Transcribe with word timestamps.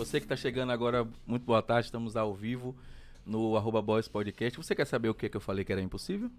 Você 0.00 0.18
que 0.18 0.24
está 0.24 0.34
chegando 0.34 0.72
agora, 0.72 1.06
muito 1.26 1.44
boa 1.44 1.60
tarde, 1.60 1.88
estamos 1.88 2.16
ao 2.16 2.34
vivo 2.34 2.74
no 3.26 3.54
arroba 3.54 3.82
Boys 3.82 4.08
Podcast. 4.08 4.56
Você 4.56 4.74
quer 4.74 4.86
saber 4.86 5.10
o 5.10 5.14
que, 5.14 5.28
que 5.28 5.36
eu 5.36 5.42
falei 5.42 5.62
que 5.62 5.70
era 5.70 5.82
impossível? 5.82 6.30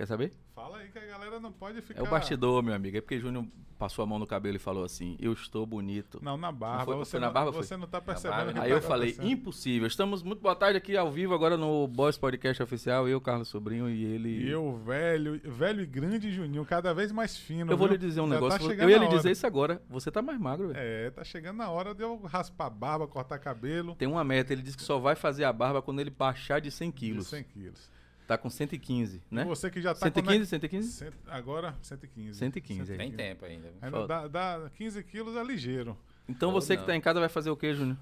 Quer 0.00 0.06
saber? 0.06 0.32
Fala 0.54 0.78
aí 0.78 0.88
que 0.88 0.98
a 0.98 1.04
galera 1.04 1.38
não 1.38 1.52
pode 1.52 1.82
ficar. 1.82 2.00
É 2.00 2.02
o 2.02 2.08
bastidor, 2.08 2.62
meu 2.62 2.72
amigo. 2.72 2.96
É 2.96 3.02
porque 3.02 3.20
Júnior 3.20 3.44
passou 3.78 4.02
a 4.02 4.06
mão 4.06 4.18
no 4.18 4.26
cabelo 4.26 4.56
e 4.56 4.58
falou 4.58 4.82
assim: 4.82 5.14
Eu 5.20 5.30
estou 5.34 5.66
bonito. 5.66 6.18
Não, 6.22 6.38
na 6.38 6.50
barba. 6.50 6.78
Não 6.78 6.84
foi- 6.86 6.96
você 6.96 7.10
foi 7.10 7.20
na 7.20 7.26
não, 7.26 7.34
barba, 7.34 7.52
foi? 7.52 7.62
Você 7.62 7.76
não 7.76 7.86
tá 7.86 8.00
percebendo. 8.00 8.54
que 8.54 8.60
Aí 8.60 8.70
tá 8.70 8.76
eu 8.76 8.80
falei. 8.80 9.14
Impossível. 9.20 9.86
Estamos 9.86 10.22
muito 10.22 10.40
boa 10.40 10.56
tarde 10.56 10.78
aqui 10.78 10.96
ao 10.96 11.10
vivo 11.12 11.34
agora 11.34 11.58
no 11.58 11.86
Boys 11.86 12.16
Podcast 12.16 12.62
Oficial. 12.62 13.06
Eu, 13.06 13.20
Carlos 13.20 13.48
Sobrinho 13.48 13.90
e 13.90 14.02
ele. 14.02 14.46
E 14.46 14.48
eu, 14.48 14.74
velho, 14.78 15.38
velho 15.44 15.82
e 15.82 15.86
grande 15.86 16.32
Juninho, 16.32 16.64
cada 16.64 16.94
vez 16.94 17.12
mais 17.12 17.36
fino. 17.36 17.70
Eu 17.70 17.76
vou 17.76 17.86
viu? 17.86 17.98
lhe 17.98 18.02
dizer 18.02 18.22
um 18.22 18.28
Já 18.28 18.34
negócio. 18.36 18.74
Tá 18.74 18.82
eu 18.82 18.88
ia 18.88 18.96
lhe 18.96 19.08
dizer 19.08 19.32
isso 19.32 19.46
agora. 19.46 19.82
Você 19.90 20.10
tá 20.10 20.22
mais 20.22 20.40
magro, 20.40 20.68
velho. 20.68 20.80
É, 20.80 21.10
tá 21.10 21.22
chegando 21.22 21.60
a 21.60 21.68
hora 21.68 21.94
de 21.94 22.02
eu 22.02 22.16
raspar 22.24 22.68
a 22.68 22.70
barba, 22.70 23.06
cortar 23.06 23.38
cabelo. 23.38 23.94
Tem 23.96 24.08
uma 24.08 24.24
meta. 24.24 24.50
Ele 24.50 24.62
disse 24.62 24.78
que 24.78 24.82
só 24.82 24.98
vai 24.98 25.14
fazer 25.14 25.44
a 25.44 25.52
barba 25.52 25.82
quando 25.82 26.00
ele 26.00 26.08
baixar 26.08 26.58
de 26.58 26.70
100 26.70 26.88
de 26.88 26.96
quilos. 26.96 27.26
100 27.26 27.44
quilos. 27.44 27.99
Tá 28.30 28.38
com 28.38 28.48
115, 28.48 29.20
né? 29.28 29.42
E 29.42 29.44
você 29.44 29.68
que 29.68 29.82
já 29.82 29.92
tá 29.92 30.06
115, 30.06 30.46
115? 30.46 30.88
Cent- 30.92 31.14
Agora, 31.26 31.74
115. 31.82 32.38
115, 32.38 32.92
é. 32.92 32.96
Tem 32.96 33.10
tempo 33.10 33.44
ainda. 33.44 33.72
Ainda 33.82 34.06
dá, 34.06 34.28
dá 34.28 34.70
15 34.76 35.02
quilos 35.02 35.34
é 35.34 35.42
ligeiro. 35.42 35.98
Então 36.28 36.50
Ou 36.50 36.60
você 36.60 36.76
que 36.76 36.86
tá 36.86 36.94
em 36.94 37.00
casa 37.00 37.18
vai 37.18 37.28
fazer 37.28 37.50
o 37.50 37.56
quê, 37.56 37.74
Júnior? 37.74 37.96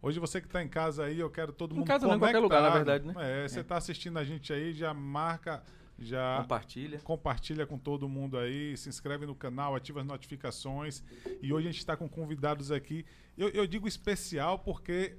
Hoje 0.00 0.20
você 0.20 0.40
que 0.40 0.46
tá 0.46 0.62
em 0.62 0.68
casa 0.68 1.04
aí, 1.04 1.18
eu 1.18 1.28
quero 1.28 1.52
todo 1.52 1.74
Em 1.74 1.78
mundo 1.78 1.86
casa 1.88 2.06
não, 2.06 2.14
em 2.14 2.18
qualquer 2.20 2.38
lugar, 2.38 2.62
na 2.62 2.70
conectado. 2.70 3.02
verdade, 3.02 3.18
né? 3.18 3.44
É, 3.44 3.48
você 3.48 3.64
tá 3.64 3.76
assistindo 3.76 4.18
a 4.20 4.24
gente 4.24 4.52
aí, 4.52 4.72
já 4.72 4.94
marca, 4.94 5.64
já 5.98 6.38
Compartilha. 6.42 6.98
compartilha 7.00 7.66
com 7.66 7.76
todo 7.76 8.08
mundo 8.08 8.38
aí, 8.38 8.76
se 8.76 8.88
inscreve 8.88 9.26
no 9.26 9.34
canal, 9.34 9.74
ativa 9.74 9.98
as 10.00 10.06
notificações. 10.06 11.02
E 11.42 11.52
hoje 11.52 11.66
a 11.66 11.70
gente 11.72 11.80
está 11.80 11.96
com 11.96 12.08
convidados 12.08 12.70
aqui. 12.70 13.04
Eu, 13.36 13.48
eu 13.48 13.66
digo 13.66 13.88
especial 13.88 14.60
porque 14.60 15.16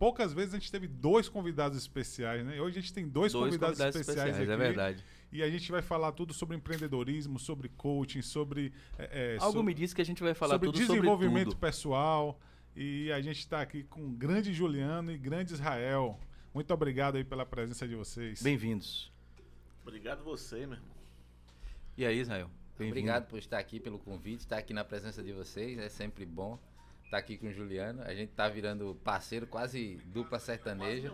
poucas 0.00 0.32
vezes 0.32 0.54
a 0.54 0.58
gente 0.58 0.72
teve 0.72 0.88
dois 0.88 1.28
convidados 1.28 1.76
especiais, 1.76 2.42
né? 2.42 2.58
Hoje 2.58 2.78
a 2.78 2.80
gente 2.80 2.92
tem 2.94 3.06
dois, 3.06 3.32
Dois 3.34 3.44
convidados, 3.44 3.76
convidados 3.76 4.00
especiais, 4.00 4.30
especiais, 4.30 4.50
aqui. 4.50 4.62
é 4.62 4.66
verdade. 4.68 5.04
E 5.30 5.42
a 5.42 5.50
gente 5.50 5.70
vai 5.70 5.82
falar 5.82 6.10
tudo 6.12 6.32
sobre 6.32 6.56
empreendedorismo, 6.56 7.38
sobre 7.38 7.68
coaching, 7.68 8.22
sobre, 8.22 8.72
eh, 8.98 9.34
eh, 9.36 9.38
Algo 9.38 9.58
so- 9.58 9.62
me 9.62 9.74
disse 9.74 9.94
que 9.94 10.00
a 10.00 10.04
gente 10.04 10.22
vai 10.22 10.32
falar 10.32 10.54
sobre 10.54 10.68
tudo 10.68 10.78
desenvolvimento 10.78 11.50
sobre 11.50 11.50
tudo. 11.50 11.60
pessoal. 11.60 12.40
E 12.74 13.12
a 13.12 13.20
gente 13.20 13.40
está 13.40 13.60
aqui 13.60 13.84
com 13.84 14.06
o 14.06 14.10
grande 14.10 14.54
Juliano 14.54 15.12
e 15.12 15.18
grande 15.18 15.52
Israel. 15.52 16.18
Muito 16.54 16.72
obrigado 16.72 17.16
aí 17.16 17.24
pela 17.24 17.44
presença 17.44 17.86
de 17.86 17.94
vocês. 17.94 18.42
Bem-vindos. 18.42 19.12
Obrigado 19.82 20.24
você, 20.24 20.66
meu 20.66 20.78
irmão. 20.78 20.96
E 21.98 22.06
aí, 22.06 22.18
Israel? 22.20 22.50
Obrigado 22.74 23.26
por 23.28 23.38
estar 23.38 23.58
aqui, 23.58 23.78
pelo 23.78 23.98
convite, 23.98 24.40
estar 24.40 24.56
aqui 24.56 24.72
na 24.72 24.82
presença 24.82 25.22
de 25.22 25.32
vocês. 25.32 25.78
É 25.78 25.90
sempre 25.90 26.24
bom 26.24 26.58
estar 27.10 27.18
aqui 27.18 27.36
com 27.36 27.48
o 27.48 27.52
Juliano. 27.52 28.02
A 28.02 28.14
gente 28.14 28.30
tá 28.32 28.48
virando 28.48 28.94
parceiro, 29.02 29.46
quase 29.46 30.00
dupla 30.06 30.38
sertaneja. 30.38 31.12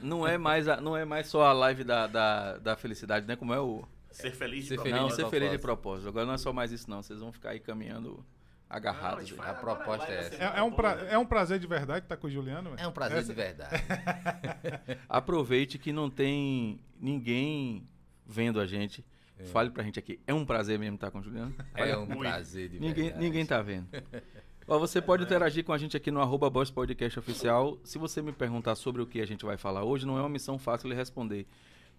Não 0.00 0.26
é 0.26 0.38
mais, 0.38 0.66
a- 0.66 0.80
não 0.80 0.96
é 0.96 1.04
mais 1.04 1.26
só 1.28 1.44
a 1.44 1.52
live 1.52 1.84
da, 1.84 2.06
da, 2.06 2.56
da 2.58 2.76
felicidade, 2.76 3.26
né? 3.26 3.36
Como 3.36 3.52
é 3.52 3.60
o. 3.60 3.84
Ser 4.10 4.30
feliz 4.32 4.62
de 4.64 4.68
Ser 4.70 4.74
propósito. 4.76 4.98
não, 5.02 5.10
ser 5.10 5.28
feliz 5.28 5.50
de 5.50 5.58
propósito. 5.58 6.08
Agora 6.08 6.24
não 6.24 6.32
é 6.34 6.38
só 6.38 6.52
mais 6.52 6.72
isso, 6.72 6.88
não. 6.88 7.02
Vocês 7.02 7.20
vão 7.20 7.30
ficar 7.32 7.50
aí 7.50 7.60
caminhando 7.60 8.24
agarrados. 8.68 9.30
Não, 9.30 9.44
aí. 9.44 9.50
A 9.50 9.54
proposta 9.54 10.10
é 10.10 10.18
essa. 10.18 10.34
É, 10.42 10.58
é 10.58 10.62
um 10.62 10.72
pra- 10.72 11.06
é 11.10 11.18
um 11.18 11.26
prazer 11.26 11.58
de 11.58 11.66
verdade 11.66 12.06
estar 12.06 12.16
com 12.16 12.26
o 12.26 12.30
Juliano. 12.30 12.72
É 12.78 12.86
um 12.88 12.92
prazer 12.92 13.18
Essa- 13.18 13.28
de 13.28 13.34
verdade. 13.34 13.74
Aproveite 15.06 15.78
que 15.78 15.92
não 15.92 16.08
tem 16.08 16.80
ninguém 16.98 17.86
vendo 18.26 18.58
a 18.58 18.66
gente. 18.66 19.04
Fale 19.52 19.68
pra 19.68 19.82
gente 19.82 19.98
aqui. 19.98 20.18
É 20.26 20.32
um 20.32 20.46
prazer 20.46 20.78
mesmo 20.78 20.94
estar 20.94 21.10
com 21.10 21.18
o 21.18 21.22
Juliano. 21.22 21.54
É 21.74 21.94
um 21.94 22.06
prazer 22.06 22.70
de 22.70 22.80
Ninguém, 22.80 23.04
verdade. 23.04 23.22
ninguém 23.24 23.44
tá 23.44 23.60
vendo. 23.60 23.86
Você 24.66 25.00
pode 25.00 25.22
interagir 25.22 25.64
com 25.64 25.72
a 25.72 25.78
gente 25.78 25.96
aqui 25.96 26.10
no 26.10 26.20
arroba 26.20 26.50
Boss 26.50 26.70
Podcast 26.70 27.18
Oficial. 27.18 27.78
Se 27.84 27.98
você 27.98 28.20
me 28.20 28.32
perguntar 28.32 28.74
sobre 28.74 29.00
o 29.00 29.06
que 29.06 29.20
a 29.20 29.26
gente 29.26 29.44
vai 29.44 29.56
falar 29.56 29.84
hoje, 29.84 30.04
não 30.04 30.18
é 30.18 30.20
uma 30.20 30.28
missão 30.28 30.58
fácil 30.58 30.88
de 30.88 30.94
responder. 30.94 31.46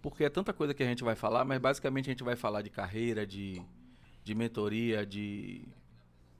Porque 0.02 0.22
é 0.22 0.28
tanta 0.28 0.52
coisa 0.52 0.74
que 0.74 0.82
a 0.82 0.86
gente 0.86 1.02
vai 1.02 1.16
falar, 1.16 1.44
mas 1.44 1.58
basicamente 1.58 2.06
a 2.08 2.12
gente 2.12 2.22
vai 2.22 2.36
falar 2.36 2.60
de 2.62 2.70
carreira, 2.70 3.26
de, 3.26 3.60
de 4.22 4.34
mentoria, 4.34 5.04
de, 5.06 5.66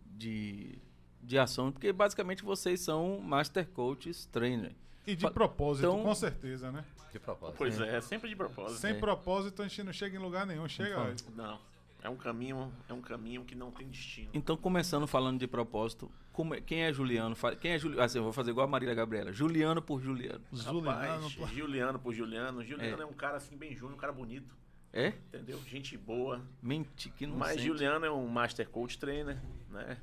de, 0.05 0.79
de 1.23 1.39
ação. 1.39 1.73
Porque 1.73 1.93
basicamente 1.93 2.45
vocês 2.45 2.81
são 2.81 3.19
Master 3.21 3.67
Coaches 3.69 4.27
Trainer. 4.27 4.73
E 5.07 5.17
de 5.17 5.29
propósito, 5.31 5.87
Então- 5.87 6.03
com 6.03 6.15
certeza, 6.15 6.71
né? 6.71 6.85
De 7.11 7.19
propósito. 7.19 7.57
Pois 7.57 7.81
é, 7.81 7.97
é 7.97 8.01
sempre 8.03 8.29
de 8.29 8.37
propósito. 8.37 8.79
Sem 8.81 8.91
É. 8.91 8.95
propósito, 8.95 9.63
a 9.63 9.67
gente 9.67 9.83
não 9.83 9.95
chega 9.95 10.15
em 10.15 10.21
lugar 10.21 10.47
nenhum. 10.47 10.69
Chega. 10.69 11.15
Não. 11.35 11.59
É 12.03 12.09
um 12.09 12.17
caminho, 12.17 12.73
é 12.89 12.93
um 12.93 13.01
caminho 13.01 13.45
que 13.45 13.55
não 13.55 13.71
tem 13.73 13.89
destino. 13.89 14.31
Então, 14.33 14.57
começando 14.57 15.07
falando 15.07 15.39
de 15.41 15.47
propósito, 15.49 16.11
como 16.33 16.55
é- 16.55 16.61
quem 16.61 16.85
é 16.85 16.93
Juliano? 16.93 17.35
Quem 17.61 17.73
é 17.73 17.79
Juliano? 17.79 18.03
Assim, 18.03 18.19
eu 18.19 18.25
vou 18.25 18.33
fazer 18.33 18.53
igual 18.53 18.67
a 18.67 18.71
Marília 18.71 18.95
Gabriela. 18.95 19.33
Juliano 19.33 19.83
por 19.83 20.01
Juliano. 20.01 20.45
Juliano. 20.53 20.89
Rapaz, 20.91 21.35
pô. 21.35 21.47
Juliano 21.49 21.99
por 21.99 22.15
Juliano. 22.15 22.65
Juliano 22.65 23.03
É. 23.03 23.05
é. 23.05 23.07
um 23.07 23.13
cara 23.13 23.37
assim 23.37 23.57
bem 23.57 23.75
júnior, 23.75 23.95
um 23.95 24.01
cara 24.01 24.13
bonito, 24.13 24.55
É? 24.93 25.09
entendeu? 25.09 25.61
Gente 25.67 25.97
boa. 25.99 26.41
Mente 26.63 27.11
que 27.11 27.27
não 27.27 27.37
Mas 27.37 27.55
sente. 27.55 27.67
Juliano 27.67 28.07
é 28.07 28.11
um 28.13 28.29
Master 28.29 28.69
Coach 28.69 28.97
Trainer, 28.99 29.37
né? 29.69 29.99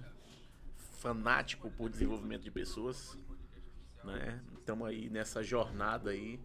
Fanático 1.00 1.70
por 1.72 1.90
desenvolvimento 1.90 2.42
de 2.44 2.52
pessoas, 2.52 3.18
né? 4.04 4.42
Estamos 4.58 4.88
aí 4.88 5.10
nessa 5.10 5.44
jornada 5.44 6.10
aí 6.10 6.40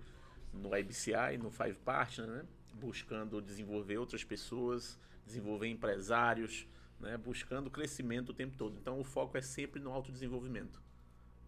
no 0.53 0.77
IBCI, 0.77 1.39
no 1.39 1.51
Five 1.51 1.75
Partner, 1.85 2.27
né? 2.29 2.45
Buscando 2.75 3.41
desenvolver 3.43 3.99
outras 3.99 4.23
pessoas, 4.23 4.99
desenvolver 5.27 5.69
empresários, 5.69 6.67
né? 6.99 7.17
Buscando 7.17 7.71
crescimento 7.71 8.31
o 8.31 8.35
tempo 8.35 8.57
todo. 8.57 8.77
Então 8.81 8.99
o 9.01 9.05
foco 9.05 9.37
é 9.37 9.43
sempre 9.43 9.81
no 9.81 9.91
autodesenvolvimento, 9.93 10.81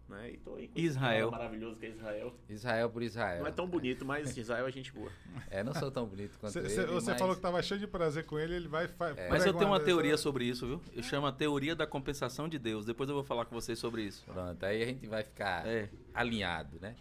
né? 0.09 0.31
E 0.31 0.37
tô 0.37 0.55
aí 0.55 0.71
Israel. 0.75 1.29
maravilhoso 1.31 1.77
que 1.79 1.85
é 1.85 1.89
Israel. 1.89 2.33
Israel 2.49 2.89
por 2.89 3.03
Israel. 3.03 3.39
Não 3.41 3.47
é 3.47 3.51
tão 3.51 3.67
bonito, 3.67 4.03
mas 4.05 4.35
Israel 4.37 4.67
é 4.67 4.71
gente 4.71 4.91
boa. 4.91 5.11
É, 5.49 5.63
não 5.63 5.73
sou 5.73 5.91
tão 5.91 6.05
bonito 6.07 6.37
quanto 6.39 6.53
Cê- 6.53 6.59
ele, 6.59 6.69
cê- 6.69 6.85
você 6.85 7.11
mas 7.11 7.19
falou 7.19 7.35
que 7.35 7.41
tava 7.41 7.61
cheio 7.61 7.79
de 7.79 7.87
prazer 7.87 8.25
com 8.25 8.39
ele, 8.39 8.55
ele 8.55 8.67
vai. 8.67 8.87
fa- 8.87 9.15
Mas 9.29 9.45
eu 9.45 9.53
tenho 9.53 9.67
uma 9.67 9.77
dessa- 9.79 9.85
teoria 9.91 10.17
sobre 10.17 10.45
isso, 10.45 10.65
viu? 10.67 10.81
Eu 10.95 11.03
chamo 11.03 11.27
a 11.27 11.31
teoria 11.31 11.75
da 11.75 11.85
compensação 11.85 12.47
de 12.49 12.57
Deus. 12.57 12.85
Depois 12.85 13.09
eu 13.09 13.15
vou 13.15 13.23
falar 13.23 13.45
com 13.45 13.53
vocês 13.53 13.77
sobre 13.77 14.03
isso. 14.03 14.23
Pronto, 14.25 14.63
aí 14.65 14.81
a 14.81 14.85
gente 14.87 15.07
vai 15.07 15.23
ficar 15.23 15.67
É. 15.67 15.89
alinhado, 16.13 16.79
né? 16.79 16.95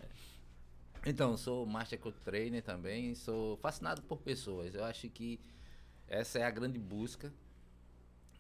Então, 1.05 1.37
sou 1.37 1.67
Master 1.67 1.99
Coach 1.99 2.21
Trainer 2.21 2.63
também, 2.63 3.13
sou 3.17 3.57
fascinado 3.57 4.03
por 4.03 4.19
pessoas. 4.19 4.73
Eu 4.75 4.85
acho 4.85 5.09
que 5.09 5.41
essa 6.13 6.39
é 6.39 6.45
a 6.45 6.51
grande 6.51 6.79
busca. 6.79 7.33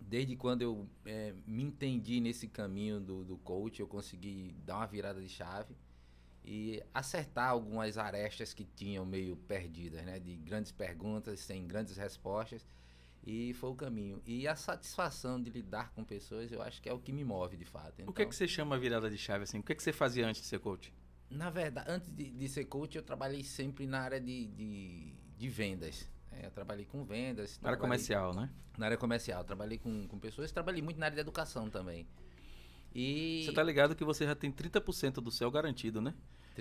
Desde 0.00 0.36
quando 0.36 0.62
eu 0.62 0.88
eh, 1.06 1.32
me 1.46 1.62
entendi 1.62 2.20
nesse 2.20 2.46
caminho 2.48 3.00
do, 3.00 3.24
do 3.24 3.36
coach, 3.38 3.80
eu 3.80 3.86
consegui 3.86 4.54
dar 4.64 4.76
uma 4.76 4.86
virada 4.86 5.20
de 5.20 5.28
chave 5.28 5.74
e 6.44 6.82
acertar 6.92 7.48
algumas 7.50 7.96
arestas 7.96 8.52
que 8.52 8.64
tinham 8.64 9.06
meio 9.06 9.36
perdidas, 9.36 10.04
né? 10.04 10.18
De 10.18 10.36
grandes 10.36 10.72
perguntas, 10.72 11.38
sem 11.40 11.66
grandes 11.66 11.96
respostas. 11.96 12.66
E 13.24 13.54
foi 13.54 13.70
o 13.70 13.74
caminho. 13.76 14.20
E 14.26 14.48
a 14.48 14.56
satisfação 14.56 15.40
de 15.40 15.48
lidar 15.50 15.92
com 15.94 16.02
pessoas, 16.04 16.50
eu 16.50 16.60
acho 16.60 16.82
que 16.82 16.88
é 16.88 16.92
o 16.92 16.98
que 16.98 17.12
me 17.12 17.24
move 17.24 17.56
de 17.56 17.64
fato. 17.64 17.92
O 17.92 17.94
que 17.94 18.00
é 18.02 18.04
Então- 18.04 18.28
que 18.28 18.34
você 18.34 18.48
chama 18.48 18.76
virada 18.78 19.08
de 19.08 19.16
chave 19.16 19.44
assim? 19.44 19.60
O 19.60 19.62
que 19.62 19.72
é 19.72 19.74
que 19.76 19.82
você 19.82 19.92
fazia 19.92 20.26
antes 20.26 20.42
de 20.42 20.48
ser 20.48 20.58
coach? 20.58 20.92
na 21.30 21.48
verdade, 21.48 21.90
antes 21.90 22.10
de, 22.10 22.30
de 22.30 22.46
ser 22.48 22.66
coach, 22.66 22.94
eu 22.94 23.02
trabalhei 23.02 23.42
sempre 23.42 23.86
na 23.86 24.00
área 24.00 24.20
de, 24.20 24.48
de, 24.48 25.14
de 25.38 25.48
vendas. 25.48 26.06
É, 26.42 26.46
eu 26.46 26.50
trabalhei 26.50 26.84
com 26.84 27.04
vendas. 27.04 27.58
Na 27.62 27.68
área 27.70 27.78
comercial, 27.80 28.34
né? 28.34 28.50
Na 28.76 28.86
área 28.86 28.98
comercial. 28.98 29.44
Trabalhei 29.44 29.78
com, 29.78 30.06
com 30.08 30.18
pessoas. 30.18 30.50
Trabalhei 30.50 30.82
muito 30.82 30.98
na 30.98 31.06
área 31.06 31.14
de 31.14 31.20
educação 31.20 31.70
também. 31.70 32.06
E... 32.94 33.42
Você 33.46 33.52
tá 33.52 33.62
ligado 33.62 33.94
que 33.94 34.04
você 34.04 34.26
já 34.26 34.34
tem 34.34 34.50
30% 34.52 35.14
do 35.14 35.30
céu 35.30 35.50
garantido, 35.50 36.00
né? 36.02 36.12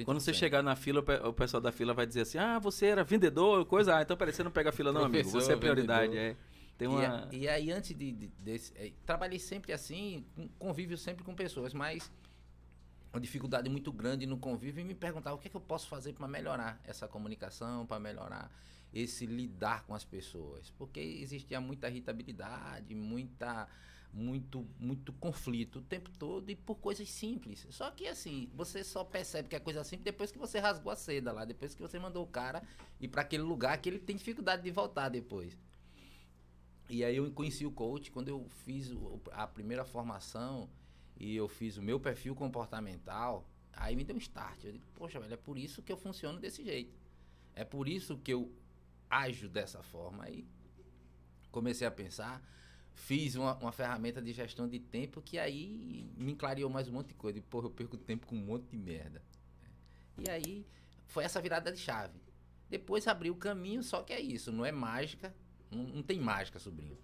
Quando 0.06 0.22
você 0.22 0.32
30%. 0.32 0.36
chegar 0.36 0.64
na 0.64 0.76
fila, 0.76 1.02
o 1.02 1.04
pe- 1.04 1.20
o 1.22 1.34
pessoal 1.34 1.60
da 1.60 1.72
fila 1.72 1.94
vai 1.94 2.06
dizer 2.06 2.22
assim: 2.22 2.38
Ah, 2.38 2.58
você 2.60 2.86
era 2.86 3.04
vendedor, 3.04 3.66
coisa. 3.66 3.98
Ah, 3.98 4.02
então 4.02 4.16
peraí, 4.16 4.34
você 4.34 4.42
não 4.44 4.52
pega 4.52 4.70
a 4.70 4.72
fila, 4.72 4.94
não, 4.94 5.04
amigo. 5.04 5.28
Você 5.30 5.52
é 5.52 5.58
prioridade. 5.58 6.16
É. 6.18 6.38
Tem 6.78 6.88
E 6.88 6.92
uma. 6.92 7.26
a- 7.26 7.28
E, 7.36 7.48
aí, 7.50 7.70
antes 7.72 7.90
de, 7.98 8.12
de- 8.14 8.28
desse. 8.40 8.72
eh, 8.78 8.94
trabalhei 9.06 9.38
sempre 9.40 9.74
assim, 9.74 10.26
convívio 10.58 10.98
sempre 10.98 11.26
com 11.26 11.36
pessoas, 11.36 11.74
mas 11.74 12.10
uma 13.12 13.20
dificuldade 13.20 13.70
muito 13.70 13.92
grande 13.92 14.26
no 14.26 14.38
convívio 14.38 14.80
e 14.80 14.86
me 14.86 14.96
perguntava 14.96 15.36
o 15.36 15.40
que, 15.40 15.48
é 15.48 15.52
que 15.52 15.58
eu 15.58 15.62
posso 15.62 15.90
fazer 15.90 16.14
para 16.14 16.26
melhorar 16.30 16.80
essa 16.86 17.06
comunicação, 17.10 17.86
para 17.86 18.00
melhorar 18.00 18.50
esse 18.94 19.26
lidar 19.26 19.86
com 19.86 19.96
as 19.96 20.04
pessoas. 20.04 20.70
Porque 20.72 21.00
existia 21.00 21.62
muita 21.62 21.90
irritabilidade, 21.90 22.94
muita. 22.96 23.68
Muito, 24.14 24.68
muito 24.78 25.14
conflito 25.14 25.80
o 25.80 25.82
tempo 25.82 26.12
todo 26.20 26.50
e 26.50 26.54
por 26.54 26.76
coisas 26.76 27.10
simples. 27.10 27.66
Só 27.70 27.90
que 27.92 28.06
assim, 28.10 28.52
você 28.54 28.84
só 28.84 29.06
percebe 29.06 29.48
que 29.48 29.56
é 29.56 29.60
coisa 29.62 29.86
simples 29.86 30.04
depois 30.04 30.34
que 30.34 30.38
você 30.38 30.60
rasgou 30.60 30.92
a 30.92 30.98
seda 30.98 31.32
lá, 31.32 31.46
depois 31.46 31.74
que 31.74 31.82
você 31.82 31.98
mandou 31.98 32.22
o 32.26 32.28
cara 32.28 32.62
ir 33.00 33.08
para 33.08 33.22
aquele 33.22 33.44
lugar 33.44 33.78
que 33.78 33.88
ele 33.88 34.00
tem 34.00 34.18
dificuldade 34.18 34.64
de 34.64 34.70
voltar 34.70 35.08
depois. 35.08 35.58
E 36.90 37.06
aí 37.06 37.16
eu 37.16 37.32
conheci 37.32 37.66
o 37.66 37.72
coach 37.72 38.12
quando 38.12 38.28
eu 38.28 38.46
fiz 38.66 38.92
a 39.32 39.48
primeira 39.48 39.86
formação 39.86 40.70
e 41.18 41.34
eu 41.34 41.48
fiz 41.48 41.78
o 41.78 41.82
meu 41.82 41.98
perfil 41.98 42.36
comportamental, 42.36 43.48
aí 43.72 43.96
me 43.96 44.04
deu 44.04 44.18
um 44.18 44.20
start. 44.20 44.66
Eu 44.66 44.74
digo, 44.74 44.86
poxa, 44.94 45.22
velho, 45.22 45.34
é 45.34 45.38
por 45.38 45.58
isso 45.58 45.82
que 45.82 45.90
eu 45.90 45.96
funciono 45.96 46.38
desse 46.38 46.66
jeito. 46.66 47.00
É 47.56 47.64
por 47.64 47.88
isso 47.88 48.18
que 48.18 48.34
eu 48.34 48.52
ajo 49.12 49.50
dessa 49.50 49.84
forma. 49.84 50.24
Aí 50.24 50.48
comecei 51.52 51.86
a 51.86 51.92
pensar 51.92 52.42
fiz 52.94 53.36
uma, 53.36 53.56
uma 53.58 53.72
ferramenta 53.72 54.22
de 54.22 54.32
gestão 54.34 54.68
de 54.68 54.80
tempo 54.80 55.22
que 55.22 55.40
aí 55.40 56.10
me 56.18 56.36
clareou 56.36 56.70
mais 56.70 56.88
um 56.88 56.94
monte 56.94 57.08
de 57.08 57.14
coisa. 57.14 57.38
E, 57.38 57.42
porra, 57.42 57.68
eu 57.68 57.72
perco 57.72 57.98
tempo 57.98 58.28
com 58.28 58.36
um 58.36 58.46
monte 58.46 58.70
de 58.70 58.78
merda. 58.78 59.22
E 60.18 60.30
aí 60.30 60.66
foi 61.08 61.24
essa 61.24 61.42
virada 61.42 61.72
de 61.72 61.80
chave. 61.80 62.20
Depois 62.70 63.08
abriu 63.08 63.34
o 63.34 63.38
caminho, 63.38 63.84
só 63.84 64.02
que 64.02 64.14
é 64.14 64.20
isso, 64.20 64.52
não 64.52 64.66
é 64.66 64.72
mágica, 64.72 65.36
não, 65.70 65.84
não 65.84 66.04
tem 66.04 66.20
mágica, 66.20 66.60
sobrinho. 66.60 66.98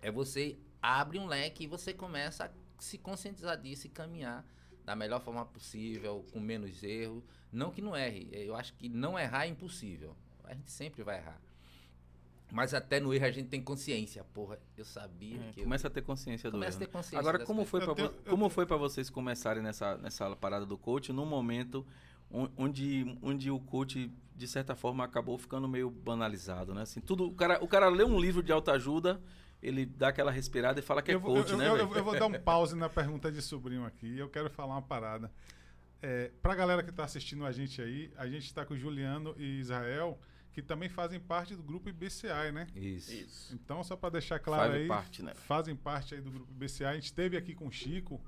É 0.00 0.10
você 0.10 0.58
abre 0.80 1.18
um 1.18 1.26
leque 1.26 1.64
e 1.64 1.66
você 1.66 1.92
começa 1.92 2.46
a 2.46 2.50
se 2.82 2.96
conscientizar 2.98 3.60
disso 3.60 3.86
e 3.86 3.90
caminhar 3.90 4.46
da 4.84 4.94
melhor 4.94 5.20
forma 5.20 5.44
possível, 5.44 6.24
com 6.32 6.40
menos 6.40 6.82
erro. 6.82 7.24
Não 7.50 7.70
que 7.70 7.82
não 7.82 7.96
erre, 7.96 8.28
eu 8.32 8.54
acho 8.54 8.74
que 8.74 8.88
não 8.88 9.18
errar 9.18 9.46
é 9.46 9.48
impossível. 9.48 10.16
A 10.44 10.54
gente 10.54 10.70
sempre 10.70 11.02
vai 11.02 11.18
errar. 11.18 11.40
Mas 12.52 12.72
até 12.74 13.00
no 13.00 13.12
erro 13.12 13.24
a 13.26 13.30
gente 13.30 13.48
tem 13.48 13.60
consciência. 13.62 14.22
Porra, 14.32 14.58
eu 14.76 14.84
sabia 14.84 15.40
É, 15.40 15.52
que 15.52 15.60
eu... 15.60 15.64
começa 15.64 15.88
a 15.88 15.90
ter 15.90 16.02
consciência 16.02 16.50
do 16.50 16.54
Começa 16.54 16.78
a 16.78 16.80
erro, 16.82 16.86
ter 16.86 16.86
né? 16.86 16.92
consciência 16.92 17.18
Agora, 17.18 17.44
como 17.44 17.64
foi, 17.64 17.80
Eu 17.80 17.84
pra, 17.86 17.94
tenho- 17.94 18.08
vo- 18.10 18.16
eu 18.24 18.30
como 18.30 18.48
foi 18.48 18.66
para 18.66 18.76
vocês 18.76 19.10
começarem 19.10 19.62
nessa, 19.62 19.96
nessa 19.96 20.36
parada 20.36 20.64
do 20.64 20.78
coach 20.78 21.12
num 21.12 21.26
momento 21.26 21.84
on- 22.30 22.48
onde, 22.56 23.18
onde 23.22 23.50
o 23.50 23.58
coach, 23.58 24.10
de 24.36 24.46
certa 24.46 24.76
forma, 24.76 25.02
acabou 25.04 25.36
ficando 25.38 25.66
meio 25.66 25.90
banalizado, 25.90 26.74
né? 26.74 26.82
Assim, 26.82 27.00
tudo, 27.00 27.26
o, 27.26 27.34
cara, 27.34 27.58
o 27.64 27.66
cara 27.66 27.88
lê 27.88 28.04
um 28.04 28.20
livro 28.20 28.42
de 28.42 28.52
autoajuda, 28.52 29.20
ele 29.62 29.84
dá 29.86 30.08
aquela 30.08 30.30
respirada 30.30 30.78
e 30.78 30.82
fala 30.82 31.02
que 31.02 31.10
é 31.10 31.14
eu, 31.14 31.20
vou- 31.20 31.34
coach, 31.34 31.50
eu, 31.50 31.56
né, 31.58 31.66
eu- 31.66 31.76
eu- 31.76 31.92
eu 31.96 32.04
vou 32.04 32.16
dar 32.16 32.26
um 32.26 32.32
pause 32.38 32.76
na 32.76 32.88
pergunta 32.88 33.32
de 33.32 33.40
sobrinho 33.42 33.84
aqui. 33.84 34.06
e 34.06 34.18
Eu 34.18 34.28
quero 34.28 34.48
falar 34.50 34.74
uma 34.74 34.82
parada. 34.82 35.32
É, 36.02 36.30
pra 36.42 36.54
galera 36.54 36.82
que 36.84 36.92
tá 36.92 37.02
assistindo 37.04 37.44
a 37.46 37.50
gente 37.50 37.80
aí, 37.80 38.12
a 38.16 38.28
gente 38.28 38.52
tá 38.52 38.64
com 38.64 38.74
o 38.74 38.76
Juliano 38.76 39.34
e 39.38 39.58
Israel, 39.58 40.18
que 40.54 40.62
também 40.62 40.88
fazem 40.88 41.18
parte 41.20 41.54
do 41.56 41.62
grupo 41.62 41.88
IBCI, 41.88 42.52
né? 42.52 42.66
Isso. 42.76 43.12
Isso. 43.12 43.54
Então, 43.54 43.82
só 43.82 43.96
para 43.96 44.10
deixar 44.10 44.38
claro 44.38 44.70
Faz 44.70 44.82
aí, 44.82 44.88
parte, 44.88 45.22
né? 45.22 45.34
fazem 45.34 45.74
parte 45.76 46.14
aí 46.14 46.20
do 46.20 46.30
grupo 46.30 46.50
IBCI. 46.52 46.84
A 46.86 46.94
gente 46.94 47.06
esteve 47.06 47.36
aqui 47.36 47.54
com 47.54 47.66
o 47.66 47.72
Chico 47.72 48.20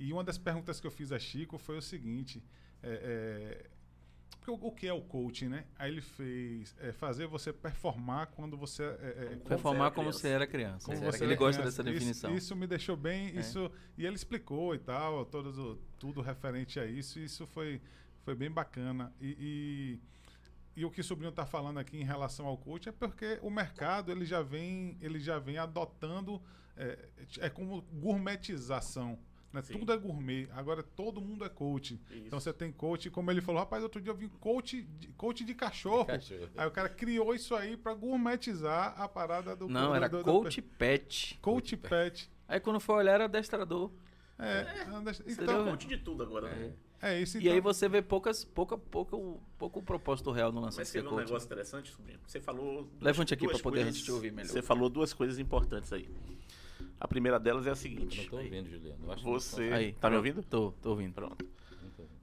e 0.00 0.12
uma 0.12 0.24
das 0.24 0.38
perguntas 0.38 0.80
que 0.80 0.86
eu 0.86 0.90
fiz 0.90 1.12
a 1.12 1.18
Chico 1.18 1.58
foi 1.58 1.76
o 1.76 1.82
seguinte: 1.82 2.42
é, 2.82 3.66
é, 4.46 4.50
o, 4.50 4.68
o 4.68 4.72
que 4.72 4.86
é 4.86 4.92
o 4.94 5.02
coaching, 5.02 5.48
né? 5.48 5.64
Aí 5.78 5.90
ele 5.90 6.00
fez 6.00 6.74
é, 6.80 6.90
fazer 6.90 7.26
você 7.26 7.52
performar 7.52 8.28
quando 8.28 8.56
você 8.56 8.82
é, 8.82 8.86
é, 8.86 9.24
Como 9.36 9.40
Performar 9.44 9.90
você 9.90 9.94
como 9.94 10.12
você 10.12 10.28
era 10.28 10.46
criança. 10.46 10.86
como 10.86 10.96
Você 10.96 11.04
era 11.04 11.12
você 11.18 11.24
ele 11.24 11.36
gosta 11.36 11.60
criança. 11.60 11.82
dessa 11.82 11.92
definição. 11.92 12.30
Isso, 12.30 12.38
isso 12.46 12.56
me 12.56 12.66
deixou 12.66 12.96
bem, 12.96 13.28
É. 13.36 13.40
isso 13.40 13.70
e 13.98 14.06
ele 14.06 14.16
explicou 14.16 14.74
e 14.74 14.78
tal, 14.78 15.26
todos 15.26 15.58
o- 15.58 15.78
tudo 15.98 16.22
referente 16.22 16.80
a 16.80 16.86
isso. 16.86 17.18
e 17.18 17.24
Isso 17.26 17.46
foi, 17.46 17.78
foi 18.24 18.34
bem 18.34 18.50
bacana. 18.50 19.12
E, 19.20 19.36
e, 19.38 20.00
e 20.76 20.84
o 20.84 20.90
que 20.90 21.00
o 21.00 21.04
sobrinho 21.04 21.30
está 21.30 21.46
falando 21.46 21.78
aqui 21.78 21.96
em 21.96 22.04
relação 22.04 22.46
ao 22.46 22.56
coach 22.56 22.88
é 22.88 22.92
porque 22.92 23.38
o 23.42 23.50
mercado 23.50 24.10
ele 24.10 24.24
já 24.24 24.42
vem, 24.42 24.96
ele 25.00 25.18
já 25.20 25.38
vem 25.38 25.56
adotando 25.58 26.40
é, 26.76 26.98
é 27.40 27.48
como 27.50 27.82
gourmetização. 27.92 29.18
Né? 29.52 29.62
Tudo 29.62 29.92
é 29.92 29.96
gourmet. 29.96 30.48
Agora 30.52 30.82
todo 30.82 31.20
mundo 31.20 31.44
é 31.44 31.48
coach. 31.48 31.94
Isso. 32.10 32.26
Então 32.26 32.40
você 32.40 32.52
tem 32.52 32.72
coach, 32.72 33.08
como 33.08 33.30
ele 33.30 33.40
falou, 33.40 33.60
rapaz, 33.60 33.84
outro 33.84 34.00
dia 34.00 34.10
eu 34.10 34.16
vi 34.16 34.28
coach 34.28 34.82
de, 34.82 35.08
coach 35.12 35.44
de 35.44 35.54
cachorro. 35.54 36.06
Cachorro. 36.06 36.48
Aí 36.56 36.66
o 36.66 36.70
cara 36.72 36.88
criou 36.88 37.32
isso 37.34 37.54
aí 37.54 37.76
para 37.76 37.94
gourmetizar 37.94 39.00
a 39.00 39.08
parada 39.08 39.54
do 39.54 39.68
Não, 39.68 39.90
do- 39.90 39.94
era 39.94 40.08
do- 40.08 40.18
do- 40.18 40.24
coach 40.24 40.60
pet. 40.60 41.38
Coach 41.40 41.76
pet. 41.76 42.28
Aí 42.48 42.58
quando 42.58 42.80
foi 42.80 42.96
olhar 42.96 43.12
era 43.12 43.24
adestrador. 43.26 43.92
É, 44.36 44.82
Entendeu? 44.82 45.22
então, 45.28 45.64
Coach 45.66 45.86
de 45.86 45.98
tudo 45.98 46.24
agora, 46.24 46.48
né? 46.52 46.72
É 47.12 47.20
isso. 47.20 47.38
E 47.38 47.48
aí 47.48 47.58
então. 47.58 47.72
você 47.72 47.88
vê 47.88 48.00
poucas, 48.02 48.44
pouca, 48.44 48.76
pouca, 48.78 49.16
pouco 49.58 49.82
propósito 49.82 50.30
real 50.30 50.50
no 50.52 50.60
lance 50.60 50.78
Mas 50.78 50.88
de 50.88 50.92
você 50.92 51.00
viu 51.02 51.12
um 51.12 51.16
negócio 51.16 51.46
interessante, 51.46 51.90
sobrinho? 51.90 52.18
Você 52.26 52.40
falou. 52.40 52.82
duas- 52.84 53.02
Levante 53.02 53.34
aqui 53.34 53.46
pra 53.46 53.58
poder 53.58 53.82
a 53.82 53.84
gente 53.84 54.02
te 54.04 54.10
ouvir 54.12 54.32
melhor. 54.32 54.50
Você 54.50 54.62
falou 54.62 54.88
duas 54.88 55.12
coisas 55.12 55.38
importantes 55.38 55.92
aí. 55.92 56.08
A 57.00 57.06
primeira 57.08 57.38
delas 57.38 57.66
é 57.66 57.70
a 57.70 57.72
Eu 57.72 57.76
seguinte. 57.76 58.22
não 58.22 58.28
tô 58.30 58.36
ouvindo, 58.36 58.70
Juliano. 58.70 58.98
Eu 59.04 59.12
acho 59.12 59.22
que 59.24 59.30
Você. 59.30 59.62
Aí, 59.72 59.92
tá 59.94 60.08
me 60.08 60.16
ouvindo? 60.16 60.42
Tô, 60.42 60.72
tô 60.80 60.90
ouvindo. 60.90 61.12
Pronto. 61.14 61.44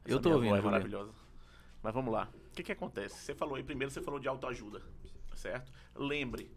Eu 0.06 0.16
Essa 0.16 0.20
tô 0.20 0.32
ouvindo, 0.32 0.56
É 0.56 0.62
maravilhosa. 0.62 1.12
Mas 1.84 1.94
vamos 1.94 2.12
lá. 2.14 2.30
O 2.52 2.56
que, 2.56 2.64
que 2.64 2.72
acontece? 2.72 3.16
Você 3.16 3.34
falou 3.36 3.56
aí 3.56 3.64
primeiro, 3.64 3.92
você 3.92 4.02
falou 4.02 4.20
de 4.20 4.28
autoajuda, 4.28 4.82
certo? 5.36 5.72
Lembre, 5.96 6.50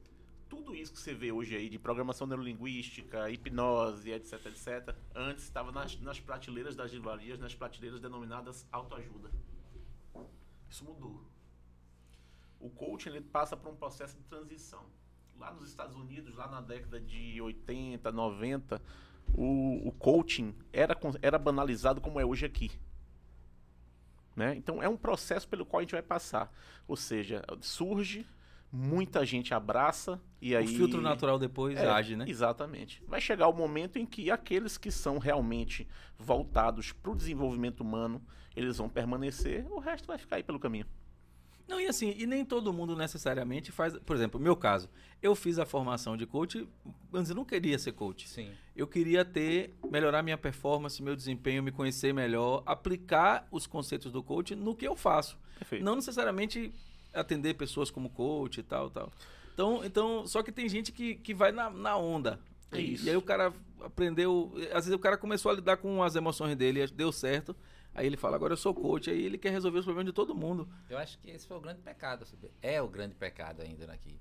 tudo 0.48 0.74
isso 0.74 0.92
que 0.92 0.98
você 0.98 1.14
vê 1.14 1.32
hoje 1.32 1.56
aí 1.56 1.68
de 1.68 1.78
programação 1.78 2.26
neurolinguística, 2.26 3.30
hipnose, 3.30 4.10
etc, 4.10 4.46
etc, 4.46 4.94
antes 5.14 5.44
estava 5.44 5.72
nas, 5.72 5.98
nas 6.00 6.20
prateleiras 6.20 6.76
das 6.76 6.92
livrarias, 6.92 7.38
nas 7.38 7.54
prateleiras 7.54 8.00
denominadas 8.00 8.66
autoajuda. 8.70 9.30
Isso 10.68 10.84
mudou. 10.84 11.24
O 12.60 12.70
coaching 12.70 13.10
ele 13.10 13.20
passa 13.20 13.56
por 13.56 13.70
um 13.70 13.76
processo 13.76 14.16
de 14.16 14.24
transição. 14.24 14.84
Lá 15.38 15.52
nos 15.52 15.68
Estados 15.68 15.96
Unidos, 15.96 16.34
lá 16.34 16.48
na 16.48 16.60
década 16.60 17.00
de 17.00 17.40
80, 17.40 18.10
90, 18.10 18.80
o, 19.34 19.88
o 19.88 19.92
coaching 19.92 20.54
era, 20.72 20.96
era 21.20 21.38
banalizado 21.38 22.00
como 22.00 22.20
é 22.20 22.24
hoje 22.24 22.46
aqui. 22.46 22.70
Né? 24.34 24.54
Então 24.56 24.82
é 24.82 24.88
um 24.88 24.96
processo 24.96 25.48
pelo 25.48 25.64
qual 25.64 25.78
a 25.78 25.82
gente 25.82 25.92
vai 25.92 26.02
passar. 26.02 26.52
Ou 26.88 26.96
seja, 26.96 27.42
surge, 27.60 28.26
muita 28.74 29.24
gente 29.24 29.54
abraça 29.54 30.20
e 30.42 30.56
aí. 30.56 30.64
O 30.64 30.68
filtro 30.68 31.00
natural 31.00 31.38
depois 31.38 31.78
É, 31.78 31.88
age, 31.88 32.16
né? 32.16 32.24
Exatamente. 32.26 33.00
Vai 33.06 33.20
chegar 33.20 33.46
o 33.46 33.52
momento 33.52 34.00
em 34.00 34.04
que 34.04 34.32
aqueles 34.32 34.76
que 34.76 34.90
são 34.90 35.18
realmente 35.18 35.86
voltados 36.18 36.90
para 36.90 37.12
o 37.12 37.14
desenvolvimento 37.14 37.82
humano, 37.82 38.20
eles 38.56 38.78
vão 38.78 38.88
permanecer, 38.88 39.64
o 39.70 39.78
resto 39.78 40.08
vai 40.08 40.18
ficar 40.18 40.36
aí 40.36 40.42
pelo 40.42 40.58
caminho. 40.58 40.86
Não, 41.68 41.80
e 41.80 41.86
assim, 41.86 42.14
e 42.18 42.26
nem 42.26 42.44
todo 42.44 42.72
mundo 42.72 42.96
necessariamente 42.96 43.70
faz. 43.70 43.96
Por 44.00 44.14
exemplo, 44.14 44.38
no 44.38 44.44
meu 44.44 44.56
caso, 44.56 44.90
eu 45.22 45.34
fiz 45.34 45.58
a 45.58 45.64
formação 45.64 46.16
de 46.16 46.26
coach, 46.26 46.68
mas 47.10 47.30
eu 47.30 47.36
não 47.36 47.44
queria 47.44 47.78
ser 47.78 47.92
coach. 47.92 48.28
Sim. 48.28 48.50
Eu 48.76 48.86
queria 48.86 49.24
ter, 49.24 49.72
melhorar 49.88 50.22
minha 50.22 50.36
performance, 50.36 51.02
meu 51.02 51.16
desempenho, 51.16 51.62
me 51.62 51.70
conhecer 51.70 52.12
melhor, 52.12 52.62
aplicar 52.66 53.46
os 53.50 53.66
conceitos 53.66 54.12
do 54.12 54.22
coach 54.22 54.54
no 54.54 54.74
que 54.74 54.86
eu 54.86 54.96
faço. 54.96 55.38
Perfeito. 55.58 55.84
Não 55.84 55.94
necessariamente 55.94 56.70
atender 57.14 57.54
pessoas 57.54 57.90
como 57.90 58.10
coach 58.10 58.58
e 58.58 58.62
tal, 58.62 58.90
tal. 58.90 59.10
Então, 59.52 59.84
então 59.84 60.26
só 60.26 60.42
que 60.42 60.50
tem 60.52 60.68
gente 60.68 60.90
que, 60.92 61.14
que 61.16 61.32
vai 61.34 61.52
na, 61.52 61.70
na 61.70 61.96
onda. 61.96 62.40
É 62.72 62.80
E- 62.80 62.94
isso. 62.94 63.06
E 63.06 63.10
aí 63.10 63.16
o 63.16 63.22
cara 63.22 63.52
aprendeu. 63.80 64.52
Às 64.72 64.84
vezes 64.86 64.92
o 64.92 64.98
cara 64.98 65.16
começou 65.16 65.50
a 65.50 65.54
lidar 65.54 65.76
com 65.76 66.02
as 66.02 66.16
emoções 66.16 66.56
dele, 66.56 66.86
deu 66.88 67.12
certo. 67.12 67.54
Aí 67.94 68.06
ele 68.06 68.16
fala, 68.16 68.34
agora 68.34 68.52
eu 68.52 68.56
sou 68.56 68.74
coach. 68.74 69.08
Aí 69.08 69.22
ele 69.24 69.38
quer 69.38 69.50
resolver 69.50 69.78
os 69.78 69.84
problemas 69.84 70.06
de 70.10 70.12
todo 70.14 70.34
mundo. 70.34 70.68
Eu 70.90 70.98
acho 70.98 71.16
que 71.20 71.30
esse 71.30 71.46
foi 71.46 71.56
o 71.56 71.60
grande 71.60 71.80
pecado. 71.80 72.26
É 72.60 72.82
o 72.82 72.88
grande 72.88 73.14
pecado 73.14 73.62
ainda 73.62 73.92
aqui. 73.92 74.18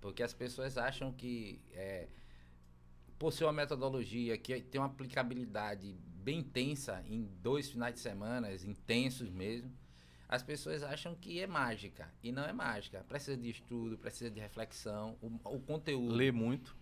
Porque 0.00 0.22
as 0.22 0.32
pessoas 0.32 0.78
acham 0.78 1.12
que, 1.12 1.60
é, 1.72 2.06
por 3.18 3.32
ser 3.32 3.42
uma 3.44 3.52
metodologia 3.52 4.38
que 4.38 4.60
tem 4.60 4.80
uma 4.80 4.86
aplicabilidade 4.86 5.96
bem 6.22 6.38
intensa 6.38 7.02
em 7.08 7.24
dois 7.42 7.68
finais 7.68 7.94
de 7.94 8.00
semana, 8.00 8.52
intensos 8.54 9.28
mesmo, 9.28 9.72
as 10.28 10.42
pessoas 10.42 10.82
acham 10.82 11.14
que 11.14 11.40
é 11.40 11.46
mágica. 11.46 12.12
E 12.22 12.30
não 12.30 12.44
é 12.44 12.52
mágica. 12.52 13.02
Precisa 13.08 13.36
de 13.36 13.48
estudo, 13.48 13.96
precisa 13.96 14.30
de 14.30 14.38
reflexão. 14.40 15.16
O, 15.22 15.26
o 15.56 15.60
conteúdo 15.60 16.14
Lê 16.14 16.30
muito. 16.30 16.76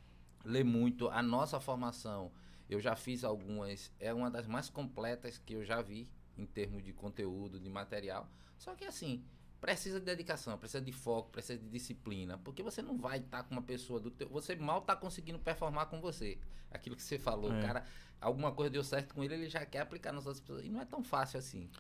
lê 0.45 0.65
muito. 0.65 1.09
A 1.09 1.23
nossa 1.23 1.61
formação, 1.61 2.33
eu 2.69 2.81
já 2.81 2.97
fiz 2.97 3.23
algumas, 3.25 3.93
é 4.01 4.13
uma 4.13 4.31
das 4.31 4.47
mais 4.47 4.69
completas 4.69 5.39
que 5.39 5.55
eu 5.55 5.65
já 5.65 5.81
vi 5.81 6.09
em 6.37 6.45
termos 6.45 6.83
de 6.83 6.93
conteúdo, 6.93 7.61
de 7.61 7.69
material. 7.71 8.29
Só 8.59 8.75
que 8.75 8.85
assim, 8.85 9.25
precisa 9.61 9.99
de 10.01 10.07
dedicação, 10.07 10.59
precisa 10.59 10.83
de 10.83 10.93
foco, 10.93 11.31
precisa 11.31 11.59
de 11.59 11.69
disciplina, 11.69 12.37
porque 12.39 12.63
você 12.63 12.83
não 12.83 12.97
vai 12.99 13.19
estar 13.19 13.43
com 13.45 13.53
uma 13.55 13.63
pessoa 13.63 13.99
do 14.01 14.11
teu, 14.11 14.29
você 14.29 14.55
mal 14.57 14.79
está 14.81 14.95
conseguindo 14.97 15.39
performar 15.39 15.87
com 15.87 16.01
você. 16.01 16.39
Aquilo 16.71 16.97
que 16.97 17.03
você 17.03 17.19
falou, 17.19 17.53
É. 17.55 17.63
cara, 17.63 17.85
alguma 18.21 18.51
coisa 18.53 18.71
deu 18.71 18.83
certo 18.85 19.15
com 19.15 19.23
ele, 19.25 19.35
ele 19.35 19.49
já 19.49 19.65
quer 19.65 19.81
aplicar 19.81 20.13
nas 20.13 20.27
outras 20.27 20.41
pessoas. 20.41 20.65
E 20.65 20.69
não 20.69 20.81
é 20.81 20.85
tão 20.85 21.03
fácil 21.03 21.39
assim. 21.39 21.71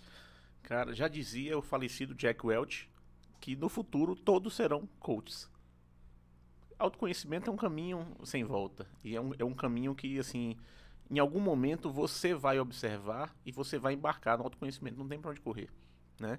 Cara, 0.66 0.92
já 0.92 1.06
dizia 1.06 1.56
o 1.56 1.62
falecido 1.62 2.12
Jack 2.12 2.44
Welch 2.44 2.90
que 3.40 3.54
no 3.54 3.68
futuro 3.68 4.16
todos 4.16 4.56
serão 4.56 4.88
coaches. 4.98 5.48
Autoconhecimento 6.76 7.48
é 7.48 7.52
um 7.52 7.56
caminho 7.56 8.04
sem 8.24 8.42
volta. 8.42 8.84
E 9.04 9.14
é 9.14 9.20
um, 9.20 9.32
é 9.38 9.44
um 9.44 9.54
caminho 9.54 9.94
que, 9.94 10.18
assim, 10.18 10.56
em 11.08 11.20
algum 11.20 11.38
momento 11.38 11.88
você 11.88 12.34
vai 12.34 12.58
observar 12.58 13.32
e 13.46 13.52
você 13.52 13.78
vai 13.78 13.94
embarcar 13.94 14.38
no 14.38 14.42
autoconhecimento. 14.42 14.98
Não 14.98 15.06
tem 15.06 15.20
pra 15.20 15.30
onde 15.30 15.40
correr, 15.40 15.70
né? 16.18 16.36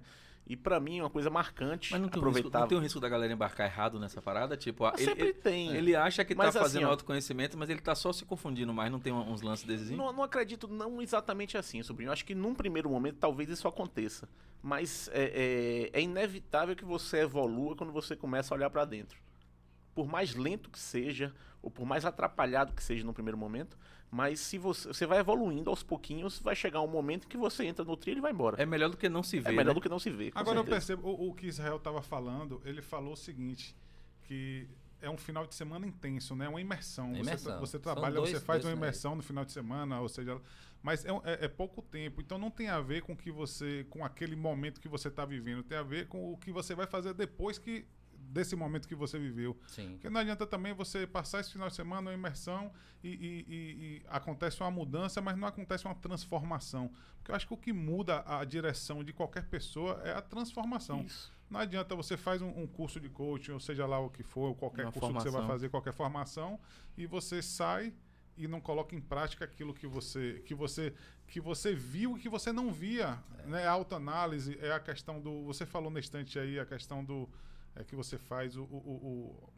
E 0.49 0.55
pra 0.55 0.79
mim, 0.79 1.01
uma 1.01 1.09
coisa 1.09 1.29
marcante, 1.29 1.91
Mas 1.91 1.99
não 1.99 2.07
tem, 2.07 2.21
um 2.21 2.25
risco, 2.25 2.29
aproveitar... 2.39 2.59
não 2.61 2.67
tem 2.67 2.77
um 2.77 2.81
risco 2.81 2.99
da 3.01 3.09
galera 3.09 3.33
embarcar 3.33 3.67
errado 3.67 3.99
nessa 3.99 4.21
parada? 4.21 4.55
Tipo, 4.55 4.85
ah, 4.85 4.91
Mas 4.93 5.01
ele, 5.01 5.09
sempre 5.09 5.23
ele, 5.25 5.33
tem. 5.33 5.75
ele 5.75 5.93
acha 5.95 6.23
que 6.23 6.33
Mas 6.33 6.53
tá 6.53 6.61
assim, 6.61 6.69
fazendo 6.69 6.87
ó, 6.87 6.91
autoconhecimento, 6.91 7.57
mas 7.57 7.69
ele 7.69 7.81
tá 7.81 7.93
só 7.93 8.13
se 8.13 8.23
confundindo 8.23 8.73
mais. 8.73 8.89
Não 8.89 8.99
tem 8.99 9.11
uns 9.11 9.41
lances 9.41 9.65
desses? 9.65 9.91
Não, 9.91 10.13
não 10.13 10.23
acredito, 10.23 10.67
não 10.67 11.01
exatamente 11.01 11.57
assim, 11.57 11.83
sobrinho. 11.83 12.07
Eu 12.07 12.13
acho 12.13 12.23
que 12.23 12.33
num 12.33 12.55
primeiro 12.55 12.89
momento 12.89 13.17
talvez 13.19 13.49
isso 13.49 13.67
aconteça. 13.67 14.29
Mas 14.63 15.09
é, 15.13 15.89
é- 15.93 15.99
é 15.99 16.01
inevitável 16.01 16.75
que 16.75 16.85
você 16.85 17.17
evolua 17.19 17.75
quando 17.75 17.91
você 17.91 18.15
começa 18.15 18.53
a 18.53 18.57
olhar 18.57 18.69
pra 18.69 18.85
dentro. 18.85 19.19
Por 19.93 20.07
mais 20.07 20.33
lento 20.33 20.69
que 20.69 20.79
seja, 20.79 21.33
ou 21.67 21.71
por 21.71 21.85
mais 21.85 22.05
atrapalhado 22.05 22.71
que 22.71 22.81
seja 22.81 23.03
no 23.05 23.13
primeiro 23.13 23.37
momento, 23.37 23.77
mas 24.09 24.39
se 24.39 24.57
você, 24.57 24.87
você 24.87 25.05
vai 25.05 25.19
evoluindo 25.19 25.69
aos 25.69 25.83
pouquinhos, 25.83 26.39
vai 26.39 26.55
chegar 26.55 26.79
um 26.81 26.87
momento 26.87 27.27
que 27.27 27.35
você 27.35 27.65
entra 27.65 27.83
no 27.83 27.97
trilho 27.97 28.19
e 28.19 28.21
vai 28.21 28.31
embora. 28.31 28.61
É 28.61 28.65
melhor 28.65 28.89
do 28.89 28.95
que 28.95 29.09
não 29.09 29.21
se 29.21 29.37
É, 29.37 29.41
ver. 29.41 29.49
melhor 29.51 29.65
né? 29.71 29.73
do 29.73 29.81
que 29.81 29.89
não 29.89 29.99
se 29.99 30.09
ver. 30.09 30.31
Agora 30.33 30.59
eu 30.59 30.63
certeza. 30.63 30.93
percebo, 30.95 31.09
o, 31.09 31.29
o 31.29 31.33
que 31.35 31.45
Israel 31.47 31.75
estava 31.75 32.01
falando, 32.01 32.61
ele 32.63 32.81
falou 32.81 33.13
o 33.13 33.17
seguinte, 33.17 33.75
que 34.23 34.65
é 35.01 35.09
um 35.09 35.17
final 35.17 35.45
de 35.45 35.53
semana 35.55 35.85
intenso, 35.85 36.37
né? 36.37 36.47
Uma 36.47 36.61
imersão. 36.61 37.07
É 37.09 37.15
Você, 37.15 37.19
imersão. 37.19 37.59
você 37.59 37.71
São 37.73 37.81
trabalha, 37.81 38.15
dois- 38.15 38.29
você 38.31 38.39
faz 38.39 38.63
uma 38.63 38.71
imersão 38.71 39.13
no 39.13 39.21
final 39.21 39.43
de 39.43 39.51
semana, 39.51 39.99
ou 39.99 40.07
seja, 40.07 40.41
mas 40.81 41.03
é, 41.03 41.09
é- 41.25 41.45
é 41.45 41.47
pouco 41.49 41.81
tempo. 41.81 42.21
Então 42.21 42.37
não 42.37 42.49
tem 42.49 42.69
a 42.69 42.79
ver 42.79 43.01
com 43.01 43.13
que 43.13 43.29
você, 43.29 43.85
com 43.89 44.05
aquele 44.05 44.37
momento 44.37 44.79
que 44.79 44.87
você 44.87 45.09
está 45.09 45.25
vivendo, 45.25 45.63
tem 45.63 45.77
a 45.77 45.83
ver 45.83 46.07
com 46.07 46.31
o 46.31 46.37
que 46.37 46.49
você 46.49 46.73
vai 46.73 46.87
fazer 46.87 47.13
depois 47.13 47.57
que 47.57 47.85
desse 48.19 48.55
momento 48.55 48.87
que 48.87 48.95
você 48.95 49.17
viveu. 49.17 49.57
Sim. 49.67 49.91
Porque 49.93 50.09
não 50.09 50.21
adianta 50.21 50.45
também 50.45 50.73
você 50.73 51.07
passar 51.07 51.39
esse 51.39 51.51
final 51.51 51.67
de 51.69 51.75
semana 51.75 52.09
uma 52.11 52.13
imersão 52.13 52.71
e, 53.03 53.09
e- 53.09 53.45
e- 53.47 53.97
e 53.97 54.03
acontece 54.07 54.59
uma 54.61 54.69
mudança, 54.71 55.21
mas 55.21 55.37
não 55.37 55.47
acontece 55.47 55.85
uma 55.85 55.95
transformação. 55.95 56.91
Porque 57.17 57.31
eu 57.31 57.35
acho 57.35 57.47
que 57.47 57.53
o 57.53 57.57
que 57.57 57.73
muda 57.73 58.23
a 58.25 58.43
direção 58.43 59.03
de 59.03 59.13
qualquer 59.13 59.45
pessoa 59.45 60.01
é 60.03 60.13
a 60.13 60.21
transformação. 60.21 61.01
Isso. 61.03 61.31
Não 61.49 61.59
adianta 61.61 61.95
você 61.95 62.17
faz 62.17 62.41
um, 62.41 62.49
um 62.49 62.67
curso 62.67 62.99
de 62.99 63.07
coaching, 63.09 63.51
ou 63.53 63.59
seja 63.59 63.85
lá 63.85 63.99
o 63.99 64.09
que 64.09 64.21
for, 64.23 64.49
ou 64.49 64.55
qualquer 64.55 64.83
Uma 64.85 64.91
curso 64.91 65.07
que 65.07 65.13
você 65.13 65.23
vai 65.23 65.31
formação. 65.31 65.47
fazer, 65.47 65.69
qualquer 65.69 65.93
formação, 65.93 66.59
e 66.97 67.05
você 67.07 67.41
sai 67.41 67.93
e 68.35 68.47
não 68.47 68.59
coloca 68.61 68.93
em 68.95 69.01
prática 69.01 69.45
aquilo 69.45 69.73
que 69.73 69.87
você 69.87 70.43
que 70.45 70.53
você 70.53 70.93
que 71.25 71.39
você 71.41 71.73
viu 71.73 72.17
e 72.17 72.19
que 72.19 72.29
você 72.29 72.51
não 72.51 72.71
via, 72.71 73.17
né? 73.45 73.65
A 73.65 73.71
autoanálise 73.71 74.57
é 74.61 74.71
a 74.73 74.79
questão 74.79 75.19
do 75.19 75.43
você 75.45 75.65
falou 75.65 75.89
na 75.89 75.99
estante 75.99 76.37
aí 76.37 76.59
a 76.59 76.65
questão 76.65 77.03
do 77.03 77.27
é 77.79 77.83
que 77.83 77.95
você 77.95 78.17
faz 78.17 78.55
o, 78.57 78.63
o, 78.63 78.65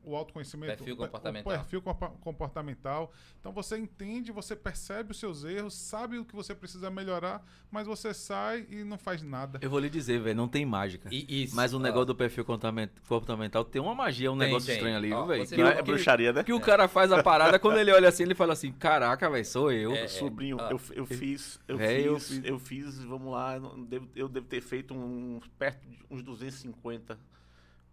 o, 0.04 0.12
o 0.12 0.16
autoconhecimento, 0.16 0.78
Perfil 0.78 0.98
comportamental. 0.98 1.54
o 1.54 1.56
perfil 1.58 1.82
comportamental. 2.22 3.12
Então 3.40 3.52
você 3.52 3.78
entende, 3.78 4.32
você 4.32 4.56
percebe 4.56 5.12
os 5.12 5.20
seus 5.20 5.44
erros, 5.44 5.74
sabe 5.74 6.18
o 6.18 6.26
que 6.26 6.36
você 6.36 6.54
precisa 6.54 6.90
melhorar, 6.90 7.46
mas 7.72 7.88
você 7.88 8.14
sai 8.14 8.66
e 8.70 8.84
não 8.84 8.98
faz 8.98 9.22
nada. 9.24 9.60
Eu 9.62 9.70
vou 9.70 9.80
lhe 9.80 9.90
dizer, 9.90 10.20
velho, 10.20 10.36
não 10.36 10.48
tem 10.48 10.66
mágica. 10.66 11.10
E, 11.12 11.44
isso, 11.44 11.56
Mas 11.56 11.74
o 11.74 11.78
ó, 11.78 11.80
negócio 11.80 12.06
do 12.08 12.16
perfil 12.16 12.44
comportamen- 12.46 12.90
comportamental 13.08 13.64
tem 13.64 13.82
uma 13.82 13.96
magia, 13.96 14.32
um 14.32 14.38
Tem, 14.38 14.48
negócio 14.48 14.68
tem. 14.68 14.76
estranho 14.76 14.98
ali, 14.98 15.10
velho? 15.10 15.48
Que, 15.48 15.62
é 15.62 15.76
que- 15.78 15.82
bruxaria, 15.84 16.34
né? 16.34 16.44
que 16.44 16.54
o 16.54 16.60
cara 16.60 16.88
faz 16.88 17.12
a 17.12 17.24
parada, 17.24 17.58
quando 17.58 17.78
ele 17.80 17.92
olha 17.92 18.10
assim, 18.10 18.24
ele 18.24 18.36
fala 18.36 18.54
assim, 18.54 18.72
caraca, 18.72 19.30
velho, 19.30 19.46
sou 19.46 19.72
eu. 19.72 19.94
É, 19.94 20.08
Sobrinho, 20.08 20.58
ó. 20.60 20.70
eu, 20.72 20.82
eu 20.94 21.06
fiz, 21.06 21.60
eu 21.68 21.78
Véi, 21.78 22.08
eu 22.08 22.20
fiz, 22.20 22.44
eu 22.44 22.60
fiz, 22.60 23.00
vamos 23.04 23.32
lá, 23.32 23.56
eu 23.56 23.86
devo- 23.86 24.10
eu 24.16 24.28
devo 24.28 24.46
ter 24.46 24.62
feito 24.62 24.94
uns 24.94 25.48
perto 25.58 25.88
de 25.88 25.98
uns 26.10 26.22
250 26.22 27.18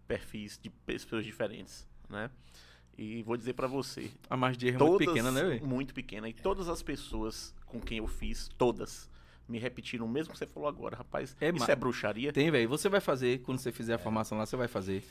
perfis 0.07 0.59
de 0.61 0.69
pessoas 0.69 1.25
diferentes, 1.25 1.87
né? 2.09 2.29
E 2.97 3.21
vou 3.23 3.37
dizer 3.37 3.53
pra 3.53 3.67
você, 3.67 4.09
A 4.29 4.35
margem 4.35 4.59
de 4.59 4.67
erro 4.69 4.77
é 4.77 4.79
muito 4.79 4.91
todas 4.93 5.13
pequena, 5.13 5.31
né, 5.31 5.43
velho? 5.43 5.67
muito 5.67 5.93
pequena 5.93 6.27
e 6.27 6.33
todas 6.33 6.67
as 6.67 6.81
pessoas 6.81 7.53
com 7.65 7.79
quem 7.79 7.99
eu 7.99 8.07
fiz, 8.07 8.47
todas 8.57 9.07
me 9.47 9.59
repetiram 9.59 10.05
o 10.05 10.09
mesmo 10.09 10.33
que 10.33 10.39
você 10.39 10.45
falou 10.45 10.67
agora, 10.67 10.97
rapaz. 10.97 11.35
É 11.39 11.49
isso 11.49 11.71
é 11.71 11.75
bruxaria? 11.75 12.33
Tem, 12.33 12.51
velho. 12.51 12.67
Você 12.67 12.89
vai 12.89 12.99
fazer, 12.99 13.39
quando 13.39 13.59
você 13.59 13.71
fizer 13.71 13.93
a 13.93 13.97
formação 13.97 14.37
lá, 14.37 14.45
você 14.45 14.57
vai 14.57 14.67
fazer. 14.67 15.03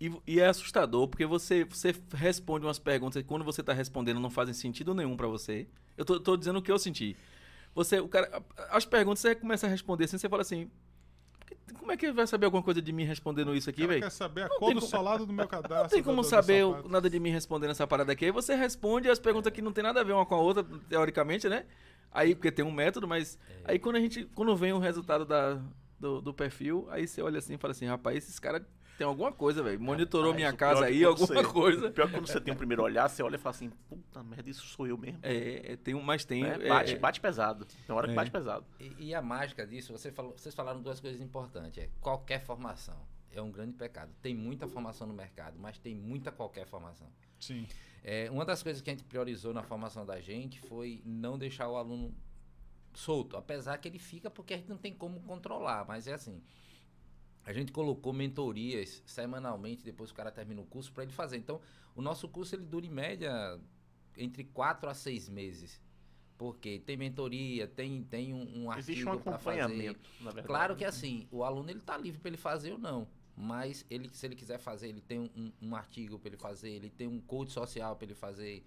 E, 0.00 0.10
e 0.26 0.40
é 0.40 0.46
assustador, 0.46 1.06
porque 1.06 1.26
você, 1.26 1.64
você 1.64 1.94
responde 2.14 2.64
umas 2.64 2.78
perguntas 2.78 3.20
e 3.20 3.24
quando 3.24 3.44
você 3.44 3.62
tá 3.62 3.72
respondendo 3.72 4.18
não 4.18 4.30
fazem 4.30 4.54
sentido 4.54 4.94
nenhum 4.94 5.16
pra 5.16 5.28
você. 5.28 5.66
Eu 5.96 6.04
tô, 6.04 6.18
tô 6.18 6.36
dizendo 6.36 6.58
o 6.58 6.62
que 6.62 6.72
eu 6.72 6.78
senti. 6.78 7.16
Você, 7.74 8.00
o 8.00 8.08
cara, 8.08 8.42
as 8.70 8.84
perguntas 8.84 9.20
você 9.20 9.34
começa 9.34 9.66
a 9.66 9.70
responder 9.70 10.04
assim, 10.04 10.18
você 10.18 10.28
fala 10.28 10.42
assim, 10.42 10.70
como 11.78 11.92
é 11.92 11.96
que 11.96 12.06
ele 12.06 12.12
vai 12.12 12.26
saber 12.26 12.46
alguma 12.46 12.62
coisa 12.62 12.80
de 12.82 12.92
mim 12.92 13.04
respondendo 13.04 13.54
isso 13.54 13.68
aqui, 13.70 13.86
velho? 13.86 14.02
quer 14.02 14.10
saber 14.10 14.42
a 14.42 14.48
Não 14.48 14.58
cor 14.58 14.66
tem 14.68 14.74
do 14.74 14.80
como- 14.80 14.90
solado 14.90 15.26
do 15.26 15.32
meu 15.32 15.46
cadastro. 15.48 15.82
Não 15.82 15.88
tem 15.88 16.02
como 16.02 16.22
saber 16.24 16.64
nada 16.88 17.08
de 17.08 17.18
mim 17.20 17.30
respondendo 17.30 17.70
essa 17.70 17.86
parada 17.86 18.12
aqui. 18.12 18.26
Aí 18.26 18.30
você 18.30 18.54
responde 18.54 19.08
as 19.08 19.18
perguntas 19.18 19.52
que 19.52 19.62
não 19.62 19.72
tem 19.72 19.82
nada 19.84 20.00
a 20.00 20.04
ver 20.04 20.12
uma 20.12 20.26
com 20.26 20.34
a 20.34 20.38
outra, 20.40 20.64
teoricamente, 20.88 21.48
né? 21.48 21.64
Aí, 22.10 22.34
porque 22.34 22.52
tem 22.52 22.64
um 22.64 22.70
método, 22.72 23.08
mas. 23.08 23.38
Aí 23.64 23.78
quando 23.78 23.96
a 23.96 24.00
gente. 24.00 24.24
Quando 24.34 24.54
vem 24.54 24.72
o 24.72 24.78
resultado 24.78 25.24
da, 25.24 25.58
do, 25.98 26.20
do 26.20 26.34
perfil, 26.34 26.86
aí 26.90 27.06
você 27.08 27.22
olha 27.22 27.38
assim 27.38 27.54
e 27.54 27.58
fala 27.58 27.70
assim, 27.72 27.86
rapaz, 27.86 28.16
esses 28.18 28.38
caras 28.38 28.62
tem 29.02 29.08
alguma 29.08 29.32
coisa, 29.32 29.62
velho. 29.64 29.80
Monitorou 29.80 30.30
Rapaz, 30.30 30.36
minha 30.36 30.52
casa 30.56 30.84
é 30.84 30.88
que 30.88 30.94
aí, 30.98 31.04
alguma 31.04 31.26
você- 31.26 31.42
coisa. 31.42 31.90
Pior 31.90 32.06
que 32.06 32.12
quando 32.14 32.26
você 32.28 32.40
tem 32.40 32.54
o 32.54 32.56
primeiro 32.56 32.82
olhar, 32.84 33.08
você 33.08 33.20
olha 33.22 33.34
e 33.34 33.38
fala 33.38 33.54
assim, 33.54 33.68
puta 33.88 34.22
merda, 34.22 34.48
isso 34.48 34.64
sou 34.66 34.86
eu 34.86 34.96
mesmo. 34.96 35.18
É, 35.22 35.72
é, 35.72 35.76
tem 35.76 35.92
um, 35.94 36.00
mas 36.02 36.24
tem. 36.24 36.42
né? 36.44 36.56
é, 36.60 36.68
bate, 36.68 36.94
é, 36.94 36.98
bate 36.98 37.20
pesado. 37.20 37.64
Tem 37.64 37.94
hora 37.96 38.06
que 38.06 38.12
É. 38.12 38.16
bate 38.16 38.30
pesado. 38.30 38.64
E, 38.78 39.08
e 39.08 39.14
a 39.14 39.20
mágica 39.20 39.66
disso, 39.66 39.92
você 39.92 40.12
falou, 40.12 40.32
vocês 40.36 40.54
falaram 40.54 40.80
duas 40.80 41.00
coisas 41.00 41.20
importantes. 41.20 41.82
É 41.82 41.88
qualquer 42.00 42.40
formação 42.40 42.96
é 43.32 43.42
um 43.42 43.50
grande 43.50 43.72
pecado. 43.72 44.12
Tem 44.22 44.34
muita 44.36 44.68
formação 44.68 45.06
no 45.06 45.14
mercado, 45.14 45.58
mas 45.58 45.78
tem 45.78 45.94
muita 45.96 46.30
qualquer 46.30 46.64
formação. 46.66 47.08
Sim. 47.40 47.66
É, 48.04 48.30
uma 48.30 48.44
das 48.44 48.62
coisas 48.62 48.80
que 48.80 48.88
a 48.90 48.92
gente 48.92 49.04
priorizou 49.04 49.52
na 49.52 49.62
formação 49.64 50.06
da 50.06 50.20
gente 50.20 50.60
foi 50.60 51.02
não 51.04 51.36
deixar 51.36 51.68
o 51.68 51.76
aluno 51.76 52.14
solto, 52.94 53.36
apesar 53.36 53.78
que 53.78 53.88
ele 53.88 53.98
fica 53.98 54.30
porque 54.30 54.54
a 54.54 54.56
gente 54.58 54.68
não 54.68 54.76
tem 54.76 54.92
como 54.94 55.18
controlar, 55.22 55.84
mas 55.88 56.06
é 56.06 56.12
assim. 56.12 56.40
A 57.44 57.52
gente 57.52 57.72
colocou 57.72 58.12
mentorias 58.12 59.02
semanalmente 59.04 59.84
depois 59.84 60.10
que 60.10 60.14
o 60.14 60.16
cara 60.16 60.30
termina 60.30 60.60
o 60.60 60.66
curso 60.66 60.92
para 60.92 61.02
ele 61.02 61.12
fazer. 61.12 61.36
Então, 61.38 61.60
o 61.96 62.00
nosso 62.02 62.28
curso 62.28 62.54
ele 62.54 62.64
dura 62.64 62.86
em 62.86 62.90
média 62.90 63.60
entre 64.16 64.44
quatro 64.44 64.88
a 64.88 64.94
seis 64.94 65.28
meses. 65.28 65.80
Porque 66.38 66.78
tem 66.80 66.96
mentoria, 66.96 67.66
tem, 67.68 68.02
tem 68.04 68.32
um, 68.32 68.64
um 68.66 68.72
Existe 68.76 69.04
um 69.04 69.10
artigo 69.12 69.24
para 69.24 69.38
fazer. 69.38 69.60
acompanhamento, 69.62 70.10
na 70.20 70.26
verdade. 70.30 70.46
Claro 70.46 70.76
que 70.76 70.84
assim, 70.84 71.26
o 71.30 71.44
aluno 71.44 71.70
ele 71.70 71.80
tá 71.80 71.96
livre 71.96 72.20
para 72.20 72.28
ele 72.30 72.36
fazer 72.36 72.72
ou 72.72 72.78
não. 72.78 73.06
Mas 73.36 73.86
ele, 73.88 74.08
se 74.10 74.26
ele 74.26 74.34
quiser 74.36 74.58
fazer, 74.58 74.88
ele 74.88 75.00
tem 75.00 75.18
um, 75.20 75.30
um- 75.36 75.52
um 75.62 75.76
artigo 75.76 76.18
para 76.18 76.28
ele 76.28 76.36
fazer, 76.36 76.70
ele 76.70 76.90
tem 76.90 77.06
um 77.06 77.20
coach 77.20 77.50
social 77.52 77.96
para 77.96 78.04
ele 78.06 78.14
fazer. 78.14 78.64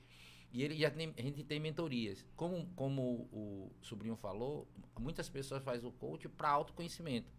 E 0.51 0.63
ele 0.63 0.75
já 0.75 0.89
tem, 0.89 1.13
a 1.17 1.22
gente 1.22 1.44
tem 1.44 1.60
mentorias. 1.60 2.25
Como, 2.36 2.65
como 2.75 3.27
o 3.32 3.72
sobrinho 3.82 4.15
falou, 4.15 4.67
muitas 5.00 5.27
pessoas 5.29 5.62
fazem 5.63 5.88
o 5.88 5.91
coach 5.91 6.27
para 6.29 6.50
autoconhecimento. 6.50 7.29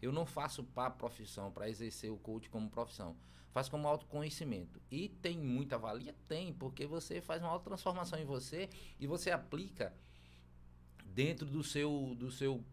Eu 0.00 0.12
não 0.12 0.24
faço 0.24 0.64
para 0.64 0.90
profissão, 0.90 1.50
para 1.50 1.68
exercer 1.68 2.10
o 2.10 2.16
coach 2.16 2.48
como 2.48 2.70
profissão. 2.70 3.16
Faço 3.50 3.70
como 3.70 3.88
autoconhecimento. 3.88 4.80
E 4.90 5.08
tem 5.08 5.38
muita 5.38 5.76
valia? 5.76 6.14
Tem, 6.28 6.52
porque 6.52 6.86
você 6.86 7.20
faz 7.20 7.42
uma 7.42 7.50
autotransformação 7.50 8.18
em 8.18 8.24
você 8.24 8.70
e 8.98 9.06
você 9.06 9.30
aplica 9.30 9.92
dentro 11.04 11.46
do 11.46 11.62
seu, 11.62 12.14
do 12.16 12.30
seu 12.30 12.64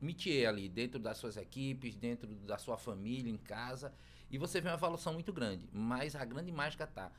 métier 0.00 0.48
ali, 0.48 0.68
dentro 0.68 0.98
das 0.98 1.16
suas 1.16 1.36
equipes, 1.36 1.94
dentro 1.94 2.26
da 2.26 2.58
sua 2.58 2.76
família, 2.76 3.30
em 3.30 3.38
casa. 3.38 3.92
E 4.30 4.36
você 4.36 4.60
vê 4.60 4.68
uma 4.68 4.74
evolução 4.74 5.14
muito 5.14 5.32
grande. 5.32 5.68
Mas 5.72 6.14
a 6.14 6.24
grande 6.24 6.52
mágica 6.52 6.86
tá 6.86 7.10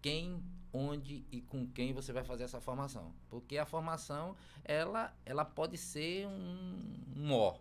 quem, 0.00 0.42
onde 0.72 1.26
e 1.30 1.42
com 1.42 1.66
quem 1.66 1.92
você 1.92 2.12
vai 2.12 2.24
fazer 2.24 2.44
essa 2.44 2.60
formação. 2.60 3.14
Porque 3.28 3.58
a 3.58 3.66
formação, 3.66 4.34
ela, 4.64 5.14
ela 5.26 5.44
pode 5.44 5.76
ser 5.76 6.26
um, 6.26 7.04
um 7.16 7.32
ó. 7.32 7.58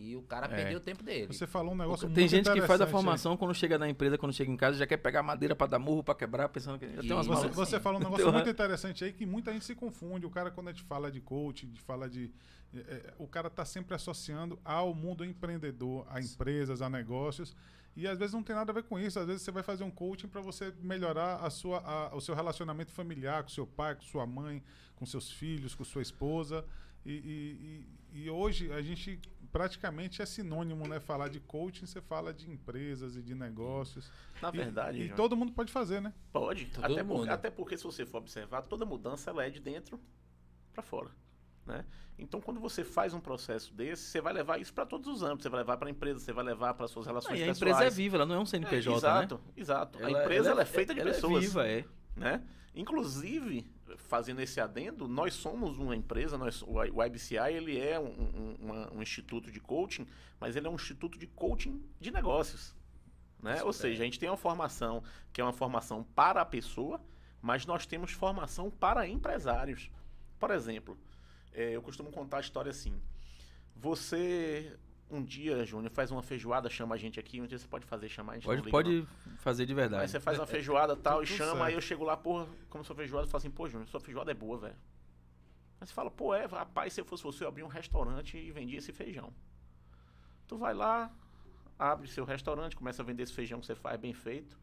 E 0.00 0.14
o 0.14 0.22
cara 0.22 0.46
É. 0.46 0.48
perdeu 0.48 0.78
o 0.78 0.80
tempo 0.80 1.02
dele. 1.02 1.26
Você 1.26 1.44
falou 1.46 1.72
um 1.72 1.76
negócio 1.76 2.06
Tem 2.08 2.18
muito 2.24 2.30
gente 2.30 2.44
que 2.44 2.50
faz 2.50 2.54
a 2.54 2.64
interessante 2.64 2.86
aí. 2.86 2.92
formação 2.92 3.36
quando 3.36 3.52
chega 3.52 3.76
na 3.76 3.88
empresa, 3.88 4.16
quando 4.16 4.32
chega 4.32 4.48
em 4.50 4.56
casa, 4.56 4.78
já 4.78 4.86
quer 4.86 4.96
pegar 4.96 5.22
madeira 5.24 5.56
pra 5.56 5.66
dar 5.66 5.80
murro, 5.80 6.04
pra 6.04 6.14
quebrar, 6.14 6.48
pensando 6.48 6.78
que. 6.78 6.86
Já 6.86 7.02
tem 7.02 7.12
umas 7.12 7.26
Você, 7.26 7.34
malucas. 7.34 7.56
você 7.56 7.80
falou 7.80 7.98
um 7.98 8.00
Tem 8.04 8.10
negócio 8.10 8.26
uma- 8.26 8.32
muito 8.34 8.48
interessante 8.48 9.04
aí 9.04 9.12
que 9.12 9.26
muita 9.26 9.52
gente 9.52 9.64
se 9.64 9.74
confunde. 9.74 10.24
O 10.24 10.30
cara, 10.30 10.50
quando 10.52 10.68
a 10.68 10.72
gente 10.72 10.84
fala 10.84 11.10
de 11.10 11.20
coach, 11.20 11.66
de 11.66 11.80
fala 11.80 12.08
de. 12.08 12.30
é, 12.72 12.78
é, 12.78 13.14
o 13.18 13.26
cara 13.26 13.50
tá 13.50 13.64
sempre 13.64 13.94
associando 13.94 14.56
ao 14.64 14.94
mundo 14.94 15.24
empreendedor, 15.24 16.06
a 16.08 16.20
empresas, 16.20 16.80
a 16.80 16.88
negócios. 16.88 17.56
E 17.96 18.06
às 18.06 18.16
vezes 18.16 18.32
não 18.32 18.42
tem 18.44 18.54
nada 18.54 18.70
a 18.70 18.74
ver 18.74 18.84
com 18.84 19.00
isso. 19.00 19.18
Às 19.18 19.26
vezes 19.26 19.42
você 19.42 19.50
vai 19.50 19.64
fazer 19.64 19.82
um 19.82 19.90
coaching 19.90 20.28
para 20.28 20.40
você 20.40 20.72
melhorar 20.80 21.36
a 21.36 21.50
sua, 21.50 21.78
a- 21.80 22.14
o 22.14 22.20
seu 22.20 22.34
relacionamento 22.36 22.92
familiar 22.92 23.42
com 23.42 23.48
seu 23.48 23.66
pai, 23.66 23.96
com 23.96 24.02
sua 24.02 24.24
mãe, 24.24 24.62
com 24.94 25.04
seus 25.04 25.32
filhos, 25.32 25.74
com 25.74 25.82
sua 25.82 26.02
esposa. 26.02 26.64
E, 27.04 27.10
e- 27.12 27.84
e- 28.14 28.24
e 28.24 28.30
hoje 28.30 28.70
a 28.72 28.80
gente 28.82 29.18
praticamente 29.52 30.20
é 30.22 30.26
sinônimo, 30.26 30.86
né? 30.86 31.00
Falar 31.00 31.28
de 31.28 31.40
coaching, 31.40 31.86
você 31.86 32.00
fala 32.00 32.32
de 32.32 32.50
empresas 32.50 33.16
e 33.16 33.22
de 33.22 33.34
negócios. 33.34 34.10
Na 34.42 34.48
E- 34.48 34.52
verdade, 34.56 34.98
E, 35.00 35.06
João, 35.06 35.16
todo 35.16 35.36
mundo 35.36 35.52
pode 35.52 35.72
fazer, 35.72 36.00
né? 36.00 36.12
pode. 36.32 36.66
Todo 36.66 36.84
Até, 36.84 37.02
mundo. 37.02 37.20
por- 37.26 37.30
até 37.30 37.50
porque, 37.50 37.76
se 37.76 37.84
você 37.84 38.04
for 38.06 38.18
observar, 38.18 38.62
toda 38.62 38.84
mudança 38.84 39.30
ela 39.30 39.44
é 39.44 39.50
de 39.50 39.60
dentro 39.60 40.00
para 40.72 40.82
fora. 40.82 41.10
Né? 41.66 41.84
Então, 42.18 42.40
quando 42.40 42.58
você 42.58 42.82
faz 42.82 43.12
um 43.14 43.20
processo 43.20 43.72
desse, 43.74 44.02
você 44.04 44.20
vai 44.20 44.32
levar 44.32 44.58
isso 44.58 44.72
para 44.72 44.86
todos 44.86 45.06
os 45.06 45.22
âmbitos. 45.22 45.42
Você 45.42 45.48
vai 45.50 45.60
levar 45.60 45.76
para 45.76 45.88
a 45.88 45.90
empresa, 45.90 46.18
você 46.18 46.32
vai 46.32 46.44
levar 46.44 46.74
para 46.74 46.88
suas 46.88 47.06
Ah, 47.06 47.10
relações 47.10 47.38
e 47.38 47.42
a 47.42 47.46
pessoais. 47.46 47.58
empresa 47.76 47.84
é 47.84 47.90
viva, 47.90 48.16
ela 48.16 48.26
não 48.26 48.34
é 48.36 48.38
um 48.40 48.46
CNPJ, 48.46 48.88
É, 48.88 48.92
né? 48.92 48.96
exato, 48.96 49.40
exato. 49.56 50.04
a 50.04 50.10
empresa 50.10 50.50
ela 50.50 50.62
é, 50.62 50.64
feita 50.64 50.94
de 50.94 51.00
ela 51.00 51.10
pessoas. 51.10 51.44
É 51.44 51.46
viva, 51.46 51.66
é. 51.68 51.84
Né? 52.18 52.42
Inclusive, 52.74 53.64
fazendo 53.96 54.40
esse 54.40 54.60
adendo, 54.60 55.08
nós 55.08 55.34
somos 55.34 55.78
uma 55.78 55.96
empresa, 55.96 56.36
nós, 56.38 56.62
o 56.62 57.02
IBCI 57.04 57.54
ele 57.54 57.78
é 57.78 57.98
um, 57.98 58.04
um- 58.06 58.56
uma- 58.60 58.92
um 58.94 59.02
instituto 59.02 59.50
de 59.50 59.58
coaching, 59.60 60.06
mas 60.38 60.54
ele 60.54 60.66
é 60.66 60.70
um 60.70 60.74
instituto 60.74 61.18
de 61.18 61.26
coaching 61.26 61.82
de 62.00 62.10
negócios. 62.10 62.74
Né? 63.42 63.62
Ou 63.62 63.70
é. 63.70 63.72
seja, 63.72 64.02
a 64.02 64.04
gente 64.04 64.18
tem 64.18 64.28
uma 64.28 64.36
formação 64.36 65.02
que 65.32 65.40
é 65.40 65.44
uma 65.44 65.52
formação 65.52 66.04
para 66.14 66.40
a 66.40 66.44
pessoa, 66.44 67.00
mas 67.40 67.64
nós 67.66 67.86
temos 67.86 68.12
formação 68.12 68.70
para 68.70 69.08
empresários. 69.08 69.90
Por 70.38 70.50
exemplo, 70.50 70.98
eh, 71.52 71.70
eu 71.76 71.82
costumo 71.82 72.10
contar 72.10 72.38
a 72.38 72.40
história 72.40 72.70
assim. 72.70 73.00
Você, 73.76 74.76
um 75.10 75.22
dia, 75.22 75.64
Júnior, 75.64 75.90
faz 75.90 76.10
uma 76.10 76.22
feijoada, 76.22 76.68
chama 76.68 76.94
a 76.94 76.98
gente 76.98 77.18
aqui, 77.18 77.40
um 77.40 77.46
dia 77.46 77.58
você 77.58 77.66
pode 77.66 77.86
fazer 77.86 78.08
chamar 78.08 78.32
a 78.32 78.34
gente. 78.36 78.44
Pode, 78.44 78.60
liga, 78.60 78.70
pode 78.70 79.08
fazer 79.38 79.64
de 79.64 79.72
Aí 79.72 79.76
verdade. 79.76 80.10
você 80.10 80.20
faz 80.20 80.38
uma 80.38 80.46
feijoada 80.46 80.92
e 80.92 80.96
tal, 80.96 81.22
e 81.22 81.26
chama, 81.26 81.50
certo. 81.52 81.62
aí 81.62 81.74
eu 81.74 81.80
chego 81.80 82.04
lá, 82.04 82.16
porra, 82.16 82.46
como 82.68 82.84
sua 82.84 82.94
feijoada, 82.94 83.26
eu 83.26 83.30
falo 83.30 83.38
assim, 83.38 83.50
pô, 83.50 83.68
Júnior, 83.68 83.88
sua 83.88 84.00
feijoada 84.00 84.30
é 84.30 84.34
boa, 84.34 84.58
velho. 84.58 84.76
Aí 85.80 85.86
você 85.86 85.92
fala, 85.92 86.10
pô, 86.10 86.34
é, 86.34 86.44
rapaz, 86.46 86.92
se 86.92 87.00
eu 87.00 87.04
fosse 87.04 87.22
você, 87.22 87.44
eu 87.44 87.48
abria 87.48 87.64
um 87.64 87.68
restaurante 87.68 88.36
e 88.36 88.50
vendia 88.50 88.78
esse 88.78 88.92
feijão. 88.92 89.32
Tu 90.46 90.56
vai 90.58 90.74
lá, 90.74 91.10
abre 91.78 92.08
seu 92.08 92.24
restaurante, 92.24 92.76
começa 92.76 93.02
a 93.02 93.04
vender 93.04 93.22
esse 93.22 93.32
feijão 93.32 93.60
que 93.60 93.66
você 93.66 93.74
faz 93.74 93.98
bem 94.00 94.12
feito. 94.12 94.58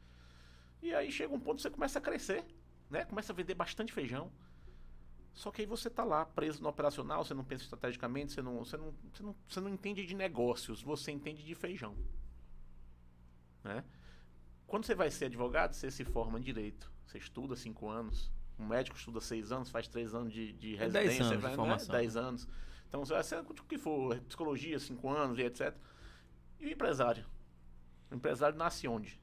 E 0.82 0.94
aí 0.94 1.12
chega 1.12 1.34
um 1.34 1.40
ponto 1.40 1.58
que 1.58 1.64
você 1.64 1.70
começa 1.70 2.00
a 2.00 2.02
crescer, 2.02 2.46
né? 2.90 3.06
Começa 3.06 3.32
a 3.32 3.36
vender 3.36 3.56
bastante 3.56 3.94
feijão. 3.94 4.32
Só 5.36 5.52
que 5.52 5.62
aí 5.62 5.68
você 5.68 5.90
tá 5.90 6.04
lá 6.06 6.26
preso 6.26 6.64
no 6.64 6.70
operacional, 6.70 7.24
você 7.24 7.34
não 7.34 7.44
pensa 7.44 7.64
estrategicamente, 7.66 8.32
você 8.32 8.42
não, 8.42 8.60
você 8.64 8.78
não, 8.78 8.94
você 9.14 9.22
não, 9.22 9.36
você 9.48 9.60
não 9.60 9.70
entende 9.70 10.06
de 10.06 10.16
negócios, 10.16 10.82
você 10.82 11.12
entende 11.12 11.44
de 11.44 11.54
feijão. 11.54 11.94
Né? 13.62 13.84
Quando 14.66 14.86
você 14.86 14.96
vai 14.96 15.12
ser 15.12 15.26
advogado, 15.26 15.74
você 15.74 15.92
se 15.92 16.06
forma 16.06 16.40
em 16.40 16.42
direito. 16.42 16.90
Você 17.06 17.18
estuda 17.18 17.56
cinco 17.56 17.90
anos. 17.90 18.32
Um 18.58 18.66
médico 18.66 18.98
estuda 18.98 19.20
seis 19.20 19.52
anos, 19.52 19.70
faz 19.70 19.90
três 19.90 20.16
anos 20.16 20.32
de, 20.32 20.54
de 20.54 20.76
É 20.78 20.88
dez 20.90 20.94
residência. 20.94 21.26
anos 21.26 21.36
de 21.36 21.42
vai, 21.42 21.52
né? 21.52 21.56
formação. 21.58 21.96
Dez 21.96 22.16
anos. 22.16 22.48
Então 22.88 23.04
você 23.06 23.14
vai 23.14 23.24
ser 23.24 23.40
o 23.40 23.54
que 23.54 23.78
for, 23.78 24.18
psicologia, 24.22 24.80
cinco 24.80 25.10
anos 25.10 25.38
e 25.38 25.42
etc. 25.42 25.76
E 26.62 26.68
o 26.68 26.72
empresário? 26.72 27.26
O 28.10 28.16
empresário 28.16 28.58
nasce 28.58 28.88
onde? 28.88 29.20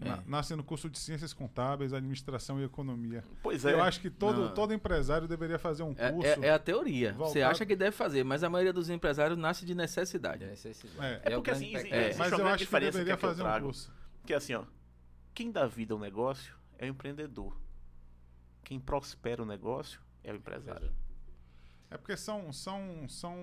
É. 0.00 0.08
Na- 0.08 0.22
Nasce 0.26 0.54
no 0.54 0.62
curso 0.62 0.88
de 0.88 0.98
Ciências 0.98 1.32
Contábeis, 1.32 1.92
Administração 1.92 2.60
e 2.60 2.64
Economia. 2.64 3.24
Pois 3.42 3.64
é. 3.64 3.72
Eu 3.72 3.82
acho 3.82 4.00
que 4.00 4.08
todo, 4.08 4.42
Não. 4.46 4.54
todo 4.54 4.72
empresário 4.72 5.26
deveria 5.26 5.58
fazer 5.58 5.82
um 5.82 5.92
É, 5.98 6.12
curso. 6.12 6.28
é- 6.44 6.46
é 6.46 6.50
a 6.52 6.58
teoria. 6.58 7.12
Você 7.14 7.18
voltado- 7.40 7.44
acha 7.50 7.66
que 7.66 7.74
deve 7.74 7.92
fazer, 7.96 8.22
mas 8.24 8.44
a 8.44 8.48
maioria 8.50 8.72
dos 8.72 8.88
empresários 8.90 9.36
nasce 9.38 9.66
de 9.66 9.74
necessidade. 9.74 10.38
De 10.40 10.46
necessidade. 10.46 11.20
É. 11.24 11.32
É 11.32 11.34
porque 11.34 11.50
assim, 11.50 11.74
existe- 11.74 11.92
É. 11.92 12.14
Mas 12.16 12.32
eu 12.32 12.46
acho 12.46 12.66
que 12.66 12.72
deveria 12.80 13.04
que 13.04 13.10
é 13.12 13.16
fazer 13.16 13.42
um 13.42 13.60
curso. 13.60 13.92
Que 14.24 14.32
é 14.32 14.36
assim, 14.36 14.54
ó. 14.54 14.64
Quem 15.34 15.50
dá 15.50 15.66
vida 15.66 15.94
ao 15.94 15.98
negócio 16.00 16.54
é 16.78 16.86
o 16.86 16.88
empreendedor. 16.88 17.56
Quem 18.64 18.78
prospera 18.78 19.42
o 19.42 19.46
negócio 19.46 20.00
é 20.22 20.32
o 20.32 20.36
empresário. 20.36 20.92
É 21.90 21.96
porque 21.96 22.16
são, 22.16 22.52
são, 22.52 23.08
são 23.08 23.34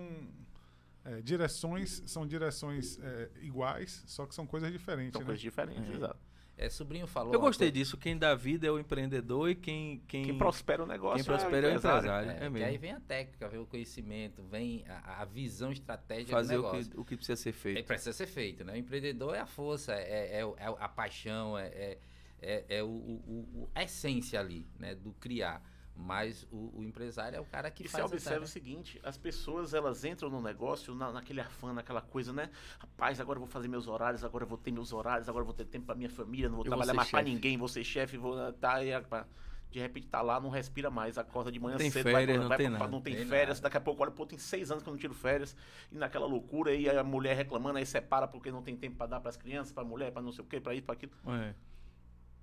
é, 1.04 1.22
direções, 1.22 2.04
são 2.06 2.26
direções 2.28 3.00
é, 3.02 3.30
iguais, 3.42 4.04
só 4.08 4.26
que 4.26 4.34
são 4.36 4.46
coisas 4.46 4.72
diferentes. 4.72 5.14
São 5.14 5.22
né? 5.22 5.26
coisas 5.26 5.42
diferentes, 5.42 5.90
É. 5.92 5.96
exato. 5.96 6.18
É, 6.58 6.70
sobrinho 6.70 7.06
falou. 7.06 7.34
Eu 7.34 7.40
gostei 7.40 7.68
coisa- 7.70 7.80
disso. 7.84 7.98
Quem 7.98 8.18
dá 8.18 8.34
vida 8.34 8.66
é 8.66 8.72
o 8.72 8.80
empreendedor 8.80 9.50
e 9.50 9.56
quem. 9.56 10.02
Quem, 10.08 10.24
Quem 10.24 10.38
prospera 10.38 10.82
o 10.84 10.86
negócio 10.86 11.18
quem 11.18 11.26
prospera 11.26 11.68
é 11.68 11.74
o 11.74 11.78
empresário. 11.78 12.30
É, 12.32 12.46
É, 12.46 12.50
mesmo. 12.50 12.68
aí 12.68 12.78
vem 12.78 12.92
a 12.94 13.00
técnica, 13.02 13.50
vem 13.50 13.60
o 13.60 13.66
conhecimento, 13.66 14.42
vem 14.44 14.86
a, 14.88 15.22
a 15.22 15.26
visão 15.26 15.72
estratégica 15.72 16.32
Fazer 16.32 16.56
do 16.56 16.62
o 16.62 16.66
negócio. 16.72 16.92
que, 16.92 17.00
o 17.00 17.04
que 17.06 17.16
precisa 17.18 17.36
ser 17.36 17.50
É, 17.50 17.54
feito. 17.54 17.86
precisa 17.88 18.14
ser 18.14 18.28
feito, 18.28 18.64
né? 18.64 18.74
O 18.74 18.78
empreendedor 18.78 19.36
é 19.36 19.40
a 19.40 19.46
força, 19.46 19.94
é, 19.94 20.40
é 20.40 20.46
o- 20.46 20.56
é 20.58 20.66
a 20.66 20.88
paixão, 20.88 21.58
é, 21.58 21.68
é, 21.68 21.98
é, 22.42 22.66
é 22.78 22.84
o, 22.84 22.88
o- 22.88 23.50
o- 23.64 23.70
a 23.76 23.84
essência 23.84 24.40
ali, 24.40 24.66
né? 24.80 24.96
Do 24.96 25.12
criar. 25.14 25.62
Mas 25.96 26.46
o, 26.52 26.80
o 26.80 26.84
empresário 26.84 27.38
é 27.38 27.40
o 27.40 27.46
cara 27.46 27.72
que 27.72 27.84
E 27.84 27.88
você 27.88 27.94
faz 27.94 28.04
a 28.04 28.08
observa 28.08 28.44
o 28.44 28.48
seguinte, 28.48 29.00
as 29.02 29.18
pessoas 29.18 29.74
elas 29.74 30.04
entram 30.04 30.30
no 30.30 30.42
negócio 30.42 30.94
na, 30.94 31.12
naquele 31.12 31.40
afã, 31.40 31.72
naquela 31.72 32.02
coisa, 32.02 32.34
né? 32.34 32.50
Rapaz, 32.80 33.20
agora 33.22 33.38
eu 33.38 33.42
vou 33.42 33.48
fazer 33.50 33.68
meus 33.70 33.88
horários, 33.88 34.24
agora 34.24 34.44
eu 34.44 34.48
vou 34.48 34.58
ter 34.58 34.72
meus 34.72 34.92
horários, 34.92 35.30
agora 35.30 35.44
eu 35.44 35.46
vou 35.46 35.56
ter 35.56 35.66
tempo 35.66 35.86
pra 35.86 35.96
minha 35.96 36.10
família, 36.10 36.50
não 36.50 36.58
vou 36.58 36.66
Eu 36.66 36.70
vou 36.72 36.78
trabalhar 36.78 36.92
ser 36.92 36.98
mais 36.98 37.10
pra 37.10 37.20
chefe. 37.22 37.32
ninguém, 37.32 37.58
vou 37.58 37.68
ser 37.70 37.84
chefe, 37.84 38.18
vou 38.18 38.36
tá 38.54 38.84
e 38.84 38.92
de 39.72 39.80
repente 39.80 40.08
tá 40.08 40.22
lá, 40.22 40.40
não 40.40 40.50
respira 40.50 40.90
mais, 40.90 41.18
acorda 41.18 41.52
de 41.52 41.60
manhã 41.60 41.76
tem 41.78 41.92
cedo, 41.92 42.04
férias, 42.04 42.28
vai, 42.28 42.38
não 42.38 42.48
vai 42.48 42.58
tem 42.58 42.70
pra- 42.70 42.80
nada. 42.80 42.92
não 42.92 43.02
tem, 43.02 43.16
Tem 43.16 43.26
férias, 43.26 43.58
nada. 43.58 43.64
daqui 43.64 43.78
a 43.78 43.82
pouco 43.82 44.02
olha, 44.04 44.12
pô, 44.12 44.26
tem 44.26 44.38
seis 44.38 44.72
anos 44.72 44.84
que 44.84 44.90
eu 44.90 44.94
não 44.94 45.00
tiro 45.00 45.14
férias, 45.14 45.56
e 45.92 45.98
naquela 45.98 46.26
loucura 46.26 46.72
aí 46.72 46.90
a 46.90 47.04
mulher 47.04 47.36
reclamando, 47.36 47.78
aí 47.78 47.86
separa 47.86 48.26
porque 48.28 48.52
não 48.52 48.62
tem 48.62 48.76
tempo 48.78 48.96
pra 48.96 49.06
dar 49.06 49.20
pras 49.20 49.36
crianças, 49.36 49.74
pra 49.74 49.84
mulher, 49.84 50.12
pra 50.12 50.22
não 50.22 50.32
sei 50.32 50.44
o 50.46 50.48
quê, 50.48 50.62
pra 50.62 50.74
isso, 50.74 50.84
pra 50.84 50.94
aquilo, 50.94 51.12
É. 51.28 51.54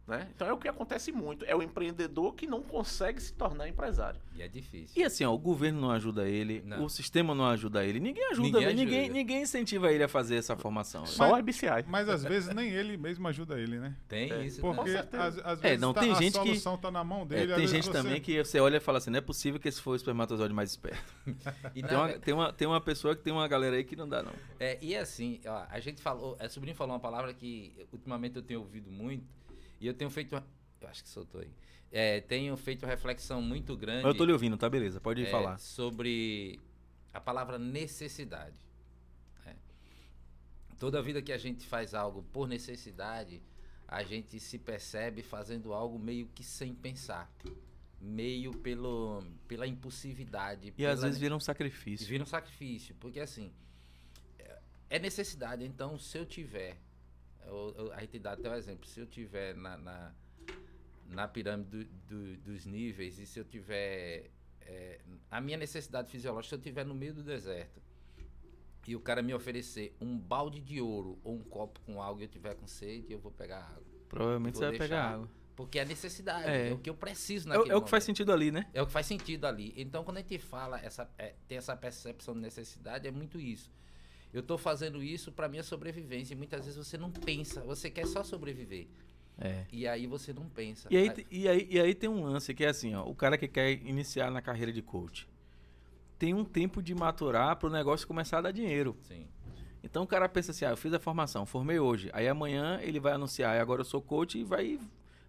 né? 0.06 0.28
Então 0.34 0.46
é 0.48 0.52
o 0.52 0.56
que 0.58 0.68
acontece 0.68 1.12
muito, 1.12 1.44
é 1.44 1.54
o 1.54 1.62
empreendedor 1.62 2.34
que 2.34 2.46
não 2.46 2.60
consegue 2.62 3.20
se 3.20 3.32
tornar 3.34 3.68
empresário. 3.68 4.20
E 4.34 4.42
é 4.42 4.48
difícil. 4.48 5.00
E 5.00 5.04
assim, 5.04 5.24
ó, 5.24 5.32
o 5.32 5.38
governo 5.38 5.80
não 5.80 5.90
ajuda 5.90 6.28
ele, 6.28 6.62
Não. 6.66 6.84
o 6.84 6.88
sistema 6.90 7.34
não 7.34 7.46
ajuda 7.46 7.84
ele, 7.84 8.00
ninguém 8.00 8.24
ajuda, 8.30 8.58
Ninguém 8.58 8.74
ninguém, 8.74 8.98
ajuda. 9.00 9.14
ninguém 9.14 9.42
incentiva 9.42 9.92
ele 9.92 10.02
a 10.02 10.08
fazer 10.08 10.36
essa 10.36 10.56
formação. 10.56 11.06
Só 11.06 11.32
o 11.34 11.38
IBCI. 11.38 11.84
Mas 11.86 12.08
às 12.08 12.24
vezes 12.24 12.54
nem 12.54 12.68
ele 12.70 12.96
mesmo 12.96 13.26
ajuda 13.28 13.58
ele, 13.60 13.78
né? 13.78 13.94
Tem 14.08 14.30
É, 14.32 14.44
isso. 14.44 14.60
Porque 14.60 14.90
certeza. 14.90 15.22
às, 15.22 15.38
às 15.38 15.58
É, 15.60 15.62
vezes 15.68 15.80
não, 15.80 15.92
tá- 15.92 16.00
tem 16.00 16.10
a 16.12 16.14
gente 16.14 16.32
que- 16.32 16.46
solução 16.46 16.76
tá 16.78 16.90
na 16.90 17.04
mão 17.04 17.22
É, 17.22 17.26
dele. 17.26 17.52
às 17.52 17.58
tem 17.58 17.66
gente 17.68 17.86
você- 17.86 17.92
também 17.92 18.20
que 18.20 18.42
você 18.44 18.58
olha 18.58 18.78
e 18.78 18.80
fala 18.80 18.98
assim, 18.98 19.10
não 19.10 19.18
é 19.18 19.22
possível 19.22 19.60
que 19.60 19.68
esse 19.68 19.80
foi 19.80 19.92
o 19.94 19.96
espermatozoide 19.96 20.52
mais 20.54 20.70
esperto. 20.70 21.02
E, 21.74 21.82
Tem 21.82 21.96
uma, 21.96 22.08
tem, 22.18 22.34
uma, 22.34 22.52
tem 22.52 22.68
uma 22.68 22.80
pessoa 22.80 23.14
que 23.16 23.22
tem 23.22 23.32
uma 23.32 23.46
galera 23.48 23.76
aí 23.76 23.84
que 23.84 23.94
não 23.96 24.08
dá, 24.08 24.22
não. 24.22 24.32
É, 24.58 24.78
e 24.82 24.96
assim, 24.96 25.40
ó, 25.46 25.64
a 25.70 25.78
gente 25.80 26.00
falou, 26.02 26.36
a 26.40 26.48
sobrinho 26.48 26.76
falou 26.76 26.94
uma 26.94 27.00
palavra 27.00 27.32
que 27.32 27.72
ultimamente 27.92 28.36
eu 28.36 28.42
tenho 28.42 28.60
ouvido 28.60 28.90
muito 28.90 29.24
e 29.82 29.86
eu 29.86 29.94
tenho 29.94 30.10
feito, 30.10 30.34
eu 30.80 30.88
acho 30.88 31.02
que 31.02 31.08
soltou 31.08 31.40
aí, 31.40 31.50
É, 31.90 32.20
tenho 32.22 32.56
feito 32.56 32.84
uma 32.84 32.88
reflexão 32.88 33.42
muito 33.42 33.76
grande 33.76 34.06
eu 34.06 34.14
tô 34.14 34.24
lhe 34.24 34.32
ouvindo, 34.32 34.56
tá 34.56 34.68
beleza, 34.70 35.00
pode 35.00 35.22
é, 35.24 35.30
falar. 35.30 35.58
sobre 35.58 36.58
a 37.12 37.20
palavra 37.20 37.58
necessidade. 37.58 38.56
né? 39.44 39.54
Toda 40.78 41.02
vida 41.02 41.20
que 41.20 41.32
a 41.32 41.38
gente 41.38 41.66
faz 41.66 41.92
algo 41.94 42.22
por 42.32 42.48
necessidade, 42.48 43.42
a 43.86 44.02
gente 44.02 44.40
se 44.40 44.58
percebe 44.58 45.22
fazendo 45.22 45.72
algo 45.74 45.98
meio 45.98 46.26
que 46.34 46.42
sem 46.42 46.74
pensar, 46.74 47.30
meio 48.00 48.52
pelo, 48.52 49.22
pela 49.46 49.66
impulsividade. 49.66 50.68
E 50.68 50.72
pela 50.72 50.92
às 50.92 51.02
vezes 51.02 51.18
vira 51.18 51.36
um 51.36 51.40
sacrifício. 51.40 52.06
Vira 52.06 52.22
um 52.22 52.26
sacrifício, 52.26 52.94
porque 52.98 53.20
assim, 53.20 53.52
é- 54.38 54.58
é 54.90 54.98
necessidade. 54.98 55.62
Então, 55.64 55.98
se 55.98 56.16
eu 56.18 56.24
tiver, 56.24 56.78
eu, 57.46 57.74
eu, 57.76 57.92
a 57.92 58.00
gente 58.00 58.18
dá 58.18 58.32
até 58.32 58.48
o 58.50 58.54
exemplo, 58.54 58.86
se 58.86 59.00
eu 59.00 59.06
tiver 59.06 59.54
na, 59.54 59.76
na, 59.76 60.12
na 61.08 61.28
pirâmide 61.28 61.70
do- 61.70 61.84
do- 61.84 62.36
dos 62.38 62.64
níveis 62.66 63.18
e 63.18 63.26
se 63.26 63.38
eu 63.38 63.44
tiver 63.44 64.30
é, 64.60 65.00
a 65.30 65.40
minha 65.40 65.56
necessidade 65.58 66.10
fisiológica, 66.10 66.48
se 66.50 66.54
eu 66.54 66.60
tiver 66.62 66.84
no 66.84 66.94
meio 66.94 67.12
do 67.14 67.22
deserto 67.22 67.80
e 68.86 68.96
o 68.96 69.00
cara 69.00 69.22
me 69.22 69.32
oferecer 69.34 69.94
um 70.00 70.18
balde 70.18 70.60
de 70.60 70.80
ouro 70.80 71.18
ou 71.22 71.34
um 71.36 71.42
copo 71.42 71.80
com 71.80 72.02
água 72.02 72.20
e 72.20 72.24
eu 72.24 72.28
tiver 72.28 72.54
com 72.54 72.66
sede, 72.66 73.12
eu 73.12 73.18
vou 73.18 73.30
pegar 73.30 73.60
água. 73.64 73.84
Provavelmente 74.08 74.58
você 74.58 74.68
vai 74.68 74.78
pegar 74.78 75.04
água. 75.14 75.28
Porque 75.54 75.78
é 75.78 75.84
necessidade, 75.84 76.48
É. 76.48 76.70
é, 76.70 76.72
o 76.72 76.78
que 76.78 76.88
eu 76.88 76.94
preciso 76.94 77.46
É, 77.48 77.50
naquele 77.56 77.72
é 77.72 77.76
o 77.76 77.82
que 77.82 77.90
faz 77.90 78.02
sentido 78.04 78.32
ali, 78.32 78.50
né? 78.50 78.68
É 78.72 78.80
o 78.82 78.86
que 78.86 78.92
faz 78.92 79.06
sentido 79.06 79.44
ali. 79.46 79.72
Então, 79.76 80.02
quando 80.02 80.16
a 80.16 80.20
gente 80.20 80.38
fala, 80.38 80.80
essa, 80.80 81.08
é, 81.18 81.34
tem 81.46 81.58
essa 81.58 81.76
percepção 81.76 82.34
de 82.34 82.40
necessidade, 82.40 83.06
é 83.06 83.10
muito 83.10 83.38
isso. 83.38 83.70
Eu 84.32 84.40
estou 84.40 84.56
fazendo 84.56 85.02
isso 85.02 85.30
para 85.30 85.48
minha 85.48 85.62
sobrevivência 85.62 86.32
e 86.34 86.36
muitas 86.36 86.64
vezes 86.64 86.76
você 86.86 86.96
não 86.96 87.10
pensa, 87.10 87.60
você 87.62 87.90
quer 87.90 88.06
só 88.06 88.22
sobreviver. 88.24 88.86
É. 89.38 89.64
E 89.72 89.86
aí 89.88 90.06
você 90.06 90.32
não 90.32 90.48
pensa. 90.48 90.88
E 90.90 90.96
aí, 90.96 91.10
te- 91.10 91.26
e, 91.30 91.48
aí, 91.48 91.66
e 91.70 91.80
aí 91.80 91.94
tem 91.94 92.08
um 92.08 92.24
lance 92.24 92.54
que 92.54 92.64
é 92.64 92.68
assim, 92.68 92.94
ó, 92.94 93.04
o 93.04 93.14
cara 93.14 93.36
que 93.36 93.48
quer 93.48 93.72
iniciar 93.72 94.30
na 94.30 94.40
carreira 94.42 94.72
de 94.72 94.80
coach 94.82 95.28
tem 96.18 96.32
um 96.34 96.44
tempo 96.44 96.80
de 96.80 96.94
maturar 96.94 97.56
para 97.56 97.68
o 97.68 97.72
negócio 97.72 98.06
começar 98.06 98.38
a 98.38 98.42
dar 98.42 98.52
dinheiro. 98.52 98.96
Sim. 99.02 99.26
Então 99.82 100.04
o 100.04 100.06
cara 100.06 100.28
pensa 100.28 100.52
assim, 100.52 100.64
ah, 100.64 100.70
eu 100.70 100.76
fiz 100.76 100.92
a 100.94 101.00
formação, 101.00 101.44
formei 101.44 101.80
hoje. 101.80 102.08
Aí 102.12 102.28
amanhã 102.28 102.78
ele 102.80 103.00
vai 103.00 103.12
anunciar, 103.14 103.56
"Ah, 103.58 103.60
agora 103.60 103.80
eu 103.80 103.84
sou 103.84 104.00
coach 104.00 104.38
e 104.38 104.44
vai 104.44 104.78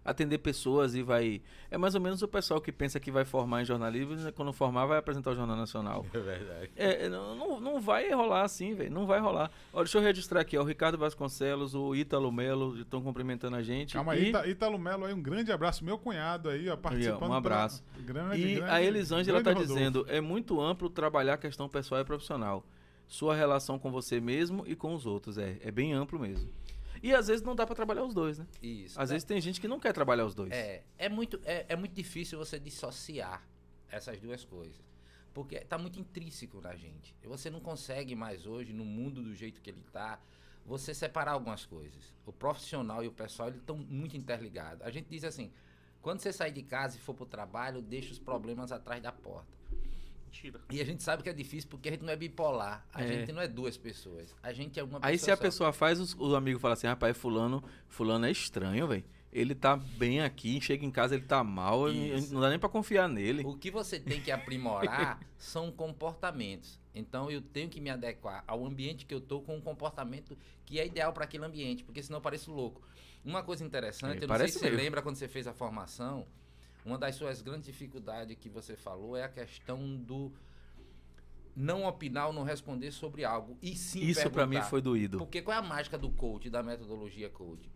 atender 0.04 0.38
pessoas 0.38 0.94
e 0.94 1.02
vai... 1.02 1.40
É 1.70 1.78
mais 1.78 1.94
ou 1.94 2.00
menos 2.00 2.20
o 2.22 2.28
pessoal 2.28 2.60
que 2.60 2.70
pensa 2.70 3.00
que 3.00 3.10
vai 3.10 3.24
formar 3.24 3.62
em 3.62 3.64
jornalismo 3.64 4.28
e 4.28 4.32
quando 4.32 4.52
formar 4.52 4.84
vai 4.86 4.98
apresentar 4.98 5.30
o 5.30 5.34
Jornal 5.34 5.56
Nacional. 5.56 6.04
É 6.14 6.18
verdade. 6.18 6.70
É, 6.76 7.08
não, 7.08 7.34
não- 7.34 7.60
não 7.60 7.80
vai 7.80 8.10
rolar 8.12 8.42
assim, 8.42 8.74
velho. 8.74 8.90
Não 8.92 9.06
vai 9.06 9.18
rolar. 9.20 9.50
Olha, 9.72 9.84
deixa 9.84 9.98
eu 9.98 10.02
registrar 10.02 10.40
aqui, 10.40 10.56
ó. 10.58 10.62
O 10.62 10.64
Ricardo 10.64 10.98
Vasconcelos, 10.98 11.74
o 11.74 11.94
Ítalo 11.94 12.30
Melo 12.30 12.78
estão 12.80 13.00
cumprimentando 13.02 13.56
a 13.56 13.62
gente. 13.62 13.94
Calma 13.94 14.14
e, 14.14 14.20
aí, 14.20 14.28
Ita- 14.28 14.46
Ítalo 14.46 14.78
Melo 14.78 15.04
aí, 15.06 15.14
um 15.14 15.22
grande 15.22 15.50
abraço. 15.50 15.84
Meu 15.84 15.96
cunhado 15.98 16.48
aí, 16.50 16.68
ó, 16.68 16.76
participando. 16.76 17.30
um 17.30 17.34
abraço. 17.34 17.82
pela- 17.94 18.04
Grande, 18.06 18.40
e 18.46 18.54
grande, 18.56 18.70
a 18.70 18.82
Elisângela 18.82 19.38
está 19.38 19.52
dizendo: 19.52 20.04
é 20.08 20.20
muito 20.20 20.60
amplo 20.60 20.90
trabalhar 20.90 21.34
a 21.34 21.38
questão 21.38 21.68
pessoal 21.68 22.00
e 22.00 22.04
profissional. 22.04 22.64
Sua 23.06 23.34
relação 23.34 23.78
com 23.78 23.90
você 23.90 24.20
mesmo 24.20 24.64
e 24.66 24.74
com 24.74 24.94
os 24.94 25.04
outros. 25.06 25.36
É, 25.38 25.56
é 25.62 25.70
bem 25.70 25.92
amplo 25.92 26.18
mesmo. 26.18 26.48
E 27.04 27.14
às 27.14 27.26
vezes 27.26 27.42
não 27.42 27.54
dá 27.54 27.66
para 27.66 27.74
trabalhar 27.74 28.02
os 28.02 28.14
dois, 28.14 28.38
né? 28.38 28.46
Isso. 28.62 28.98
Às 28.98 29.10
vezes 29.10 29.24
tem 29.24 29.38
gente 29.38 29.60
que 29.60 29.68
não 29.68 29.78
quer 29.78 29.92
trabalhar 29.92 30.24
os 30.24 30.34
dois. 30.34 30.50
É, 30.50 30.82
é 30.96 31.06
muito, 31.06 31.38
é, 31.44 31.66
é 31.68 31.76
muito 31.76 31.92
difícil 31.92 32.38
você 32.38 32.58
dissociar 32.58 33.46
essas 33.90 34.18
duas 34.18 34.42
coisas. 34.42 34.82
Porque 35.34 35.60
tá 35.60 35.76
muito 35.76 36.00
intrínseco 36.00 36.62
na 36.62 36.74
gente. 36.74 37.14
Você 37.24 37.50
não 37.50 37.60
consegue 37.60 38.14
mais 38.14 38.46
hoje, 38.46 38.72
no 38.72 38.86
mundo 38.86 39.22
do 39.22 39.34
jeito 39.34 39.60
que 39.60 39.68
ele 39.68 39.84
tá, 39.92 40.18
você 40.64 40.94
separar 40.94 41.32
algumas 41.32 41.66
coisas. 41.66 42.14
O 42.24 42.32
profissional 42.32 43.04
e 43.04 43.06
o 43.06 43.12
pessoal, 43.12 43.48
eles 43.48 43.60
estão 43.60 43.76
muito 43.76 44.16
interligados. 44.16 44.80
A 44.80 44.90
gente 44.90 45.06
diz 45.10 45.24
assim, 45.24 45.52
quando 46.00 46.20
você 46.20 46.32
sair 46.32 46.52
de 46.52 46.62
casa 46.62 46.96
e 46.96 47.00
for 47.00 47.12
pro 47.12 47.26
trabalho, 47.26 47.82
deixa 47.82 48.12
os 48.12 48.18
problemas 48.18 48.72
atrás 48.72 49.02
da 49.02 49.12
porta. 49.12 49.52
Mentira. 50.34 50.60
E 50.70 50.80
a 50.80 50.84
gente 50.84 51.02
sabe 51.02 51.22
que 51.22 51.28
é 51.28 51.32
difícil 51.32 51.70
porque 51.70 51.88
a 51.88 51.92
gente 51.92 52.02
não 52.02 52.12
é 52.12 52.16
bipolar. 52.16 52.84
A 52.92 53.02
É. 53.04 53.06
gente 53.06 53.32
não 53.32 53.40
é 53.40 53.46
duas 53.46 53.76
pessoas. 53.76 54.34
A 54.42 54.52
gente 54.52 54.78
é 54.80 54.82
uma 54.82 54.98
pessoa 54.98 55.08
Aí 55.10 55.18
se 55.18 55.30
a 55.30 55.36
só. 55.36 55.42
pessoa 55.42 55.72
faz, 55.72 56.00
os- 56.00 56.14
o 56.14 56.34
amigo 56.34 56.58
fala 56.58 56.74
assim: 56.74 56.86
rapaz, 56.88 57.16
fulano, 57.16 57.62
fulano 57.88 58.26
é 58.26 58.30
estranho, 58.30 58.88
velho. 58.88 59.04
Ele 59.32 59.52
tá 59.54 59.76
bem 59.76 60.20
aqui, 60.20 60.60
chega 60.60 60.84
em 60.84 60.90
casa, 60.92 61.16
ele 61.16 61.24
tá 61.24 61.42
mal, 61.42 61.90
Isso. 61.90 62.32
não 62.32 62.40
dá 62.40 62.50
nem 62.50 62.58
pra 62.58 62.68
confiar 62.68 63.08
nele. 63.08 63.42
O 63.44 63.56
que 63.58 63.68
você 63.70 63.98
tem 63.98 64.20
que 64.20 64.30
aprimorar 64.30 65.18
são 65.36 65.72
comportamentos. 65.72 66.78
Então 66.94 67.28
eu 67.30 67.40
tenho 67.42 67.68
que 67.68 67.80
me 67.80 67.90
adequar 67.90 68.44
ao 68.46 68.64
ambiente 68.64 69.04
que 69.04 69.12
eu 69.14 69.20
tô 69.20 69.40
com 69.40 69.56
um 69.56 69.60
comportamento 69.60 70.38
que 70.64 70.78
é 70.78 70.86
ideal 70.86 71.12
para 71.12 71.24
aquele 71.24 71.44
ambiente, 71.44 71.82
porque 71.82 72.00
senão 72.02 72.18
eu 72.18 72.22
pareço 72.22 72.52
louco. 72.52 72.80
Uma 73.24 73.42
coisa 73.42 73.64
interessante, 73.64 74.20
É, 74.20 74.24
eu 74.24 74.28
não 74.28 74.36
sei 74.36 74.48
se 74.48 74.58
você 74.60 74.66
mesmo. 74.66 74.76
lembra 74.78 75.02
quando 75.02 75.16
você 75.16 75.26
fez 75.26 75.46
a 75.48 75.52
formação, 75.52 76.26
uma 76.84 76.98
das 76.98 77.14
suas 77.14 77.40
grandes 77.40 77.66
dificuldades 77.66 78.36
que 78.38 78.48
você 78.48 78.76
falou 78.76 79.16
é 79.16 79.24
a 79.24 79.28
questão 79.28 79.96
do 79.96 80.32
não 81.56 81.84
opinar 81.84 82.26
ou 82.26 82.32
não 82.32 82.42
responder 82.42 82.90
sobre 82.90 83.24
algo 83.24 83.56
e 83.62 83.76
sim 83.76 84.00
Isso 84.00 84.28
pra 84.30 84.46
mim 84.46 84.60
foi 84.62 84.82
doído. 84.82 85.18
Porque 85.18 85.40
qual 85.40 85.56
é 85.56 85.58
a 85.58 85.62
mágica 85.62 85.96
do 85.96 86.10
coach, 86.10 86.50
da 86.50 86.62
metodologia 86.62 87.30
coach? 87.30 87.70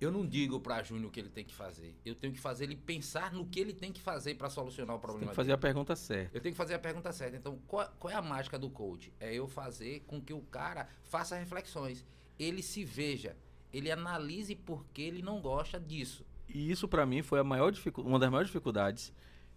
Eu 0.00 0.10
não 0.10 0.26
digo 0.26 0.60
para 0.60 0.82
Júnior 0.82 1.08
o 1.08 1.10
que 1.10 1.20
ele 1.20 1.30
tem 1.30 1.44
que 1.44 1.54
fazer. 1.54 1.96
Eu 2.04 2.14
tenho 2.14 2.32
que 2.32 2.40
fazer 2.40 2.64
ele 2.64 2.76
pensar 2.76 3.32
no 3.32 3.46
que 3.46 3.58
ele 3.58 3.72
tem 3.72 3.90
que 3.90 4.00
fazer 4.00 4.34
para 4.34 4.50
solucionar 4.50 4.94
o 4.94 4.98
Você 4.98 5.02
problema 5.02 5.26
tem 5.26 5.30
que 5.30 5.36
fazer 5.36 5.46
dele. 5.46 5.54
a 5.54 5.58
pergunta 5.58 5.96
certa. 5.96 6.36
Eu 6.36 6.40
tenho 6.42 6.52
que 6.52 6.58
fazer 6.58 6.74
a 6.74 6.78
pergunta 6.78 7.12
certa. 7.12 7.36
Então, 7.36 7.58
qual, 7.66 7.88
qual 7.98 8.12
é 8.12 8.16
a 8.16 8.20
mágica 8.20 8.58
do 8.58 8.68
coach? 8.68 9.12
É 9.18 9.32
eu 9.32 9.48
fazer 9.48 10.00
com 10.00 10.20
que 10.20 10.32
o 10.32 10.42
cara 10.42 10.88
faça 11.04 11.36
reflexões. 11.36 12.04
Ele 12.38 12.60
se 12.60 12.84
veja. 12.84 13.36
Ele 13.72 13.90
analise 13.90 14.54
por 14.54 14.84
que 14.92 15.00
ele 15.00 15.22
não 15.22 15.40
gosta 15.40 15.80
disso. 15.80 16.26
E 16.54 16.70
isso 16.70 16.86
pra 16.86 17.04
mim 17.04 17.20
foi 17.20 17.40
a 17.40 17.44
maior 17.44 17.72
uma 17.98 18.18
das 18.18 18.30
maiores 18.30 18.48
dificuldades, 18.48 19.12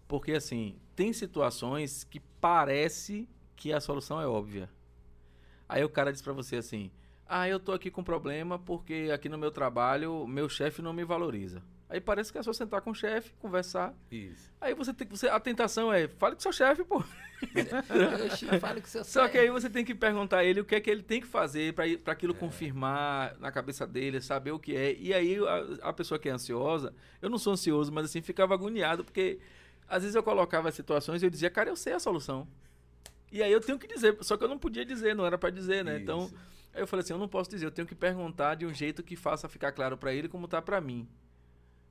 porque 0.08 0.32
assim, 0.32 0.76
tem 0.96 1.12
situações 1.12 2.02
que 2.02 2.18
parece 2.40 3.28
que 3.54 3.72
a 3.72 3.80
solução 3.80 4.20
é 4.20 4.26
óbvia. 4.26 4.68
Aí 5.68 5.84
o 5.84 5.88
cara 5.88 6.10
diz 6.10 6.20
pra 6.20 6.32
você 6.32 6.56
assim: 6.56 6.90
"Ah, 7.24 7.48
eu 7.48 7.60
tô 7.60 7.70
aqui 7.72 7.88
com 7.88 8.02
problema 8.02 8.58
porque 8.58 9.10
aqui 9.14 9.28
no 9.28 9.38
meu 9.38 9.52
trabalho 9.52 10.26
meu 10.26 10.48
chefe 10.48 10.82
não 10.82 10.92
me 10.92 11.04
valoriza". 11.04 11.62
Aí 11.90 12.00
parece 12.00 12.30
que 12.30 12.36
é 12.36 12.42
só 12.42 12.52
sentar 12.52 12.82
com 12.82 12.90
o 12.90 12.94
chefe, 12.94 13.32
conversar. 13.38 13.94
Isso. 14.10 14.52
Aí 14.60 14.74
você 14.74 14.92
tem 14.92 15.06
que 15.06 15.16
você, 15.16 15.26
a 15.26 15.40
tentação 15.40 15.90
é, 15.90 16.06
fale 16.06 16.34
com 16.34 16.40
seu 16.42 16.52
chefe, 16.52 16.84
pô. 16.84 17.02
Fale 18.60 18.80
com 18.80 18.86
seu 18.88 19.04
Só 19.04 19.22
chefe. 19.22 19.32
que 19.32 19.38
aí 19.38 19.48
você 19.48 19.70
tem 19.70 19.84
que 19.84 19.94
perguntar 19.94 20.38
a 20.38 20.44
ele 20.44 20.60
o 20.60 20.64
que 20.64 20.74
é 20.74 20.80
que 20.80 20.90
ele 20.90 21.04
tem 21.04 21.20
que 21.20 21.26
fazer 21.26 21.72
pra 21.72 21.84
para 22.02 22.12
aquilo 22.12 22.34
confirmar 22.34 23.38
na 23.38 23.52
cabeça 23.52 23.86
dele, 23.86 24.20
saber 24.20 24.50
o 24.50 24.58
que 24.58 24.74
é. 24.76 24.92
E 24.94 25.14
aí 25.14 25.38
a, 25.38 25.88
a 25.88 25.92
pessoa 25.92 26.18
que 26.18 26.28
é 26.28 26.32
ansiosa, 26.32 26.92
eu 27.22 27.30
não 27.30 27.38
sou 27.38 27.52
ansioso, 27.52 27.92
mas 27.92 28.06
assim, 28.06 28.20
ficava 28.20 28.54
agoniado, 28.54 29.04
porque 29.04 29.38
às 29.88 30.02
vezes 30.02 30.16
eu 30.16 30.22
colocava 30.22 30.70
situações 30.72 31.22
e 31.22 31.26
eu 31.26 31.30
dizia, 31.30 31.48
cara, 31.48 31.70
eu 31.70 31.76
sei 31.76 31.92
a 31.92 32.00
solução. 32.00 32.46
E 33.30 33.42
aí 33.42 33.52
eu 33.52 33.60
tenho 33.60 33.78
que 33.78 33.86
dizer, 33.86 34.16
só 34.22 34.36
que 34.36 34.44
eu 34.44 34.48
não 34.48 34.58
podia 34.58 34.84
dizer, 34.84 35.14
não 35.14 35.24
era 35.24 35.38
pra 35.38 35.48
dizer, 35.50 35.84
né? 35.84 35.98
Então, 36.00 36.24
Isso. 36.26 36.34
aí 36.74 36.82
eu 36.82 36.86
falei 36.86 37.02
assim, 37.04 37.12
eu 37.12 37.18
não 37.18 37.28
posso 37.28 37.48
dizer, 37.48 37.66
eu 37.66 37.70
tenho 37.70 37.86
que 37.86 37.94
perguntar 37.94 38.56
de 38.56 38.66
um 38.66 38.74
jeito 38.74 39.02
que 39.02 39.14
faça 39.16 39.48
ficar 39.48 39.70
claro 39.72 39.96
pra 39.96 40.12
ele 40.12 40.28
como 40.28 40.48
tá 40.48 40.60
pra 40.60 40.80
mim. 40.80 41.08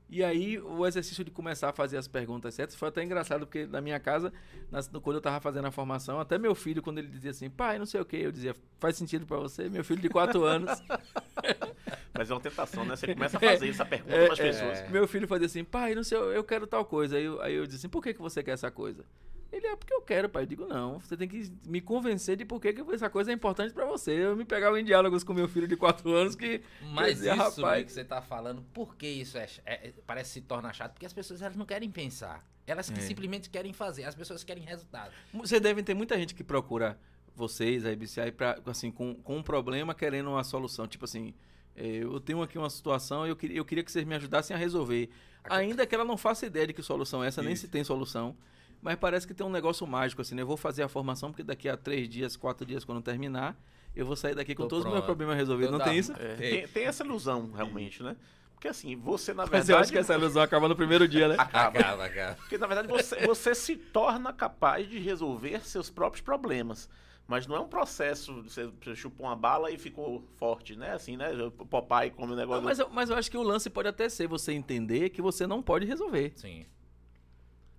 E 0.09 0.23
aí, 0.23 0.57
o 0.59 0.85
exercício 0.87 1.23
de 1.23 1.29
começar 1.31 1.69
a 1.69 1.73
fazer 1.73 1.97
as 1.97 2.07
perguntas 2.07 2.53
certas 2.53 2.75
foi 2.77 2.87
até 2.87 3.03
engraçado, 3.03 3.45
porque 3.45 3.65
na 3.65 3.81
minha 3.81 3.99
casa, 3.99 4.31
nas- 4.71 4.87
quando 4.87 5.17
eu 5.17 5.21
tava 5.21 5.41
fazendo 5.41 5.65
a 5.65 5.71
formação, 5.71 6.17
até 6.19 6.37
meu 6.37 6.55
filho, 6.55 6.81
quando 6.81 6.99
ele 6.99 7.09
dizia 7.09 7.31
assim, 7.31 7.49
pai, 7.49 7.77
não 7.77 7.85
sei 7.85 7.99
o 7.99 8.05
que, 8.05 8.15
eu 8.15 8.31
dizia, 8.31 8.55
faz 8.79 8.95
sentido 8.95 9.25
pra 9.25 9.37
você? 9.37 9.69
Meu 9.69 9.83
filho 9.83 10.01
de 10.01 10.07
4 10.07 10.45
anos. 10.45 10.71
Mas 12.13 12.29
é 12.31 12.33
uma 12.33 12.39
tentação, 12.39 12.85
né? 12.85 12.95
Você 12.95 13.13
começa 13.13 13.37
a 13.37 13.39
fazer 13.39 13.69
essa 13.69 13.85
pergunta 13.85 14.15
É, 14.15 14.23
para 14.25 14.33
as 14.33 14.39
é. 14.39 14.43
pessoas. 14.43 14.89
Meu 14.89 15.07
filho 15.07 15.27
fazia 15.27 15.45
assim, 15.45 15.63
pai, 15.63 15.93
não 15.93 16.03
sei, 16.03 16.17
eu 16.17 16.31
eu 16.31 16.43
quero 16.43 16.65
tal 16.65 16.85
coisa. 16.85 17.17
Aí 17.17 17.25
eu, 17.25 17.41
aí 17.41 17.53
eu 17.55 17.65
disse 17.65 17.79
assim, 17.79 17.89
por 17.89 18.01
que, 18.01 18.13
que 18.13 18.21
você 18.21 18.41
quer 18.41 18.51
essa 18.51 18.71
coisa? 18.71 19.03
Ele 19.51 19.65
é 19.65 19.75
porque 19.75 19.93
eu 19.93 20.01
quero, 20.01 20.27
pai. 20.27 20.43
Eu 20.43 20.47
digo, 20.47 20.65
não, 20.67 20.99
você 20.99 21.15
tem 21.15 21.27
que 21.27 21.51
me 21.65 21.79
convencer 21.79 22.35
de 22.35 22.43
por 22.45 22.59
que, 22.59 22.75
essa 22.93 23.09
coisa 23.09 23.31
é 23.31 23.33
importante 23.33 23.73
pra 23.73 23.85
você. 23.85 24.11
Eu 24.11 24.35
me 24.35 24.43
pegava 24.43 24.79
em 24.79 24.83
diálogos 24.83 25.23
com 25.23 25.33
meu 25.33 25.47
filho 25.47 25.67
de 25.67 25.77
4 25.77 26.11
anos 26.13 26.35
que. 26.35 26.61
Mas 26.93 27.15
dizia, 27.15 27.33
isso 27.33 27.61
rapaz, 27.61 27.85
que 27.85 27.91
você 27.91 28.03
tá 28.03 28.21
falando, 28.21 28.61
por 28.73 28.95
que 28.95 29.07
isso 29.07 29.37
é, 29.37 29.47
é- 29.65 29.87
é- 29.87 29.93
parece 30.05 30.31
se 30.31 30.41
torna 30.41 30.71
chato? 30.73 30.93
Porque 30.93 31.05
as 31.05 31.13
pessoas 31.13 31.41
elas 31.41 31.55
não 31.55 31.65
querem 31.65 31.89
pensar. 31.89 32.45
Elas 32.65 32.89
que 32.89 32.99
É. 32.99 33.01
simplesmente 33.01 33.49
querem 33.49 33.71
fazer. 33.71 34.03
As 34.03 34.15
pessoas 34.15 34.43
querem 34.43 34.63
resultado. 34.63 35.11
Você 35.33 35.59
deve 35.59 35.81
ter 35.81 35.93
muita 35.93 36.17
gente 36.17 36.35
que 36.35 36.43
procura 36.43 36.99
vocês, 37.33 37.85
a 37.85 37.91
IBCI, 37.91 38.31
pra, 38.33 38.59
assim, 38.65 38.91
com, 38.91 39.15
com 39.15 39.37
um 39.37 39.43
problema 39.43 39.93
querendo 39.95 40.29
uma 40.29 40.43
solução. 40.43 40.85
Tipo 40.87 41.05
assim, 41.05 41.33
eh, 41.75 41.99
eu 42.03 42.19
tenho 42.19 42.41
aqui 42.41 42.57
uma 42.57 42.69
situação 42.69 43.25
e 43.25 43.29
eu, 43.29 43.35
queria- 43.37 43.57
eu 43.57 43.63
queria 43.63 43.83
que 43.83 43.91
vocês 43.91 44.03
me 44.03 44.15
ajudassem 44.15 44.53
a 44.53 44.59
resolver. 44.59 45.09
Ainda 45.49 45.85
que 45.87 45.95
ela 45.95 46.03
não 46.03 46.17
faça 46.17 46.45
ideia 46.45 46.67
de 46.67 46.73
que 46.73 46.81
solução 46.83 47.23
é 47.23 47.27
essa, 47.27 47.41
nem 47.41 47.53
Isso. 47.53 47.61
se 47.61 47.67
tem 47.69 47.81
solução. 47.83 48.35
Mas 48.81 48.95
parece 48.95 49.25
que 49.27 49.33
tem 49.33 49.45
um 49.45 49.49
negócio 49.49 49.85
mágico, 49.87 50.21
assim, 50.21 50.35
né? 50.35 50.41
Eu 50.43 50.47
vou 50.47 50.57
fazer 50.57 50.83
a 50.83 50.87
formação 50.87 51.31
porque 51.31 51.43
daqui 51.43 51.67
a 51.67 51.75
três 51.75 52.07
dias, 52.07 52.35
quatro 52.37 52.65
dias, 52.65 52.85
quando 52.85 53.01
terminar, 53.01 53.55
eu 53.95 54.05
vou 54.05 54.15
sair 54.15 54.35
daqui 54.35 54.53
com 54.55 54.63
Tô 54.63 54.69
todos 54.69 54.85
os 54.85 54.91
meus 54.91 54.97
pronto. 55.03 55.05
problemas 55.07 55.35
resolvidos. 55.35 55.71
Tô 55.71 55.77
Não 55.77 55.83
tem 55.85 55.93
da- 55.95 55.99
isso? 55.99 56.11
É, 56.13 56.35
Tem. 56.35 56.49
tem, 56.59 56.67
tem 56.67 56.85
essa 56.85 57.03
ilusão, 57.03 57.51
realmente, 57.51 58.01
né? 58.03 58.15
Porque 58.53 58.67
assim, 58.67 58.95
você, 58.95 59.33
na 59.33 59.43
Mas 59.43 59.49
verdade. 59.51 59.71
eu 59.71 59.77
acho 59.77 59.91
que 59.91 59.97
essa 59.99 60.13
ilusão 60.15 60.41
acaba 60.41 60.67
no 60.67 60.75
primeiro 60.75 61.07
dia, 61.07 61.27
né? 61.27 61.35
acaba. 61.37 61.79
Acaba, 61.79 62.05
acaba. 62.05 62.35
Porque, 62.35 62.57
na 62.57 62.65
verdade, 62.67 62.87
você, 62.87 63.25
você 63.25 63.53
se 63.53 63.75
torna 63.75 64.31
capaz 64.33 64.87
de 64.89 64.97
resolver 64.99 65.59
seus 65.67 65.89
próprios 65.89 66.21
problemas. 66.21 66.89
Mas 67.27 67.45
não 67.45 67.55
é 67.57 67.59
um 67.59 67.67
processo, 67.67 68.41
você, 68.43 68.67
você 68.81 68.95
chupou 68.95 69.27
uma 69.27 69.35
bala 69.35 69.69
e 69.69 69.77
ficou 69.77 70.23
forte, 70.37 70.75
né? 70.77 70.93
Assim, 70.93 71.17
né? 71.17 71.29
O 71.43 71.51
Popeye 71.51 72.09
come 72.09 72.27
o 72.27 72.35
Não, 72.35 72.37
negócio. 72.37 72.63
mas, 72.63 72.79
eu, 72.79 72.89
mas 72.89 73.09
eu 73.09 73.17
acho 73.17 73.29
que 73.29 73.37
o 73.37 73.43
lance 73.43 73.69
pode 73.69 73.89
até 73.89 74.07
ser 74.07 74.27
você 74.27 74.53
entender 74.53 75.09
que 75.09 75.21
você 75.21 75.45
não 75.45 75.61
pode 75.61 75.85
resolver. 75.85 76.31
Sim. 76.37 76.65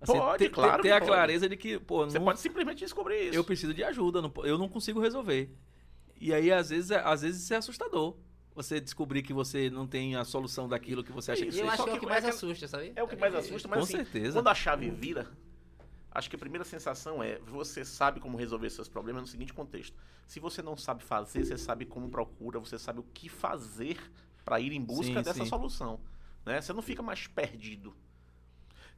Assim, 0.01 0.13
Pode, 0.13 0.37
ter, 0.37 0.49
claro 0.49 0.81
ter 0.81 0.91
a 0.91 0.99
pode. 0.99 1.05
clareza 1.11 1.49
de 1.49 1.57
que, 1.57 1.77
pô, 1.77 2.05
Você 2.05 2.17
não- 2.17 2.25
pode 2.25 2.39
simplesmente 2.39 2.79
descobrir 2.79 3.27
isso. 3.27 3.35
eu 3.35 3.43
preciso 3.43 3.73
de 3.73 3.83
ajuda, 3.83 4.21
não 4.21 4.31
eu 4.45 4.57
não 4.57 4.69
consigo 4.69 4.99
resolver. 5.01 5.53
E 6.21 6.33
aí, 6.33 6.51
às 6.51 6.69
vezes, 6.69 6.91
é- 6.91 7.01
às 7.03 7.21
vezes 7.21 7.43
isso 7.43 7.53
é 7.53 7.57
assustador. 7.57 8.15
Você 8.55 8.79
descobrir 8.79 9.21
que 9.23 9.33
você 9.33 9.69
não 9.69 9.85
tem 9.87 10.15
a 10.15 10.23
solução 10.25 10.67
daquilo 10.67 11.03
que 11.03 11.11
você 11.11 11.31
acha 11.33 11.41
que 11.43 11.49
Isso, 11.49 11.57
E 11.57 11.61
eu 11.61 11.65
você... 11.65 11.69
acho 11.73 11.77
só 11.77 11.83
que 11.83 11.89
é 11.91 11.93
o 11.95 11.99
que 11.99 12.05
é 12.05 12.09
mais 12.09 12.23
aquela- 12.25 12.35
assusta, 12.35 12.67
sabe? 12.67 12.93
É 12.95 13.03
o 13.03 13.07
que 13.07 13.15
mais 13.15 13.35
assusta, 13.35 13.67
mas 13.67 13.77
Com 13.79 13.83
assim, 13.83 13.95
certeza. 13.97 14.33
quando 14.39 14.47
a 14.47 14.55
chave 14.55 14.89
vira, 14.89 15.27
acho 16.11 16.29
que 16.29 16.35
a 16.35 16.39
primeira 16.39 16.63
sensação 16.65 17.21
é 17.23 17.39
você 17.39 17.83
sabe 17.85 18.19
como 18.19 18.37
resolver 18.37 18.69
seus 18.69 18.87
problemas 18.89 19.21
no 19.21 19.27
seguinte 19.27 19.53
contexto. 19.53 19.95
Se 20.27 20.39
você 20.39 20.61
não 20.61 20.75
sabe 20.77 21.03
fazer, 21.03 21.45
você 21.45 21.57
sabe 21.57 21.85
como 21.85 22.09
procura, 22.09 22.59
você 22.59 22.77
sabe 22.77 22.99
o 22.99 23.03
que 23.13 23.27
fazer 23.29 23.97
para 24.45 24.59
ir 24.59 24.71
em 24.73 24.81
busca 24.81 25.05
Sim, 25.05 25.13
dessa 25.13 25.33
sim. 25.33 25.45
solução. 25.45 25.99
Né? 26.45 26.61
Você 26.61 26.73
não 26.73 26.81
fica 26.81 27.01
mais 27.03 27.27
perdido. 27.27 27.95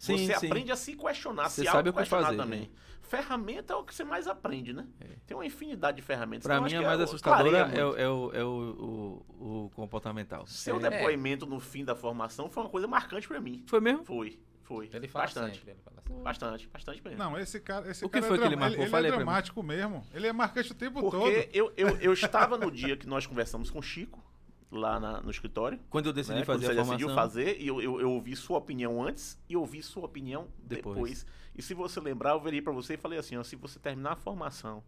Sim, 0.01 0.17
você 0.27 0.39
sim. 0.39 0.47
aprende 0.47 0.71
a 0.71 0.75
se 0.75 0.95
questionar, 0.95 1.47
Você 1.49 1.63
se 1.63 1.71
sabe 1.71 1.89
o 1.89 1.93
que 1.93 1.99
questionar 1.99 2.23
fazer, 2.25 2.37
também. 2.37 2.61
né? 2.61 2.67
Ferramenta 3.01 3.73
é 3.73 3.75
o 3.75 3.83
que 3.83 3.93
você 3.93 4.03
mais 4.03 4.27
aprende, 4.27 4.73
né? 4.73 4.87
Tem 5.27 5.35
uma 5.35 5.45
infinidade 5.45 5.97
de 5.97 6.01
ferramentas. 6.01 6.43
Pra 6.43 6.55
Então, 6.55 6.65
mim, 6.67 6.75
a 6.75 6.81
mais 6.81 6.99
o- 6.99 7.03
assustadora 7.03 7.57
é, 7.57 7.85
o, 7.85 7.95
é, 7.97 8.09
o, 8.09 8.31
é 8.33 8.43
o, 8.43 9.25
o- 9.39 9.65
o 9.65 9.69
comportamental. 9.75 10.45
Seu 10.47 10.77
É. 10.77 10.89
depoimento 10.89 11.45
no 11.45 11.59
fim 11.59 11.83
da 11.83 11.93
formação 11.95 12.49
foi 12.49 12.63
uma 12.63 12.69
coisa 12.69 12.87
marcante 12.87 13.27
pra 13.27 13.39
mim. 13.41 13.63
Foi 13.67 13.79
mesmo? 13.81 14.03
Foi, 14.05 14.39
foi. 14.63 14.89
Ele 14.93 15.07
fala 15.07 15.25
bastante. 15.25 15.57
sempre. 15.57 15.71
Ele 15.71 15.79
fala 15.83 15.97
sempre. 16.01 16.23
Bastante, 16.23 16.67
bastante 16.69 17.03
mesmo. 17.03 17.17
Não, 17.19 17.37
esse 17.37 17.59
cara, 17.59 17.89
esse 17.91 18.03
O 18.05 18.09
que 18.09 18.13
cara 18.19 18.27
foi 18.27 18.37
é 18.37 18.39
que 18.39 18.45
ele 18.47 18.55
marcou? 18.55 18.81
Ele, 18.81 18.89
Fale 18.89 19.07
é 19.07 19.11
dramático 19.11 19.61
mesmo. 19.63 20.05
Ele 20.13 20.27
é 20.27 20.33
marcante 20.33 20.71
o 20.71 20.75
tempo 20.75 21.01
todo. 21.01 21.11
Porque 21.21 21.49
eu, 21.53 21.71
eu, 21.77 21.89
eu 21.97 22.13
estava 22.13 22.57
no 22.57 22.71
dia 22.71 22.95
que 22.97 23.07
nós 23.07 23.25
conversamos 23.27 23.69
com 23.69 23.79
o 23.79 23.83
Chico, 23.83 24.20
lá 24.71 24.99
na- 24.99 25.21
no 25.21 25.29
escritório. 25.29 25.77
Quando 25.89 26.05
eu 26.07 26.13
decidi 26.13 26.39
né, 26.39 26.45
fazer 26.45 26.67
quando 26.67 26.79
a 26.79 26.83
você 26.83 26.89
formação... 26.97 26.97
decidiu 26.97 27.15
fazer, 27.15 27.61
e 27.61 27.67
eu, 27.67 27.81
eu, 27.81 27.99
eu 28.01 28.11
ouvi 28.11 28.35
sua 28.35 28.57
opinião 28.57 29.03
antes 29.03 29.37
e 29.49 29.55
ouvi 29.57 29.83
sua 29.83 30.05
opinião 30.05 30.47
Depois. 30.63 30.95
depois. 30.95 31.25
E 31.55 31.61
se 31.61 31.73
você 31.73 31.99
lembrar, 31.99 32.31
eu 32.31 32.39
virei 32.41 32.61
pra 32.61 32.71
você 32.71 32.93
e 32.93 32.97
falei 32.97 33.19
assim, 33.19 33.35
ó, 33.35 33.43
se 33.43 33.55
você 33.57 33.77
terminar 33.79 34.13
a 34.13 34.15
formação 34.15 34.81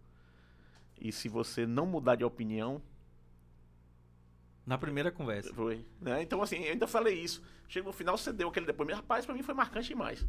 e 0.99 1.11
se 1.11 1.27
você 1.27 1.65
não 1.67 1.85
mudar 1.85 2.15
de 2.15 2.23
opinião, 2.23 2.81
Na 4.65 4.77
primeira 4.77 5.11
conversa. 5.11 5.53
foi. 5.53 5.85
né? 5.99 6.21
Então, 6.23 6.41
assim, 6.41 6.57
eu 6.63 6.71
ainda 6.71 6.87
falei 6.87 7.19
isso. 7.19 7.43
Chega 7.67 7.85
no 7.85 7.91
final, 7.93 8.17
você 8.17 8.31
deu 8.31 8.47
aquele 8.47 8.65
depoimento. 8.65 8.97
Rapaz, 9.01 9.25
pra 9.25 9.35
mim 9.35 9.41
foi 9.43 9.53
marcante 9.53 9.89
demais. 9.89 10.25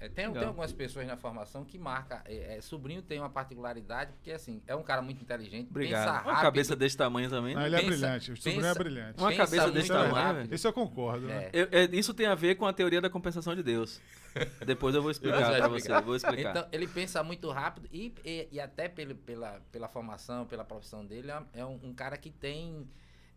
É, 0.00 0.08
tem, 0.08 0.30
tem 0.32 0.44
algumas 0.44 0.72
pessoas 0.72 1.06
na 1.06 1.16
formação 1.16 1.64
que 1.64 1.78
marca. 1.78 2.22
É, 2.26 2.58
é, 2.58 2.60
sobrinho 2.60 3.00
tem 3.00 3.18
uma 3.20 3.30
particularidade, 3.30 4.12
porque 4.12 4.32
assim, 4.32 4.60
é 4.66 4.74
um 4.74 4.82
cara 4.82 5.00
muito 5.00 5.22
inteligente. 5.22 5.68
Obrigado. 5.70 6.00
Pensa 6.04 6.12
Uma 6.12 6.20
rápido. 6.32 6.42
cabeça 6.42 6.76
desse 6.76 6.96
tamanho 6.96 7.30
também. 7.30 7.54
Né? 7.54 7.66
ele 7.66 7.76
é 7.76 7.78
pensa- 7.78 7.90
brilhante. 7.90 8.32
O 8.32 8.36
sobrinho 8.36 8.58
é 8.58 8.62
pensa- 8.62 8.78
brilhante. 8.78 9.20
Uma 9.20 9.32
cabeça 9.34 9.70
desse 9.70 9.92
muito 9.92 10.10
tamanho. 10.10 10.54
Isso 10.54 10.66
eu 10.68 10.72
concordo. 10.72 11.26
né? 11.26 11.44
É. 11.46 11.50
Eu- 11.52 11.68
é, 11.72 11.84
isso 11.92 12.12
tem 12.12 12.26
a 12.26 12.34
ver 12.34 12.56
com 12.56 12.66
a 12.66 12.72
teoria 12.72 13.00
da 13.00 13.08
compensação 13.08 13.54
de 13.54 13.62
Deus. 13.62 14.00
Depois 14.66 14.94
eu 14.94 15.00
vou 15.00 15.10
explicar 15.10 15.40
Eu 15.58 15.76
explicar. 15.76 16.00
você. 16.00 16.04
Vou 16.04 16.16
explicar. 16.16 16.50
Então, 16.50 16.68
ele 16.72 16.86
pensa 16.88 17.22
muito 17.22 17.50
rápido 17.50 17.88
e, 17.92 18.12
e, 18.24 18.48
e 18.52 18.60
até 18.60 18.88
pelo, 18.88 19.14
pela, 19.14 19.60
pela 19.72 19.88
formação, 19.88 20.44
pela 20.44 20.64
profissão 20.64 21.04
dele, 21.06 21.30
é 21.30 21.42
é 21.60 21.64
um, 21.64 21.78
um 21.84 21.94
cara 21.94 22.16
que 22.16 22.30
tem. 22.30 22.86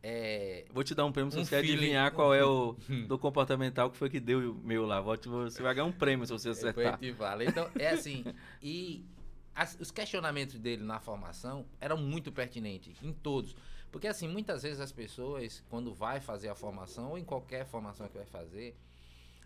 É, 0.10 0.66
Vou 0.72 0.84
te 0.84 0.96
dar 0.96 1.06
um 1.06 1.12
prêmio 1.12 1.32
se 1.32 1.38
Um 1.38 1.44
você 1.44 1.60
feeling, 1.62 1.74
adivinhar 1.80 2.12
um 2.12 2.16
qual 2.16 2.34
é 2.34 2.44
o 2.46 2.76
do 3.08 3.18
comportamental 3.20 3.90
que 3.92 3.98
foi 3.98 4.10
que 4.10 4.20
deu 4.20 4.52
o 4.52 4.56
meu 4.56 4.86
lá. 4.86 5.02
Você 5.02 5.62
vai 5.62 5.74
ganhar 5.76 5.86
um 5.86 5.92
prêmio 5.92 6.26
se 6.26 6.32
você 6.34 6.50
acertar. 6.50 7.00
fala. 7.18 7.44
Então, 7.44 7.70
é 7.78 7.90
assim. 7.90 8.24
E 8.64 9.06
as- 9.54 9.78
os 9.80 9.92
questionamentos 9.92 10.58
dele 10.60 10.84
na 10.84 11.00
formação 11.00 11.66
eram 11.82 11.98
muito 11.98 12.32
pertinentes, 12.32 12.96
em 13.04 13.12
todos. 13.12 13.56
Porque, 13.92 14.08
assim, 14.08 14.28
muitas 14.28 14.64
vezes 14.64 14.80
as 14.80 14.92
pessoas, 14.92 15.64
quando 15.70 15.94
vai 15.94 16.20
fazer 16.20 16.50
a 16.50 16.56
formação, 16.56 17.10
ou 17.12 17.18
em 17.18 17.24
qualquer 17.24 17.66
formação 17.66 18.08
que 18.08 18.18
vai 18.18 18.26
fazer, 18.28 18.76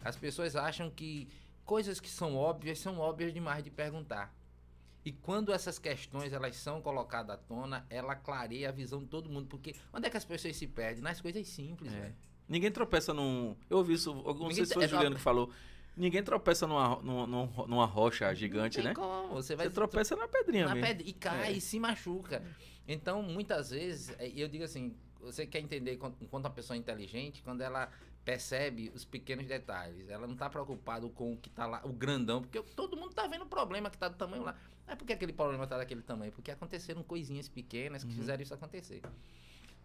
as 0.03 0.15
pessoas 0.15 0.55
acham 0.55 0.89
que 0.89 1.27
coisas 1.65 1.99
que 1.99 2.09
são 2.09 2.35
óbvias 2.35 2.79
são 2.79 2.99
óbvias 2.99 3.33
demais 3.33 3.63
de 3.63 3.69
perguntar. 3.69 4.33
E 5.03 5.11
quando 5.11 5.51
essas 5.51 5.79
questões 5.79 6.31
elas 6.31 6.55
são 6.57 6.81
colocadas 6.81 7.35
à 7.35 7.37
tona, 7.37 7.85
ela 7.89 8.15
clareia 8.15 8.69
a 8.69 8.71
visão 8.71 8.99
de 8.99 9.07
todo 9.07 9.29
mundo. 9.29 9.47
Porque 9.47 9.75
onde 9.91 10.07
é 10.07 10.09
que 10.09 10.17
as 10.17 10.25
pessoas 10.25 10.55
se 10.55 10.67
perdem? 10.67 11.01
Nas 11.03 11.19
coisas 11.19 11.47
simples, 11.47 11.91
É. 11.93 11.99
velho. 11.99 12.15
Ninguém 12.47 12.71
tropeça 12.71 13.13
num. 13.13 13.55
Eu 13.69 13.77
ouvi 13.77 13.93
isso, 13.93 14.13
não 14.13 14.33
Ninguém 14.33 14.51
sei 14.57 14.65
se 14.65 14.73
foi 14.73 14.83
o 14.83 14.85
é, 14.85 14.87
Juliano 14.89 15.15
que 15.15 15.21
falou. 15.21 15.49
Ninguém 15.95 16.23
tropeça 16.23 16.67
numa, 16.67 16.97
numa, 17.01 17.27
numa- 17.67 17.85
rocha 17.85 18.33
gigante, 18.35 18.77
Não 18.77 18.85
né? 18.85 18.93
como. 18.93 19.29
Você 19.35 19.55
vai 19.55 19.67
Você 19.67 19.73
tropeça 19.73 20.15
na 20.15 20.27
pedrinha 20.27 20.65
na 20.67 20.75
pedra 20.75 21.05
e 21.07 21.13
cai 21.13 21.49
É. 21.53 21.57
e 21.57 21.61
se 21.61 21.79
machuca. 21.79 22.43
Então, 22.87 23.21
muitas 23.23 23.71
vezes, 23.71 24.15
é, 24.19 24.27
eu 24.29 24.47
digo 24.47 24.63
assim, 24.63 24.95
você 25.19 25.45
quer 25.45 25.59
entender 25.59 25.97
quan- 25.97 26.13
enquanto 26.21 26.45
uma 26.45 26.51
pessoa 26.51 26.75
é 26.75 26.79
inteligente, 26.79 27.41
quando 27.43 27.61
ela 27.61 27.89
percebe 28.23 28.91
os 28.93 29.03
pequenos 29.03 29.45
detalhes, 29.47 30.09
ela 30.09 30.27
não 30.27 30.35
tá 30.35 30.49
preocupada 30.49 31.07
com 31.09 31.33
o 31.33 31.37
que 31.37 31.49
tá 31.49 31.65
lá, 31.65 31.81
o 31.83 31.91
grandão, 31.91 32.41
porque 32.41 32.61
todo 32.75 32.95
mundo 32.95 33.13
tá 33.13 33.27
vendo 33.27 33.43
o 33.43 33.47
problema 33.47 33.89
que 33.89 33.97
tá 33.97 34.07
do 34.07 34.15
tamanho 34.15 34.43
lá. 34.43 34.55
Não 34.85 34.93
é 34.93 34.95
porque 34.95 35.13
aquele 35.13 35.33
problema 35.33 35.65
tá 35.65 35.77
daquele 35.77 36.01
tamanho, 36.01 36.31
porque 36.31 36.51
aconteceram 36.51 37.03
coisinhas 37.03 37.47
pequenas 37.47 38.03
que 38.03 38.13
fizeram 38.13 38.41
isso 38.41 38.53
acontecer. 38.53 39.01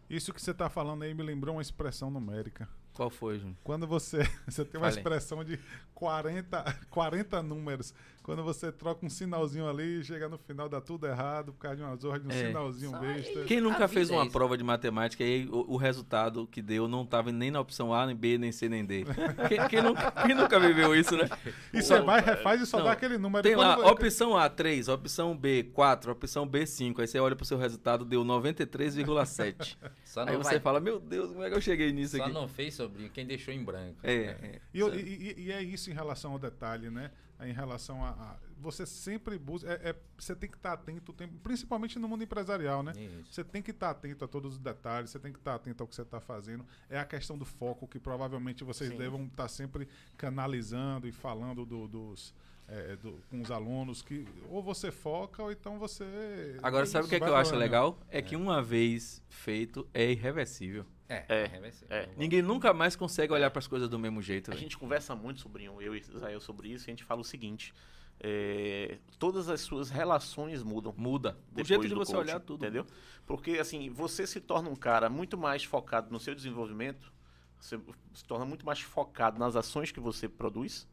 Isso 0.08 0.32
que 0.32 0.40
você 0.40 0.54
tá 0.54 0.68
falando 0.68 1.02
aí 1.02 1.12
me 1.12 1.22
lembrou 1.22 1.56
uma 1.56 1.62
expressão 1.62 2.10
numérica. 2.10 2.68
Qual 2.94 3.10
foi, 3.10 3.38
Júnior? 3.38 3.56
Quando 3.62 3.86
você, 3.86 4.18
você 4.48 4.64
tem 4.64 4.80
uma 4.80 4.86
Fale. 4.88 4.96
expressão 4.96 5.44
de 5.44 5.58
40, 5.94 6.86
40 6.88 7.42
números, 7.42 7.92
quando 8.26 8.42
você 8.42 8.72
troca 8.72 9.06
um 9.06 9.08
sinalzinho 9.08 9.68
ali, 9.68 10.02
chega 10.02 10.28
no 10.28 10.36
final, 10.36 10.68
dá 10.68 10.80
tudo 10.80 11.06
errado, 11.06 11.52
por 11.52 11.60
causa 11.60 11.76
de 11.76 11.82
uma 11.84 11.94
zorra 11.94 12.18
de 12.18 12.26
um 12.26 12.30
É. 12.32 12.46
sinalzinho 12.48 12.90
Só 12.90 12.98
besta. 12.98 13.44
Quem 13.44 13.60
nunca 13.60 13.86
fez 13.86 14.10
é 14.10 14.12
uma 14.14 14.24
isso. 14.24 14.32
prova 14.32 14.58
de 14.58 14.64
matemática 14.64 15.22
e 15.22 15.26
aí 15.26 15.48
o, 15.48 15.74
o 15.74 15.76
resultado 15.76 16.44
que 16.48 16.60
deu 16.60 16.88
não 16.88 17.04
estava 17.04 17.30
nem 17.30 17.52
na 17.52 17.60
opção 17.60 17.94
A, 17.94 18.04
nem 18.04 18.16
B, 18.16 18.36
nem 18.36 18.50
C, 18.50 18.68
nem 18.68 18.84
D? 18.84 19.04
quem, 19.48 19.68
quem 19.68 19.80
nunca, 19.80 20.10
quem 20.10 20.34
nunca 20.34 20.58
viveu 20.58 20.92
isso, 20.92 21.16
né? 21.16 21.28
E 21.72 21.80
você 21.80 22.00
vai, 22.00 22.20
refaz 22.20 22.60
e 22.60 22.66
só 22.66 22.78
Não, 22.78 22.86
dá 22.86 22.92
aquele 22.92 23.16
número. 23.16 23.44
Tem 23.44 23.54
lá, 23.54 23.76
vo- 23.76 23.86
opção 23.88 24.36
A, 24.36 24.48
3, 24.50 24.88
opção 24.88 25.36
B, 25.36 25.62
4, 25.72 26.10
opção 26.10 26.44
B, 26.44 26.66
5. 26.66 27.00
Aí 27.00 27.06
você 27.06 27.20
olha 27.20 27.36
pro 27.36 27.44
seu 27.46 27.56
resultado, 27.56 28.04
deu 28.04 28.24
93,7. 28.24 29.76
Só 30.04 30.22
Aí 30.22 30.32
não, 30.32 30.42
você 30.42 30.50
vai, 30.54 30.60
fala, 30.60 30.80
meu 30.80 30.98
Deus, 30.98 31.30
como 31.30 31.44
é 31.44 31.48
que 31.50 31.54
eu 31.56 31.60
cheguei 31.60 31.92
nisso 31.92 32.16
só 32.16 32.24
aqui? 32.24 32.32
não 32.32 32.48
fez, 32.48 32.74
sobrinho, 32.74 33.10
quem 33.10 33.26
deixou 33.26 33.52
em 33.52 33.62
branco. 33.62 33.98
É, 34.02 34.12
é. 34.14 34.60
E, 34.72 34.80
eu- 34.80 34.94
e- 34.94 34.98
e- 35.36 35.42
e 35.46 35.52
é 35.52 35.62
isso 35.62 35.90
em 35.90 35.92
relação 35.94 36.32
ao 36.32 36.38
detalhe, 36.38 36.88
né? 36.90 37.10
Em 37.40 37.52
relação 37.52 38.02
a. 38.04 38.10
a- 38.10 38.36
você 38.58 38.86
sempre 38.86 39.38
busca. 39.38 39.68
é- 39.70 39.90
é- 39.90 39.96
você 40.16 40.34
tem 40.34 40.48
que 40.50 40.56
estar 40.56 40.72
atento, 40.72 41.12
o 41.12 41.14
tempo- 41.14 41.36
principalmente 41.42 41.98
no 41.98 42.08
mundo 42.08 42.24
empresarial, 42.24 42.82
né? 42.82 42.92
Isso. 42.96 43.32
Você 43.34 43.44
tem 43.44 43.60
que 43.62 43.70
estar 43.70 43.90
atento 43.90 44.24
a 44.24 44.28
todos 44.28 44.54
os 44.54 44.58
detalhes, 44.58 45.10
você 45.10 45.18
tem 45.18 45.30
que 45.32 45.38
estar 45.38 45.54
atento 45.54 45.82
ao 45.82 45.86
que 45.86 45.94
você 45.94 46.02
está 46.02 46.20
fazendo. 46.20 46.64
É 46.88 46.98
a 46.98 47.04
questão 47.04 47.36
do 47.36 47.44
foco 47.44 47.86
que 47.86 47.98
provavelmente 48.00 48.64
vocês 48.64 48.90
Sim. 48.90 48.96
devam 48.96 49.24
estar 49.26 49.48
sempre 49.48 49.86
canalizando 50.16 51.06
e 51.06 51.12
falando 51.12 51.64
do- 51.66 51.86
dos. 51.86 52.34
É, 52.68 52.96
do- 52.96 53.20
com 53.30 53.40
os 53.40 53.50
alunos 53.50 54.02
que 54.02 54.26
ou 54.50 54.62
você 54.62 54.90
foca 54.90 55.42
ou 55.42 55.52
então 55.52 55.78
você. 55.78 56.56
Agora, 56.62 56.84
sabe 56.86 57.06
o 57.06 57.08
que, 57.08 57.14
é 57.16 57.20
que 57.20 57.26
eu 57.28 57.36
acho 57.36 57.50
falando. 57.50 57.62
legal? 57.62 57.98
É 58.08 58.20
que 58.20 58.34
uma 58.36 58.62
vez 58.62 59.22
feito, 59.28 59.86
é 59.94 60.10
irreversível. 60.10 60.84
É, 61.08 61.24
É, 61.28 61.70
ser. 61.70 61.86
é. 61.88 62.08
Ninguém 62.16 62.42
nunca 62.42 62.74
mais 62.74 62.96
consegue 62.96 63.32
olhar 63.32 63.48
para 63.50 63.60
as 63.60 63.68
coisas 63.68 63.88
do 63.88 63.96
mesmo 63.98 64.20
jeito. 64.20 64.50
A 64.50 64.54
velho. 64.54 64.60
gente 64.62 64.76
conversa 64.76 65.14
muito, 65.14 65.40
sobrinho, 65.40 65.80
eu 65.80 65.94
e 65.94 66.00
Israel, 66.00 66.40
sobre 66.40 66.68
isso, 66.68 66.86
e 66.86 66.90
a 66.90 66.92
gente 66.92 67.04
fala 67.04 67.20
o 67.20 67.24
seguinte: 67.24 67.72
é, 68.18 68.98
todas 69.18 69.48
as 69.48 69.60
suas 69.60 69.88
relações 69.90 70.62
mudam. 70.64 70.92
Muda. 70.96 71.38
O 71.52 71.54
depois 71.54 71.68
jeito 71.68 71.88
de 71.88 71.94
você 71.94 72.12
coaching, 72.12 72.28
olhar 72.30 72.40
tudo. 72.40 72.64
Entendeu? 72.64 72.84
Porque, 73.24 73.52
assim, 73.52 73.88
você 73.90 74.26
se 74.26 74.40
torna 74.40 74.68
um 74.68 74.74
cara 74.74 75.08
muito 75.08 75.38
mais 75.38 75.62
focado 75.62 76.10
no 76.10 76.18
seu 76.18 76.34
desenvolvimento, 76.34 77.12
você 77.60 77.78
se 78.14 78.24
torna 78.24 78.44
muito 78.44 78.66
mais 78.66 78.80
focado 78.80 79.38
nas 79.38 79.54
ações 79.54 79.92
que 79.92 80.00
você 80.00 80.28
produz. 80.28 80.88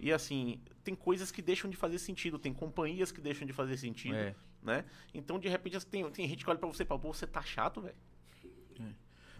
E, 0.00 0.12
assim, 0.12 0.60
tem 0.84 0.94
coisas 0.94 1.30
que 1.30 1.40
deixam 1.42 1.70
de 1.70 1.76
fazer 1.76 1.98
sentido, 1.98 2.38
tem 2.38 2.52
companhias 2.52 3.10
que 3.12 3.20
deixam 3.20 3.46
de 3.46 3.52
fazer 3.52 3.76
sentido, 3.76 4.14
É. 4.16 4.34
né? 4.62 4.84
Então, 5.14 5.38
de 5.38 5.48
repente, 5.48 5.84
tem, 5.86 6.08
tem 6.10 6.28
gente 6.28 6.44
que 6.44 6.50
olha 6.50 6.58
pra 6.58 6.68
você 6.68 6.82
e 6.82 6.86
fala, 6.86 7.00
pô, 7.00 7.12
você 7.12 7.26
tá 7.26 7.42
chato, 7.42 7.80
velho. 7.80 7.96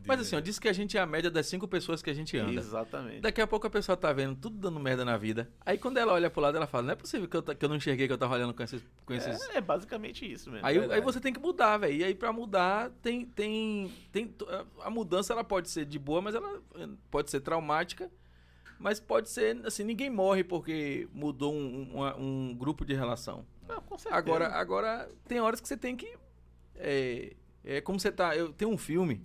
Mas 0.07 0.19
assim, 0.21 0.35
ó, 0.35 0.41
diz 0.41 0.59
que 0.59 0.67
a 0.67 0.73
gente 0.73 0.97
é 0.97 1.01
a 1.01 1.05
média 1.05 1.31
das 1.31 1.47
cinco 1.47 1.69
pessoas 1.69 2.01
que 2.03 2.09
a 2.09 2.15
gente 2.15 2.35
anda. 2.39 2.59
Exatamente. 2.59 3.21
Daqui 3.21 3.39
a 3.39 3.47
pouco 3.47 3.67
a 3.67 3.71
pessoa 3.71 3.95
tá 3.99 4.11
vendo 4.15 4.35
tudo 4.35 4.57
dando 4.57 4.81
merda 4.81 5.05
na 5.05 5.19
vida. 5.19 5.51
Aí 5.61 5.77
quando 5.77 5.99
ela 5.99 6.15
olha 6.15 6.31
pro 6.31 6.41
lado, 6.41 6.57
ela 6.57 6.67
fala, 6.67 6.85
não 6.85 6.93
é 6.93 6.97
possível 6.97 7.29
que 7.29 7.37
eu, 7.37 7.43
ta- 7.43 7.55
que 7.55 7.63
eu 7.63 7.69
não 7.69 7.77
enxerguei 7.77 8.07
que 8.07 8.13
eu 8.15 8.17
tava 8.17 8.35
olhando 8.35 8.55
com 8.55 8.63
esses... 8.63 8.83
Com 9.05 9.13
esses... 9.13 9.39
É, 9.51 9.59
é 9.59 9.61
basicamente 9.61 10.25
isso 10.25 10.51
mesmo. 10.51 10.65
Aí, 10.67 10.73
aí 10.77 10.81
verdade. 10.81 11.03
você 11.03 11.21
tem 11.21 11.35
que 11.35 11.39
mudar, 11.39 11.77
velho. 11.77 11.93
E 11.95 12.03
aí 12.03 12.15
pra 12.15 12.33
mudar, 12.33 12.91
tem, 13.03 13.27
tem, 13.27 13.93
tem... 14.11 14.35
A 14.81 14.89
mudança, 14.89 15.35
ela 15.35 15.45
pode 15.45 15.69
ser 15.69 15.85
de 15.85 15.99
boa, 15.99 16.23
mas 16.23 16.35
ela 16.35 16.63
eh, 16.77 16.89
pode 17.11 17.31
ser 17.31 17.41
traumática. 17.41 18.11
Mas 18.81 18.99
pode 18.99 19.29
ser, 19.29 19.61
assim, 19.67 19.85
ninguém 19.85 20.09
morre 20.09 20.43
porque 20.43 21.07
mudou 21.13 21.55
um, 21.55 21.83
uma- 21.93 22.17
um 22.17 22.55
grupo 22.57 22.83
de 22.85 22.95
relação. 22.95 23.45
Não, 23.69 23.81
com 23.83 23.99
certeza. 23.99 24.17
Agora, 24.19 24.49
agora 24.49 25.09
tem 25.29 25.39
horas 25.39 25.61
que 25.61 25.69
você 25.69 25.77
tem 25.77 25.95
que. 25.95 26.17
É, 26.77 27.37
é 27.63 27.81
como 27.83 28.01
você 28.01 28.11
tá. 28.11 28.35
Eu 28.35 28.53
tenho 28.55 28.71
um 28.71 28.79
filme, 28.79 29.23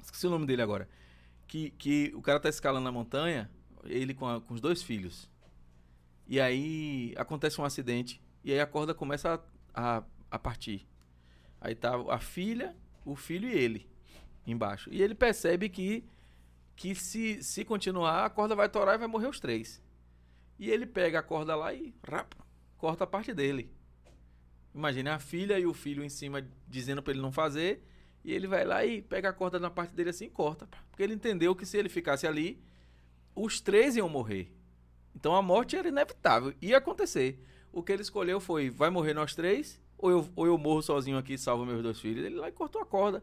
esqueci 0.00 0.24
o 0.26 0.30
nome 0.30 0.46
dele 0.46 0.62
agora. 0.62 0.88
Que, 1.48 1.70
que 1.70 2.12
o 2.14 2.22
cara 2.22 2.38
tá 2.38 2.48
escalando 2.48 2.84
na 2.84 2.92
montanha, 2.92 3.50
ele 3.84 4.14
com, 4.14 4.26
a- 4.28 4.40
com 4.40 4.54
os 4.54 4.60
dois 4.60 4.84
filhos. 4.84 5.28
E 6.28 6.40
aí 6.40 7.12
acontece 7.16 7.60
um 7.60 7.64
acidente. 7.64 8.22
E 8.44 8.52
aí 8.52 8.60
a 8.60 8.66
corda 8.68 8.94
começa 8.94 9.42
a, 9.74 9.98
a, 9.98 10.04
a 10.30 10.38
partir. 10.38 10.86
Aí 11.60 11.74
tá 11.74 11.96
a 12.08 12.20
filha, 12.20 12.76
o 13.04 13.16
filho 13.16 13.48
e 13.48 13.52
ele 13.52 13.90
embaixo. 14.46 14.88
E 14.92 15.02
ele 15.02 15.14
percebe 15.14 15.68
que, 15.68 16.04
que 16.80 16.94
se, 16.94 17.44
se 17.44 17.62
continuar, 17.62 18.24
a 18.24 18.30
corda 18.30 18.56
vai 18.56 18.66
torar 18.66 18.94
e 18.94 18.98
vai 18.98 19.06
morrer 19.06 19.26
os 19.26 19.38
três. 19.38 19.82
E 20.58 20.70
ele 20.70 20.86
pega 20.86 21.18
a 21.18 21.22
corda 21.22 21.54
lá 21.54 21.74
e 21.74 21.94
rap, 22.02 22.34
corta 22.78 23.04
a 23.04 23.06
parte 23.06 23.34
dele. 23.34 23.70
Imagina 24.74 25.14
a 25.14 25.18
filha 25.18 25.58
e 25.58 25.66
o 25.66 25.74
filho 25.74 26.02
em 26.02 26.08
cima 26.08 26.42
dizendo 26.66 27.02
pra 27.02 27.12
ele 27.12 27.20
não 27.20 27.30
fazer. 27.30 27.86
E 28.24 28.32
ele 28.32 28.46
vai 28.46 28.64
lá 28.64 28.82
e 28.82 29.02
pega 29.02 29.28
a 29.28 29.32
corda 29.32 29.60
na 29.60 29.68
parte 29.68 29.94
dele 29.94 30.08
assim 30.08 30.24
e 30.24 30.30
corta. 30.30 30.66
Porque 30.90 31.02
ele 31.02 31.12
entendeu 31.12 31.54
que 31.54 31.66
se 31.66 31.76
ele 31.76 31.90
ficasse 31.90 32.26
ali, 32.26 32.58
os 33.36 33.60
três 33.60 33.94
iam 33.94 34.08
morrer. 34.08 34.50
Então 35.14 35.36
a 35.36 35.42
morte 35.42 35.76
era 35.76 35.88
inevitável, 35.88 36.54
ia 36.62 36.78
acontecer. 36.78 37.44
O 37.70 37.82
que 37.82 37.92
ele 37.92 38.00
escolheu 38.00 38.40
foi: 38.40 38.70
vai 38.70 38.88
morrer 38.88 39.12
nós 39.12 39.34
três, 39.34 39.78
ou 39.98 40.10
eu, 40.10 40.28
ou 40.34 40.46
eu 40.46 40.56
morro 40.56 40.80
sozinho 40.80 41.18
aqui 41.18 41.34
e 41.34 41.38
salvo 41.38 41.66
meus 41.66 41.82
dois 41.82 42.00
filhos. 42.00 42.24
Ele 42.24 42.36
lá 42.36 42.48
e 42.48 42.52
cortou 42.52 42.80
a 42.80 42.86
corda. 42.86 43.22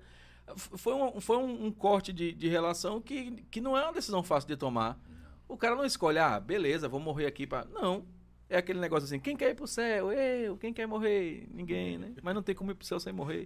Foi 0.56 0.94
um, 0.94 1.20
foi 1.20 1.38
um, 1.38 1.66
um 1.66 1.72
corte 1.72 2.14
de, 2.14 2.32
de 2.34 2.48
relação 2.48 3.02
que, 3.02 3.44
que 3.52 3.60
não 3.60 3.78
é 3.78 3.84
uma 3.84 3.94
decisão 3.94 4.24
fácil 4.24 4.48
de 4.48 4.56
tomar. 4.56 5.00
O 5.48 5.58
cara 5.58 5.76
não 5.76 5.86
escolhe, 5.86 6.20
ah, 6.20 6.40
beleza, 6.40 6.88
vou 6.90 7.00
morrer 7.00 7.26
aqui 7.26 7.46
pra. 7.46 7.66
Não. 7.66 8.06
É 8.50 8.58
aquele 8.60 8.80
negócio 8.80 9.06
assim, 9.06 9.20
quem 9.20 9.36
quer 9.36 9.50
ir 9.50 9.56
pro 9.56 9.68
céu? 9.68 10.10
Eu, 10.10 10.56
quem 10.56 10.72
quer 10.72 10.88
morrer? 10.88 11.46
Ninguém, 11.54 11.98
né? 11.98 12.14
Mas 12.24 12.34
não 12.34 12.42
tem 12.42 12.56
como 12.56 12.72
ir 12.72 12.76
pro 12.76 12.88
céu 12.88 12.98
sem 12.98 13.12
morrer. 13.12 13.46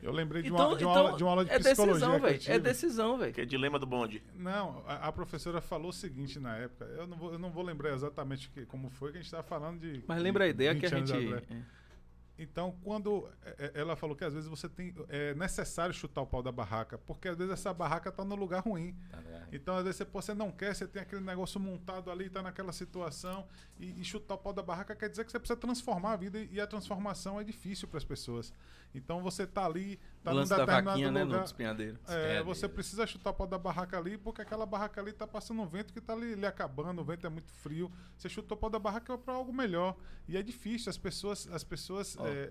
Eu 0.00 0.12
lembrei 0.12 0.42
de, 0.42 0.48
Então, 0.48 0.68
uma, 0.68 0.76
de, 0.76 0.84
uma 0.84 0.92
então 0.92 1.06
aula, 1.06 1.16
de 1.16 1.24
uma 1.24 1.30
aula 1.30 1.44
de 1.44 1.50
é 1.50 1.58
psicologia. 1.58 1.94
decisão, 1.94 2.10
que 2.10 2.16
eu 2.16 2.30
velho. 2.30 2.42
É 2.46 2.58
decisão, 2.60 3.18
velho. 3.18 3.34
Que 3.34 3.40
é 3.40 3.44
dilema 3.44 3.80
do 3.80 3.86
bonde. 3.86 4.22
Não, 4.36 4.84
a, 4.86 5.08
a 5.08 5.12
professora 5.12 5.60
falou 5.60 5.88
o 5.88 5.92
seguinte 5.92 6.38
na 6.38 6.56
época. 6.56 6.84
Eu 6.84 7.08
não 7.08 7.16
vou, 7.16 7.32
eu 7.32 7.38
não 7.40 7.50
vou 7.50 7.64
lembrar 7.64 7.92
exatamente 7.92 8.48
que, 8.50 8.64
como 8.66 8.88
foi 8.90 9.10
que 9.10 9.18
a 9.18 9.20
gente 9.20 9.26
estava 9.26 9.42
falando 9.42 9.80
de. 9.80 10.04
Mas 10.06 10.22
lembra 10.22 10.44
a 10.44 10.46
de 10.46 10.52
ideia 10.52 10.72
que 10.76 10.86
a 10.86 10.88
20 10.88 10.94
anos 10.98 11.10
gente. 11.10 11.34
atrás. 11.34 11.62
Então, 12.38 12.76
quando 12.84 13.28
é, 13.44 13.72
é, 13.74 13.80
ela 13.80 13.96
falou 13.96 14.14
que 14.14 14.24
às 14.24 14.32
vezes 14.32 14.48
você 14.48 14.68
tem 14.68 14.94
é 15.08 15.34
necessário 15.34 15.92
chutar 15.92 16.22
o 16.22 16.26
pau 16.26 16.42
da 16.42 16.52
barraca, 16.52 16.96
porque 16.96 17.28
às 17.28 17.36
vezes 17.36 17.52
essa 17.52 17.74
barraca 17.74 18.12
tá 18.12 18.24
no 18.24 18.36
lugar 18.36 18.62
ruim. 18.62 18.94
Tá? 19.10 19.18
Então, 19.50 19.76
às 19.76 19.84
vezes 19.84 19.98
você, 19.98 20.04
você 20.04 20.34
não 20.34 20.52
quer, 20.52 20.74
você 20.74 20.86
tem 20.86 21.02
aquele 21.02 21.22
negócio 21.22 21.58
montado 21.58 22.10
ali, 22.10 22.30
tá 22.30 22.40
naquela 22.40 22.72
situação, 22.72 23.46
e, 23.78 24.00
e 24.00 24.04
chutar 24.04 24.34
o 24.34 24.38
pau 24.38 24.52
da 24.52 24.62
barraca 24.62 24.94
quer 24.94 25.08
dizer 25.08 25.24
que 25.24 25.32
você 25.32 25.38
precisa 25.38 25.58
transformar 25.58 26.12
a 26.12 26.16
vida, 26.16 26.38
e 26.38 26.60
a 26.60 26.66
transformação 26.66 27.40
é 27.40 27.44
difícil 27.44 27.88
para 27.88 27.98
as 27.98 28.04
pessoas. 28.04 28.52
Então, 28.94 29.22
você 29.22 29.46
tá 29.46 29.64
ali, 29.66 29.98
tá 30.24 30.30
o 30.30 30.34
num 30.34 30.40
lance 30.40 30.50
da 30.50 30.56
determinado 30.58 30.86
vaquinha, 30.90 31.10
né? 31.10 31.24
No 31.24 31.30
lugar. 31.32 31.44
espinhadeiro. 31.44 31.98
É, 32.08 32.36
É, 32.36 32.42
você 32.42 32.66
precisa 32.68 33.06
chutar 33.06 33.30
o 33.30 33.34
pau 33.34 33.46
da 33.46 33.58
barraca 33.58 33.98
ali, 33.98 34.16
porque 34.16 34.40
aquela 34.42 34.64
barraca 34.66 35.00
ali 35.00 35.12
tá 35.12 35.26
passando 35.26 35.60
um 35.62 35.66
vento 35.66 35.92
que 35.92 36.00
tá 36.00 36.14
ali, 36.14 36.34
lhe 36.34 36.46
acabando, 36.46 37.00
o 37.00 37.04
vento 37.04 37.26
é 37.26 37.30
muito 37.30 37.52
frio. 37.52 37.90
Você 38.16 38.28
chutou 38.28 38.56
o 38.56 38.60
pau 38.60 38.70
da 38.70 38.78
barraca 38.78 39.16
para 39.18 39.34
algo 39.34 39.52
melhor. 39.52 39.96
E 40.26 40.36
é 40.36 40.42
difícil, 40.42 40.88
as 40.90 40.96
pessoas, 40.98 41.46
as 41.52 41.62
pessoas 41.62 42.16
Ó. 42.18 42.26
é, 42.26 42.50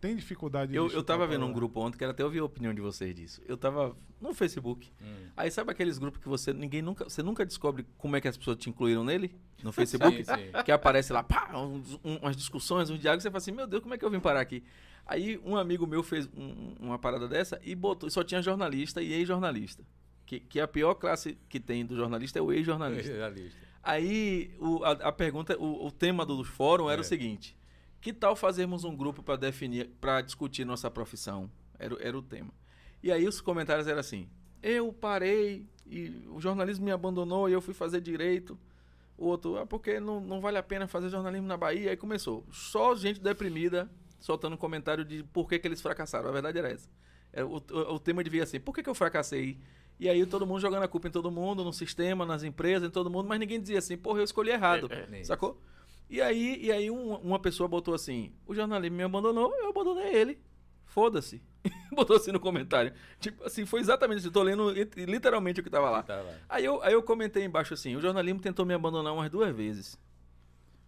têm 0.00 0.14
dificuldade 0.16 0.72
de 0.72 0.76
Eu, 0.76 0.88
eu 0.90 1.02
tava 1.02 1.26
vendo 1.26 1.40
da 1.40 1.46
um 1.46 1.52
grupo 1.52 1.80
ontem, 1.80 1.96
quero 1.98 2.10
até 2.10 2.22
ouvir 2.24 2.40
a 2.40 2.44
opinião 2.44 2.74
de 2.74 2.80
vocês 2.80 3.14
disso. 3.14 3.40
Eu 3.46 3.56
tava 3.56 3.96
no 4.20 4.34
Facebook. 4.34 4.92
Hum. 5.00 5.28
Aí 5.36 5.50
sabe 5.50 5.70
aqueles 5.70 5.98
grupos 5.98 6.20
que 6.20 6.28
você 6.28 6.52
ninguém 6.52 6.82
nunca, 6.82 7.04
você 7.04 7.22
nunca 7.22 7.46
descobre 7.46 7.86
como 7.96 8.16
é 8.16 8.20
que 8.20 8.28
as 8.28 8.36
pessoas 8.36 8.56
te 8.58 8.68
incluíram 8.68 9.04
nele 9.04 9.34
no 9.62 9.70
Facebook? 9.72 10.24
Sim, 10.24 10.34
sim. 10.34 10.62
que 10.64 10.72
aparece 10.72 11.12
lá, 11.12 11.22
pá, 11.22 11.50
uns- 11.56 11.94
um- 12.04 12.16
umas 12.16 12.36
discussões, 12.36 12.90
uns 12.90 12.98
diálogos, 12.98 13.22
você 13.22 13.30
fala 13.30 13.38
assim, 13.38 13.52
meu 13.52 13.66
Deus, 13.66 13.82
como 13.82 13.94
é 13.94 13.98
que 13.98 14.04
eu 14.04 14.10
vim 14.10 14.20
parar 14.20 14.40
aqui? 14.40 14.62
Aí 15.06 15.40
um 15.44 15.56
amigo 15.56 15.86
meu 15.86 16.02
fez 16.02 16.26
um- 16.36 16.74
uma 16.80 16.98
parada 16.98 17.28
dessa 17.28 17.60
e 17.64 17.74
botou, 17.74 18.10
só 18.10 18.24
tinha 18.24 18.42
jornalista 18.42 19.00
e 19.02 19.12
ex-jornalista. 19.12 19.84
Que, 20.26 20.40
que 20.40 20.58
a 20.60 20.66
pior 20.66 20.94
classe 20.94 21.38
que 21.48 21.60
tem 21.60 21.86
do 21.86 21.94
jornalista 21.94 22.38
é 22.38 22.42
o 22.42 22.52
ex-jornalista. 22.52 23.12
Jornalista. 23.12 23.56
Aí 23.82 24.50
o- 24.58 24.82
a, 24.84 24.90
a 24.90 25.12
pergunta, 25.12 25.56
o, 25.58 25.86
o 25.86 25.90
tema 25.92 26.26
do 26.26 26.42
fórum 26.42 26.90
era 26.90 27.00
É. 27.00 27.02
o 27.02 27.04
seguinte: 27.04 27.56
que 28.00 28.12
tal 28.12 28.34
fazermos 28.34 28.82
um 28.82 28.96
grupo 28.96 29.22
para 29.22 29.36
definir, 29.36 29.88
para 30.00 30.20
discutir 30.20 30.64
nossa 30.64 30.90
profissão? 30.90 31.48
Era, 31.78 31.94
o- 31.94 31.98
era 32.00 32.18
o 32.18 32.22
tema. 32.22 32.50
E 33.02 33.12
aí 33.12 33.28
os 33.28 33.40
comentários 33.40 33.86
eram 33.86 34.00
assim: 34.00 34.28
eu 34.60 34.92
parei 34.92 35.64
e 35.86 36.12
o 36.32 36.40
jornalismo 36.40 36.84
me 36.84 36.90
abandonou 36.90 37.48
e 37.48 37.52
eu 37.52 37.60
fui 37.60 37.72
fazer 37.74 38.00
direito. 38.00 38.58
O 39.16 39.26
outro, 39.26 39.56
ah, 39.56 39.64
porque 39.64 40.00
não, 40.00 40.20
não 40.20 40.40
vale 40.40 40.58
a 40.58 40.62
pena 40.62 40.88
fazer 40.88 41.08
jornalismo 41.08 41.46
na 41.46 41.56
Bahia. 41.56 41.90
Aí 41.90 41.96
começou. 41.96 42.44
Só 42.50 42.94
gente 42.96 43.20
deprimida 43.20 43.88
soltando 44.18 44.56
comentário 44.56 45.04
de 45.04 45.22
por 45.24 45.48
que, 45.48 45.58
que 45.58 45.66
eles 45.68 45.80
fracassaram. 45.80 46.28
A 46.28 46.32
verdade 46.32 46.58
era 46.58 46.70
essa. 46.70 46.88
Era 47.32 47.46
o, 47.46 47.56
o, 47.56 47.94
o 47.94 47.98
tema 47.98 48.22
devia 48.24 48.46
ser: 48.46 48.60
por 48.60 48.74
que, 48.74 48.82
que 48.82 48.88
eu 48.90 48.94
fracassei? 48.94 49.58
E 49.98 50.08
aí 50.08 50.24
todo 50.26 50.46
mundo 50.46 50.60
jogando 50.60 50.82
a 50.82 50.88
culpa 50.88 51.08
em 51.08 51.10
todo 51.10 51.30
mundo, 51.30 51.64
no 51.64 51.72
sistema, 51.72 52.26
nas 52.26 52.42
empresas, 52.42 52.88
em 52.88 52.90
todo 52.92 53.08
mundo, 53.10 53.26
mas 53.28 53.40
ninguém 53.40 53.58
dizia 53.60 53.78
assim, 53.78 53.96
porra, 53.96 54.18
eu 54.20 54.24
escolhi 54.24 54.50
errado. 54.50 54.88
É, 54.92 55.20
é. 55.20 55.24
Sacou? 55.24 55.60
E 56.10 56.20
aí, 56.20 56.58
e 56.62 56.70
aí 56.70 56.90
um- 56.90 57.14
uma 57.16 57.38
pessoa 57.38 57.66
botou 57.68 57.94
assim, 57.94 58.32
o 58.46 58.54
jornalismo 58.54 58.96
me 58.96 59.02
abandonou, 59.02 59.54
eu 59.56 59.70
abandonei 59.70 60.14
ele. 60.14 60.38
Foda-se. 60.84 61.42
botou 61.92 62.16
assim 62.16 62.30
no 62.30 62.38
comentário. 62.38 62.92
Tipo 63.18 63.42
assim, 63.44 63.66
foi 63.66 63.80
exatamente 63.80 64.18
isso. 64.18 64.28
Eu 64.28 64.32
tô 64.32 64.42
lendo 64.42 64.70
lit- 64.70 64.94
literalmente 64.96 65.60
o 65.60 65.64
que 65.64 65.70
tava 65.70 65.90
lá. 65.90 66.02
Tá. 66.02 66.22
Aí 66.48 66.64
eu, 66.64 66.80
aí 66.82 66.92
eu 66.92 67.02
comentei 67.02 67.44
embaixo 67.44 67.74
assim, 67.74 67.96
o 67.96 68.00
jornalismo 68.00 68.40
tentou 68.40 68.64
me 68.64 68.72
abandonar 68.74 69.12
umas 69.12 69.30
duas 69.30 69.54
vezes. 69.54 69.98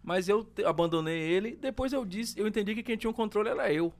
Mas 0.08 0.26
eu 0.26 0.42
te- 0.42 0.64
abandonei 0.64 1.20
ele, 1.20 1.54
depois 1.54 1.92
eu 1.92 2.02
disse, 2.02 2.40
eu 2.40 2.46
entendi 2.48 2.74
que 2.74 2.82
quem 2.82 2.96
tinha 2.96 3.10
o 3.10 3.12
controle 3.12 3.50
era 3.50 3.70
eu. 3.70 3.92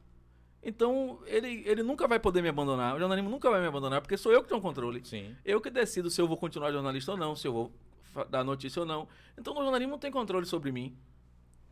Então, 0.62 1.18
ele, 1.27 1.62
ele 1.66 1.83
nunca 1.83 2.09
vai 2.09 2.18
poder 2.18 2.40
me 2.40 2.49
abandonar. 2.49 2.97
O 2.97 2.99
jornalismo 2.99 3.29
nunca 3.29 3.51
vai 3.51 3.61
me 3.61 3.66
abandonar, 3.66 4.01
porque 4.01 4.16
sou 4.16 4.33
eu 4.33 4.42
que 4.42 4.49
tenho 4.49 4.59
o 4.59 4.62
controle. 4.62 5.03
Sim. 5.05 5.37
Eu 5.44 5.61
que 5.61 5.68
decido 5.68 6.09
se 6.09 6.18
eu 6.18 6.27
vou 6.27 6.38
continuar 6.38 6.73
jornalista 6.73 7.12
ou 7.12 7.18
não, 7.18 7.37
se 7.37 7.47
eu 7.47 7.53
vou 7.53 7.73
dar 8.31 8.42
notícia 8.42 8.81
ou 8.81 8.87
não. 8.87 9.07
Então, 9.37 9.53
o 9.53 9.62
jornalismo 9.62 9.90
não 9.90 9.99
tem 9.99 10.11
controle 10.11 10.47
sobre 10.47 10.73
mim. 10.73 10.97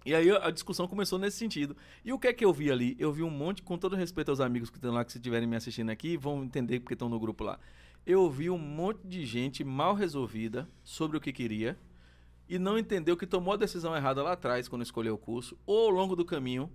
E 0.04 0.14
aí 0.14 0.30
a 0.30 0.50
discussão 0.50 0.86
começou 0.86 1.18
nesse 1.18 1.38
sentido. 1.38 1.74
E 2.04 2.12
o 2.12 2.18
que 2.18 2.28
é 2.28 2.32
que 2.34 2.44
eu 2.44 2.52
vi 2.52 2.70
ali? 2.70 2.94
Eu 2.98 3.10
vi 3.14 3.22
um 3.22 3.30
monte, 3.30 3.62
com 3.62 3.78
todo 3.78 3.96
respeito 3.96 4.28
aos 4.30 4.38
amigos 4.40 4.68
que 4.68 4.76
estão 4.76 4.92
lá, 4.92 5.02
que 5.02 5.12
se 5.12 5.18
estiverem 5.18 5.48
me 5.48 5.56
assistindo 5.56 5.88
aqui, 5.88 6.14
vão 6.18 6.44
entender 6.44 6.78
porque 6.80 6.92
estão 6.92 7.08
no 7.08 7.18
grupo 7.18 7.42
lá. 7.42 7.58
Eu 8.04 8.28
vi 8.28 8.50
um 8.50 8.58
monte 8.58 9.00
de 9.02 9.24
gente 9.24 9.64
mal 9.64 9.94
resolvida 9.94 10.68
sobre 10.84 11.16
o 11.16 11.20
que 11.22 11.32
queria 11.32 11.76
e 12.48 12.58
não 12.58 12.78
entendeu 12.78 13.16
que 13.16 13.26
tomou 13.26 13.54
a 13.54 13.56
decisão 13.56 13.96
errada 13.96 14.22
lá 14.22 14.32
atrás 14.32 14.68
quando 14.68 14.82
escolheu 14.82 15.14
o 15.14 15.18
curso, 15.18 15.58
ou 15.66 15.86
ao 15.86 15.90
longo 15.90 16.14
do 16.14 16.24
caminho 16.24 16.70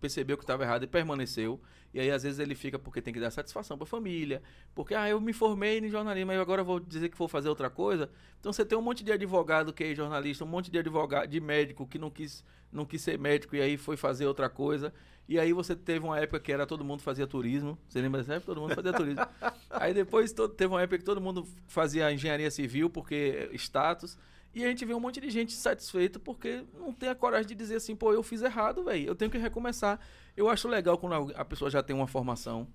percebeu 0.00 0.36
que 0.36 0.42
estava 0.42 0.64
errado 0.64 0.82
e 0.82 0.86
permaneceu. 0.86 1.60
E 1.92 2.00
aí, 2.00 2.10
às 2.10 2.22
vezes, 2.22 2.38
ele 2.38 2.54
fica 2.54 2.78
porque 2.78 3.02
tem 3.02 3.12
que 3.12 3.20
dar 3.20 3.30
satisfação 3.30 3.76
para 3.76 3.84
a 3.84 3.86
família. 3.86 4.42
Porque, 4.74 4.94
ah, 4.94 5.08
eu 5.08 5.20
me 5.20 5.32
formei 5.32 5.78
em 5.78 5.88
jornalismo, 5.90 6.30
aí 6.30 6.38
agora 6.38 6.62
vou 6.62 6.80
dizer 6.80 7.08
que 7.08 7.18
vou 7.18 7.28
fazer 7.28 7.48
outra 7.48 7.68
coisa. 7.68 8.10
Então, 8.38 8.52
você 8.52 8.64
tem 8.64 8.78
um 8.78 8.82
monte 8.82 9.04
de 9.04 9.12
advogado 9.12 9.72
que 9.72 9.84
é 9.84 9.94
jornalista, 9.94 10.44
um 10.44 10.48
monte 10.48 10.70
de 10.70 10.78
advogado, 10.78 11.28
de 11.28 11.40
médico 11.40 11.86
que 11.86 11.98
não 11.98 12.08
quis, 12.08 12.44
não 12.72 12.84
quis 12.84 13.02
ser 13.02 13.18
médico 13.18 13.56
e 13.56 13.60
aí 13.60 13.76
foi 13.76 13.96
fazer 13.96 14.26
outra 14.26 14.48
coisa. 14.48 14.92
E 15.28 15.38
aí, 15.38 15.52
você 15.52 15.74
teve 15.74 16.04
uma 16.04 16.18
época 16.18 16.40
que 16.40 16.52
era 16.52 16.66
todo 16.66 16.84
mundo 16.84 17.02
fazia 17.02 17.26
turismo. 17.26 17.76
Você 17.88 18.00
lembra 18.00 18.20
dessa 18.20 18.34
época? 18.34 18.54
Todo 18.54 18.60
mundo 18.60 18.74
fazia 18.74 18.92
turismo. 18.92 19.26
Aí, 19.70 19.94
depois, 19.94 20.32
todo, 20.32 20.54
teve 20.54 20.72
uma 20.72 20.82
época 20.82 20.98
que 20.98 21.04
todo 21.04 21.20
mundo 21.20 21.46
fazia 21.68 22.12
engenharia 22.12 22.50
civil 22.50 22.90
porque 22.90 23.48
é 23.52 23.54
status. 23.56 24.18
E 24.54 24.64
a 24.64 24.68
gente 24.68 24.84
vê 24.84 24.92
um 24.94 25.00
monte 25.00 25.20
de 25.20 25.30
gente 25.30 25.52
satisfeita 25.52 26.18
porque 26.18 26.64
não 26.74 26.92
tem 26.92 27.08
a 27.08 27.14
coragem 27.14 27.46
de 27.46 27.54
dizer 27.54 27.76
assim, 27.76 27.94
pô, 27.94 28.12
eu 28.12 28.22
fiz 28.22 28.42
errado, 28.42 28.82
velho. 28.84 29.06
Eu 29.06 29.14
tenho 29.14 29.30
que 29.30 29.38
recomeçar. 29.38 30.00
Eu 30.36 30.48
acho 30.48 30.66
legal 30.68 30.98
quando 30.98 31.32
a- 31.36 31.40
pessoa 31.44 31.70
já 31.70 31.82
tem 31.82 31.94
uma 31.94 32.06
formação 32.08 32.66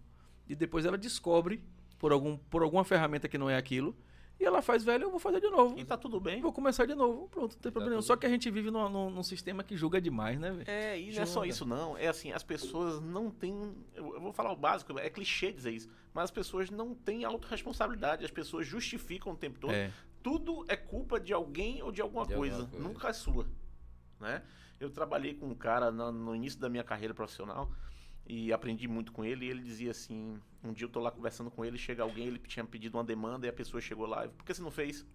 e 0.48 0.56
depois 0.56 0.86
ela 0.86 0.98
descobre 0.98 1.62
por, 2.00 2.12
algum, 2.12 2.38
por 2.38 2.62
alguma 2.64 2.84
ferramenta 2.86 3.28
que 3.28 3.38
não 3.38 3.50
é 3.50 3.58
aquilo 3.58 3.96
e 4.40 4.44
ela 4.46 4.62
faz, 4.62 4.84
velho, 4.84 5.04
eu 5.06 5.10
vou 5.10 5.20
fazer 5.20 5.40
de 5.40 5.50
novo. 5.50 5.78
E 5.80 5.84
tá 5.86 5.98
tudo 5.98 6.20
bem. 6.20 6.42
Vou 6.42 6.52
começar 6.54 6.86
de 6.86 6.94
novo. 6.96 7.28
Pronto, 7.30 7.54
não 7.56 7.62
tem 7.62 7.72
problema. 7.72 7.90
nenhum. 7.92 8.02
tudo 8.02 8.08
Só 8.08 8.16
que 8.18 8.26
a 8.26 8.30
gente 8.30 8.50
vive 8.52 8.70
num, 8.72 8.88
num- 8.90 9.10
num 9.10 9.24
sistema 9.24 9.64
que 9.64 9.76
julga 9.78 10.00
demais, 10.02 10.38
né, 10.40 10.52
velho? 10.52 10.70
É, 10.70 11.00
e 11.00 11.14
não 11.14 11.22
é 11.22 11.26
só 11.26 11.46
isso 11.46 11.66
não. 11.66 11.98
É 11.98 12.08
assim, 12.08 12.32
as 12.34 12.44
pessoas 12.44 13.02
não 13.02 13.30
têm. 13.32 13.74
Eu 13.94 14.14
eu 14.16 14.22
vou 14.22 14.34
falar 14.34 14.52
o 14.52 14.56
básico, 14.58 14.98
é 15.00 15.10
clichê 15.10 15.52
dizer 15.54 15.72
isso. 15.72 15.90
Mas 16.14 16.26
as 16.26 16.32
pessoas 16.32 16.70
não 16.70 16.94
têm 16.94 17.24
autorresponsabilidade. 17.26 18.26
As 18.26 18.32
pessoas 18.32 18.68
justificam 18.68 19.32
o 19.34 19.36
tempo 19.38 19.58
todo. 19.60 19.74
É. 19.74 19.90
Tudo 20.26 20.66
é 20.68 20.76
culpa 20.76 21.20
de 21.20 21.32
alguém 21.32 21.84
ou 21.84 21.92
de 21.92 22.02
alguma, 22.02 22.26
De 22.26 22.34
coisa, 22.34 22.56
alguma 22.56 22.72
coisa. 22.72 22.88
Nunca 22.88 23.10
é 23.10 23.14
sua. 23.14 23.48
Né? 24.20 24.42
Eu 24.80 24.90
trabalhei 24.90 25.36
com 25.36 25.50
um 25.50 25.54
cara 25.54 25.92
na- 25.92 26.12
no 26.12 26.36
início 26.36 26.60
da 26.60 26.68
minha 26.68 26.84
carreira 26.84 27.14
profissional 27.14 27.72
e 28.26 28.52
aprendi 28.52 28.88
muito 28.88 29.12
com 29.12 29.24
ele. 29.24 29.46
E 29.46 29.50
ele 29.52 29.62
dizia 29.62 29.92
assim: 29.92 30.42
um 30.64 30.74
dia 30.74 30.86
eu 30.88 30.90
tô 30.90 31.00
lá 31.00 31.12
conversando 31.12 31.52
com 31.52 31.64
ele, 31.64 31.78
chega 31.78 32.02
alguém, 32.02 32.26
ele 32.26 32.40
tinha 32.40 32.66
pedido 32.66 32.98
uma 32.98 33.04
demanda 33.04 33.46
e 33.46 33.50
a 33.52 33.54
pessoa 33.54 33.80
chegou 33.80 34.08
lá. 34.08 34.28
Por 34.28 34.44
que 34.44 34.52
você 34.52 34.64
não 34.64 34.72
fez? 34.72 35.06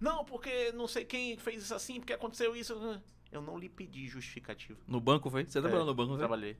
Não, 0.00 0.24
porque 0.24 0.72
não 0.72 0.88
sei 0.88 1.04
quem 1.04 1.36
fez 1.38 1.62
isso 1.62 1.72
assim, 1.76 2.00
porque 2.00 2.12
aconteceu 2.12 2.56
isso. 2.56 2.74
Eu 3.30 3.40
não 3.42 3.56
lhe 3.56 3.68
pedi 3.68 4.08
justificativa. 4.08 4.80
No 4.88 5.00
banco 5.00 5.30
foi? 5.30 5.44
Você 5.44 5.60
trabalhou 5.60 5.86
no 5.86 5.94
banco, 5.94 6.08
foi? 6.08 6.18
trabalhei. 6.18 6.56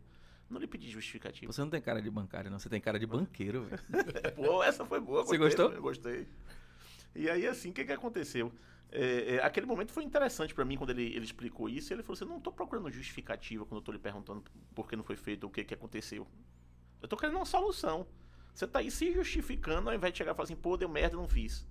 Não 0.49 0.61
lhe 0.61 0.69
pedi 0.69 0.89
justificativa. 0.89 1.53
Você 1.53 1.61
não 1.61 1.69
tem 1.69 1.83
cara 1.83 2.01
de 2.01 2.09
bancário, 2.09 2.49
não. 2.49 2.61
Você 2.61 2.69
tem 2.69 2.81
cara 2.81 2.97
de 2.97 3.07
banqueiro, 3.09 3.65
velho. 3.65 3.83
Pô, 4.37 4.63
essa 4.63 4.87
foi 4.87 5.01
boa. 5.01 5.25
Você 5.25 5.37
gostei, 5.37 5.57
gostou? 5.65 5.73
Eu 5.77 5.83
gostei. 5.83 6.29
E 7.15 7.29
aí, 7.29 7.47
assim, 7.47 7.71
o 7.71 7.73
que, 7.73 7.85
que 7.85 7.93
aconteceu? 7.93 8.53
É, 8.91 9.37
é, 9.37 9.43
aquele 9.45 9.65
momento 9.67 9.91
foi 9.93 10.05
interessante 10.05 10.55
pra 10.55 10.65
mim 10.65 10.77
quando 10.77 10.91
ele, 10.91 11.05
ele 11.15 11.25
explicou 11.25 11.69
isso. 11.69 11.93
Ele 11.93 12.03
falou 12.03 12.15
assim: 12.15 12.25
não 12.25 12.41
tô 12.41 12.53
procurando 12.53 12.91
justificativa 12.91 13.65
quando 13.65 13.81
eu 13.81 13.85
tô 13.85 13.93
lhe 13.93 13.99
perguntando 13.99 14.45
por 14.75 14.89
que 14.89 14.97
não 14.97 15.03
foi 15.05 15.17
feito, 15.17 15.47
o 15.47 15.51
que, 15.51 15.65
que 15.65 15.75
aconteceu. 15.75 16.27
Eu 17.01 17.09
tô 17.09 17.17
querendo 17.17 17.37
uma 17.37 17.47
solução. 17.47 18.07
Você 18.55 18.67
tá 18.67 18.81
aí 18.81 18.91
se 18.91 19.13
justificando 19.13 19.89
ao 19.89 19.95
invés 19.95 20.13
de 20.13 20.19
chegar 20.19 20.33
e 20.33 20.35
falar 20.35 20.45
assim: 20.45 20.57
pô, 20.57 20.77
deu 20.77 20.89
merda, 20.89 21.17
não 21.17 21.27
fiz. 21.27 21.67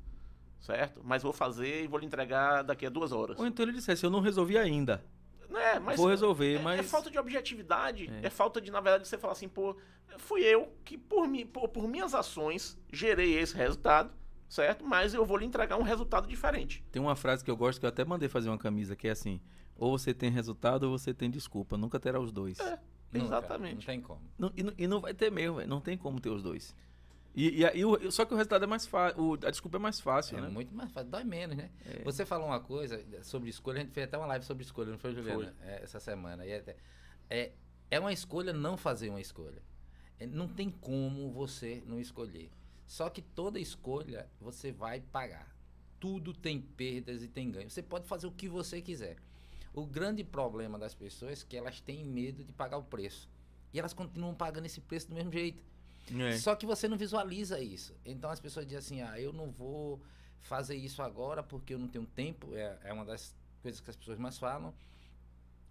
Certo? 0.59 1.01
Mas 1.03 1.23
vou 1.23 1.33
fazer 1.33 1.83
e 1.83 1.87
vou 1.87 1.99
lhe 1.99 2.05
entregar 2.05 2.63
daqui 2.63 2.85
a 2.85 2.89
duas 2.89 3.11
horas. 3.11 3.39
Ou 3.39 3.47
então 3.47 3.63
ele 3.65 3.73
dissesse, 3.73 4.03
eu 4.03 4.09
não 4.09 4.19
resolvi 4.19 4.57
ainda. 4.57 5.03
É, 5.49 5.79
mas 5.79 5.97
Vou 5.97 6.07
resolver, 6.07 6.55
é, 6.55 6.59
mas- 6.59 6.79
é 6.79 6.83
falta 6.83 7.09
de 7.09 7.17
objetividade. 7.19 8.09
É. 8.21 8.27
É. 8.27 8.29
falta 8.29 8.61
de, 8.61 8.71
na 8.71 8.79
verdade, 8.79 9.07
você 9.07 9.17
falar 9.17 9.33
assim, 9.33 9.49
pô, 9.49 9.75
fui 10.17 10.41
eu 10.41 10.71
que 10.85 10.97
por, 10.97 11.27
mim, 11.27 11.45
por, 11.45 11.67
por 11.67 11.87
minhas 11.87 12.13
ações 12.13 12.79
gerei 12.91 13.37
esse 13.37 13.55
resultado, 13.55 14.11
certo? 14.51 14.85
Mas 14.85 15.13
eu 15.13 15.25
vou 15.25 15.37
lhe 15.37 15.45
entregar 15.45 15.77
um 15.77 15.83
resultado 15.83 16.27
diferente. 16.27 16.83
Tem 16.91 17.01
uma 17.01 17.15
frase 17.15 17.43
que 17.43 17.49
eu 17.49 17.55
gosto 17.57 17.79
que 17.79 17.85
eu 17.85 17.89
até 17.89 18.03
mandei 18.03 18.27
fazer 18.27 18.49
uma 18.49 18.57
camisa 18.57 18.95
que 18.95 19.07
é 19.07 19.11
assim: 19.11 19.39
ou 19.75 19.97
você 19.97 20.13
tem 20.13 20.29
resultado 20.29 20.83
ou 20.83 20.97
você 20.97 21.13
tem 21.13 21.29
desculpa. 21.31 21.77
Nunca 21.77 21.99
terá 21.99 22.19
os 22.19 22.31
dois. 22.31 22.59
É. 22.59 22.77
Nunca, 23.13 23.25
Exatamente. 23.25 23.75
Não 23.75 23.81
tem 23.85 24.01
como. 24.01 24.21
Não- 24.37 24.51
e, 24.55 24.63
não- 24.63 24.73
e 24.77 24.87
não 24.87 24.99
vai 25.01 25.13
ter 25.13 25.31
mesmo. 25.31 25.59
Não 25.65 25.81
tem 25.81 25.97
como 25.97 26.19
ter 26.19 26.29
os 26.29 26.41
dois. 26.43 26.75
E, 27.33 27.61
e 27.63 27.77
e 27.79 27.85
o- 27.85 28.11
só 28.11 28.25
que 28.25 28.33
o 28.33 28.37
resultado 28.37 28.63
é 28.63 28.67
mais 28.67 28.85
fácil. 28.85 29.33
A 29.45 29.49
desculpa 29.51 29.77
é 29.77 29.79
mais 29.79 29.99
fácil, 30.01 30.37
É 30.37 30.41
né? 30.41 30.49
muito 30.49 30.73
mais 30.75 30.91
fácil, 30.91 31.09
dói 31.09 31.23
menos, 31.23 31.55
né? 31.57 31.69
É. 31.85 32.03
Você 32.03 32.25
falou 32.25 32.47
uma 32.47 32.59
coisa 32.59 33.01
sobre 33.23 33.49
escolha, 33.49 33.79
a 33.79 33.83
gente 33.83 33.93
fez 33.93 34.05
até 34.07 34.17
uma 34.17 34.27
live 34.27 34.45
sobre 34.45 34.63
escolha, 34.63 34.91
não 34.91 34.97
foi, 34.97 35.13
Juliana? 35.13 35.53
É, 35.61 35.81
essa 35.83 35.99
semana. 35.99 36.45
E 36.45 36.53
até- 36.53 36.75
é, 37.29 37.51
é 37.89 37.99
uma 37.99 38.11
escolha 38.13 38.51
não 38.53 38.75
fazer 38.77 39.09
uma 39.09 39.19
escolha. 39.21 39.61
É, 40.19 40.25
não 40.27 40.47
tem 40.47 40.69
como 40.69 41.31
você 41.31 41.81
não 41.85 41.99
escolher. 42.01 42.49
Só 42.91 43.09
que 43.09 43.21
toda 43.21 43.57
escolha 43.57 44.29
você 44.37 44.69
vai 44.69 44.99
pagar. 44.99 45.55
Tudo 45.97 46.33
tem 46.33 46.59
perdas 46.59 47.23
e 47.23 47.27
tem 47.29 47.49
ganhos. 47.49 47.71
Você 47.71 47.81
pode 47.81 48.05
fazer 48.05 48.27
o 48.27 48.33
que 48.33 48.49
você 48.49 48.81
quiser. 48.81 49.15
O 49.73 49.85
grande 49.85 50.25
problema 50.25 50.77
das 50.77 50.93
pessoas 50.93 51.41
é 51.41 51.45
que 51.47 51.55
elas 51.55 51.79
têm 51.79 52.03
medo 52.03 52.43
de 52.43 52.51
pagar 52.51 52.75
o 52.75 52.83
preço. 52.83 53.29
E 53.73 53.79
elas 53.79 53.93
continuam 53.93 54.35
pagando 54.35 54.65
esse 54.65 54.81
preço 54.81 55.07
do 55.07 55.15
mesmo 55.15 55.31
jeito. 55.31 55.63
É. 56.19 56.37
Só 56.37 56.53
que 56.53 56.65
você 56.65 56.89
não 56.89 56.97
visualiza 56.97 57.61
isso. 57.61 57.95
Então 58.03 58.29
as 58.29 58.41
pessoas 58.41 58.65
dizem 58.65 58.79
assim: 58.79 59.01
ah, 59.01 59.17
eu 59.17 59.31
não 59.31 59.49
vou 59.49 60.01
fazer 60.41 60.75
isso 60.75 61.01
agora 61.01 61.41
porque 61.41 61.73
eu 61.73 61.79
não 61.79 61.87
tenho 61.87 62.05
tempo. 62.05 62.53
É, 62.53 62.77
é 62.83 62.91
uma 62.91 63.05
das 63.05 63.33
coisas 63.61 63.79
que 63.79 63.89
as 63.89 63.95
pessoas 63.95 64.19
mais 64.19 64.37
falam. 64.37 64.73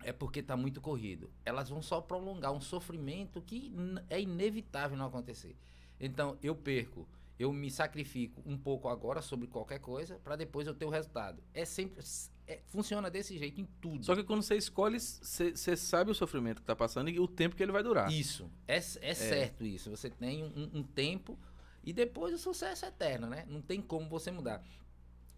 É 0.02 0.10
porque 0.10 0.40
está 0.40 0.56
muito 0.56 0.80
corrido. 0.80 1.30
Elas 1.44 1.68
vão 1.68 1.82
só 1.82 2.00
prolongar 2.00 2.50
um 2.50 2.62
sofrimento 2.62 3.42
que 3.42 3.74
é 4.08 4.18
inevitável 4.22 4.96
não 4.96 5.04
acontecer. 5.04 5.54
Então 6.00 6.38
eu 6.42 6.54
perco, 6.54 7.06
eu 7.38 7.52
me 7.52 7.70
sacrifico 7.70 8.42
um 8.46 8.56
pouco 8.56 8.88
agora 8.88 9.20
sobre 9.22 9.46
qualquer 9.46 9.78
coisa 9.78 10.18
para 10.24 10.36
depois 10.36 10.66
eu 10.66 10.74
ter 10.74 10.84
o 10.84 10.90
resultado. 10.90 11.42
É 11.54 11.64
sempre. 11.64 12.02
é- 12.46 12.60
funciona 12.66 13.08
desse 13.10 13.38
jeito 13.38 13.60
em 13.60 13.66
tudo. 13.80 14.04
Só 14.04 14.16
que 14.16 14.24
quando 14.24 14.42
você 14.42 14.56
escolhe, 14.56 14.98
você 14.98 15.76
sabe 15.76 16.10
o 16.10 16.14
sofrimento 16.14 16.60
que 16.60 16.66
tá 16.66 16.74
passando 16.74 17.08
e 17.10 17.20
o 17.20 17.28
tempo 17.28 17.54
que 17.54 17.62
ele 17.62 17.72
vai 17.72 17.82
durar. 17.82 18.10
Isso, 18.12 18.50
é, 18.66 18.76
é 18.76 18.80
certo 19.14 19.64
isso. 19.64 19.90
Você 19.90 20.10
tem 20.10 20.42
um, 20.44 20.78
um 20.78 20.82
tempo 20.82 21.38
e 21.84 21.92
depois 21.92 22.34
o 22.34 22.38
sucesso 22.38 22.84
é 22.84 22.88
eterno, 22.88 23.26
né? 23.28 23.44
Não 23.48 23.60
tem 23.62 23.80
como 23.80 24.08
você 24.08 24.30
mudar. 24.30 24.62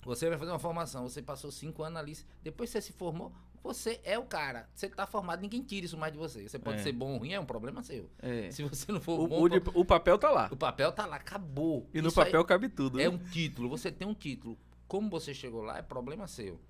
Você 0.05 0.29
vai 0.29 0.37
fazer 0.39 0.51
uma 0.51 0.59
formação, 0.59 1.09
você 1.09 1.23
passou 1.23 1.51
cinco 1.53 1.83
anos 1.85 1.99
ali, 1.99 2.17
depois 2.43 2.71
você 2.71 2.81
se 2.81 2.93
formou, 2.93 3.33
você 3.63 4.01
é 4.05 4.19
o 4.19 4.25
cara. 4.25 4.69
Você 4.75 4.89
tá 4.89 5.07
formado, 5.07 5.41
ninguém 5.41 5.63
tira 5.63 5.87
isso 5.87 5.97
mais 5.97 6.13
de 6.13 6.19
você. 6.19 6.49
Você 6.49 6.59
pode 6.59 6.81
É. 6.81 6.83
ser 6.83 6.93
bom 6.93 7.13
ou 7.13 7.19
ruim, 7.19 7.33
é 7.33 7.41
um 7.41 7.47
problema 7.47 7.83
seu. 7.83 8.11
É. 8.21 8.51
Se 8.51 8.63
você 8.63 8.91
não 8.91 9.01
for 9.01 9.21
O, 9.21 9.29
bom, 9.29 9.43
o 9.43 9.49
de- 9.49 9.63
o 9.75 9.85
papel 9.85 10.19
tá 10.19 10.31
lá. 10.31 10.49
o 10.51 10.57
papel 10.57 10.91
tá 10.93 11.07
lá, 11.07 11.17
acabou. 11.17 11.89
E 11.95 12.01
no 12.03 12.09
Isso 12.09 12.21
aí 12.21 12.27
papel 12.27 12.45
cabe 12.45 12.69
tudo. 12.69 13.01
é 13.01 13.05
né? 13.05 13.09
um 13.09 13.19
título, 13.19 13.69
você 13.69 13.91
tem 13.93 14.07
um 14.07 14.15
título. 14.15 14.59
Como 14.89 15.09
você 15.09 15.33
chegou 15.33 15.63
lá 15.63 15.79
é 15.79 15.83
problema 15.83 16.27
seu. 16.27 16.61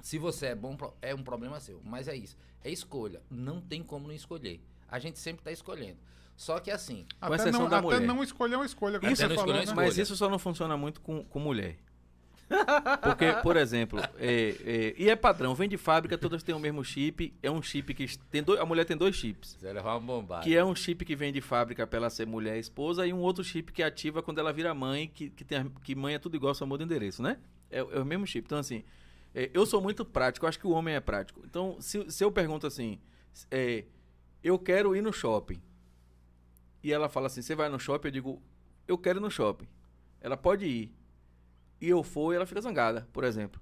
Se 0.00 0.18
você 0.18 0.46
é 0.46 0.54
bom, 0.54 0.76
pro- 0.76 0.94
é 1.02 1.14
um 1.14 1.22
problema 1.22 1.58
seu. 1.60 1.80
Mas 1.84 2.06
é 2.08 2.14
isso. 2.16 2.36
É 2.62 2.70
escolha. 2.70 3.22
Não 3.30 3.60
tem 3.60 3.82
como 3.82 4.06
não 4.06 4.14
escolher. 4.14 4.60
A 4.88 4.98
gente 4.98 5.18
sempre 5.18 5.42
tá 5.42 5.50
escolhendo. 5.50 5.98
Só 6.36 6.60
que 6.60 6.70
assim, 6.70 7.06
Com 7.18 7.26
Até, 7.26 7.34
exceção 7.36 7.62
não, 7.62 7.68
da 7.68 7.78
até 7.78 7.86
mulher. 7.86 8.00
não 8.02 8.22
escolher 8.22 8.56
uma 8.56 8.66
escolha, 8.66 8.96
Isso 8.98 9.04
não 9.06 9.16
falou, 9.16 9.34
escolher 9.34 9.50
uma 9.52 9.56
né? 9.58 9.64
escolha. 9.64 9.86
Mas 9.86 9.98
isso 9.98 10.14
só 10.16 10.28
não 10.28 10.38
funciona 10.38 10.76
muito 10.76 11.00
com, 11.00 11.24
com 11.24 11.40
mulher. 11.40 11.78
Porque, 13.02 13.32
por 13.42 13.56
exemplo, 13.56 14.00
é, 14.18 14.56
é, 14.64 14.94
e 14.96 15.10
é 15.10 15.16
padrão, 15.16 15.54
vem 15.54 15.68
de 15.68 15.76
fábrica, 15.76 16.16
todas 16.16 16.42
têm 16.42 16.54
o 16.54 16.60
mesmo 16.60 16.84
chip. 16.84 17.34
É 17.42 17.50
um 17.50 17.60
chip 17.60 17.92
que 17.92 18.18
tem 18.30 18.42
dois, 18.42 18.60
a 18.60 18.64
mulher 18.64 18.84
tem 18.84 18.96
dois 18.96 19.16
chips. 19.16 19.56
você 19.58 19.72
levar 19.72 19.94
uma 19.94 20.00
bombada. 20.00 20.44
Que 20.44 20.56
é 20.56 20.64
um 20.64 20.74
chip 20.74 21.04
que 21.04 21.16
vem 21.16 21.32
de 21.32 21.40
fábrica 21.40 21.86
pra 21.86 21.98
ela 21.98 22.10
ser 22.10 22.26
mulher 22.26 22.56
e 22.56 22.60
esposa, 22.60 23.06
e 23.06 23.12
um 23.12 23.18
outro 23.18 23.42
chip 23.42 23.72
que 23.72 23.82
ativa 23.82 24.22
quando 24.22 24.38
ela 24.38 24.52
vira 24.52 24.72
mãe, 24.74 25.10
que, 25.12 25.30
que, 25.30 25.44
tem, 25.44 25.68
que 25.82 25.94
mãe 25.94 26.14
é 26.14 26.18
tudo 26.18 26.36
igual, 26.36 26.54
só 26.54 26.64
muda 26.64 26.84
o 26.84 26.86
endereço, 26.86 27.22
né? 27.22 27.38
É, 27.70 27.78
é 27.78 28.00
o 28.00 28.04
mesmo 28.04 28.26
chip. 28.26 28.46
Então, 28.46 28.58
assim, 28.58 28.84
é, 29.34 29.50
eu 29.52 29.66
sou 29.66 29.80
muito 29.80 30.04
prático, 30.04 30.46
acho 30.46 30.58
que 30.58 30.66
o 30.66 30.70
homem 30.70 30.94
é 30.94 31.00
prático. 31.00 31.42
Então, 31.44 31.76
se, 31.80 32.10
se 32.10 32.22
eu 32.24 32.30
pergunto 32.30 32.66
assim, 32.66 32.98
é, 33.50 33.84
eu 34.42 34.58
quero 34.58 34.94
ir 34.94 35.02
no 35.02 35.12
shopping, 35.12 35.60
e 36.82 36.92
ela 36.92 37.08
fala 37.08 37.26
assim, 37.26 37.42
você 37.42 37.54
vai 37.54 37.68
no 37.68 37.80
shopping? 37.80 38.08
Eu 38.08 38.12
digo, 38.12 38.42
eu 38.86 38.96
quero 38.96 39.18
ir 39.18 39.20
no 39.20 39.30
shopping. 39.30 39.66
Ela 40.20 40.36
pode 40.36 40.64
ir. 40.64 40.95
E 41.80 41.88
eu 41.88 42.02
for, 42.02 42.32
ela 42.34 42.46
fica 42.46 42.60
zangada, 42.60 43.06
por 43.12 43.24
exemplo. 43.24 43.60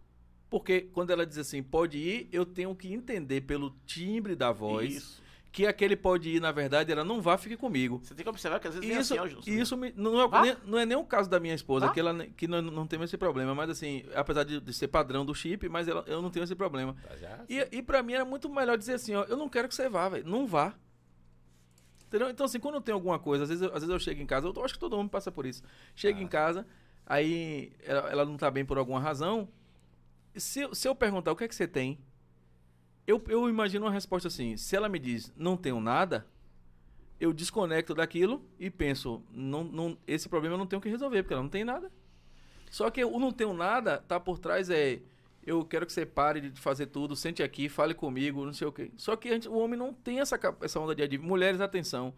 Porque 0.50 0.82
quando 0.82 1.10
ela 1.10 1.26
diz 1.26 1.36
assim, 1.38 1.62
pode 1.62 1.98
ir, 1.98 2.28
eu 2.30 2.46
tenho 2.46 2.74
que 2.76 2.92
entender 2.92 3.40
pelo 3.40 3.74
timbre 3.86 4.36
da 4.36 4.52
voz 4.52 4.94
Isso. 4.94 5.22
que 5.50 5.66
aquele 5.66 5.96
pode 5.96 6.28
ir, 6.30 6.40
na 6.40 6.52
verdade, 6.52 6.92
ela 6.92 7.02
não 7.02 7.20
vá, 7.20 7.36
fique 7.36 7.56
comigo. 7.56 8.00
Você 8.04 8.14
tem 8.14 8.22
que 8.22 8.28
observar 8.30 8.60
que 8.60 8.68
às 8.68 8.74
vezes 8.74 8.88
vem 8.88 9.00
isso, 9.00 9.14
assim, 9.20 9.36
ó, 9.36 9.42
isso 9.52 9.76
me- 9.76 9.92
não, 9.96 10.20
é, 10.20 10.42
nem, 10.42 10.56
não 10.64 10.78
é 10.78 10.86
nem 10.86 10.96
o 10.96 11.02
caso 11.04 11.28
da 11.28 11.40
minha 11.40 11.54
esposa, 11.54 11.86
Vá. 11.86 11.92
que, 11.92 11.98
ela, 11.98 12.24
que 12.36 12.46
não, 12.46 12.62
não 12.62 12.86
tem 12.86 13.02
esse 13.02 13.16
problema. 13.16 13.52
Mas 13.52 13.68
assim, 13.70 14.04
apesar 14.14 14.44
de, 14.44 14.60
de 14.60 14.72
ser 14.72 14.86
padrão 14.88 15.26
do 15.26 15.34
chip, 15.34 15.68
mas 15.68 15.88
ela- 15.88 16.04
eu 16.06 16.22
não 16.22 16.30
tenho 16.30 16.44
esse 16.44 16.54
problema. 16.54 16.94
Tá 17.02 17.16
já? 17.16 17.40
E, 17.48 17.68
e 17.78 17.82
pra 17.82 18.00
mim 18.02 18.12
era 18.12 18.24
muito 18.24 18.48
melhor 18.48 18.78
dizer 18.78 18.94
assim, 18.94 19.14
ó, 19.14 19.24
eu 19.24 19.36
não 19.36 19.48
quero 19.48 19.66
que 19.66 19.74
você 19.74 19.88
vá, 19.88 20.08
velho. 20.08 20.24
Não 20.28 20.46
vá. 20.46 20.72
Entendeu? 22.06 22.30
Então, 22.30 22.46
assim, 22.46 22.60
quando 22.60 22.80
tem 22.80 22.92
alguma 22.94 23.18
coisa, 23.18 23.42
às 23.42 23.48
vezes, 23.48 23.62
eu, 23.62 23.68
às 23.70 23.74
vezes 23.82 23.88
eu 23.90 23.98
chego 23.98 24.22
em 24.22 24.26
casa, 24.26 24.46
eu 24.46 24.64
acho 24.64 24.74
que 24.74 24.80
todo 24.80 24.96
mundo 24.96 25.10
passa 25.10 25.32
por 25.32 25.44
isso. 25.46 25.62
Chego 25.96 26.20
Ah. 26.20 26.22
em 26.22 26.28
casa, 26.28 26.64
aí 27.06 27.72
ela, 27.82 28.10
ela 28.10 28.24
não 28.24 28.36
tá 28.36 28.50
bem 28.50 28.64
por 28.64 28.78
alguma 28.78 29.00
razão. 29.00 29.48
Se, 30.36 30.68
se 30.72 30.88
eu 30.88 30.94
perguntar 30.94 31.32
o 31.32 31.36
que 31.36 31.44
é 31.44 31.48
que 31.48 31.54
você 31.54 31.66
tem, 31.68 31.98
eu, 33.06 33.22
eu 33.28 33.48
imagino 33.48 33.86
uma 33.86 33.92
resposta 33.92 34.28
assim. 34.28 34.56
Se 34.56 34.74
ela 34.76 34.88
me 34.88 34.98
diz, 34.98 35.32
não 35.36 35.56
tenho 35.56 35.80
nada, 35.80 36.26
eu 37.20 37.32
desconecto 37.32 37.94
daquilo 37.94 38.44
e 38.58 38.70
penso, 38.70 39.22
não, 39.30 39.64
não, 39.64 39.98
esse 40.06 40.28
problema 40.28 40.54
eu 40.54 40.58
não 40.58 40.66
tenho 40.66 40.82
que 40.82 40.88
resolver, 40.88 41.22
porque 41.22 41.34
ela 41.34 41.42
não 41.42 41.50
tem 41.50 41.64
nada. 41.64 41.90
Só 42.70 42.90
que 42.90 43.04
o 43.04 43.18
não 43.18 43.30
tenho 43.32 43.52
nada, 43.54 43.98
tá 43.98 44.18
por 44.18 44.38
trás 44.38 44.68
é. 44.70 45.00
Eu 45.46 45.62
quero 45.64 45.84
que 45.84 45.92
você 45.92 46.06
pare 46.06 46.40
de 46.40 46.58
fazer 46.60 46.86
tudo, 46.86 47.14
sente 47.14 47.42
aqui, 47.42 47.68
fale 47.68 47.92
comigo, 47.94 48.46
não 48.46 48.52
sei 48.54 48.66
o 48.66 48.72
quê. 48.72 48.90
Só 48.96 49.14
que 49.14 49.28
gente- 49.28 49.48
o 49.48 49.54
homem 49.58 49.78
não 49.78 49.92
tem 49.92 50.18
essa, 50.20 50.40
essa 50.62 50.80
onda 50.80 50.94
de 50.94 51.02
adivinhar. 51.02 51.28
Mulheres, 51.28 51.60
atenção. 51.60 52.14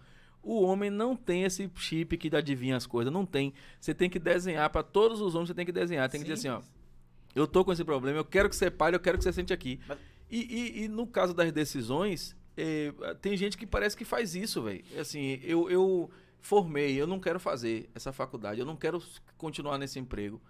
O 0.49 0.62
homem 0.62 0.90
não 0.90 1.16
tem 1.16 1.42
esse 1.42 1.68
chip 1.74 2.16
que 2.16 2.34
adivinha 2.36 2.76
as 2.76 2.86
coisas. 2.86 3.12
Não 3.12 3.26
tem. 3.26 3.53
Você 3.80 3.92
tem 3.92 4.09
que 4.09 4.18
desenhar, 4.18 4.70
para 4.70 4.82
todos 4.84 5.20
os 5.20 5.34
homens 5.34 5.49
você 5.49 5.55
tem 5.55 5.66
que 5.66 5.72
desenhar. 5.72 6.09
Tem 6.09 6.20
que 6.20 6.26
dizer 6.26 6.49
assim, 6.49 6.49
ó. 6.49 6.62
Eu 7.34 7.47
tô 7.49 7.64
com 7.64 7.72
esse 7.72 7.84
problema, 7.84 8.18
eu 8.18 8.24
quero 8.24 8.49
que 8.49 8.55
você 8.57 8.70
pare, 8.70 8.94
eu 8.94 9.01
quero 9.01 9.18
que 9.18 9.24
você 9.24 9.32
sente 9.32 9.53
aqui. 9.53 9.80
Mas- 9.88 9.99
E, 10.30 10.38
e- 10.40 10.84
e 10.84 10.88
no 10.88 11.07
caso 11.07 11.32
das 11.34 11.53
decisões, 11.53 12.36
eh, 12.57 12.92
tem 13.20 13.36
gente 13.36 13.57
que 13.59 13.66
parece 13.66 13.97
que 13.97 14.05
faz 14.05 14.34
isso, 14.34 14.62
velho. 14.62 14.82
Assim, 14.99 15.38
eu, 15.42 15.70
eu 15.70 16.11
formei, 16.40 16.94
eu 17.01 17.07
não 17.07 17.18
quero 17.20 17.38
fazer 17.40 17.88
essa 17.94 18.12
faculdade, 18.12 18.59
eu 18.61 18.66
não 18.66 18.76
quero 18.76 19.03
continuar 19.36 19.78
nesse 19.78 19.99
emprego, 19.99 20.40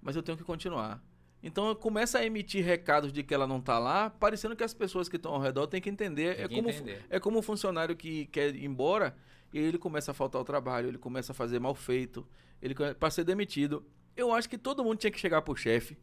mas 0.00 0.16
eu 0.16 0.22
tenho 0.22 0.36
que 0.38 0.44
continuar. 0.44 1.02
Então 1.42 1.74
começa 1.74 2.18
a 2.18 2.24
emitir 2.26 2.64
recados 2.64 3.12
de 3.12 3.22
que 3.22 3.34
ela 3.34 3.46
não 3.46 3.60
tá 3.60 3.78
lá, 3.78 4.10
parecendo 4.10 4.54
que 4.56 4.62
as 4.64 4.72
pessoas 4.74 5.08
que 5.08 5.16
estão 5.16 5.32
ao 5.34 5.40
redor 5.40 5.66
têm 5.66 5.80
que 5.80 5.90
entender. 5.90 6.36
Tem 6.36 6.44
é, 6.44 6.48
que 6.48 6.54
como, 6.54 6.70
entender. 6.70 7.04
é 7.10 7.18
como 7.20 7.38
um 7.38 7.42
funcionário 7.42 7.96
que 7.96 8.26
quer 8.26 8.54
ir 8.54 8.64
embora 8.64 9.16
e 9.52 9.58
aí 9.58 9.64
ele 9.64 9.78
começa 9.78 10.10
a 10.10 10.14
faltar 10.14 10.38
ao 10.38 10.44
trabalho, 10.44 10.88
ele 10.88 10.98
começa 10.98 11.32
a 11.32 11.34
fazer 11.34 11.58
mal 11.58 11.74
feito, 11.74 12.26
ele 12.60 12.74
para 12.74 13.10
ser 13.10 13.24
demitido. 13.24 13.84
Eu 14.16 14.32
acho 14.32 14.48
que 14.48 14.58
todo 14.58 14.82
mundo 14.84 14.96
tinha 14.98 15.10
que 15.10 15.18
chegar 15.18 15.42
pro 15.42 15.54
chefe, 15.56 15.96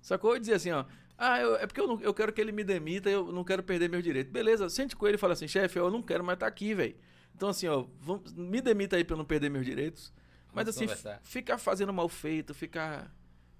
sacou? 0.00 0.36
E 0.36 0.40
dizer 0.40 0.54
assim, 0.54 0.70
ó, 0.70 0.84
ah, 1.16 1.40
eu- 1.40 1.56
é 1.56 1.66
porque 1.66 1.80
eu, 1.80 1.86
não- 1.86 2.00
eu 2.00 2.14
quero 2.14 2.32
que 2.32 2.40
ele 2.40 2.52
me 2.52 2.64
demita, 2.64 3.10
eu 3.10 3.30
não 3.32 3.44
quero 3.44 3.62
perder 3.62 3.88
meus 3.88 4.02
direitos. 4.02 4.32
Beleza, 4.32 4.68
sente 4.68 4.94
com 4.96 5.06
ele 5.06 5.16
e 5.16 5.18
fala 5.18 5.32
assim, 5.32 5.48
chefe, 5.48 5.78
eu 5.78 5.90
não 5.90 6.02
quero 6.02 6.24
mais 6.24 6.36
estar 6.36 6.46
aqui, 6.46 6.74
velho. 6.74 6.96
Então 7.34 7.48
assim, 7.50 7.66
ó, 7.68 7.86
vamos- 8.00 8.32
me 8.34 8.60
demita 8.60 8.96
aí 8.96 9.04
pra 9.04 9.14
eu 9.14 9.18
não 9.18 9.24
perder 9.24 9.50
meus 9.50 9.64
direitos. 9.64 10.12
Mas 10.52 10.64
Vamos 10.64 10.68
assim, 10.76 10.86
conversar. 10.86 11.20
ficar 11.22 11.58
fazendo 11.58 11.92
mal 11.92 12.08
feito, 12.08 12.54
ficar... 12.54 13.14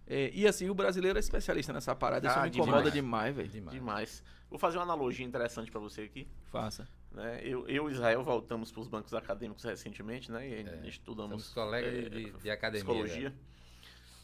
é, 0.06 0.30
e 0.32 0.46
assim, 0.46 0.70
o 0.70 0.74
brasileiro 0.74 1.18
é 1.18 1.20
especialista 1.20 1.72
nessa 1.72 1.94
parada, 1.94 2.26
isso 2.26 2.38
Ah, 2.38 2.42
me 2.42 2.48
incomoda 2.48 2.90
demais. 2.90 2.94
demais, 2.94 3.36
velho. 3.36 3.48
Demais. 3.50 3.74
Demais. 3.78 4.24
Vou 4.48 4.59
fazer 4.59 4.78
uma 4.78 4.84
analogia 4.84 5.24
interessante 5.26 5.70
para 5.70 5.78
você 5.80 6.00
aqui. 6.02 6.26
Faça. 6.46 6.88
Né? 7.11 7.40
Eu, 7.42 7.66
eu 7.68 7.88
e 7.88 7.92
Israel 7.92 8.22
voltamos 8.22 8.70
para 8.70 8.80
os 8.80 8.88
bancos 8.88 9.14
acadêmicos 9.14 9.64
recentemente, 9.64 10.30
né? 10.30 10.46
E 10.48 10.88
estudamos 10.88 11.44
Somos 11.44 11.54
colegas 11.54 11.94
é, 11.94 12.09
de, 12.09 12.30
de 12.32 12.50
academia. 12.50 12.84
psicologia. 12.84 13.30
né? 13.30 13.36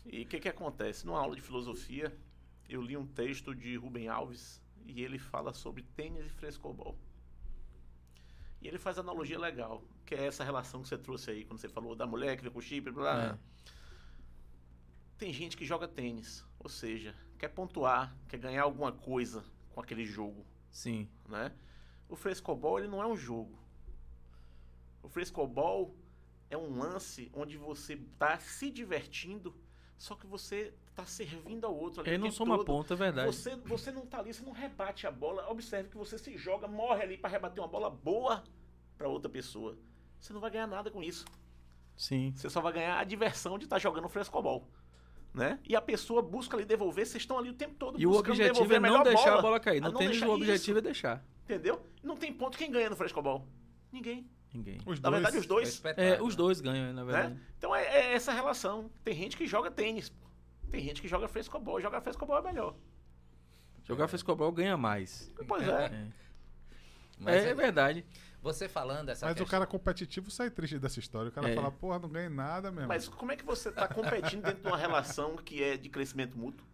E 0.06 0.22
o 0.22 0.26
que, 0.26 0.38
que 0.38 0.48
acontece? 0.48 1.06
Numa 1.06 1.18
aula 1.18 1.34
de 1.34 1.40
filosofia, 1.40 2.14
eu 2.68 2.82
li 2.82 2.96
um 2.96 3.06
texto 3.06 3.54
de 3.54 3.76
Rubem 3.76 4.08
Alves 4.08 4.60
e 4.84 5.02
ele 5.02 5.18
fala 5.18 5.52
sobre 5.52 5.82
tênis 5.82 6.26
e 6.26 6.28
frescobol. 6.28 6.98
E 8.60 8.68
ele 8.68 8.78
faz 8.78 8.98
analogia 8.98 9.38
legal, 9.38 9.82
que 10.06 10.14
é 10.14 10.26
essa 10.26 10.44
relação 10.44 10.82
que 10.82 10.88
você 10.88 10.96
trouxe 10.98 11.30
aí, 11.30 11.44
quando 11.44 11.58
você 11.58 11.68
falou 11.68 11.94
da 11.94 12.06
mulher 12.06 12.36
que 12.36 12.42
veio 12.42 12.52
com 12.52 12.60
chip, 12.60 12.90
blá, 12.90 13.02
blá. 13.14 13.24
É. 13.24 13.38
Tem 15.18 15.32
gente 15.32 15.56
que 15.56 15.64
joga 15.64 15.86
tênis, 15.86 16.44
ou 16.58 16.68
seja, 16.68 17.14
quer 17.38 17.48
pontuar, 17.48 18.16
quer 18.28 18.38
ganhar 18.38 18.62
alguma 18.62 18.90
coisa 18.92 19.44
com 19.70 19.80
aquele 19.80 20.04
jogo, 20.04 20.46
Sim. 20.70 21.08
né? 21.28 21.52
O 22.08 22.16
frescobol, 22.16 22.78
ele 22.78 22.88
não 22.88 23.02
é 23.02 23.06
um 23.06 23.16
jogo. 23.16 23.58
O 25.02 25.08
frescobol 25.08 25.94
é 26.50 26.56
um 26.56 26.78
lance 26.78 27.30
onde 27.34 27.56
você 27.56 27.96
tá 28.18 28.38
se 28.38 28.70
divertindo, 28.70 29.54
só 29.96 30.14
que 30.14 30.26
você 30.26 30.72
tá 30.94 31.04
servindo 31.04 31.66
ao 31.66 31.74
outro 31.74 32.06
Ele 32.06 32.16
o 32.16 32.20
não 32.20 32.30
soma 32.30 32.56
todo. 32.56 32.66
ponto, 32.66 32.92
é 32.92 32.96
verdade. 32.96 33.26
Você, 33.26 33.56
você 33.56 33.90
não 33.90 34.06
tá 34.06 34.18
ali, 34.20 34.32
você 34.32 34.44
não 34.44 34.52
rebate 34.52 35.06
a 35.06 35.10
bola. 35.10 35.48
Observe 35.50 35.88
que 35.88 35.96
você 35.96 36.16
se 36.18 36.36
joga, 36.36 36.68
morre 36.68 37.02
ali 37.02 37.18
para 37.18 37.30
rebater 37.30 37.62
uma 37.62 37.68
bola 37.68 37.90
boa 37.90 38.44
para 38.96 39.08
outra 39.08 39.28
pessoa. 39.28 39.76
Você 40.20 40.32
não 40.32 40.40
vai 40.40 40.50
ganhar 40.50 40.66
nada 40.66 40.90
com 40.90 41.02
isso. 41.02 41.24
Sim. 41.96 42.32
Você 42.36 42.48
só 42.48 42.60
vai 42.60 42.72
ganhar 42.72 42.98
a 42.98 43.04
diversão 43.04 43.58
de 43.58 43.64
estar 43.64 43.78
jogando 43.78 44.08
frescobol. 44.08 44.68
Né? 45.32 45.58
E 45.64 45.74
a 45.74 45.82
pessoa 45.82 46.22
busca 46.22 46.56
ali 46.56 46.64
devolver, 46.64 47.04
vocês 47.04 47.22
estão 47.22 47.36
ali 47.36 47.50
o 47.50 47.54
tempo 47.54 47.74
todo 47.74 48.00
E 48.00 48.06
o 48.06 48.10
buscando 48.10 48.30
objetivo 48.34 48.54
devolver 48.68 48.76
é 48.76 48.80
não 48.80 49.02
deixar 49.02 49.24
bola. 49.24 49.38
a 49.38 49.42
bola 49.42 49.60
cair. 49.60 49.80
No 49.80 49.92
tênis 49.92 50.22
o 50.22 50.30
objetivo 50.30 50.78
isso, 50.78 50.78
é 50.78 50.80
deixar. 50.80 51.24
Entendeu? 51.44 51.84
Não 52.02 52.16
tem 52.16 52.32
ponto 52.32 52.56
quem 52.58 52.70
ganha 52.70 52.90
no 52.90 52.96
frescobol. 52.96 53.46
Ninguém. 53.92 54.28
Ninguém. 54.52 54.78
Os 54.86 55.00
Na 55.00 55.10
dois. 55.10 55.22
verdade, 55.22 55.38
os 55.38 55.46
dois. 55.46 55.82
É, 55.96 56.22
os 56.22 56.34
né? 56.34 56.36
dois 56.36 56.60
ganham, 56.60 56.92
na 56.92 57.04
verdade. 57.04 57.34
Né? 57.34 57.40
Então 57.58 57.74
é, 57.74 57.84
é 57.84 58.12
essa 58.14 58.32
relação. 58.32 58.90
Tem 59.02 59.14
gente 59.14 59.36
que 59.36 59.46
joga 59.46 59.70
tênis. 59.70 60.12
Tem 60.70 60.82
gente 60.82 61.00
que 61.02 61.08
joga 61.08 61.28
frescobol. 61.28 61.80
Jogar 61.80 62.00
frescobol 62.00 62.38
é 62.38 62.42
melhor. 62.42 62.74
Jogar 63.84 64.08
frescobol 64.08 64.50
ganha 64.52 64.76
mais. 64.76 65.30
Pois 65.46 65.66
é. 65.68 65.84
É, 65.86 66.06
Mas 67.18 67.44
é, 67.44 67.50
é 67.50 67.54
verdade. 67.54 68.04
Você 68.42 68.68
falando 68.68 69.08
essa 69.08 69.24
Mas 69.26 69.32
o 69.34 69.38
questão- 69.38 69.50
cara 69.50 69.66
competitivo 69.66 70.30
sai 70.30 70.50
triste 70.50 70.78
dessa 70.78 70.98
história. 70.98 71.28
O 71.30 71.32
cara 71.32 71.48
É. 71.50 71.54
fala, 71.54 71.70
porra, 71.70 71.98
não 71.98 72.08
ganhei 72.08 72.28
nada 72.28 72.70
mesmo. 72.70 72.88
Mas 72.88 73.08
como 73.08 73.32
é 73.32 73.36
que 73.36 73.44
você 73.44 73.70
tá 73.72 73.88
competindo 73.88 74.42
dentro 74.42 74.62
de 74.62 74.68
uma 74.68 74.76
relação 74.76 75.36
que 75.36 75.62
é 75.62 75.76
de 75.76 75.88
crescimento 75.88 76.36
mútuo? 76.38 76.66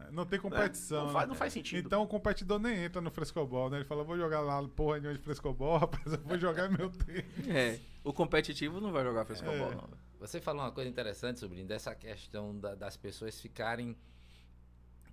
É. 0.00 0.10
Não 0.10 0.24
tem 0.26 0.38
competição. 0.40 1.06
Não 1.06 1.12
faz, 1.12 1.24
né? 1.24 1.28
não 1.28 1.34
faz 1.34 1.52
sentido. 1.52 1.86
Então 1.86 2.02
o 2.02 2.06
competidor 2.06 2.58
nem 2.58 2.84
entra 2.84 3.00
no 3.00 3.10
frescobol, 3.10 3.70
né? 3.70 3.78
Ele 3.78 3.84
fala, 3.84 4.02
vou 4.04 4.16
jogar 4.16 4.40
lá 4.40 4.62
porra 4.68 4.98
nenhuma 4.98 5.16
de 5.18 5.22
frescobol, 5.24 5.76
rapaz, 5.78 6.12
eu 6.12 6.18
vou 6.20 6.38
jogar 6.38 6.68
meu 6.70 6.90
tempo. 6.90 7.50
É. 7.50 7.78
O 8.02 8.12
competitivo 8.12 8.80
não 8.80 8.92
vai 8.92 9.04
jogar 9.04 9.24
frescobol, 9.24 9.72
É. 9.72 9.74
não. 9.74 9.88
Você 10.20 10.40
falou 10.40 10.62
uma 10.62 10.72
coisa 10.72 10.88
interessante, 10.88 11.38
sobrinho, 11.40 11.66
dessa 11.66 11.94
questão 11.94 12.58
da- 12.58 12.74
das 12.74 12.96
pessoas 12.96 13.38
ficarem 13.40 13.94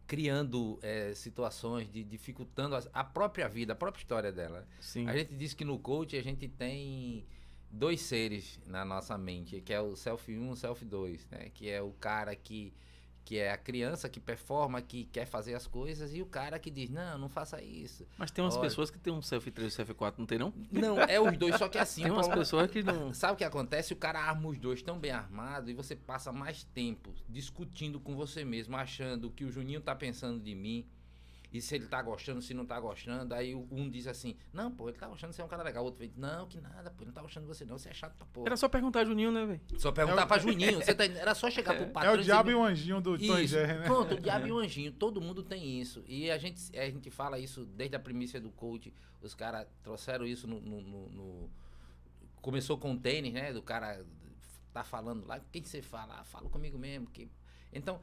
criando 0.07 0.77
é, 0.81 1.13
situações 1.13 1.89
de 1.89 2.03
dificultando 2.03 2.75
as- 2.75 2.89
a 2.93 3.03
própria 3.03 3.47
vida, 3.47 3.73
a 3.73 3.75
própria 3.75 4.01
história 4.01 4.31
dela. 4.31 4.67
Sim. 4.79 5.07
A 5.07 5.13
gente 5.15 5.33
diz 5.35 5.53
que 5.53 5.63
no 5.63 5.79
coach 5.79 6.17
a 6.17 6.23
gente 6.23 6.47
tem 6.49 7.25
dois 7.69 8.01
seres 8.01 8.59
na 8.65 8.83
nossa 8.83 9.17
mente, 9.17 9.61
que 9.61 9.71
é 9.71 9.79
o 9.79 9.95
self 9.95 10.29
1 10.37 10.47
e 10.47 10.49
o 10.51 10.55
self 10.55 10.83
2, 10.83 11.25
né? 11.29 11.49
Que 11.53 11.69
é 11.69 11.81
o 11.81 11.91
cara 11.93 12.35
que 12.35 12.73
que 13.31 13.37
é 13.39 13.49
a 13.49 13.55
criança 13.57 14.09
que 14.09 14.19
performa, 14.19 14.81
que 14.81 15.05
quer 15.05 15.25
fazer 15.25 15.53
as 15.53 15.65
coisas 15.65 16.13
e 16.13 16.21
o 16.21 16.25
cara 16.25 16.59
que 16.59 16.69
diz: 16.69 16.89
"Não, 16.89 17.17
não 17.17 17.29
faça 17.29 17.61
isso". 17.61 18.05
Mas 18.17 18.29
tem 18.29 18.43
umas 18.43 18.55
Olha. 18.55 18.63
pessoas 18.63 18.91
que 18.91 18.99
tem 18.99 19.13
um 19.13 19.21
selfie 19.21 19.51
3 19.51 19.71
e 19.71 19.75
selfie 19.77 19.93
4, 19.93 20.19
não 20.19 20.27
tem 20.27 20.37
não? 20.37 20.53
Não, 20.69 20.99
é 20.99 21.17
os 21.17 21.37
dois, 21.37 21.55
só 21.55 21.69
que 21.69 21.77
assim, 21.77 22.01
Tem 22.03 22.11
umas 22.11 22.27
problema- 22.27 22.41
pessoas 22.41 22.69
que 22.69 22.83
não... 22.83 23.13
Sabe 23.15 23.35
o 23.35 23.37
que 23.37 23.45
acontece? 23.45 23.93
O 23.93 23.95
cara 23.95 24.19
arma 24.19 24.49
os 24.49 24.59
dois 24.59 24.81
tão 24.81 24.99
bem 24.99 25.11
armado 25.11 25.69
e 25.71 25.73
você 25.73 25.95
passa 25.95 26.29
mais 26.33 26.65
tempo 26.65 27.13
discutindo 27.29 28.01
com 28.01 28.17
você 28.17 28.43
mesmo, 28.43 28.75
achando 28.75 29.31
que 29.31 29.45
o 29.45 29.49
Juninho 29.49 29.79
tá 29.79 29.95
pensando 29.95 30.37
de 30.37 30.53
mim. 30.53 30.85
E 31.53 31.61
se 31.61 31.75
ele 31.75 31.85
tá 31.87 32.01
gostando, 32.01 32.41
se 32.41 32.53
não 32.53 32.65
tá 32.65 32.79
gostando. 32.79 33.33
Aí 33.33 33.53
o- 33.53 33.67
um 33.69 33.89
diz 33.89 34.07
assim: 34.07 34.37
Não, 34.53 34.71
pô, 34.71 34.87
ele 34.87 34.97
tá 34.97 35.07
gostando, 35.07 35.33
você 35.33 35.41
é 35.41 35.45
um 35.45 35.49
cara 35.49 35.63
legal. 35.63 35.83
O 35.83 35.87
outro 35.87 36.05
diz: 36.07 36.15
Não, 36.15 36.47
que 36.47 36.61
nada, 36.61 36.89
pô, 36.91 37.03
ele 37.03 37.07
não 37.07 37.13
tá 37.13 37.21
gostando 37.21 37.45
de 37.45 37.53
você, 37.53 37.65
não. 37.65 37.77
Você 37.77 37.89
é 37.89 37.93
chato 37.93 38.15
pra 38.15 38.25
porra. 38.27 38.47
Era 38.47 38.55
só 38.55 38.69
perguntar 38.69 39.01
a 39.01 39.05
Juninho, 39.05 39.31
né, 39.31 39.45
velho? 39.45 39.61
Só 39.77 39.91
perguntar 39.91 40.21
É 40.21 40.23
o- 40.23 40.27
pra 40.27 40.37
Juninho. 40.39 40.77
Você 40.81 40.95
tá... 40.95 41.03
Era 41.03 41.35
só 41.35 41.49
chegar 41.51 41.73
pro 41.75 41.83
É 41.83 41.87
patrão 41.89 42.11
o 42.13 42.15
e 42.15 42.17
dizer, 42.19 42.31
diabo 42.31 42.51
e 42.51 42.55
o 42.55 42.63
anjinho 42.63 43.01
do 43.01 43.17
Tom 43.19 43.43
Jerry, 43.45 43.79
né? 43.79 43.85
pronto, 43.85 44.15
o 44.15 44.19
diabo 44.21 44.47
e 44.47 44.51
o 44.53 44.57
anjinho, 44.59 44.91
todo 44.93 45.19
mundo 45.19 45.43
tem 45.43 45.81
isso. 45.81 46.03
E 46.07 46.31
a 46.31 46.37
gente, 46.37 46.77
a 46.79 46.89
gente 46.89 47.09
fala 47.11 47.37
isso 47.37 47.65
desde 47.65 47.95
a 47.95 47.99
primícia 47.99 48.39
do 48.39 48.49
coach. 48.51 48.93
Os 49.21 49.35
caras 49.35 49.67
trouxeram 49.83 50.25
isso 50.25 50.47
no, 50.47 50.61
no- 50.61 50.81
no- 50.81 51.09
no- 51.09 51.49
Começou 52.41 52.77
com 52.77 52.93
o 52.93 52.97
tênis, 52.97 53.33
né? 53.33 53.53
Do 53.53 53.61
cara 53.61 54.03
tá 54.73 54.83
falando 54.83 55.27
lá, 55.27 55.39
quem 55.51 55.63
você 55.63 55.81
fala? 55.81 56.15
Ah, 56.19 56.23
falo 56.23 56.49
comigo 56.49 56.77
mesmo. 56.77 57.07
Que... 57.07 57.29
Então, 57.73 57.99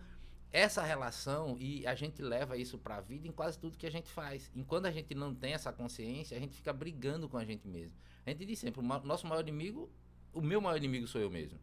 essa 0.52 0.82
relação, 0.82 1.56
e 1.58 1.86
a 1.86 1.94
gente 1.94 2.22
leva 2.22 2.56
isso 2.56 2.78
pra 2.78 3.00
vida 3.00 3.26
em 3.28 3.32
quase 3.32 3.58
tudo 3.58 3.76
que 3.76 3.86
a 3.86 3.90
gente 3.90 4.10
faz. 4.10 4.50
E 4.54 4.62
quando 4.64 4.86
a 4.86 4.90
gente 4.90 5.14
não 5.14 5.34
tem 5.34 5.52
essa 5.52 5.72
consciência, 5.72 6.36
a 6.36 6.40
gente 6.40 6.54
fica 6.56 6.72
brigando 6.72 7.28
com 7.28 7.36
a 7.36 7.44
gente 7.44 7.66
mesmo. 7.68 7.92
A 8.26 8.30
gente 8.30 8.44
diz 8.46 8.58
sempre, 8.58 8.80
o 8.80 8.84
nosso 8.84 9.26
maior 9.26 9.42
inimigo, 9.42 9.90
o 10.32 10.40
meu 10.40 10.60
maior 10.60 10.76
inimigo 10.76 11.06
sou 11.06 11.20
eu 11.20 11.30
mesmo. 11.30 11.58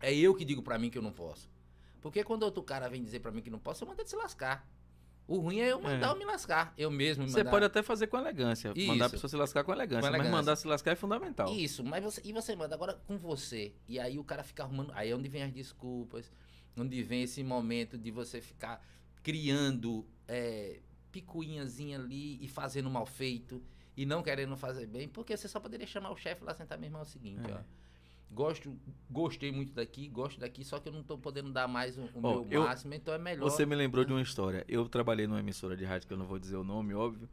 É 0.00 0.14
eu 0.14 0.34
que 0.34 0.44
digo 0.44 0.62
pra 0.62 0.78
mim 0.78 0.90
que 0.90 0.98
eu 0.98 1.02
não 1.02 1.12
posso. 1.12 1.50
Porque 2.00 2.22
quando 2.22 2.42
outro 2.42 2.62
cara 2.62 2.88
vem 2.88 3.02
dizer 3.02 3.20
pra 3.20 3.30
mim 3.32 3.40
que 3.40 3.48
não 3.50 3.58
posso, 3.58 3.82
eu 3.84 3.88
mando 3.88 4.00
ele 4.00 4.08
se 4.08 4.16
lascar. 4.16 4.68
O 5.26 5.38
ruim 5.38 5.60
é 5.60 5.72
eu 5.72 5.80
mandar 5.80 6.08
É. 6.08 6.10
eu 6.12 6.16
me 6.16 6.24
lascar. 6.26 6.74
Eu 6.76 6.90
mesmo 6.90 7.24
me 7.24 7.30
Você 7.30 7.38
mandar. 7.38 7.50
pode 7.50 7.64
até 7.64 7.82
fazer 7.82 8.08
com 8.08 8.18
elegância. 8.18 8.74
Mandar 8.76 9.04
a 9.04 9.06
Isso. 9.06 9.10
pessoa 9.12 9.30
se 9.30 9.36
lascar 9.36 9.64
com 9.64 9.72
elegância. 9.72 10.02
Com 10.02 10.06
Mas 10.08 10.14
elegância. 10.14 10.30
mandar 10.36 10.56
se 10.56 10.66
lascar 10.68 10.90
é 10.90 10.94
fundamental. 10.96 11.50
Isso, 11.54 11.82
mas 11.82 12.04
você, 12.04 12.20
e 12.22 12.30
você 12.34 12.54
manda 12.54 12.74
agora 12.74 12.92
com 13.06 13.16
você. 13.16 13.72
E 13.88 13.98
aí 13.98 14.18
o 14.18 14.24
cara 14.24 14.42
fica 14.44 14.62
arrumando. 14.64 14.92
Aí 14.94 15.10
é 15.10 15.16
onde 15.16 15.26
vem 15.30 15.42
as 15.42 15.50
desculpas, 15.50 16.30
onde 16.76 17.02
vem 17.02 17.22
esse 17.22 17.42
momento 17.42 17.96
de 17.98 18.10
você 18.10 18.40
ficar 18.40 18.84
criando 19.22 20.04
é, 20.28 20.80
picuinhazinha 21.12 21.98
ali 21.98 22.38
e 22.44 22.48
fazendo 22.48 22.90
mal 22.90 23.06
feito 23.06 23.62
e 23.96 24.04
não 24.04 24.22
querendo 24.22 24.56
fazer 24.56 24.86
bem, 24.86 25.08
porque 25.08 25.36
você 25.36 25.46
só 25.48 25.60
poderia 25.60 25.86
chamar 25.86 26.10
o 26.10 26.16
chefe 26.16 26.44
lá 26.44 26.52
sentar 26.54 26.76
mesmo 26.78 26.98
é 26.98 27.00
o 27.02 27.04
seguinte, 27.04 27.50
É. 27.50 27.54
ó. 27.54 27.58
Gosto, 28.32 28.76
gostei 29.08 29.52
muito 29.52 29.72
daqui, 29.74 30.08
gosto 30.08 30.40
daqui, 30.40 30.64
só 30.64 30.80
que 30.80 30.88
eu 30.88 30.92
não 30.92 31.04
tô 31.04 31.16
podendo 31.16 31.52
dar 31.52 31.68
mais 31.68 31.96
o, 31.96 32.02
o 32.02 32.20
Ó, 32.20 32.42
meu 32.44 32.46
eu- 32.50 32.62
máximo, 32.64 32.92
então 32.92 33.14
é 33.14 33.18
melhor. 33.18 33.48
Você 33.48 33.64
me 33.64 33.76
lembrou 33.76 34.04
de 34.04 34.12
uma 34.12 34.20
história. 34.22 34.64
Eu 34.66 34.88
trabalhei 34.88 35.24
numa 35.28 35.38
emissora 35.38 35.76
de 35.76 35.84
rádio 35.84 36.08
que 36.08 36.12
eu 36.14 36.16
não 36.18 36.26
vou 36.26 36.36
dizer 36.38 36.56
o 36.56 36.64
nome, 36.64 36.92
óbvio. 36.94 37.28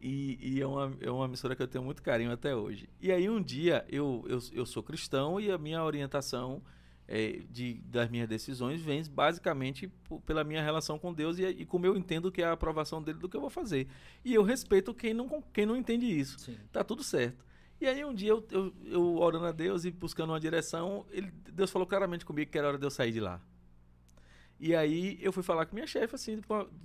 E, 0.00 0.38
e 0.40 0.60
é, 0.62 0.66
uma, 0.66 0.96
é 1.02 1.10
uma 1.10 1.26
emissora 1.26 1.54
que 1.54 1.62
eu 1.62 1.68
tenho 1.68 1.84
muito 1.84 2.02
carinho 2.02 2.32
até 2.32 2.56
hoje. 2.56 2.88
E 3.02 3.12
aí 3.12 3.28
um 3.28 3.42
dia 3.42 3.84
eu, 3.88 4.24
eu, 4.28 4.38
eu 4.52 4.64
sou 4.64 4.82
cristão 4.82 5.38
e 5.38 5.50
a 5.50 5.58
minha 5.58 5.82
orientação 5.84 6.62
é, 7.08 7.40
de, 7.50 7.74
das 7.84 8.10
minhas 8.10 8.28
decisões 8.28 8.80
vem 8.80 9.02
basicamente 9.04 9.90
pela 10.24 10.42
minha 10.42 10.62
relação 10.62 10.98
com 10.98 11.12
Deus 11.12 11.38
e, 11.38 11.44
e 11.44 11.64
como 11.64 11.86
eu 11.86 11.96
entendo 11.96 12.32
que 12.32 12.42
é 12.42 12.46
a 12.46 12.52
aprovação 12.52 13.02
dele 13.02 13.18
do 13.18 13.28
que 13.28 13.36
eu 13.36 13.40
vou 13.40 13.50
fazer. 13.50 13.86
E 14.24 14.34
eu 14.34 14.42
respeito 14.42 14.92
quem 14.92 15.14
não, 15.14 15.42
quem 15.52 15.66
não 15.66 15.76
entende 15.76 16.06
isso. 16.06 16.38
Sim. 16.38 16.56
Tá 16.72 16.82
tudo 16.82 17.04
certo. 17.04 17.44
E 17.80 17.86
aí 17.86 18.04
um 18.04 18.14
dia 18.14 18.30
eu, 18.30 18.44
eu, 18.50 18.74
eu 18.84 19.16
orando 19.18 19.46
a 19.46 19.52
Deus 19.52 19.84
e 19.84 19.90
buscando 19.90 20.30
uma 20.30 20.40
direção, 20.40 21.06
ele, 21.10 21.30
Deus 21.52 21.70
falou 21.70 21.86
claramente 21.86 22.24
comigo 22.24 22.50
que 22.50 22.58
era 22.58 22.68
hora 22.68 22.78
de 22.78 22.84
eu 22.86 22.90
sair 22.90 23.12
de 23.12 23.20
lá. 23.20 23.40
E 24.58 24.74
aí 24.74 25.18
eu 25.20 25.32
fui 25.32 25.42
falar 25.42 25.66
com 25.66 25.74
minha 25.74 25.86
chefe, 25.86 26.14
assim, 26.14 26.40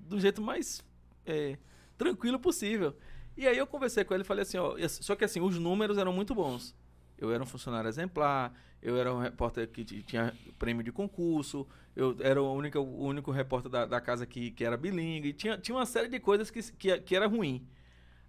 do 0.07 0.19
jeito 0.19 0.41
mais 0.41 0.83
é, 1.25 1.57
tranquilo 1.97 2.37
possível. 2.37 2.95
E 3.37 3.47
aí 3.47 3.57
eu 3.57 3.65
conversei 3.65 4.03
com 4.03 4.13
ele 4.13 4.23
e 4.23 4.25
falei 4.25 4.41
assim, 4.41 4.57
ó, 4.57 4.75
só 4.87 5.15
que 5.15 5.23
assim, 5.23 5.39
os 5.39 5.57
números 5.57 5.97
eram 5.97 6.11
muito 6.11 6.35
bons. 6.35 6.75
Eu 7.21 7.31
era 7.31 7.41
um 7.41 7.45
funcionário 7.45 7.87
exemplar, 7.87 8.51
eu 8.81 8.97
era 8.97 9.13
um 9.13 9.19
repórter 9.19 9.67
que 9.69 9.85
tinha 9.85 10.33
prêmio 10.57 10.83
de 10.83 10.91
concurso, 10.91 11.67
eu 11.95 12.17
era 12.19 12.41
o 12.41 12.51
único, 12.53 12.79
o 12.79 13.05
único 13.05 13.31
repórter 13.31 13.69
da, 13.71 13.85
da 13.85 14.01
casa 14.01 14.25
que, 14.25 14.51
que 14.51 14.65
era 14.65 14.75
bilíngue, 14.75 15.31
tinha, 15.31 15.57
tinha 15.57 15.75
uma 15.75 15.85
série 15.85 16.07
de 16.07 16.19
coisas 16.19 16.49
que, 16.49 16.61
que, 16.73 16.97
que 16.99 17.15
era 17.15 17.27
ruim. 17.27 17.65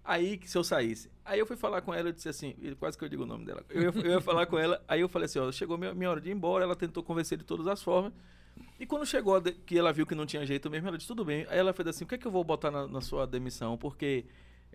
Aí, 0.05 0.39
se 0.45 0.57
eu 0.57 0.63
saísse. 0.63 1.09
Aí 1.23 1.39
eu 1.39 1.45
fui 1.45 1.55
falar 1.55 1.81
com 1.81 1.93
ela, 1.93 2.09
eu 2.09 2.13
disse 2.13 2.27
assim, 2.27 2.53
quase 2.77 2.97
que 2.97 3.03
eu 3.05 3.09
digo 3.09 3.23
o 3.23 3.25
nome 3.25 3.45
dela. 3.45 3.65
Eu, 3.69 3.91
eu 3.91 4.11
ia 4.11 4.21
falar 4.21 4.45
com 4.45 4.59
ela, 4.59 4.83
aí 4.87 4.99
eu 5.01 5.09
falei 5.09 5.25
assim, 5.25 5.39
ó, 5.39 5.51
chegou 5.51 5.77
minha, 5.77 5.93
minha 5.93 6.09
hora 6.09 6.21
de 6.21 6.29
ir 6.29 6.33
embora, 6.33 6.63
ela 6.63 6.75
tentou 6.75 7.01
convencer 7.01 7.37
de 7.37 7.43
todas 7.43 7.65
as 7.67 7.81
formas. 7.81 8.13
E 8.79 8.85
quando 8.85 9.05
chegou, 9.05 9.41
que 9.41 9.77
ela 9.77 9.93
viu 9.93 10.05
que 10.05 10.13
não 10.13 10.25
tinha 10.25 10.45
jeito 10.45 10.69
mesmo, 10.69 10.87
ela 10.87 10.97
disse, 10.97 11.07
tudo 11.07 11.23
bem. 11.23 11.47
Aí 11.49 11.57
ela 11.57 11.73
fez 11.73 11.87
assim, 11.87 12.03
o 12.03 12.07
que 12.07 12.15
é 12.15 12.17
que 12.17 12.27
eu 12.27 12.31
vou 12.31 12.43
botar 12.43 12.69
na, 12.69 12.87
na 12.87 13.01
sua 13.01 13.25
demissão? 13.25 13.77
Porque 13.77 14.25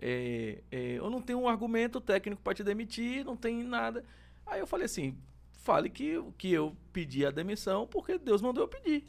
é, 0.01 0.59
é, 0.71 0.93
eu 0.93 1.09
não 1.09 1.21
tenho 1.21 1.39
um 1.39 1.47
argumento 1.47 1.99
técnico 1.99 2.41
para 2.41 2.53
te 2.53 2.63
demitir, 2.63 3.25
não 3.25 3.35
tem 3.35 3.63
nada. 3.63 4.03
Aí 4.45 4.59
eu 4.59 4.67
falei 4.67 4.85
assim, 4.85 5.17
fale 5.51 5.89
que, 5.89 6.21
que 6.37 6.51
eu 6.51 6.75
pedi 6.91 7.25
a 7.25 7.31
demissão 7.31 7.85
porque 7.85 8.17
Deus 8.17 8.41
mandou 8.41 8.63
eu 8.63 8.67
pedir. 8.67 9.05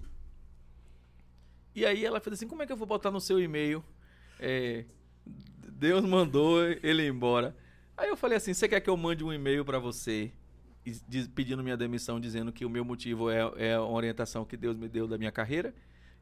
E 1.74 1.86
aí 1.86 2.04
ela 2.04 2.20
fez 2.20 2.34
assim, 2.34 2.48
como 2.48 2.62
é 2.62 2.66
que 2.66 2.72
eu 2.72 2.76
vou 2.76 2.86
botar 2.86 3.10
no 3.10 3.20
seu 3.20 3.40
e-mail? 3.40 3.84
É, 4.38 4.84
Deus 5.24 6.04
mandou 6.04 6.62
ele 6.82 7.06
embora. 7.06 7.56
Aí 7.96 8.08
eu 8.08 8.16
falei 8.16 8.36
assim, 8.36 8.52
você 8.52 8.68
quer 8.68 8.80
que 8.80 8.90
eu 8.90 8.96
mande 8.96 9.22
um 9.22 9.32
e-mail 9.32 9.64
para 9.64 9.78
você 9.78 10.32
pedindo 11.34 11.62
minha 11.62 11.76
demissão, 11.76 12.18
dizendo 12.18 12.50
que 12.50 12.64
o 12.64 12.70
meu 12.70 12.84
motivo 12.84 13.30
é, 13.30 13.40
é 13.56 13.74
a 13.74 13.82
orientação 13.82 14.44
que 14.44 14.56
Deus 14.56 14.76
me 14.76 14.88
deu 14.88 15.06
da 15.06 15.18
minha 15.18 15.30
carreira? 15.30 15.74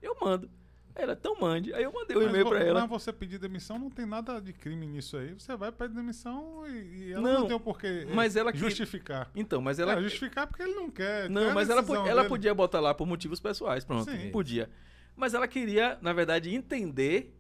Eu 0.03 0.17
mando. 0.21 0.51
Ela, 0.99 1.13
então 1.13 1.37
mande. 1.41 1.73
Aí 1.73 1.85
eu 1.85 1.93
mandei 1.93 2.17
o 2.17 2.21
Mas 2.21 2.29
e-mail 2.29 2.49
para 2.49 2.59
ela. 2.59 2.81
Mas 2.81 2.91
você 2.91 3.13
pedir 3.13 3.39
demissão 3.39 3.79
não 3.79 3.89
tem 3.89 4.05
nada 4.05 4.41
de 4.41 4.53
crime 4.53 4.85
nisso 4.85 5.17
aí. 5.17 5.33
Você 5.33 5.57
vai 5.57 5.71
pedir 5.71 5.95
demissão 5.95 6.65
e, 6.67 6.71
e 7.07 7.13
ela 7.13 7.23
Não, 7.23 7.41
não, 7.41 7.47
tem 7.47 7.55
o 7.55 7.61
porquê 7.61 8.05
eh, 8.09 8.13
mas 8.13 8.35
ela 8.35 8.51
que- 8.51 8.59
justificar. 8.59 9.31
Então, 9.35 9.63
mas 9.63 9.79
ela. 9.79 9.93
Ela... 9.93 10.03
justificar 10.03 10.49
porque 10.49 10.65
ele 10.65 10.75
não 10.75 10.91
quer. 10.91 11.27
é 11.27 11.29
Não, 11.29 11.55
mas 11.55 11.71
ela, 11.71 11.85
ela 12.09 12.25
podia 12.25 12.53
botar 12.53 12.81
lá 12.81 12.93
por 12.93 13.07
motivos 13.07 13.39
pessoais, 13.39 13.85
pronto. 13.85 14.11
Sim. 14.11 14.31
Podia. 14.33 14.69
Mas 15.15 15.35
ela 15.35 15.47
queria, 15.47 15.97
na 16.03 16.13
verdade, 16.13 16.53
entender 16.53 17.38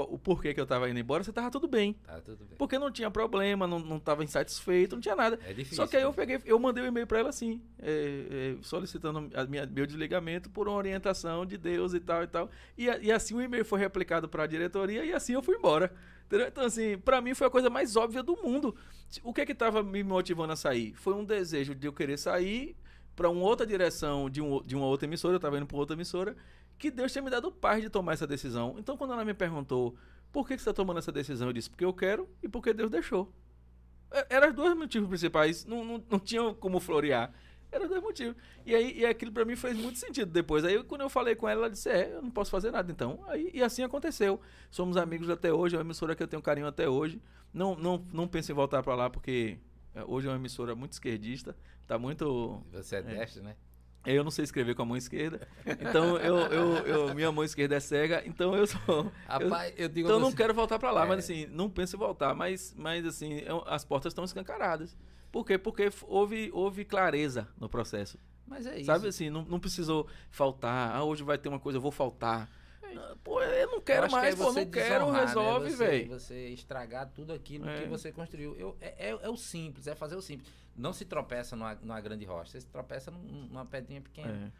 o 0.00 0.18
porquê 0.18 0.52
que 0.54 0.60
eu 0.60 0.66
tava 0.66 0.88
indo 0.88 0.98
embora, 0.98 1.22
se 1.24 1.32
tava 1.32 1.50
tudo 1.50 1.68
bem. 1.68 1.96
Tudo 2.24 2.44
bem. 2.44 2.56
Porque 2.58 2.78
não 2.78 2.90
tinha 2.90 3.10
problema, 3.10 3.66
não, 3.66 3.78
não 3.78 3.98
tava 4.00 4.24
insatisfeito, 4.24 4.96
não 4.96 5.00
tinha 5.02 5.16
nada. 5.16 5.38
É 5.46 5.52
difícil. 5.52 5.76
Só 5.76 5.86
que 5.86 5.96
aí 5.96 6.02
eu 6.02 6.08
né? 6.10 6.14
peguei, 6.16 6.40
eu 6.44 6.58
mandei 6.58 6.82
um 6.84 6.86
e-mail 6.86 7.06
pra 7.06 7.18
ela 7.18 7.28
assim, 7.28 7.60
é, 7.80 8.56
é, 8.58 8.62
solicitando 8.62 9.30
a 9.34 9.44
minha, 9.44 9.66
meu 9.66 9.86
desligamento 9.86 10.48
por 10.50 10.68
uma 10.68 10.76
orientação 10.76 11.44
de 11.44 11.56
Deus 11.58 11.94
e 11.94 12.00
tal 12.00 12.22
e 12.22 12.26
tal. 12.26 12.50
E, 12.76 12.88
a- 12.88 12.98
e 12.98 13.10
assim 13.12 13.34
o 13.34 13.40
e-mail 13.42 13.64
foi 13.64 13.78
replicado 13.80 14.28
pra 14.28 14.46
diretoria 14.46 15.04
e 15.04 15.12
assim 15.12 15.34
eu 15.34 15.42
fui 15.42 15.56
embora. 15.56 15.92
Entendeu? 16.26 16.48
Então, 16.48 16.64
assim, 16.64 16.96
pra 16.96 17.20
mim 17.20 17.34
foi 17.34 17.46
a 17.46 17.50
coisa 17.50 17.68
mais 17.68 17.94
óbvia 17.94 18.22
do 18.22 18.34
mundo. 18.42 18.74
O 19.22 19.34
que 19.34 19.42
é 19.42 19.46
que 19.46 19.54
tava 19.54 19.82
me 19.82 20.02
motivando 20.02 20.52
a 20.52 20.56
sair? 20.56 20.94
Foi 20.94 21.12
um 21.12 21.24
desejo 21.24 21.74
de 21.74 21.86
eu 21.86 21.92
querer 21.92 22.16
sair 22.18 22.74
pra 23.14 23.28
uma 23.28 23.42
outra 23.42 23.66
direção 23.66 24.30
de, 24.30 24.40
um, 24.40 24.62
de 24.64 24.74
uma 24.74 24.86
outra 24.86 25.06
emissora, 25.06 25.34
eu 25.36 25.40
tava 25.40 25.58
indo 25.58 25.66
pra 25.66 25.76
outra 25.76 25.94
emissora, 25.94 26.34
que 26.82 26.90
Deus 26.90 27.12
tinha 27.12 27.22
me 27.22 27.30
dado 27.30 27.50
paz 27.52 27.80
de 27.80 27.88
tomar 27.88 28.12
essa 28.14 28.26
decisão. 28.26 28.74
Então, 28.78 28.96
quando 28.96 29.12
ela 29.12 29.24
me 29.24 29.32
perguntou 29.34 29.94
por 30.32 30.46
que, 30.48 30.56
que 30.56 30.62
você 30.62 30.70
tá 30.70 30.74
tomando 30.74 30.98
essa 30.98 31.12
decisão, 31.12 31.46
eu 31.48 31.52
disse 31.52 31.70
porque 31.70 31.84
eu 31.84 31.92
quero 31.94 32.28
e 32.42 32.48
porque 32.48 32.72
Deus 32.72 32.90
deixou. 32.90 33.32
É- 34.10 34.26
Eram 34.36 34.48
os 34.48 34.54
dois 34.54 34.76
motivos 34.76 35.08
principais. 35.08 35.64
Não, 35.64 35.84
não, 35.84 36.02
não 36.10 36.18
tinha 36.18 36.52
como 36.54 36.80
florear. 36.80 37.32
Eram 37.70 37.84
os 37.84 37.90
dois 37.90 38.02
motivos. 38.02 38.34
E 38.66 38.74
aí 38.74 38.98
e 38.98 39.06
aquilo 39.06 39.30
pra 39.32 39.44
mim 39.44 39.54
fez 39.56 39.76
muito 39.76 39.98
sentido 39.98 40.30
depois. 40.30 40.64
Aí 40.64 40.82
quando 40.84 41.02
eu 41.02 41.08
falei 41.08 41.34
com 41.36 41.48
ela, 41.48 41.60
ela 41.62 41.70
disse: 41.70 41.88
É, 41.88 42.14
eu 42.16 42.20
não 42.22 42.30
posso 42.30 42.50
fazer 42.50 42.70
nada 42.70 42.90
então. 42.90 43.24
Aí, 43.28 43.50
e 43.54 43.62
assim 43.62 43.82
aconteceu. 43.82 44.40
Somos 44.70 44.96
amigos 44.96 45.30
até 45.30 45.52
hoje, 45.52 45.76
é 45.76 45.78
uma 45.78 45.84
emissora 45.84 46.14
que 46.16 46.22
eu 46.22 46.28
tenho 46.28 46.42
carinho 46.42 46.66
até 46.66 46.88
hoje. 46.88 47.22
Não, 47.54 47.76
não, 47.76 48.04
não 48.12 48.26
penso 48.28 48.50
em 48.50 48.54
voltar 48.54 48.82
pra 48.82 48.94
lá 48.94 49.08
porque 49.08 49.56
é, 49.94 50.02
hoje 50.04 50.26
é 50.26 50.30
uma 50.30 50.36
emissora 50.36 50.74
muito 50.74 50.92
esquerdista. 50.92 51.56
Tá 51.86 51.96
muito. 51.98 52.60
Você 52.72 52.96
é 52.96 53.02
destro, 53.02 53.42
né? 53.44 53.56
Eu 54.04 54.24
não 54.24 54.30
sei 54.32 54.42
escrever 54.44 54.74
com 54.74 54.82
a 54.82 54.84
mão 54.84 54.96
esquerda. 54.96 55.46
Então 55.80 56.16
eu, 56.18 56.36
eu, 56.38 56.76
eu- 56.86 57.14
minha 57.14 57.30
mão 57.30 57.44
esquerda 57.44 57.76
é 57.76 57.80
cega. 57.80 58.22
Então 58.26 58.54
eu 58.54 58.66
sou. 58.66 58.80
eu- 58.88 59.12
Rapaz, 59.28 59.72
eu, 59.76 59.88
digo 59.88 60.06
então 60.08 60.16
eu 60.16 60.20
não 60.20 60.30
você- 60.30 60.36
quero 60.36 60.52
voltar 60.52 60.78
pra 60.78 60.90
lá, 60.90 61.04
É. 61.04 61.08
mas 61.08 61.18
assim, 61.20 61.46
não 61.46 61.70
penso 61.70 61.94
em 61.96 61.98
voltar, 61.98 62.34
mas, 62.34 62.74
mas 62.76 63.06
assim, 63.06 63.34
eu- 63.46 63.62
as 63.66 63.84
portas 63.84 64.10
estão 64.10 64.24
escancaradas. 64.24 64.96
Por 65.30 65.46
quê? 65.46 65.56
Porque 65.56 65.88
houve, 66.08 66.50
houve 66.52 66.84
clareza 66.84 67.48
no 67.58 67.68
processo. 67.68 68.18
Mas 68.46 68.66
é 68.66 68.76
isso. 68.76 68.86
Sabe 68.86 69.06
assim, 69.08 69.30
não, 69.30 69.44
não 69.44 69.58
precisou 69.60 70.06
faltar, 70.30 70.94
ah, 70.94 71.04
hoje 71.04 71.22
vai 71.22 71.38
ter 71.38 71.48
uma 71.48 71.60
coisa, 71.60 71.78
eu 71.78 71.82
vou 71.82 71.92
faltar. 71.92 72.50
Pô, 73.24 73.42
eu 73.42 73.70
não 73.70 73.80
quero 73.80 74.04
Eu 74.04 74.08
que 74.08 74.14
mais, 74.14 74.34
é 74.34 74.36
pô, 74.38 74.52
não 74.52 74.66
quero, 74.70 75.12
né? 75.12 75.20
resolve, 75.24 75.70
Você- 75.70 75.76
velho. 75.76 76.08
Você 76.08 76.48
estragar 76.48 77.08
tudo 77.14 77.32
aquilo 77.32 77.68
É. 77.68 77.82
que 77.82 77.88
você 77.88 78.10
construiu. 78.12 78.54
Eu, 78.56 78.76
é, 78.80 79.10
é- 79.10 79.18
é 79.22 79.28
o 79.28 79.36
simples, 79.36 79.86
é 79.86 79.94
fazer 79.94 80.16
o 80.16 80.22
simples. 80.22 80.48
Não 80.76 80.92
se 80.92 81.04
tropeça 81.04 81.54
numa, 81.56 81.74
numa 81.76 82.00
grande 82.00 82.24
rocha, 82.24 82.50
você 82.52 82.60
se 82.60 82.66
tropeça 82.68 83.10
num- 83.10 83.46
numa 83.48 83.64
pedrinha 83.66 84.00
pequena. 84.00 84.52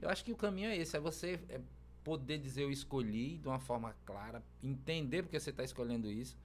É. 0.00 0.04
Eu 0.04 0.08
acho 0.08 0.24
que 0.24 0.32
o 0.32 0.36
caminho 0.36 0.70
é 0.70 0.76
esse, 0.76 0.96
é 0.96 1.00
você 1.00 1.38
é, 1.48 1.60
poder 2.02 2.38
dizer 2.38 2.62
eu 2.62 2.70
escolhi 2.70 3.36
de 3.38 3.46
uma 3.46 3.58
forma 3.60 3.94
clara, 4.06 4.42
entender 4.62 5.22
porque 5.22 5.38
você 5.38 5.50
está 5.50 5.62
escolhendo 5.62 6.10
isso 6.10 6.36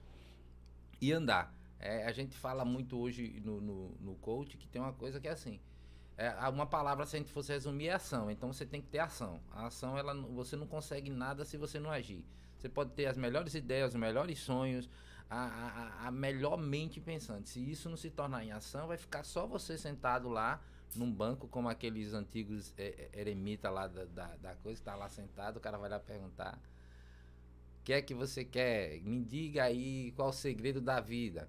e 1.00 1.12
andar. 1.12 1.54
É, 1.78 2.06
a 2.06 2.12
gente 2.12 2.36
fala 2.36 2.64
muito 2.64 2.98
hoje 2.98 3.40
no, 3.44 3.60
no, 3.60 3.90
no 4.00 4.14
coach 4.16 4.56
que 4.56 4.66
tem 4.66 4.80
uma 4.80 4.92
coisa 4.92 5.20
que 5.20 5.28
é 5.28 5.30
assim. 5.30 5.58
É, 6.16 6.30
uma 6.48 6.66
palavra, 6.66 7.04
se 7.04 7.16
a 7.16 7.18
gente 7.18 7.30
fosse 7.30 7.52
resumir, 7.52 7.88
é 7.88 7.92
ação. 7.94 8.30
Então 8.30 8.52
você 8.52 8.64
tem 8.64 8.80
que 8.80 8.88
ter 8.88 8.98
ação. 9.00 9.40
A 9.52 9.66
ação, 9.66 9.98
ela, 9.98 10.14
você 10.14 10.56
não 10.56 10.66
consegue 10.66 11.10
nada 11.10 11.44
se 11.44 11.56
você 11.56 11.78
não 11.78 11.90
agir. 11.90 12.24
Você 12.58 12.68
pode 12.68 12.90
ter 12.92 13.06
as 13.06 13.16
melhores 13.18 13.54
ideias, 13.54 13.90
os 13.90 14.00
melhores 14.00 14.38
sonhos, 14.38 14.88
a, 15.28 16.02
a, 16.04 16.08
a- 16.08 16.10
melhor 16.10 16.56
mente 16.56 17.00
pensante. 17.00 17.48
Se 17.50 17.60
isso 17.70 17.88
não 17.90 17.96
se 17.98 18.10
tornar 18.10 18.44
em 18.44 18.52
ação, 18.52 18.86
vai 18.88 18.96
ficar 18.96 19.24
só 19.24 19.46
você 19.46 19.76
sentado 19.76 20.28
lá 20.28 20.62
num 20.94 21.12
banco, 21.12 21.46
como 21.48 21.68
aqueles 21.68 22.14
antigos 22.14 22.72
é, 22.78 23.10
é, 23.12 23.20
eremitas 23.20 23.70
lá 23.72 23.86
da, 23.86 24.04
da, 24.06 24.36
da 24.36 24.54
coisa, 24.56 24.78
que 24.80 24.84
tá 24.84 24.94
lá 24.94 25.08
sentado, 25.10 25.58
o 25.58 25.60
cara 25.60 25.76
vai 25.76 25.90
lá 25.90 26.00
perguntar. 26.00 26.58
O 27.80 27.84
que 27.84 27.92
é 27.92 28.02
que 28.02 28.14
você 28.14 28.44
quer? 28.44 29.00
Me 29.02 29.24
diga 29.24 29.64
aí 29.64 30.12
qual 30.16 30.30
o 30.30 30.32
segredo 30.32 30.80
da 30.80 31.00
vida. 31.00 31.48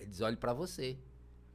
Eles 0.00 0.20
olham 0.20 0.38
pra 0.38 0.52
você. 0.54 0.98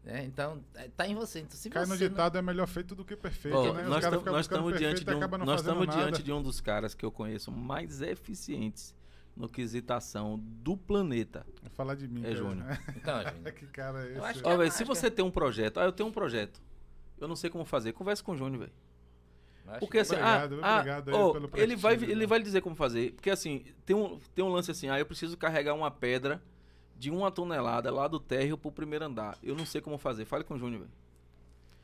Né? 0.04 0.26
Então, 0.26 0.62
é, 0.76 0.89
tá 0.89 1.08
em 1.08 1.16
você. 1.16 1.39
Então, 1.39 1.56
se 1.56 1.70
Cai 1.70 1.84
no 1.84 1.95
você 1.95 2.04
não- 2.04 2.10
ditado 2.10 2.38
é 2.38 2.41
melhor 2.41 2.68
feito 2.68 2.93
do 2.93 3.06
que 3.06 3.16
perfeito, 3.16 3.56
Ó, 3.58 3.74
né? 3.74 3.84
Nós 3.84 4.04
tam- 4.04 4.22
nós 4.22 4.41
estamos 4.41 4.78
diante, 4.78 5.04
de 5.06 5.12
um, 5.16 5.20
nós 5.45 5.62
estamos 5.62 5.88
nada. 5.88 5.99
diante 6.01 6.22
de 6.24 6.32
um 6.34 6.41
dos 6.43 6.60
caras 6.60 6.93
que 6.93 7.06
eu 7.06 7.12
conheço 7.12 7.49
mais 7.51 8.01
eficientes 8.01 8.93
no 9.36 9.47
quesitação 9.47 10.38
do 10.43 10.76
planeta. 10.76 11.45
Vou 11.62 11.72
falar 11.72 11.95
de 11.95 12.08
mim, 12.08 12.20
É 12.20 12.24
cara. 12.24 12.36
Júnior. 12.36 12.80
Então, 12.97 13.22
gente, 13.24 13.51
que 13.56 13.66
cara 13.68 14.04
é 14.04 14.08
esse? 14.10 14.18
Eu 14.18 14.26
acho 14.26 14.39
ó? 14.39 14.43
que 14.43 14.49
Ó, 14.49 14.62
é 14.64 14.70
se 14.70 14.80
né? 14.82 14.86
você 14.88 15.10
tem 15.10 15.24
um 15.24 15.32
projeto, 15.32 15.80
ah, 15.80 15.86
eu 15.86 15.91
tenho 15.93 16.10
um 16.10 16.12
projeto. 16.12 16.62
Eu 17.18 17.28
não 17.28 17.36
sei 17.38 17.49
como 17.49 17.64
fazer. 17.64 17.93
Conversa 17.93 18.22
com 18.22 18.34
o 18.34 18.38
Júnior, 18.38 18.60
velho. 18.60 18.74
Porque 19.80 19.91
que- 19.93 19.97
assim, 19.99 20.16
Obrigado, 20.16 20.60
ah, 20.62 20.76
obrigado 20.80 21.10
ah, 21.10 21.12
aí 21.12 21.18
ó, 21.24 21.32
pelo 21.32 21.49
ele 21.56 21.76
vai 21.78 21.93
prestígio, 21.93 22.14
ele 22.14 22.20
né? 22.22 22.28
vai 22.28 22.41
dizer 22.43 22.60
como 22.60 22.76
fazer, 22.76 23.14
porque 23.14 23.30
assim, 23.30 23.64
tem 23.86 23.95
um 23.95 24.20
tem 24.36 24.43
um 24.43 24.49
lance 24.49 24.70
assim, 24.70 24.89
ah, 24.89 24.99
eu 24.99 25.06
preciso 25.06 25.38
carregar 25.38 25.74
uma 25.74 25.89
pedra 25.89 26.43
de 26.97 27.09
uma 27.11 27.31
tonelada 27.31 27.91
lá 27.91 28.07
do 28.07 28.19
térreo 28.19 28.57
pro 28.57 28.71
primeiro 28.71 29.05
andar. 29.05 29.37
Eu 29.43 29.55
não 29.55 29.65
sei 29.65 29.81
como 29.81 29.97
fazer. 29.97 30.25
Fale 30.25 30.43
com 30.43 30.53
o 30.53 30.57
Júnior, 30.57 30.81
velho. 30.81 30.91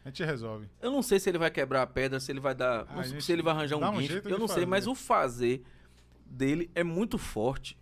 A 0.05 0.09
gente 0.09 0.23
resolve. 0.23 0.69
Eu 0.81 0.91
não 0.91 1.01
sei 1.01 1.19
se 1.19 1.29
ele 1.29 1.37
vai 1.37 1.51
quebrar 1.51 1.81
a 1.81 1.87
pedra, 1.87 2.19
se 2.19 2.31
ele 2.31 2.39
vai 2.39 2.55
dar, 2.55 2.85
Ah, 2.89 2.95
não 2.95 3.21
se 3.21 3.31
ele 3.31 3.41
vai 3.41 3.53
arranjar 3.53 3.77
um 3.77 3.85
um 3.85 3.97
guincho. 3.97 4.21
eu 4.25 4.39
não 4.39 4.47
sei, 4.47 4.55
fazer. 4.55 4.65
mas 4.65 4.87
o 4.87 4.95
fazer 4.95 5.61
dele 6.25 6.69
é 6.73 6.83
muito 6.83 7.17
forte. 7.17 7.77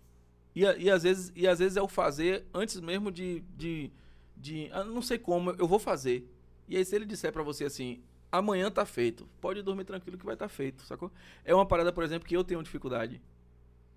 E, 0.54 0.62
e 0.62 0.90
às 0.90 1.04
vezes 1.04 1.32
e 1.36 1.46
às 1.46 1.60
vezes 1.60 1.76
é 1.76 1.82
o 1.82 1.86
fazer 1.86 2.44
antes 2.52 2.80
mesmo 2.80 3.12
de 3.12 3.40
de, 3.56 3.92
de 4.36 4.68
ah, 4.72 4.82
não 4.84 5.00
sei 5.02 5.16
como, 5.18 5.52
eu 5.52 5.68
vou 5.68 5.78
fazer. 5.78 6.28
E 6.68 6.76
aí 6.76 6.84
se 6.84 6.96
ele 6.96 7.06
disser 7.06 7.32
pra 7.32 7.42
você 7.44 7.64
assim, 7.64 8.02
amanhã 8.32 8.68
tá 8.70 8.84
feito, 8.84 9.28
pode 9.40 9.62
dormir 9.62 9.84
tranquilo 9.84 10.18
que 10.18 10.24
vai 10.26 10.34
estar 10.34 10.48
feito, 10.48 10.82
sacou? 10.82 11.12
É 11.44 11.54
uma 11.54 11.64
parada, 11.64 11.92
por 11.92 12.02
exemplo, 12.02 12.26
que 12.28 12.36
eu 12.36 12.42
tenho 12.42 12.62
dificuldade. 12.62 13.22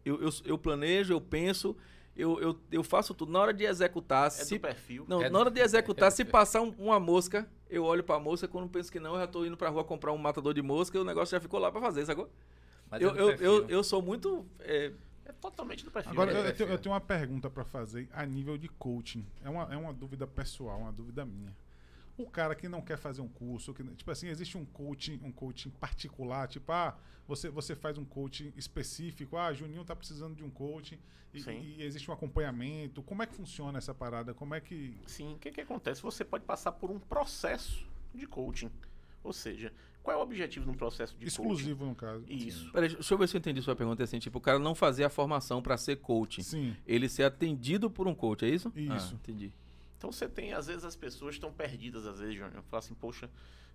Eu, 0.06 0.22
eu, 0.22 0.30
eu 0.46 0.58
planejo, 0.58 1.12
eu 1.14 1.20
penso, 1.22 1.76
eu, 2.16 2.40
eu, 2.42 2.60
eu 2.72 2.84
faço 2.84 3.14
tudo. 3.14 3.32
Na 3.32 3.40
hora 3.40 3.54
de 3.54 3.64
executar, 3.64 4.28
É 4.28 4.30
se 4.30 4.56
do 4.58 4.62
perfil. 4.62 5.06
não, 5.08 5.22
É 5.22 5.30
na 5.30 5.40
hora 5.40 5.52
de 5.52 5.60
executar, 5.62 6.08
é 6.08 6.12
se 6.12 6.26
passar 6.26 6.62
um- 6.62 6.74
uma 6.78 7.00
mosca, 7.00 7.48
eu 7.70 7.84
olho 7.84 8.04
pra 8.04 8.20
mosca, 8.20 8.48
quando 8.48 8.68
penso 8.70 8.92
que 8.92 9.00
não, 9.00 9.14
eu 9.14 9.20
já 9.22 9.28
tô 9.28 9.46
indo 9.46 9.56
pra 9.58 9.70
rua 9.70 9.84
comprar 9.84 10.12
um 10.12 10.18
matador 10.18 10.54
de 10.54 10.62
mosca 10.62 10.98
e 10.98 11.02
o 11.02 11.04
negócio 11.06 11.32
já 11.36 11.40
ficou 11.40 11.60
lá 11.60 11.72
pra 11.72 11.80
fazer, 11.82 12.06
sacou? 12.06 12.30
mas 12.90 13.02
Eu, 13.02 13.10
é 13.10 13.14
eu, 13.14 13.18
eu, 13.18 13.28
perfil. 13.38 13.66
eu 13.70 13.84
sou 13.84 14.02
muito. 14.02 14.46
é, 14.60 14.92
É 15.24 15.32
totalmente 15.34 15.86
do 15.86 15.92
perfil. 15.92 16.12
Agora, 16.12 16.32
É, 16.32 16.36
eu, 16.42 16.46
eu 16.46 16.54
tenho, 16.56 16.70
eu 16.72 16.78
tenho 16.78 16.94
uma 16.94 17.00
pergunta 17.00 17.50
pra 17.50 17.64
fazer 17.64 18.10
a 18.12 18.26
nível 18.26 18.58
de 18.58 18.68
coaching. 18.68 19.26
É 19.44 19.50
uma, 19.50 19.64
é 19.74 19.78
uma 19.78 19.94
dúvida 19.94 20.28
pessoal, 20.28 20.80
uma 20.80 20.92
dúvida 20.92 21.24
minha. 21.26 21.56
O 22.18 22.30
cara 22.30 22.54
que 22.56 22.68
não 22.68 22.82
quer 22.82 22.98
fazer 22.98 23.22
um 23.22 23.28
curso, 23.28 23.74
que, 23.74 23.84
tipo 23.96 24.12
assim, 24.12 24.28
existe 24.28 24.58
um 24.58 24.66
coaching, 24.66 25.20
um 25.24 25.32
coaching 25.32 25.70
particular, 25.70 26.48
tipo, 26.48 26.72
ah, 26.72 26.98
você, 27.28 27.50
você 27.50 27.76
faz 27.76 27.98
um 27.98 28.06
coaching 28.06 28.54
específico, 28.56 29.38
ah, 29.38 29.54
Juninho 29.54 29.84
tá 29.84 29.96
precisando 29.96 30.36
de 30.36 30.44
um 30.44 30.50
coaching 30.50 31.00
e, 31.34 31.40
e 31.50 31.84
existe 31.84 32.10
um 32.10 32.14
acompanhamento. 32.14 33.02
Como 33.02 33.24
é 33.24 33.26
que 33.26 33.34
funciona 33.34 33.78
essa 33.78 33.94
parada? 33.94 34.34
Como 34.34 34.54
é 34.54 34.60
que. 34.60 34.98
Sim, 35.08 35.34
o 35.34 35.40
que, 35.40 35.52
que 35.52 35.62
acontece? 35.62 36.02
Você 36.02 36.26
pode 36.26 36.44
passar 36.44 36.74
por 36.74 36.92
um 36.92 37.00
processo 37.00 37.86
de 38.14 38.28
coaching. 38.28 38.70
Ou 39.24 39.32
seja, 39.32 39.72
qual 40.04 40.18
é 40.18 40.20
o 40.20 40.24
objetivo 40.24 40.66
de 40.66 40.72
um 40.72 40.76
processo 40.76 41.16
de 41.16 41.28
exclusivo, 41.28 41.86
no 41.86 41.96
caso. 41.96 42.22
coaching? 42.22 42.48
Isso. 42.48 42.72
Peraí, 42.72 42.90
deixa 42.90 43.14
eu 43.14 43.18
ver 43.18 43.28
se 43.28 43.38
eu 43.38 43.40
entendi 43.40 43.62
sua 43.62 43.76
pergunta. 43.76 44.02
É 44.02 44.06
assim, 44.06 44.20
tipo, 44.20 44.40
o 44.40 44.42
cara 44.42 44.60
não 44.60 44.76
fazer 44.76 45.04
a 45.04 45.10
formação 45.10 45.62
pra 45.62 45.78
ser 45.78 45.98
coach. 45.98 46.44
Sim, 46.44 46.76
Ele 46.86 47.08
ser 47.08 47.24
atendido 47.24 47.90
por 47.90 48.08
um 48.08 48.16
coach, 48.16 48.44
é 48.46 48.50
isso? 48.50 48.72
Isso. 48.76 49.14
Ah, 49.14 49.16
entendi. 49.16 49.54
Então 50.02 50.12
você 50.12 50.28
tem, 50.28 50.52
às 50.52 50.66
vezes 50.66 50.84
as 50.84 50.96
pessoas 50.96 51.36
estão 51.36 51.54
perdidas, 51.54 52.08
às 52.08 52.18
vezes, 52.18 52.34
Júnior. 52.34 52.64
Fala 52.64 52.80
assim, 52.80 52.96
poxa, 52.96 53.30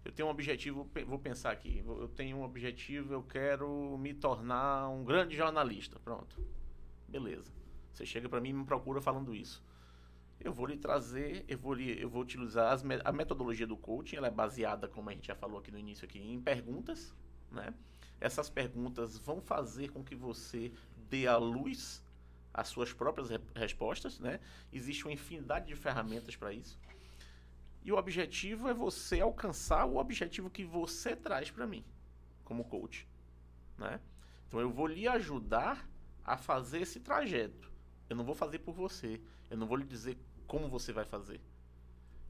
eu 0.05 0.11
tenho 0.11 0.27
um 0.27 0.31
objetivo, 0.33 0.91
vou 1.07 1.21
pensar 1.21 1.53
aqui, 1.53 1.85
eu 1.87 2.09
tenho 2.09 2.39
um 2.39 2.43
objetivo, 2.43 3.15
eu 3.15 3.23
quero 3.23 3.97
me 3.97 4.13
tornar 4.13 4.89
um 4.89 5.05
grande 5.05 5.37
jornalista. 5.37 6.01
Pronto. 6.01 6.45
Beleza. 7.07 7.53
Você 7.93 8.05
chega 8.05 8.29
para 8.29 8.41
mim 8.41 8.49
e 8.49 8.53
me 8.55 8.65
procura 8.65 9.01
falando 9.01 9.33
isso. 9.33 9.63
Eu 10.41 10.53
vou 10.53 10.67
lhe 10.67 10.77
trazer, 10.77 11.45
eu 11.47 11.59
vou, 11.59 11.73
lhe, 11.73 11.97
eu 12.03 12.11
vou 12.11 12.23
utilizar 12.23 12.73
as 12.73 12.83
a 13.05 13.13
metodologia 13.13 13.65
do 13.65 13.77
coaching, 13.77 14.17
ela 14.17 14.27
é 14.27 14.31
baseada, 14.33 14.89
como 14.89 15.09
a 15.09 15.13
gente 15.13 15.29
já 15.29 15.37
falou 15.37 15.61
aqui 15.61 15.71
no 15.71 15.79
início, 15.79 16.05
aqui, 16.05 16.19
em 16.19 16.41
perguntas, 16.41 17.15
né? 17.53 17.73
Essas 18.21 18.51
perguntas 18.51 19.17
vão 19.17 19.41
fazer 19.41 19.93
com 19.93 20.03
que 20.03 20.17
você 20.17 20.73
dê 21.09 21.29
à 21.29 21.37
luz 21.37 22.03
as 22.57 22.69
suas 22.69 22.93
próprias 22.93 23.29
re- 23.29 23.41
respostas, 23.55 24.19
né? 24.19 24.41
Existe 24.73 25.05
uma 25.05 25.13
infinidade 25.13 25.67
de 25.67 25.77
ferramentas 25.77 26.35
para 26.35 26.53
isso. 26.53 26.79
E 27.85 27.93
o 27.93 27.97
objetivo 27.97 28.69
é 28.69 28.75
você 28.75 29.21
alcançar 29.21 29.85
o 29.85 29.99
objetivo 29.99 30.49
que 30.51 30.65
você 30.65 31.15
traz 31.15 31.51
para 31.51 31.67
mim, 31.67 31.85
como 32.45 32.65
coach, 32.65 33.07
né? 33.77 34.01
Então 34.49 34.59
eu 34.59 34.71
vou 34.71 34.87
lhe 34.87 35.07
ajudar 35.07 35.87
a 36.25 36.37
fazer 36.37 36.81
esse 36.81 36.99
trajeto. 36.99 37.71
Eu 38.09 38.17
não 38.17 38.25
vou 38.25 38.35
fazer 38.35 38.61
por 38.61 38.75
você. 38.75 39.21
Eu 39.51 39.57
não 39.57 39.67
vou 39.67 39.77
lhe 39.77 39.85
dizer 39.85 40.17
como 40.47 40.69
você 40.69 40.93
vai 40.93 41.05
fazer. 41.05 41.41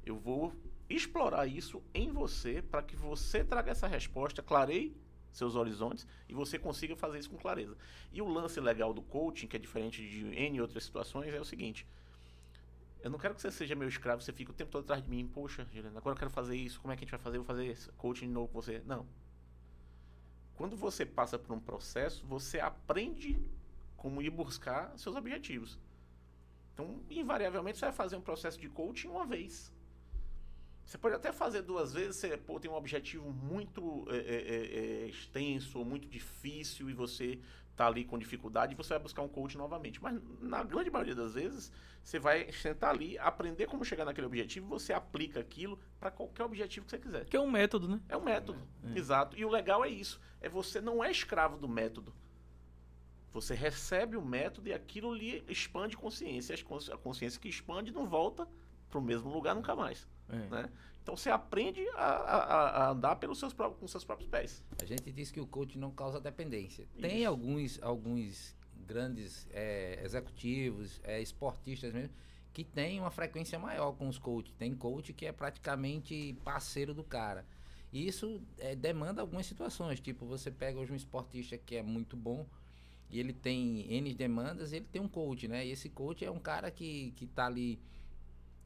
Eu 0.05 0.17
vou 0.19 0.53
explorar 0.89 1.47
isso 1.47 1.83
em 1.95 2.11
você 2.11 2.61
para 2.61 2.83
que 2.83 2.97
você 2.97 3.45
traga 3.45 3.71
essa 3.71 3.87
resposta, 3.87 4.43
clareie 4.43 4.97
seus 5.37 5.55
horizontes 5.55 6.07
e 6.29 6.35
você 6.35 6.59
consiga 6.59 6.97
fazer 6.97 7.19
isso 7.19 7.31
com 7.31 7.37
clareza. 7.37 7.77
E 8.13 8.23
o 8.23 8.29
lance 8.29 8.61
legal 8.61 8.93
do 8.93 9.03
coaching, 9.03 9.47
que 9.47 9.57
é 9.57 9.59
diferente 9.59 10.07
de 10.09 10.27
N 10.35 10.61
outras 10.61 10.85
situações, 10.85 11.33
é 11.33 11.41
o 11.41 11.45
seguinte: 11.45 11.87
eu 13.07 13.11
não 13.11 13.19
quero 13.19 13.35
que 13.35 13.41
você 13.41 13.51
seja 13.51 13.75
meu 13.75 13.89
escravo, 13.89 14.21
você 14.21 14.33
fica 14.33 14.51
o 14.51 14.55
tempo 14.55 14.71
todo 14.71 14.83
atrás 14.83 15.03
de 15.03 15.09
mim. 15.09 15.27
Poxa, 15.27 15.65
Juliana, 15.73 15.99
agora 15.99 16.15
eu 16.15 16.19
quero 16.19 16.31
fazer 16.31 16.57
isso. 16.57 16.81
Como 16.81 16.93
é 16.93 16.97
que 16.97 17.05
a 17.05 17.07
gente 17.07 17.13
vai 17.13 17.21
fazer? 17.21 17.37
Eu 17.37 17.45
vou 17.45 17.47
fazer 17.47 17.67
esse 17.67 17.89
coaching 17.93 18.27
novo 18.27 18.49
com 18.49 18.61
você. 18.61 18.83
Não. 18.85 19.07
Quando 20.57 20.77
você 20.77 21.07
passa 21.07 21.39
por 21.39 21.55
um 21.55 21.61
processo, 21.61 22.27
você 22.27 22.59
aprende 22.59 23.39
como 23.97 24.23
ir 24.23 24.31
buscar 24.31 24.97
seus 24.99 25.15
objetivos. 25.15 25.79
Então, 26.73 27.01
invariavelmente, 27.11 27.79
você 27.79 27.85
vai 27.87 27.95
fazer 27.95 28.17
um 28.17 28.21
processo 28.21 28.59
de 28.59 28.69
coaching 28.69 29.09
uma 29.09 29.25
vez. 29.25 29.73
Você 30.87 30.97
pode 30.97 31.17
até 31.17 31.33
fazer 31.33 31.63
duas 31.63 31.93
vezes, 31.93 32.15
você 32.15 32.37
pô, 32.37 32.61
tem 32.61 32.71
um 32.71 32.75
objetivo 32.75 33.29
muito 33.33 34.07
é, 34.09 34.17
é, 34.17 34.21
é, 34.21 35.03
é, 35.03 35.09
extenso 35.09 35.81
ou 35.81 35.85
muito 35.85 36.09
difícil 36.09 36.89
e 36.89 36.95
você 36.95 37.41
está 37.73 37.89
ali 37.89 38.05
com 38.05 38.17
dificuldade 38.17 38.73
e 38.73 38.77
você 38.77 38.91
vai 38.91 39.01
buscar 39.01 39.23
um 39.23 39.29
coach 39.29 39.59
novamente. 39.59 40.01
Mas 40.01 40.21
na 40.41 40.63
grande 40.63 40.89
maioria 40.89 41.15
das 41.15 41.35
vezes, 41.35 41.73
você 42.05 42.21
vai 42.21 42.53
sentar 42.53 42.91
ali, 42.91 43.19
aprender 43.19 43.67
como 43.67 43.85
chegar 43.85 44.05
naquele 44.05 44.29
objetivo, 44.29 44.69
você 44.69 44.93
aplica 44.93 45.41
aquilo 45.41 45.77
para 45.99 46.09
qualquer 46.09 46.45
objetivo 46.45 46.87
que 46.87 46.93
você 46.93 46.99
quiser. 47.01 47.25
Que 47.25 47.37
é 47.37 47.41
um 47.41 47.51
método, 47.51 47.89
né? 47.89 48.01
É 48.09 48.17
um 48.17 48.23
método, 48.23 48.63
exato. 48.95 49.37
E 49.37 49.45
o 49.45 49.51
legal 49.51 49.85
é 49.85 49.89
isso, 49.89 50.21
é 50.41 50.49
você 50.49 50.81
não 50.81 51.03
é 51.03 51.11
escravo 51.11 51.59
do 51.59 51.69
método. 51.69 52.15
Você 53.33 53.55
recebe 53.55 54.17
o 54.17 54.25
método 54.25 54.69
e 54.69 54.73
aquilo 54.73 55.13
lhe 55.13 55.45
expande 55.49 55.97
consciência. 55.97 56.55
A 56.55 56.97
consciência 56.97 57.41
que 57.41 57.49
expande 57.49 57.91
não 57.91 58.07
volta 58.07 58.49
para 58.89 59.01
o 59.01 59.03
mesmo 59.03 59.31
lugar 59.31 59.55
nunca 59.55 59.75
mais. 59.75 60.07
É. 60.29 60.37
Né? 60.37 60.71
Então 61.03 61.17
você 61.17 61.31
aprende 61.31 61.87
a, 61.91 62.05
a- 62.05 62.71
a 62.87 62.91
andar 62.91 63.17
pelos 63.17 63.39
seus 63.39 63.53
próprios, 63.55 63.79
com 63.81 63.87
seus 63.87 64.05
próprios 64.05 64.29
pés. 64.29 64.65
A 64.83 64.85
gente 64.85 65.11
diz 65.13 65.31
que 65.31 65.41
o 65.41 65.47
coach 65.47 65.79
não 65.79 65.91
causa 65.93 66.21
dependência. 66.21 66.87
Tem 67.01 67.19
Isso. 67.21 67.29
alguns, 67.29 67.83
alguns 67.83 68.57
grandes 68.87 69.47
é, 69.53 70.01
executivos, 70.05 71.01
é, 71.05 71.21
esportistas 71.21 71.93
mesmo, 71.93 72.13
que 72.53 72.65
tem 72.65 73.01
uma 73.01 73.11
frequência 73.11 73.59
maior 73.59 73.93
com 73.93 74.09
os 74.09 74.19
coaches. 74.19 74.53
Tem 74.59 74.75
coach 74.75 75.13
que 75.13 75.27
é 75.27 75.33
praticamente 75.33 76.37
parceiro 76.45 76.93
do 76.93 77.05
cara. 77.05 77.45
E 77.93 78.07
isso 78.09 78.41
é, 78.59 78.75
demanda 78.75 79.21
algumas 79.21 79.47
situações. 79.47 80.01
Tipo, 80.01 80.27
você 80.27 80.51
pega 80.51 80.79
hoje 80.79 80.93
um 80.93 80.97
esportista 80.97 81.57
que 81.57 81.77
é 81.77 81.83
muito 81.83 82.17
bom 82.17 82.45
e 83.09 83.21
ele 83.21 83.33
tem 83.33 83.87
N 83.93 84.13
demandas, 84.13 84.73
ele 84.73 84.87
tem 84.91 85.01
um 85.01 85.09
coach, 85.09 85.47
né? 85.47 85.65
E 85.65 85.71
esse 85.71 85.89
coach 85.89 86.25
é 86.25 86.31
um 86.31 86.41
cara 86.41 86.69
que, 86.71 87.13
que 87.13 87.27
tá 87.27 87.47
ali 87.47 87.79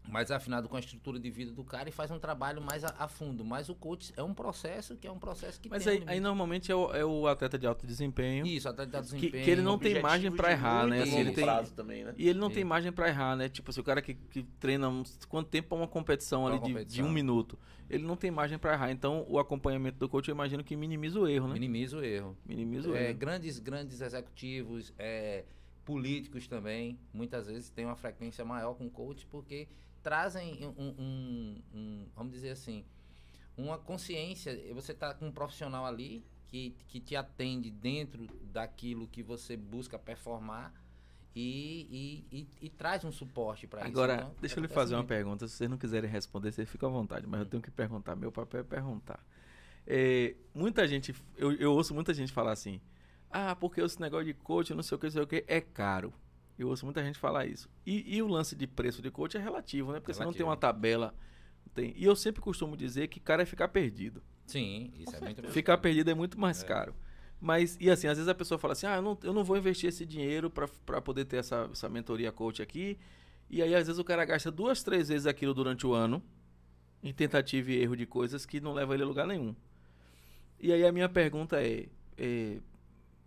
mais 0.08 0.30
afinado 0.30 0.68
com 0.68 0.76
a 0.76 0.80
estrutura 0.80 1.18
de 1.20 1.30
vida 1.30 1.52
do 1.52 1.62
cara 1.62 1.88
e 1.88 1.92
faz 1.92 2.10
um 2.10 2.18
trabalho 2.18 2.60
mais 2.60 2.84
a, 2.84 2.94
a 2.98 3.06
fundo. 3.06 3.44
Mas 3.44 3.68
o 3.68 3.74
coach 3.74 4.12
é 4.16 4.22
um 4.22 4.34
processo 4.34 4.96
que 4.96 5.06
é 5.06 5.12
um 5.12 5.18
processo 5.18 5.60
que 5.60 5.68
Mas 5.68 5.84
tem 5.84 5.98
um 6.00 6.02
aí, 6.02 6.14
aí 6.16 6.20
normalmente 6.20 6.70
é 6.72 6.74
o, 6.74 6.92
é 6.92 7.04
o 7.04 7.26
atleta 7.28 7.56
de 7.58 7.66
alto 7.66 7.86
desempenho. 7.86 8.44
Isso, 8.46 8.68
atleta 8.68 9.00
de 9.02 9.08
Que- 9.08 9.14
desempenho. 9.16 9.44
que 9.44 9.50
ele 9.50 9.62
não 9.62 9.78
tem 9.78 10.00
margem 10.02 10.32
pra 10.32 10.48
de 10.48 10.54
errar, 10.54 10.86
né? 10.86 11.02
Assim, 11.02 11.18
ele 11.18 11.32
tem- 11.32 11.44
prazo 11.44 11.72
também, 11.74 12.04
né? 12.04 12.14
E 12.18 12.28
ele 12.28 12.38
não 12.38 12.48
Sim. 12.48 12.54
tem 12.54 12.64
margem 12.64 12.90
pra 12.92 13.08
errar, 13.08 13.36
né? 13.36 13.48
Tipo, 13.48 13.72
se 13.72 13.78
o 13.80 13.84
cara 13.84 14.02
que, 14.02 14.14
que 14.14 14.42
treina 14.58 14.88
uns, 14.88 15.24
quanto 15.26 15.48
tempo 15.48 15.68
pra 15.68 15.78
uma 15.78 15.88
competição 15.88 16.44
Pra 16.44 16.54
ali 16.54 16.58
uma 16.58 16.66
de, 16.66 16.72
competição. 16.72 17.04
de 17.04 17.08
um 17.08 17.12
minuto, 17.12 17.58
ele 17.88 18.04
não 18.04 18.16
tem 18.16 18.30
margem 18.30 18.58
pra 18.58 18.72
errar. 18.72 18.90
Então, 18.90 19.24
o 19.28 19.38
acompanhamento 19.38 19.98
do 19.98 20.08
coach 20.08 20.28
eu 20.28 20.34
imagino 20.34 20.64
que 20.64 20.74
minimiza 20.74 21.20
o 21.20 21.28
erro, 21.28 21.46
né? 21.48 21.52
Minimiza 21.54 21.98
o 21.98 22.04
erro. 22.04 22.36
Minimiza 22.44 22.90
o 22.90 22.96
É, 22.96 23.10
erro. 23.10 23.18
grandes, 23.18 23.58
grandes 23.60 24.00
executivos, 24.00 24.92
é, 24.98 25.44
políticos 25.84 26.46
também, 26.46 26.98
muitas 27.12 27.46
vezes 27.46 27.70
tem 27.70 27.84
uma 27.84 27.96
frequência 27.96 28.44
maior 28.44 28.74
com 28.74 28.88
coach 28.88 29.26
porque 29.26 29.66
trazem 30.02 30.66
um, 30.66 30.94
um- 30.98 31.62
um- 31.74 32.06
vamos 32.14 32.32
dizer 32.32 32.50
assim, 32.50 32.84
uma 33.56 33.78
consciência. 33.78 34.58
Você 34.74 34.92
está 34.92 35.12
com 35.14 35.26
um 35.28 35.32
profissional 35.32 35.84
ali 35.86 36.24
que, 36.48 36.74
que 36.88 37.00
te 37.00 37.14
atende 37.14 37.70
dentro 37.70 38.26
daquilo 38.52 39.06
que 39.06 39.22
você 39.22 39.56
busca 39.56 39.98
performar 39.98 40.72
e, 41.34 42.24
e, 42.32 42.38
e- 42.40 42.48
e 42.66 42.68
traz 42.70 43.04
um 43.04 43.12
suporte 43.12 43.66
para 43.66 43.80
isso. 43.82 43.88
Agora, 43.90 44.14
Então, 44.14 44.34
deixa 44.40 44.56
eu 44.56 44.60
lhe 44.60 44.66
acontece 44.66 44.74
fazer 44.74 44.94
uma 44.96 45.04
pergunta. 45.04 45.46
Se 45.46 45.54
vocês 45.56 45.70
não 45.70 45.78
quiserem 45.78 46.10
responder, 46.10 46.50
vocês 46.52 46.68
ficam 46.68 46.88
à 46.88 46.92
vontade, 46.92 47.26
mas 47.26 47.40
eu 47.40 47.46
tenho 47.46 47.62
que 47.62 47.70
perguntar. 47.70 48.16
Meu 48.16 48.32
papel 48.32 48.60
é 48.60 48.64
perguntar. 48.64 49.24
É, 49.86 50.34
muita 50.54 50.86
gente, 50.88 51.14
eu, 51.36 51.52
eu 51.52 51.72
ouço 51.72 51.94
muita 51.94 52.12
gente 52.12 52.32
falar 52.32 52.52
assim: 52.52 52.80
ah, 53.30 53.54
porque 53.54 53.80
esse 53.80 54.00
negócio 54.00 54.26
de 54.26 54.34
coach, 54.34 54.74
não 54.74 54.82
sei 54.82 54.96
o 54.96 54.98
que, 54.98 55.06
não 55.06 55.12
sei 55.12 55.22
o 55.22 55.26
que, 55.26 55.44
é 55.46 55.60
caro. 55.60 56.12
Eu 56.60 56.68
ouço 56.68 56.84
muita 56.84 57.02
gente 57.02 57.18
falar 57.18 57.46
isso. 57.46 57.70
E, 57.86 58.16
e 58.16 58.22
o 58.22 58.28
lance 58.28 58.54
de 58.54 58.66
preço 58.66 59.00
de 59.00 59.10
coach 59.10 59.34
é 59.34 59.40
relativo, 59.40 59.92
né? 59.92 59.98
Porque 59.98 60.12
você 60.12 60.22
não 60.22 60.30
tem 60.30 60.40
Relativo. 60.40 60.48
uma 60.50 60.56
tabela. 60.58 61.14
Tem, 61.74 61.94
e 61.96 62.04
eu 62.04 62.14
sempre 62.14 62.42
costumo 62.42 62.76
dizer 62.76 63.08
que 63.08 63.18
cara 63.18 63.42
é 63.42 63.46
ficar 63.46 63.68
perdido. 63.68 64.22
Sim, 64.46 64.92
isso 64.98 65.16
é 65.16 65.20
muito 65.20 65.48
Ficar 65.48 65.78
perdido 65.78 66.10
é 66.10 66.14
muito 66.14 66.38
mais 66.38 66.62
caro. 66.62 66.94
Mas, 67.40 67.78
e 67.80 67.88
assim, 67.90 68.08
às 68.08 68.18
vezes 68.18 68.28
a 68.28 68.34
pessoa 68.34 68.58
fala 68.58 68.72
assim: 68.72 68.86
ah, 68.86 68.96
eu 68.96 69.02
não, 69.02 69.18
eu 69.22 69.32
não 69.32 69.42
vou 69.42 69.56
investir 69.56 69.88
esse 69.88 70.04
dinheiro 70.04 70.50
para 70.50 71.00
poder 71.00 71.24
ter 71.24 71.38
essa, 71.38 71.66
essa 71.72 71.88
mentoria 71.88 72.30
coach 72.30 72.60
aqui. 72.60 72.98
E 73.48 73.62
aí, 73.62 73.74
às 73.74 73.86
vezes, 73.86 73.98
o 73.98 74.04
cara 74.04 74.22
gasta 74.26 74.50
duas, 74.50 74.82
três 74.82 75.08
vezes 75.08 75.26
aquilo 75.26 75.54
durante 75.54 75.86
o 75.86 75.94
ano, 75.94 76.22
em 77.02 77.12
tentativa 77.14 77.70
e 77.72 77.80
erro 77.80 77.96
de 77.96 78.04
coisas 78.04 78.44
que 78.44 78.60
não 78.60 78.74
levam 78.74 78.92
ele 78.94 79.02
a 79.02 79.06
lugar 79.06 79.26
nenhum. 79.26 79.56
E 80.60 80.70
aí, 80.70 80.84
a 80.84 80.92
minha 80.92 81.08
pergunta 81.08 81.58
é: 81.62 81.88
é, 82.18 82.58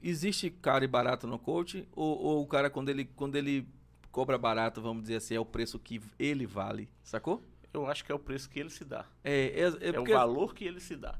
existe 0.04 0.50
caro 0.50 0.84
e 0.84 0.88
barato 0.88 1.26
no 1.28 1.40
coach? 1.40 1.88
Ou, 1.94 2.20
ou 2.20 2.42
o 2.44 2.48
cara, 2.48 2.70
quando 2.70 2.90
ele, 2.90 3.06
quando 3.06 3.36
ele 3.36 3.68
cobra 4.12 4.38
barato, 4.38 4.82
vamos 4.82 5.04
dizer 5.04 5.16
assim, 5.16 5.36
é 5.36 5.40
o 5.40 5.46
preço 5.46 5.80
que 5.80 6.00
ele 6.20 6.46
vale? 6.46 6.90
Sacou? 7.04 7.42
Eu 7.74 7.88
acho 7.88 8.06
que 8.06 8.12
é 8.12 8.16
o 8.16 8.20
preço 8.20 8.50
que 8.50 8.60
ele 8.60 8.70
se 8.70 8.86
dá. 8.86 9.06
É, 9.24 9.46
é, 9.48 9.62
é 9.62 9.90
É, 9.90 9.94
porque- 9.94 10.12
o 10.12 10.16
valor 10.16 10.54
que 10.54 10.64
ele 10.66 10.80
se 10.80 10.96
dá. 10.96 11.18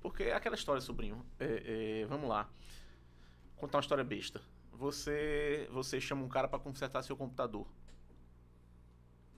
Porque 0.00 0.24
é 0.24 0.34
aquela 0.34 0.54
história, 0.54 0.80
sobrinho. 0.80 1.24
É, 1.40 2.02
é, 2.02 2.06
vamos 2.06 2.28
lá. 2.28 2.48
Contar 3.56 3.78
uma 3.78 3.82
história 3.82 4.04
besta. 4.04 4.40
Você, 4.72 5.66
você 5.72 5.98
chama 6.00 6.22
um 6.22 6.28
cara 6.28 6.46
para 6.46 6.58
consertar 6.58 7.02
seu 7.02 7.16
computador. 7.16 7.66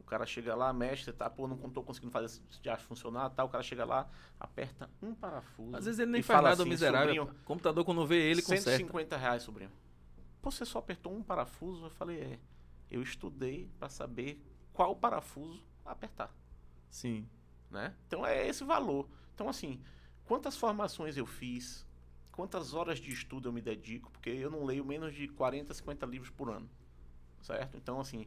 O 0.09 0.11
cara 0.11 0.25
chega 0.25 0.55
lá, 0.55 0.73
mexe, 0.73 1.13
tá, 1.13 1.29
pô, 1.29 1.47
não 1.47 1.59
tô 1.69 1.83
conseguindo 1.83 2.11
fazer 2.11 2.25
esse 2.25 2.63
diacho 2.63 2.83
funcionar, 2.87 3.29
tá? 3.29 3.45
O 3.45 3.49
cara 3.51 3.63
chega 3.63 3.85
lá, 3.85 4.09
aperta 4.41 4.89
um 5.03 5.15
parafuso. 5.15 5.77
Às 5.77 5.85
vezes 5.85 6.01
ele 6.01 6.11
nem 6.11 6.23
faz 6.23 6.39
fala 6.39 6.49
nada 6.49 6.63
assim, 6.63 6.71
miserável. 6.71 7.15
sobrinho, 7.15 7.41
O 7.43 7.45
computador, 7.45 7.85
quando 7.85 8.07
vê 8.07 8.17
ele, 8.31 8.41
conserta. 8.41 8.71
150 8.71 9.19
reais, 9.19 9.43
sobrinho. 9.43 9.71
Pô, 10.41 10.51
você 10.51 10.65
só 10.65 10.79
apertou 10.79 11.15
um 11.15 11.23
parafuso? 11.23 11.85
Eu 11.85 11.91
falei, 11.91 12.21
é. 12.21 12.39
Eu 12.91 13.03
estudei 13.03 13.71
para 13.79 13.91
saber 13.91 14.43
qual 14.73 14.97
parafuso 14.97 15.63
apertar 15.85 16.35
Sim. 16.89 17.29
né? 17.71 17.95
Então 18.07 18.25
é 18.25 18.49
esse 18.49 18.65
valor. 18.65 19.07
Então 19.35 19.47
assim, 19.47 19.79
quantas 20.25 20.57
formações 20.57 21.19
eu 21.19 21.27
fiz, 21.27 21.87
quantas 22.33 22.73
horas 22.73 22.99
de 22.99 23.13
estudo 23.13 23.51
eu 23.51 23.53
me 23.53 23.61
dedico, 23.61 24.11
porque 24.11 24.31
eu 24.31 24.51
não 24.51 24.65
leio 24.65 24.87
menos 24.87 25.15
de 25.15 25.29
40, 25.29 25.75
50 25.75 26.07
livros 26.07 26.31
por 26.31 26.49
ano. 26.49 26.67
Certo? 27.43 27.77
Então, 27.77 28.01
assim, 28.01 28.27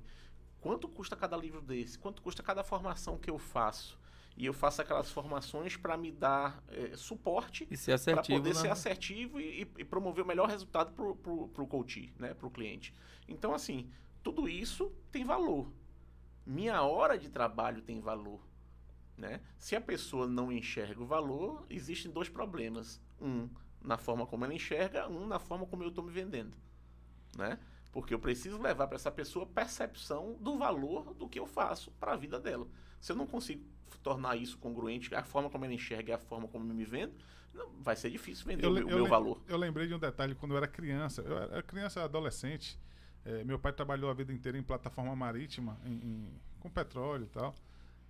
quanto 0.62 0.88
custa 0.88 1.16
cada 1.16 1.36
livro 1.36 1.62
desse? 1.62 1.98
Quanto 2.00 2.22
custa 2.22 2.42
cada 2.42 2.64
formação 2.64 3.18
que 3.18 3.30
eu 3.30 3.38
faço? 3.38 4.00
E 4.38 4.46
eu 4.46 4.54
faço 4.54 4.82
aquelas 4.82 5.12
formações 5.12 5.76
para 5.76 5.98
me 5.98 6.10
dar 6.12 6.64
é, 6.70 6.96
suporte 6.96 7.68
E 7.70 7.76
ser 7.76 7.92
para 8.14 8.24
poder 8.40 8.56
ser 8.56 8.68
na- 8.68 8.74
assertivo 8.74 9.42
e, 9.42 9.70
e 9.78 9.84
promover 9.84 10.24
o 10.24 10.28
melhor 10.28 10.48
resultado 10.48 10.94
pro, 10.94 11.16
pro, 11.18 11.50
pro 11.50 11.68
coach, 11.68 12.14
né? 12.18 12.34
Pro 12.34 12.50
cliente. 12.50 12.94
Então, 13.28 13.54
assim, 13.54 13.92
tudo 14.24 14.48
isso 14.48 14.92
tem 15.12 15.26
valor. 15.26 15.70
Minha 16.46 16.82
hora 16.82 17.18
de 17.18 17.30
trabalho 17.30 17.82
tem 17.82 18.00
valor. 18.00 18.40
Né? 19.18 19.42
Se 19.58 19.76
a 19.76 19.82
pessoa 19.82 20.26
não 20.28 20.52
enxerga 20.52 21.02
o 21.02 21.06
valor, 21.06 21.66
existem 21.70 22.10
dois 22.10 22.30
problemas. 22.30 23.00
Um, 23.20 23.50
na 23.82 23.98
forma 23.98 24.26
como 24.26 24.46
ela 24.46 24.54
enxerga, 24.54 25.08
um, 25.10 25.28
na 25.28 25.40
forma 25.40 25.66
como 25.66 25.84
eu 25.84 25.90
estou 25.90 26.04
me 26.04 26.12
vendendo. 26.12 26.56
Né? 27.38 27.60
Porque 27.92 28.14
eu 28.14 28.20
preciso 28.20 28.62
levar 28.62 28.88
para 28.88 28.96
essa 28.96 29.12
pessoa 29.12 29.46
percepção 29.46 30.38
do 30.40 30.58
valor 30.58 31.14
do 31.14 31.28
que 31.28 31.40
eu 31.40 31.46
faço 31.46 31.92
para 32.00 32.14
a 32.14 32.16
vida 32.16 32.40
dela. 32.40 32.66
Se 33.00 33.12
eu 33.12 33.16
não 33.16 33.28
consigo 33.28 33.64
tornar 34.02 34.36
isso 34.38 34.58
congruente, 34.58 35.14
a 35.14 35.24
forma 35.24 35.50
como 35.50 35.66
ela 35.66 35.74
enxerga 35.74 36.12
e 36.12 36.14
a 36.14 36.18
forma 36.18 36.48
como 36.48 36.70
eu 36.70 36.74
me 36.74 36.86
vendo, 36.86 37.14
não- 37.54 37.70
vai 37.82 37.96
ser 37.96 38.10
difícil 38.10 38.46
vender 38.46 38.66
o 38.66 38.70
le- 38.72 38.80
meu, 38.86 38.96
o 38.96 39.00
meu 39.02 39.08
valor. 39.08 39.42
eu 39.48 39.58
lembrei 39.58 39.88
de 39.88 39.94
um 39.94 40.00
detalhe 40.00 40.34
quando 40.36 40.52
eu 40.54 40.58
era 40.58 40.68
criança. 40.68 41.22
Eu 41.22 41.38
era 41.38 41.62
criança 41.64 42.04
adolescente. 42.04 42.80
eh, 43.24 43.44
meu 43.44 43.60
pai 43.60 43.72
trabalhou 43.72 44.10
a 44.10 44.14
vida 44.16 44.34
inteira 44.34 44.58
em 44.58 44.64
plataforma 44.64 45.16
marítima, 45.16 45.78
em- 45.86 45.92
em- 45.92 46.34
com 46.60 46.72
petróleo 46.72 47.26
e 47.26 47.28
tal. 47.28 47.54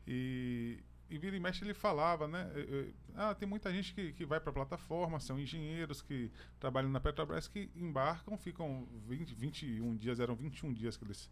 E, 0.07 0.79
e 1.11 1.17
vira 1.17 1.35
e 1.35 1.39
mexe 1.39 1.63
ele 1.63 1.73
falava, 1.73 2.27
né? 2.27 2.49
ah, 3.15 3.35
tem 3.35 3.47
muita 3.47 3.71
gente 3.71 3.93
que, 3.93 4.13
que 4.13 4.25
vai 4.25 4.39
para 4.39 4.49
a 4.49 4.53
plataforma, 4.53 5.19
são 5.19 5.39
engenheiros 5.39 6.01
que 6.01 6.31
trabalham 6.59 6.89
na 6.89 6.99
Petrobras 6.99 7.47
que 7.47 7.69
embarcam, 7.75 8.37
ficam 8.37 8.87
20, 9.07 9.35
21 9.35 9.95
dias, 9.97 10.19
eram 10.19 10.35
21 10.35 10.73
dias 10.73 10.97
que 10.97 11.03
eles. 11.03 11.29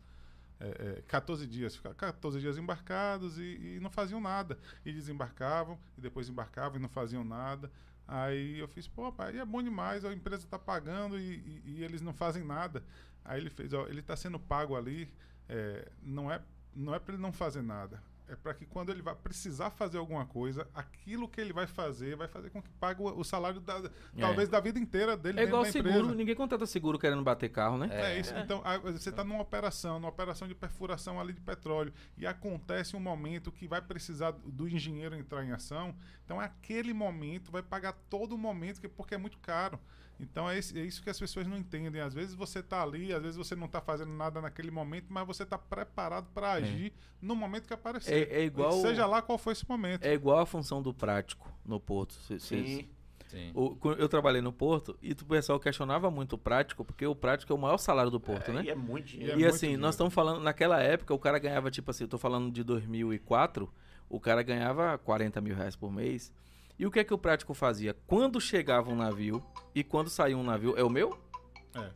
É, 0.62 0.98
é, 1.00 1.02
14 1.08 1.48
dias, 1.48 1.74
ficavam 1.78 1.98
14 1.98 2.38
dias 2.42 2.58
embarcados 2.58 3.40
e, 3.40 3.78
e 3.78 3.80
não 3.80 3.90
faziam 3.90 4.20
nada. 4.20 4.60
E 4.86 4.92
desembarcavam, 4.92 5.80
e 5.98 6.02
depois 6.02 6.28
embarcavam 6.28 6.78
e 6.78 6.82
não 6.82 6.90
faziam 6.90 7.24
nada. 7.24 7.72
Aí 8.06 8.60
eu 8.60 8.68
fiz, 8.68 8.88
pô, 8.88 9.10
pai, 9.12 9.38
é 9.38 9.46
bom 9.46 9.64
demais, 9.64 10.04
a 10.04 10.12
empresa 10.14 10.44
está 10.44 10.60
pagando 10.60 11.18
e, 11.18 11.36
e- 11.36 11.62
e 11.78 11.84
eles 11.84 12.02
não 12.02 12.14
fazem 12.14 12.44
nada. 12.44 12.84
Aí 13.24 13.40
ele 13.40 13.50
fez, 13.50 13.72
ó, 13.72 13.88
ele 13.88 14.02
está 14.02 14.16
sendo 14.18 14.38
pago 14.40 14.76
ali, 14.76 15.10
é, 15.48 15.90
não 16.02 16.30
é, 16.32 16.42
não 16.76 16.94
é 16.94 17.00
para 17.00 17.14
ele 17.14 17.22
não 17.22 17.32
fazer 17.32 17.62
nada. 17.62 18.02
É 18.32 18.36
para 18.36 18.54
que 18.54 18.64
quando 18.64 18.92
ele 18.92 19.02
vai 19.02 19.16
precisar 19.16 19.72
fazer 19.72 19.98
alguma 19.98 20.24
coisa, 20.24 20.68
aquilo 20.74 21.28
que 21.28 21.42
ele 21.42 21.52
vai 21.52 21.66
fazer 21.66 22.16
vai 22.16 22.28
fazer 22.28 22.52
com 22.52 22.62
que 22.62 22.70
pague 22.70 23.02
o, 23.02 23.24
salário 23.24 23.60
da, 23.60 23.90
talvez 24.20 24.48
da 24.48 24.60
vida 24.60 24.78
inteira 24.78 25.18
dele 25.18 25.40
É 25.40 25.44
igual 25.46 25.64
da 25.64 25.72
seguro, 25.72 25.96
empresa. 25.98 26.16
ninguém 26.16 26.36
contrata 26.36 26.66
seguro 26.68 27.00
querendo 27.00 27.24
bater 27.24 27.50
carro, 27.50 27.78
né? 27.80 27.90
É, 27.92 28.20
isso. 28.20 28.32
Então, 28.38 28.62
você 28.84 29.10
está 29.10 29.24
numa 29.24 29.42
operação, 29.42 30.00
numa 30.00 30.10
operação 30.10 30.48
de 30.48 30.54
perfuração 30.54 31.20
ali 31.20 31.34
de 31.34 31.42
petróleo, 31.42 31.92
e 32.16 32.28
acontece 32.28 32.96
um 32.96 33.00
momento 33.00 33.52
que 33.52 33.68
vai 33.68 33.82
precisar 33.82 34.32
do 34.32 34.68
engenheiro 34.70 35.16
entrar 35.16 35.44
em 35.44 35.52
ação. 35.52 35.96
Então, 36.24 36.40
aquele 36.40 36.94
momento 36.94 37.52
vai 37.52 37.64
pagar 37.64 37.94
todo 38.12 38.34
o 38.36 38.38
momento, 38.38 38.80
que- 38.80 38.88
porque 38.88 39.16
é 39.16 39.18
muito 39.18 39.40
caro. 39.40 39.80
Então, 40.20 40.50
é, 40.50 40.58
é 40.58 40.60
isso 40.82 41.02
que 41.02 41.10
as 41.10 41.18
pessoas 41.18 41.48
não 41.48 41.58
entendem. 41.58 42.02
Às 42.02 42.14
vezes 42.14 42.36
você 42.36 42.60
está 42.60 42.84
ali, 42.84 43.14
às 43.14 43.22
vezes 43.22 43.38
você 43.38 43.56
não 43.56 43.68
está 43.68 43.80
fazendo 43.80 44.12
nada 44.12 44.42
naquele 44.42 44.70
momento, 44.70 45.06
mas 45.10 45.26
você 45.26 45.44
está 45.44 45.58
preparado 45.58 46.28
para 46.34 46.52
agir 46.54 46.92
no 47.22 47.36
momento 47.36 47.68
que 47.68 47.74
aparecer. 47.74 48.30
É- 48.30 48.42
é 48.42 48.44
igual- 48.44 48.74
Seja 48.82 49.06
lá 49.06 49.22
qual 49.22 49.38
for 49.38 49.52
esse 49.52 49.68
momento. 49.68 50.04
É 50.04 50.14
igual 50.14 50.40
a 50.40 50.46
função 50.46 50.82
do 50.82 50.94
prático 50.94 51.50
no 51.66 51.80
porto. 51.80 52.14
Cês- 52.16 52.44
Sim. 52.44 52.90
Sim. 53.30 53.52
o- 53.54 53.78
eu 54.00 54.10
trabalhei 54.10 54.42
no 54.42 54.52
porto 54.52 54.98
e 55.04 55.12
o 55.12 55.16
pessoal 55.26 55.60
questionava 55.60 56.10
muito 56.10 56.34
o 56.34 56.38
prático, 56.38 56.84
porque 56.84 57.06
o 57.06 57.14
prático 57.16 57.54
é 57.54 57.56
o 57.56 57.60
maior 57.60 57.78
salário 57.78 58.10
do 58.10 58.20
porto, 58.20 58.50
É, 58.50 58.54
né? 58.56 58.64
E 58.66 58.70
é 58.72 58.76
muito 58.76 59.06
E 59.10 59.12
dinheiro. 59.12 59.34
é 59.34 59.36
e 59.36 59.40
muito 59.44 59.54
assim, 59.54 59.60
dinheiro. 59.68 59.82
nós 59.84 59.94
estamos 59.94 60.12
falando, 60.14 60.42
naquela 60.42 60.82
época, 60.82 61.14
o 61.14 61.20
cara 61.20 61.38
ganhava, 61.38 61.70
tipo 61.70 61.92
assim, 61.92 62.06
eu 62.06 62.08
tô 62.08 62.18
falando 62.18 62.52
de 62.52 62.64
2004, 62.64 63.72
o 64.10 64.20
cara 64.20 64.42
ganhava 64.42 64.98
40 64.98 65.40
mil 65.42 65.56
reais 65.56 65.76
por 65.76 65.92
mês. 65.92 66.34
E 66.80 66.86
o 66.86 66.92
que 66.92 67.00
é 67.00 67.04
que 67.04 67.14
o 67.14 67.18
prático 67.18 67.54
fazia? 67.54 67.94
Quando 68.08 68.40
chegava 68.40 68.90
um 68.90 68.96
navio 68.96 69.44
e 69.76 69.84
quando 69.84 70.10
saía 70.10 70.38
um 70.38 70.44
navio, 70.44 70.78
é 70.78 70.84
o 70.84 70.90
meu? 70.90 71.20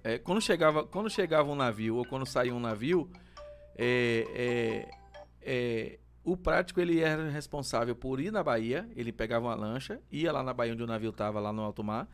É, 0.03 0.17
quando, 0.19 0.41
chegava, 0.41 0.84
quando 0.86 1.09
chegava 1.09 1.49
um 1.49 1.55
navio 1.55 1.95
ou 1.95 2.05
quando 2.05 2.25
saía 2.25 2.53
um 2.53 2.59
navio, 2.59 3.09
é, 3.75 4.27
é, 4.36 4.89
é, 5.41 5.99
o 6.23 6.38
prático 6.38 6.79
ele 6.79 6.99
era 6.99 7.29
responsável 7.29 7.95
por 7.95 8.19
ir 8.19 8.31
na 8.31 8.43
Bahia, 8.43 8.88
ele 8.95 9.11
pegava 9.11 9.47
uma 9.47 9.55
lancha, 9.55 9.99
ia 10.11 10.31
lá 10.31 10.43
na 10.43 10.53
Bahia 10.53 10.73
onde 10.73 10.84
o 10.84 10.88
navio 10.88 11.09
estava, 11.09 11.39
lá 11.39 11.51
no 11.51 11.61
alto 11.61 11.84
mar, 11.84 12.07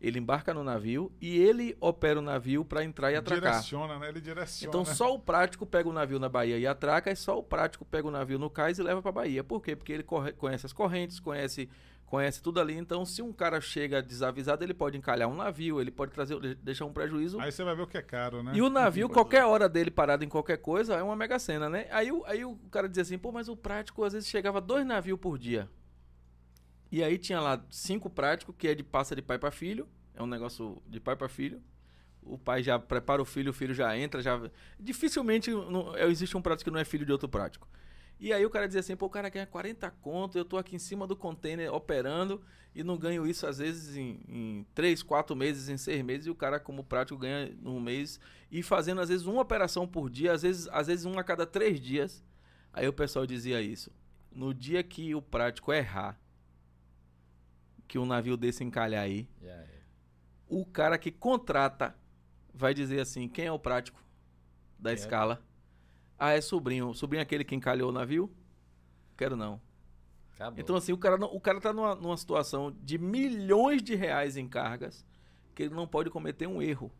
ele 0.00 0.18
embarca 0.18 0.52
no 0.54 0.64
navio 0.64 1.12
e 1.20 1.38
ele 1.38 1.76
opera 1.80 2.18
o 2.18 2.22
navio 2.22 2.64
para 2.64 2.82
entrar 2.82 3.12
e 3.12 3.16
atracar. 3.16 3.52
Direciona, 3.52 3.98
né? 3.98 4.08
Ele 4.08 4.20
direciona. 4.20 4.68
Então 4.68 4.84
só 4.84 5.14
o 5.14 5.18
prático 5.18 5.64
pega 5.64 5.88
o 5.88 5.92
navio 5.92 6.18
na 6.18 6.28
Bahia 6.28 6.58
e 6.58 6.66
atraca, 6.66 7.10
e 7.10 7.16
só 7.16 7.38
o 7.38 7.42
prático 7.42 7.84
pega 7.84 8.08
o 8.08 8.10
navio 8.10 8.38
no 8.38 8.48
cais 8.50 8.78
e 8.78 8.82
leva 8.82 9.00
para 9.02 9.12
Bahia. 9.12 9.44
Por 9.44 9.60
quê? 9.62 9.76
Porque 9.76 9.92
ele 9.92 10.02
corre- 10.02 10.32
conhece 10.32 10.66
as 10.66 10.72
correntes, 10.72 11.20
conhece 11.20 11.68
conhece 12.12 12.42
tudo 12.42 12.60
ali. 12.60 12.74
Então, 12.76 13.06
se 13.06 13.22
um 13.22 13.32
cara 13.32 13.58
chega 13.58 14.02
desavisado, 14.02 14.62
ele 14.62 14.74
pode 14.74 14.98
encalhar 14.98 15.26
um 15.30 15.34
navio, 15.34 15.80
ele 15.80 15.90
pode 15.90 16.12
trazer 16.12 16.38
de- 16.38 16.54
deixar 16.56 16.84
um 16.84 16.92
prejuízo. 16.92 17.40
Aí 17.40 17.50
você 17.50 17.64
vai 17.64 17.74
ver 17.74 17.80
o 17.80 17.86
que 17.86 17.96
é 17.96 18.02
caro, 18.02 18.42
né? 18.42 18.52
E 18.54 18.60
o 18.60 18.68
navio, 18.68 19.08
qualquer 19.14 19.44
hora 19.46 19.66
dele 19.66 19.90
parado 19.90 20.22
em 20.22 20.28
qualquer 20.28 20.58
coisa, 20.58 20.94
é 20.94 21.02
uma 21.02 21.16
mega 21.16 21.38
cena, 21.38 21.70
né? 21.70 21.86
Aí, 21.90 22.12
o- 22.12 22.22
aí 22.26 22.44
o 22.44 22.54
cara 22.70 22.86
dizia 22.86 23.00
assim, 23.00 23.16
pô, 23.16 23.32
mas 23.32 23.48
o 23.48 23.56
prático 23.56 24.04
às 24.04 24.12
vezes 24.12 24.28
chegava 24.28 24.60
dois 24.60 24.84
navios 24.84 25.18
por 25.18 25.38
dia. 25.38 25.70
E 26.90 27.02
aí 27.02 27.16
tinha 27.16 27.40
lá 27.40 27.64
cinco 27.70 28.10
práticos, 28.10 28.54
que 28.58 28.68
é 28.68 28.74
de 28.74 28.82
passa 28.82 29.16
de 29.16 29.22
pai 29.22 29.38
para 29.38 29.50
filho. 29.50 29.88
É 30.14 30.22
um 30.22 30.26
negócio 30.26 30.82
de 30.86 31.00
pai 31.00 31.16
para 31.16 31.30
filho. 31.30 31.62
O 32.22 32.36
pai 32.36 32.62
já 32.62 32.78
prepara 32.78 33.22
o 33.22 33.24
filho, 33.24 33.50
o 33.50 33.54
filho 33.54 33.72
já 33.72 33.96
entra, 33.96 34.20
já. 34.20 34.38
Dificilmente 34.78 35.50
não- 35.50 35.96
é, 35.96 36.06
existe 36.08 36.36
um 36.36 36.42
prático 36.42 36.68
que 36.68 36.74
não 36.74 36.78
é 36.80 36.84
filho 36.84 37.06
de 37.06 37.10
outro 37.12 37.26
prático. 37.28 37.66
E 38.18 38.32
aí 38.32 38.46
o 38.46 38.50
cara 38.50 38.66
dizia 38.66 38.80
assim, 38.80 38.96
pô, 38.96 39.06
o 39.06 39.10
cara 39.10 39.28
ganha 39.28 39.46
40 39.46 39.90
conto, 39.90 40.38
eu 40.38 40.44
tô 40.44 40.56
aqui 40.56 40.76
em 40.76 40.78
cima 40.78 41.06
do 41.06 41.16
container 41.16 41.72
operando 41.74 42.40
e 42.74 42.82
não 42.82 42.96
ganho 42.96 43.26
isso 43.26 43.46
às 43.46 43.58
vezes 43.58 43.96
em, 43.96 44.20
em 44.28 44.66
3, 44.74 45.02
4 45.02 45.34
meses, 45.34 45.68
em 45.68 45.76
6 45.76 46.04
meses, 46.04 46.26
e 46.26 46.30
o 46.30 46.34
cara 46.34 46.60
como 46.60 46.84
prático 46.84 47.18
ganha 47.18 47.54
num 47.60 47.80
mês 47.80 48.20
e 48.50 48.62
fazendo 48.62 49.00
às 49.00 49.08
vezes 49.08 49.26
uma 49.26 49.42
operação 49.42 49.86
por 49.86 50.08
dia, 50.08 50.32
às 50.32 50.42
vezes, 50.42 50.68
às 50.68 50.86
vezes 50.86 51.04
uma 51.04 51.20
a 51.20 51.24
cada 51.24 51.44
3 51.44 51.80
dias. 51.80 52.22
Aí 52.72 52.88
o 52.88 52.92
pessoal 52.92 53.26
dizia 53.26 53.60
isso. 53.60 53.90
No 54.30 54.54
dia 54.54 54.82
que 54.82 55.14
o 55.14 55.20
prático 55.20 55.72
errar, 55.72 56.18
que 57.86 57.98
um 57.98 58.06
navio 58.06 58.36
desse 58.36 58.64
encalhar 58.64 59.02
aí, 59.02 59.28
Já 59.42 59.50
é. 59.50 59.68
o 60.48 60.64
cara 60.64 60.96
que 60.96 61.10
contrata 61.10 61.94
vai 62.54 62.72
dizer 62.72 63.00
assim, 63.00 63.28
quem 63.28 63.46
é 63.46 63.52
o 63.52 63.58
prático 63.58 64.02
da 64.78 64.90
é? 64.90 64.94
escala? 64.94 65.42
Ah, 66.18 66.32
é 66.32 66.40
sobrinho. 66.40 66.94
Sobrinho 66.94 67.20
é 67.20 67.22
aquele 67.22 67.44
que 67.44 67.54
encalhou 67.54 67.90
o 67.90 67.92
navio? 67.92 68.30
Quero 69.16 69.36
não. 69.36 69.60
Acabou. 70.34 70.60
Então, 70.60 70.76
assim, 70.76 70.92
o 70.92 70.98
cara, 70.98 71.16
não, 71.16 71.28
o 71.28 71.40
cara 71.40 71.60
tá 71.60 71.72
numa, 71.72 71.94
numa 71.94 72.16
situação 72.16 72.74
de 72.80 72.98
milhões 72.98 73.82
de 73.82 73.94
reais 73.94 74.36
em 74.36 74.48
cargas 74.48 75.04
que 75.54 75.64
ele 75.64 75.74
não 75.74 75.86
pode 75.86 76.10
cometer 76.10 76.46
um 76.46 76.62
erro. 76.62 76.90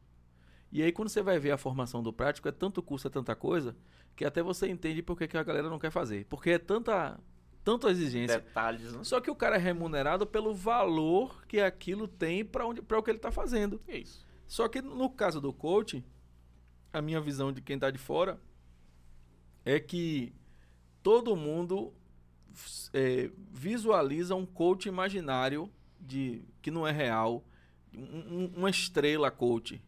E 0.71 0.83
aí, 0.83 0.93
quando 0.93 1.09
você 1.09 1.23
vai 1.23 1.39
ver 1.39 1.51
a 1.51 1.59
formação 1.59 2.03
do 2.03 2.13
prático, 2.13 2.49
é 2.49 2.53
tanto 2.53 2.83
custo, 2.83 3.09
é 3.09 3.11
tanta 3.11 3.35
coisa, 3.35 3.77
que 4.17 4.25
até 4.25 4.43
você 4.43 4.69
entende 4.69 5.03
por 5.03 5.19
que 5.19 5.29
que 5.29 5.37
a 5.37 5.43
galera 5.43 5.69
não 5.69 5.79
quer 5.79 5.91
fazer. 5.91 6.27
Porque 6.27 6.51
é 6.51 6.59
tanta, 6.59 7.19
tanta 7.63 7.91
exigência. 7.91 8.41
Detalhes, 8.41 8.93
né? 8.93 9.05
Só 9.05 9.21
que 9.21 9.31
o 9.31 9.35
cara 9.35 9.57
é 9.57 9.59
remunerado 9.59 10.27
pelo 10.27 10.55
valor 10.55 11.45
que 11.47 11.61
aquilo 11.61 12.09
tem 12.09 12.45
para 12.45 12.67
o 12.67 13.03
que 13.03 13.11
ele 13.11 13.19
está 13.19 13.31
fazendo. 13.31 13.81
É 13.87 13.99
isso. 13.99 14.27
Só 14.47 14.69
que 14.69 14.81
no 14.81 15.11
caso 15.11 15.41
do 15.41 15.53
coach, 15.53 16.05
a 16.93 17.03
minha 17.03 17.21
visão 17.21 17.53
de 17.53 17.61
quem 17.61 17.77
está 17.77 17.91
de 17.91 17.99
fora 17.99 18.41
é 19.65 19.79
que 19.81 20.33
todo 21.03 21.35
mundo 21.37 21.93
é, 22.93 23.31
visualiza 23.51 24.35
um 24.35 24.45
coach 24.45 24.87
imaginário 24.89 25.71
de 26.01 26.43
que 26.61 26.71
não 26.71 26.87
é 26.87 26.93
real, 26.93 27.45
um- 27.97 28.01
um- 28.45 28.53
uma 28.57 28.71
estrela 28.71 29.31
coach, 29.31 29.81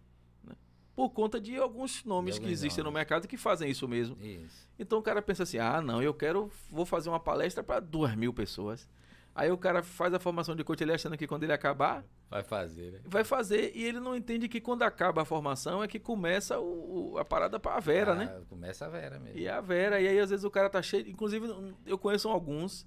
né? 0.42 0.54
por 0.94 1.10
conta 1.10 1.40
de 1.40 1.56
alguns 1.56 2.04
nomes 2.04 2.38
que 2.38 2.46
existem 2.52 2.82
no 2.84 2.90
mercado 2.92 3.28
que 3.28 3.36
fazem 3.36 3.70
isso 3.70 3.86
mesmo. 3.86 4.16
Isso. 4.22 4.66
Então 4.78 4.98
o 4.98 5.02
cara 5.02 5.20
pensa 5.20 5.42
assim: 5.42 5.58
ah, 5.58 5.80
não, 5.82 6.02
eu 6.02 6.14
quero, 6.14 6.50
vou 6.70 6.86
fazer 6.86 7.08
uma 7.10 7.20
palestra 7.20 7.62
para 7.62 7.80
duas 7.80 8.14
mil 8.16 8.32
pessoas. 8.32 8.88
Aí 9.34 9.50
o 9.50 9.58
cara 9.58 9.82
faz 9.82 10.14
a 10.14 10.18
formação 10.20 10.54
de 10.54 10.62
coach, 10.62 10.80
ele 10.82 10.92
achando 10.92 11.16
que 11.18 11.26
quando 11.26 11.42
ele 11.42 11.52
acabar, 11.52 12.04
Vai 12.30 12.42
fazer, 12.44 12.92
né? 12.92 13.00
vai 13.04 13.24
fazer. 13.24 13.72
E 13.74 13.84
ele 13.84 13.98
não 13.98 14.14
entende 14.14 14.48
que 14.48 14.60
quando 14.60 14.82
acaba 14.84 15.22
a 15.22 15.24
formação 15.24 15.82
é 15.82 15.88
que 15.88 15.98
começa 15.98 16.58
o, 16.60 17.16
a 17.18 17.24
parada 17.24 17.58
para 17.58 17.76
a 17.76 17.80
Vera, 17.80 18.12
Ah, 18.12 18.14
né? 18.14 18.42
Começa 18.48 18.86
a 18.86 18.88
Vera 18.88 19.18
mesmo. 19.18 19.38
E 19.38 19.48
a 19.48 19.60
Vera, 19.60 20.00
e 20.00 20.06
aí 20.06 20.18
às 20.20 20.30
vezes 20.30 20.44
o 20.44 20.50
cara 20.50 20.70
tá 20.70 20.80
cheio. 20.80 21.08
Inclusive, 21.08 21.46
eu 21.84 21.98
conheço 21.98 22.28
alguns 22.28 22.86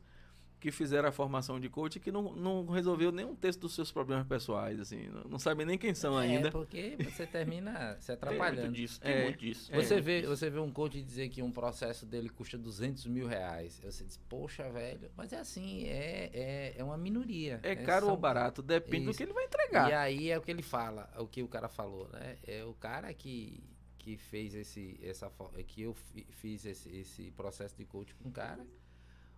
que 0.60 0.72
fizeram 0.72 1.08
a 1.08 1.12
formação 1.12 1.60
de 1.60 1.70
coach 1.70 2.00
que 2.00 2.12
não, 2.12 2.34
não 2.36 2.66
resolveu 2.66 3.12
nenhum 3.12 3.36
texto 3.36 3.62
dos 3.62 3.76
seus 3.76 3.92
problemas 3.92 4.26
pessoais, 4.26 4.80
assim, 4.80 5.08
não, 5.10 5.24
não 5.26 5.40
sabem 5.40 5.66
nem 5.68 5.78
quem 5.78 5.94
são 5.94 6.18
ainda. 6.18 6.48
É, 6.48 6.52
porque 6.52 6.98
você 7.04 7.28
termina 7.28 7.96
se 8.00 8.08
Tem 8.08 8.16
atrapalhando. 8.16 8.62
muito 8.62 8.76
disso, 8.76 9.00
tem 9.00 9.12
É. 9.14 9.24
muito 9.26 9.38
disso. 9.40 9.72
Você, 9.72 10.02
vê, 10.02 10.24
você 10.24 10.50
vê 10.50 10.60
um 10.60 10.72
coach 10.72 11.00
dizer 11.00 11.30
que 11.30 11.44
um 11.44 11.52
processo 11.52 12.08
dele 12.08 12.28
custa 12.30 12.58
200 12.58 13.06
mil 13.06 13.28
reais. 13.28 13.80
Você 13.84 14.04
diz, 14.04 14.18
poxa, 14.28 14.68
velho. 14.72 15.12
Mas 15.16 15.32
é 15.32 15.38
assim, 15.40 15.86
é, 15.86 16.32
é, 16.34 16.74
é 16.76 16.84
uma 16.84 16.98
minoria. 16.98 17.60
É 17.62 17.76
né? 17.76 17.84
caro 17.84 18.06
São- 18.08 18.16
ou 18.16 18.20
barato, 18.20 18.64
depende 18.64 19.06
do 19.06 19.12
Isso. 19.12 19.18
que 19.18 19.24
ele 19.26 19.34
vai 19.34 19.44
E 19.44 19.48
entregar. 19.48 19.94
aí 19.94 20.32
é 20.32 20.38
o 20.40 20.42
que 20.42 20.50
ele 20.50 20.64
fala, 20.64 21.08
é 21.16 21.20
o 21.20 21.28
que 21.28 21.44
o 21.44 21.48
cara 21.48 21.68
falou, 21.70 22.10
né? 22.10 22.36
É 22.48 22.64
o 22.66 22.74
cara 22.74 23.14
que, 23.14 23.64
que 24.00 24.18
fez 24.18 24.56
esse, 24.56 25.00
essa, 25.04 25.32
é 25.56 25.62
que 25.62 25.84
eu 25.84 25.94
fi- 25.94 26.26
fiz 26.32 26.66
esse, 26.66 26.90
esse 26.90 27.30
processo 27.32 27.78
de 27.78 27.86
coach 27.86 28.16
com 28.16 28.30
o 28.30 28.32
cara. 28.32 28.66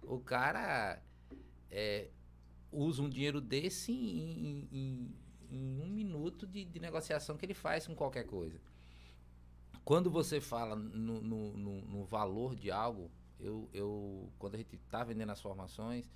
O 0.01 0.17
cara 0.17 0.97
é, 1.71 2.07
usa 2.71 3.01
um 3.01 3.09
dinheiro 3.09 3.39
desse 3.41 3.91
em, 3.91 4.47
em- 4.47 4.67
em- 4.71 5.15
um 5.51 5.87
minuto 5.87 6.45
de, 6.45 6.63
de 6.65 6.79
negociação 6.79 7.35
que 7.35 7.45
ele 7.45 7.53
faz 7.55 7.87
com 7.87 7.95
qualquer 7.95 8.23
coisa. 8.25 8.59
Quando 9.83 10.09
você 10.11 10.39
fala 10.39 10.75
no, 10.75 11.21
no- 11.21 11.57
no- 11.57 11.81
no 11.81 12.03
valor 12.05 12.55
de 12.55 12.69
algo, 12.69 13.09
eu, 13.39 13.67
eu 13.73 14.29
quando 14.37 14.55
a 14.55 14.57
gente 14.57 14.75
está 14.75 15.03
vendendo 15.03 15.31
as 15.31 15.41
formações, 15.41 16.09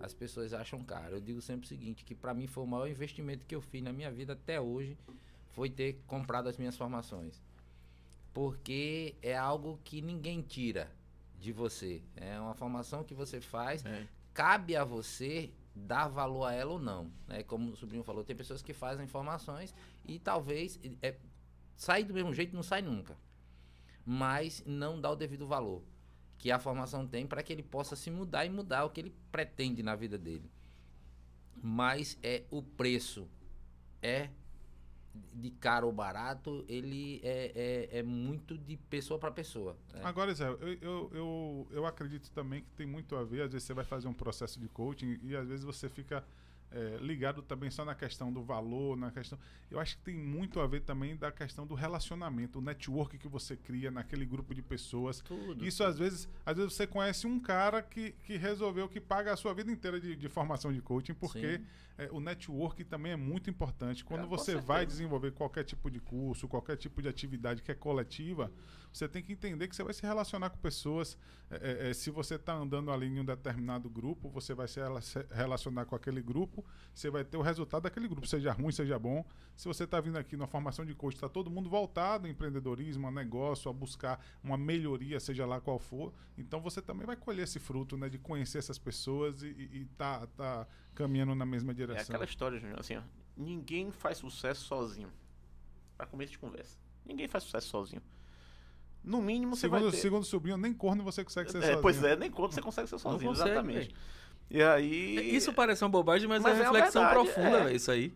as 0.00 0.14
pessoas 0.14 0.54
acham 0.54 0.82
caro. 0.84 1.16
Eu 1.16 1.20
digo 1.20 1.42
sempre 1.42 1.66
o 1.66 1.68
seguinte, 1.68 2.04
que 2.04 2.14
para 2.14 2.32
mim 2.32 2.46
foi 2.46 2.64
o 2.64 2.66
maior 2.66 2.88
investimento 2.88 3.44
que 3.44 3.54
eu 3.54 3.60
fiz 3.60 3.82
na 3.82 3.92
minha 3.92 4.10
vida 4.10 4.32
até 4.32 4.58
hoje, 4.60 4.96
foi 5.50 5.68
ter 5.68 6.00
comprado 6.06 6.48
as 6.48 6.56
minhas 6.56 6.76
formações. 6.76 7.42
Porque 8.32 9.16
é 9.20 9.36
algo 9.36 9.78
que 9.84 10.00
ninguém 10.00 10.40
tira 10.40 10.90
de 11.40 11.52
você. 11.52 12.02
É 12.16 12.38
uma 12.40 12.54
formação 12.54 13.02
que 13.04 13.14
você 13.14 13.40
faz, 13.40 13.84
É. 13.84 14.06
cabe 14.32 14.76
a 14.76 14.84
você 14.84 15.52
dar 15.74 16.08
valor 16.08 16.44
a 16.44 16.52
ela 16.52 16.72
ou 16.72 16.78
não. 16.78 17.10
Né? 17.26 17.42
Como 17.42 17.72
o 17.72 17.76
sobrinho 17.76 18.02
falou, 18.02 18.24
tem 18.24 18.36
pessoas 18.36 18.62
que 18.62 18.72
fazem 18.72 19.06
formações 19.06 19.74
e 20.04 20.18
talvez 20.18 20.78
é, 21.02 21.16
sai 21.76 22.04
do 22.04 22.14
mesmo 22.14 22.34
jeito 22.34 22.54
não 22.54 22.62
sai 22.62 22.82
nunca. 22.82 23.16
Mas 24.04 24.62
não 24.66 25.00
dá 25.00 25.10
o 25.10 25.16
devido 25.16 25.46
valor 25.46 25.82
que 26.38 26.50
a 26.50 26.58
formação 26.58 27.06
tem 27.06 27.26
para 27.26 27.42
que 27.42 27.52
ele 27.52 27.62
possa 27.62 27.96
se 27.96 28.10
mudar 28.10 28.46
e 28.46 28.50
mudar 28.50 28.84
o 28.84 28.90
que 28.90 29.00
ele 29.00 29.14
pretende 29.30 29.82
na 29.82 29.94
vida 29.94 30.16
dele. 30.16 30.50
Mas 31.60 32.16
é 32.22 32.44
o 32.50 32.62
preço 32.62 33.28
é 34.00 34.30
de 35.34 35.50
caro 35.50 35.86
ou 35.86 35.92
barato, 35.92 36.64
ele 36.68 37.20
é, 37.22 37.88
é, 37.92 37.98
é 37.98 38.02
muito 38.02 38.56
de 38.56 38.76
pessoa 38.76 39.18
para 39.18 39.30
pessoa. 39.30 39.76
né? 39.92 40.00
Agora, 40.04 40.32
Zé, 40.34 40.48
eu, 40.48 40.58
eu, 40.80 41.10
eu, 41.12 41.68
eu 41.70 41.86
acredito 41.86 42.30
também 42.30 42.62
que 42.62 42.70
tem 42.72 42.86
muito 42.86 43.16
a 43.16 43.24
ver. 43.24 43.42
Às 43.42 43.52
vezes 43.52 43.66
você 43.66 43.74
vai 43.74 43.84
fazer 43.84 44.08
um 44.08 44.12
processo 44.12 44.58
de 44.58 44.68
coaching 44.68 45.18
e 45.22 45.36
às 45.36 45.48
vezes 45.48 45.64
você 45.64 45.88
fica 45.88 46.24
é, 46.70 46.98
ligado 47.00 47.42
também 47.42 47.70
só 47.70 47.84
na 47.84 47.94
questão 47.94 48.32
do 48.32 48.42
valor, 48.42 48.96
na 48.96 49.10
questão. 49.10 49.38
Eu 49.70 49.80
acho 49.80 49.96
que 49.96 50.02
tem 50.02 50.14
muito 50.14 50.60
a 50.60 50.66
ver 50.66 50.80
também 50.82 51.16
da 51.16 51.32
questão 51.32 51.66
do 51.66 51.74
relacionamento, 51.74 52.58
o 52.58 52.62
network 52.62 53.16
que 53.18 53.28
você 53.28 53.56
cria 53.56 53.90
naquele 53.90 54.26
grupo 54.26 54.54
de 54.54 54.62
pessoas. 54.62 55.20
Tudo. 55.20 55.64
Isso 55.64 55.82
às 55.82 55.98
vezes, 55.98 56.28
às 56.44 56.56
vezes 56.56 56.74
você 56.74 56.86
conhece 56.86 57.26
um 57.26 57.40
cara 57.40 57.82
que, 57.82 58.12
que 58.24 58.36
resolveu 58.36 58.88
que 58.88 59.00
paga 59.00 59.32
a 59.32 59.36
sua 59.36 59.54
vida 59.54 59.70
inteira 59.70 60.00
de, 60.00 60.14
de 60.14 60.28
formação 60.28 60.72
de 60.72 60.80
coaching, 60.82 61.14
porque 61.14 61.60
é, 61.96 62.08
o 62.12 62.20
network 62.20 62.84
também 62.84 63.12
é 63.12 63.16
muito 63.16 63.50
importante. 63.50 64.04
Quando 64.04 64.24
É, 64.24 64.26
você 64.26 64.56
vai 64.56 64.86
desenvolver 64.86 65.32
qualquer 65.32 65.64
tipo 65.64 65.90
de 65.90 66.00
curso, 66.00 66.46
qualquer 66.46 66.76
tipo 66.76 67.00
de 67.02 67.08
atividade 67.08 67.62
que 67.62 67.72
é 67.72 67.74
coletiva, 67.74 68.52
você 68.92 69.08
tem 69.08 69.22
que 69.22 69.32
entender 69.32 69.68
que 69.68 69.76
você 69.76 69.82
vai 69.84 69.92
se 69.94 70.02
relacionar 70.02 70.50
com 70.50 70.58
pessoas. 70.58 71.16
É, 71.50 71.86
é, 71.86 71.90
é, 71.90 71.94
se 71.94 72.10
você 72.10 72.34
está 72.34 72.52
andando 72.54 72.90
ali 72.90 73.06
em 73.06 73.20
um 73.20 73.24
determinado 73.24 73.88
grupo, 73.88 74.28
você 74.28 74.54
vai 74.54 74.68
se 74.68 74.78
rela- 74.80 75.00
se 75.00 75.18
relacionar 75.30 75.84
com 75.86 75.94
aquele 75.94 76.20
grupo, 76.20 76.64
você 76.94 77.08
vai 77.10 77.24
ter 77.24 77.36
o 77.36 77.42
resultado 77.42 77.82
daquele 77.84 78.06
grupo, 78.08 78.26
seja 78.26 78.52
ruim, 78.52 78.70
seja 78.72 78.98
bom. 78.98 79.24
Se 79.56 79.66
você 79.66 79.84
está 79.84 80.00
vindo 80.00 80.16
aqui 80.18 80.36
numa 80.36 80.46
formação 80.46 80.84
de 80.84 80.94
coach, 80.94 81.14
está 81.14 81.28
todo 81.28 81.50
mundo 81.50 81.68
voltado 81.70 82.26
ao 82.26 82.30
empreendedorismo, 82.30 83.06
a 83.06 83.10
negócio, 83.10 83.70
a 83.70 83.72
buscar 83.72 84.24
uma 84.42 84.56
melhoria, 84.58 85.18
seja 85.20 85.46
lá 85.46 85.60
qual 85.60 85.78
for. 85.78 86.12
Então 86.36 86.60
você 86.60 86.82
também 86.82 87.06
vai 87.06 87.16
colher 87.16 87.44
esse 87.44 87.58
fruto, 87.58 87.96
né, 87.96 88.08
de 88.08 88.18
conhecer 88.18 88.58
essas 88.58 88.78
pessoas 88.78 89.42
e, 89.42 89.48
e, 89.48 89.78
e 89.80 89.84
tá, 89.96 90.26
tá 90.28 90.66
caminhando 90.94 91.34
na 91.34 91.46
mesma 91.46 91.72
É 91.72 91.74
direção. 91.74 92.02
aquela 92.02 92.24
história, 92.24 92.58
Júnior, 92.58 92.78
assim, 92.80 92.96
ó, 92.96 93.02
ninguém 93.36 93.90
faz 93.90 94.18
sucesso 94.18 94.64
sozinho. 94.64 95.10
Pra 95.96 96.06
começo 96.06 96.32
de 96.32 96.38
conversa. 96.38 96.76
Ninguém 97.04 97.26
faz 97.26 97.44
sucesso 97.44 97.68
sozinho. 97.68 98.02
No 99.08 99.22
mínimo, 99.22 99.56
você 99.56 99.62
Segundo, 99.62 99.82
vai 99.82 99.90
ter... 99.90 99.96
segundo 99.96 100.22
o 100.22 100.26
sobrinho, 100.26 100.56
nem 100.56 100.72
corno 100.72 101.02
você 101.02 101.24
consegue 101.24 101.50
ser 101.50 101.58
É, 101.58 101.60
sozinho. 101.62 101.80
pois 101.80 102.02
é, 102.04 102.14
nem 102.16 102.30
quando 102.30 102.52
você 102.52 102.60
consegue 102.60 102.88
ser 102.88 102.98
sozinho, 102.98 103.30
consegue, 103.30 103.50
exatamente. 103.50 103.78
velho. 103.88 103.94
E 104.50 104.62
aí... 104.62 105.34
Isso 105.36 105.52
parece 105.52 105.82
uma 105.84 105.90
bobagem, 105.90 106.28
mas, 106.28 106.42
Mas 106.42 106.58
é 106.58 106.64
é 106.64 106.68
uma 106.68 106.72
reflexão 106.72 107.02
verdade, 107.04 107.24
profunda, 107.32 107.56
é. 107.58 107.64
velho, 107.64 107.76
isso 107.76 107.90
aí. 107.90 108.14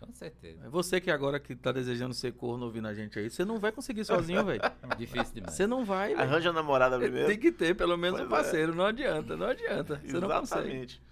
Com 0.00 0.12
certeza. 0.14 0.64
É 0.64 0.68
Você 0.70 0.98
que 1.00 1.10
agora 1.10 1.38
que 1.38 1.54
tá 1.54 1.72
desejando 1.72 2.14
ser 2.14 2.32
corno 2.32 2.64
ouvindo 2.64 2.88
a 2.88 2.94
gente 2.94 3.18
aí, 3.18 3.28
você 3.28 3.44
não 3.44 3.58
vai 3.58 3.70
conseguir 3.70 4.04
sozinho, 4.04 4.42
velho. 4.44 4.60
Difícil 4.96 5.34
demais. 5.34 5.54
Você 5.54 5.66
não 5.66 5.84
vai, 5.84 6.08
velho. 6.14 6.20
Arranja 6.20 6.48
a 6.48 6.52
namorada 6.54 6.98
primeiro. 6.98 7.28
Tem 7.28 7.38
que 7.38 7.52
ter 7.52 7.74
pelo 7.76 7.98
menos 7.98 8.18
Pois 8.18 8.30
um 8.30 8.34
é. 8.34 8.36
parceiro, 8.36 8.74
não 8.74 8.86
adianta, 8.86 9.36
não 9.36 9.46
adianta. 9.46 10.00
Você 10.02 10.18
não 10.18 10.28
consegue. 10.28 10.60
Exatamente. 10.62 11.02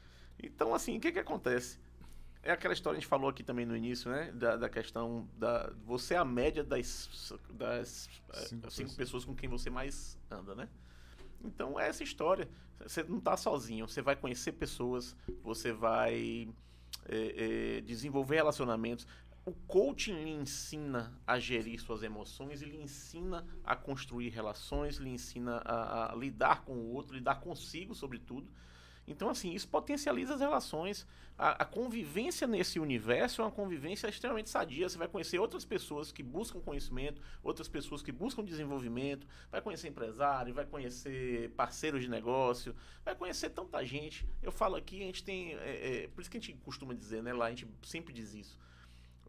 Então, 0.42 0.74
assim, 0.74 0.96
o 0.96 1.00
que 1.00 1.12
que 1.12 1.18
acontece? 1.18 1.78
É 2.48 2.52
aquela 2.52 2.72
história 2.72 2.96
que 2.96 3.00
a 3.00 3.02
gente 3.02 3.10
falou 3.10 3.28
aqui 3.28 3.42
também 3.42 3.66
no 3.66 3.76
início, 3.76 4.10
né? 4.10 4.32
Da, 4.32 4.56
da 4.56 4.70
questão 4.70 5.28
da... 5.36 5.70
Você 5.84 6.14
é 6.14 6.16
a 6.16 6.24
média 6.24 6.64
das, 6.64 7.30
das 7.50 8.08
eh, 8.32 8.38
Cinco 8.46 8.70
cinco, 8.70 8.94
pessoas. 8.94 9.22
com 9.22 9.34
quem 9.34 9.50
você 9.50 9.68
mais 9.68 10.18
anda, 10.30 10.54
né? 10.54 10.66
Então, 11.44 11.78
é 11.78 11.88
essa 11.88 12.02
história. 12.02 12.48
Você 12.80 13.02
não 13.02 13.18
está 13.18 13.36
sozinho. 13.36 13.86
Você 13.86 14.00
vai 14.00 14.16
conhecer 14.16 14.52
pessoas, 14.52 15.14
você 15.42 15.72
vai 15.74 16.48
eh, 17.04 17.34
eh, 17.36 17.80
desenvolver 17.82 18.36
relacionamentos. 18.36 19.06
O 19.44 19.52
coaching 19.52 20.14
lhe 20.24 20.30
ensina 20.30 21.20
a 21.26 21.38
gerir 21.38 21.78
suas 21.78 22.02
emoções, 22.02 22.62
ele 22.62 22.80
ensina 22.80 23.46
a 23.62 23.76
construir 23.76 24.30
relações, 24.30 24.96
lhe 24.96 25.10
ensina 25.10 25.58
a, 25.66 26.12
a 26.12 26.16
lidar 26.16 26.62
com 26.62 26.72
o 26.72 26.94
outro, 26.94 27.14
lidar 27.14 27.40
consigo, 27.40 27.94
sobretudo. 27.94 28.48
Então, 29.08 29.30
assim, 29.30 29.52
isso 29.54 29.66
potencializa 29.68 30.34
as 30.34 30.40
relações. 30.40 31.06
A, 31.36 31.62
a 31.62 31.64
convivência 31.64 32.46
nesse 32.46 32.78
universo 32.78 33.40
é 33.40 33.44
uma 33.44 33.50
convivência 33.50 34.06
extremamente 34.06 34.50
sadia. 34.50 34.86
Você 34.88 34.98
vai 34.98 35.08
conhecer 35.08 35.38
outras 35.38 35.64
pessoas 35.64 36.12
que 36.12 36.22
buscam 36.22 36.60
conhecimento, 36.60 37.22
outras 37.42 37.68
pessoas 37.68 38.02
que 38.02 38.12
buscam 38.12 38.44
desenvolvimento, 38.44 39.26
vai 39.50 39.62
conhecer 39.62 39.88
empresário, 39.88 40.52
vai 40.52 40.66
conhecer 40.66 41.50
parceiros 41.56 42.02
de 42.02 42.08
negócio, 42.08 42.76
vai 43.02 43.14
conhecer 43.14 43.48
tanta 43.50 43.82
gente. 43.84 44.28
Eu 44.42 44.52
falo 44.52 44.76
aqui, 44.76 45.00
a 45.02 45.06
gente 45.06 45.24
tem. 45.24 45.54
é, 45.54 46.04
é, 46.04 46.08
por 46.08 46.20
isso 46.20 46.30
que 46.30 46.36
a 46.36 46.40
gente 46.40 46.52
costuma 46.58 46.92
dizer, 46.92 47.22
né? 47.22 47.32
Lá 47.32 47.46
a 47.46 47.50
gente 47.50 47.66
sempre 47.82 48.12
diz 48.12 48.34
isso. 48.34 48.58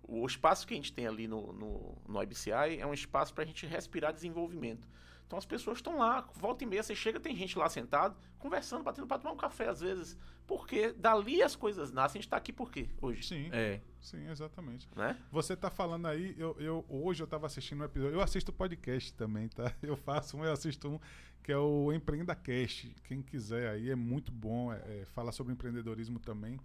O 0.03 0.25
espaço 0.25 0.67
que 0.67 0.73
a 0.73 0.77
gente 0.77 0.91
tem 0.91 1.07
ali 1.07 1.27
no, 1.27 1.53
no, 1.53 1.97
no 2.07 2.23
IBCI 2.23 2.79
é 2.79 2.85
um 2.85 2.93
espaço 2.93 3.33
para 3.33 3.43
a 3.43 3.47
gente 3.47 3.65
respirar 3.65 4.11
desenvolvimento. 4.11 4.87
Então 5.29 5.37
as 5.37 5.45
pessoas 5.45 5.77
estão 5.77 5.99
lá, 5.99 6.27
volta 6.33 6.63
e 6.63 6.67
meia, 6.67 6.81
você 6.81 6.95
chega, 6.95 7.19
tem 7.19 7.35
gente 7.35 7.55
lá 7.55 7.69
sentado, 7.69 8.17
conversando, 8.39 8.81
batendo 8.83 9.05
para 9.05 9.19
tomar 9.19 9.35
um 9.35 9.37
café 9.37 9.69
às 9.69 9.79
vezes. 9.79 10.17
Porque 10.47 10.91
dali 10.91 11.43
as 11.43 11.55
coisas 11.55 11.91
nascem. 11.91 12.17
A 12.17 12.21
gente 12.21 12.25
está 12.25 12.37
aqui 12.37 12.51
por 12.51 12.71
quê 12.71 12.89
hoje? 12.99 13.21
Sim, 13.27 13.47
É. 13.51 13.79
sim, 14.01 14.27
exatamente. 14.27 14.89
Né? 14.95 15.15
Você 15.31 15.55
tá 15.55 15.69
falando 15.69 16.07
aí, 16.07 16.33
eu, 16.35 16.55
eu 16.59 16.83
hoje 16.89 17.21
eu 17.21 17.27
tava 17.27 17.45
assistindo 17.45 17.81
um 17.81 17.83
episódio, 17.83 18.15
eu 18.15 18.21
assisto 18.21 18.51
podcast 18.51 19.13
também, 19.13 19.47
tá? 19.49 19.71
Eu 19.83 19.95
faço 19.95 20.35
um, 20.35 20.43
eu 20.43 20.51
assisto 20.51 20.89
um 20.89 20.99
que 21.43 21.51
é 21.51 21.57
o 21.57 21.93
Empreenda 21.93 22.33
Cast. 22.33 22.91
Quem 23.03 23.21
quiser 23.21 23.69
aí 23.69 23.91
é 23.91 23.95
muito 23.95 24.31
bom, 24.31 24.73
é, 24.73 24.77
é, 24.77 25.05
fala 25.13 25.31
sobre 25.31 25.53
empreendedorismo 25.53 26.17
também. 26.17 26.59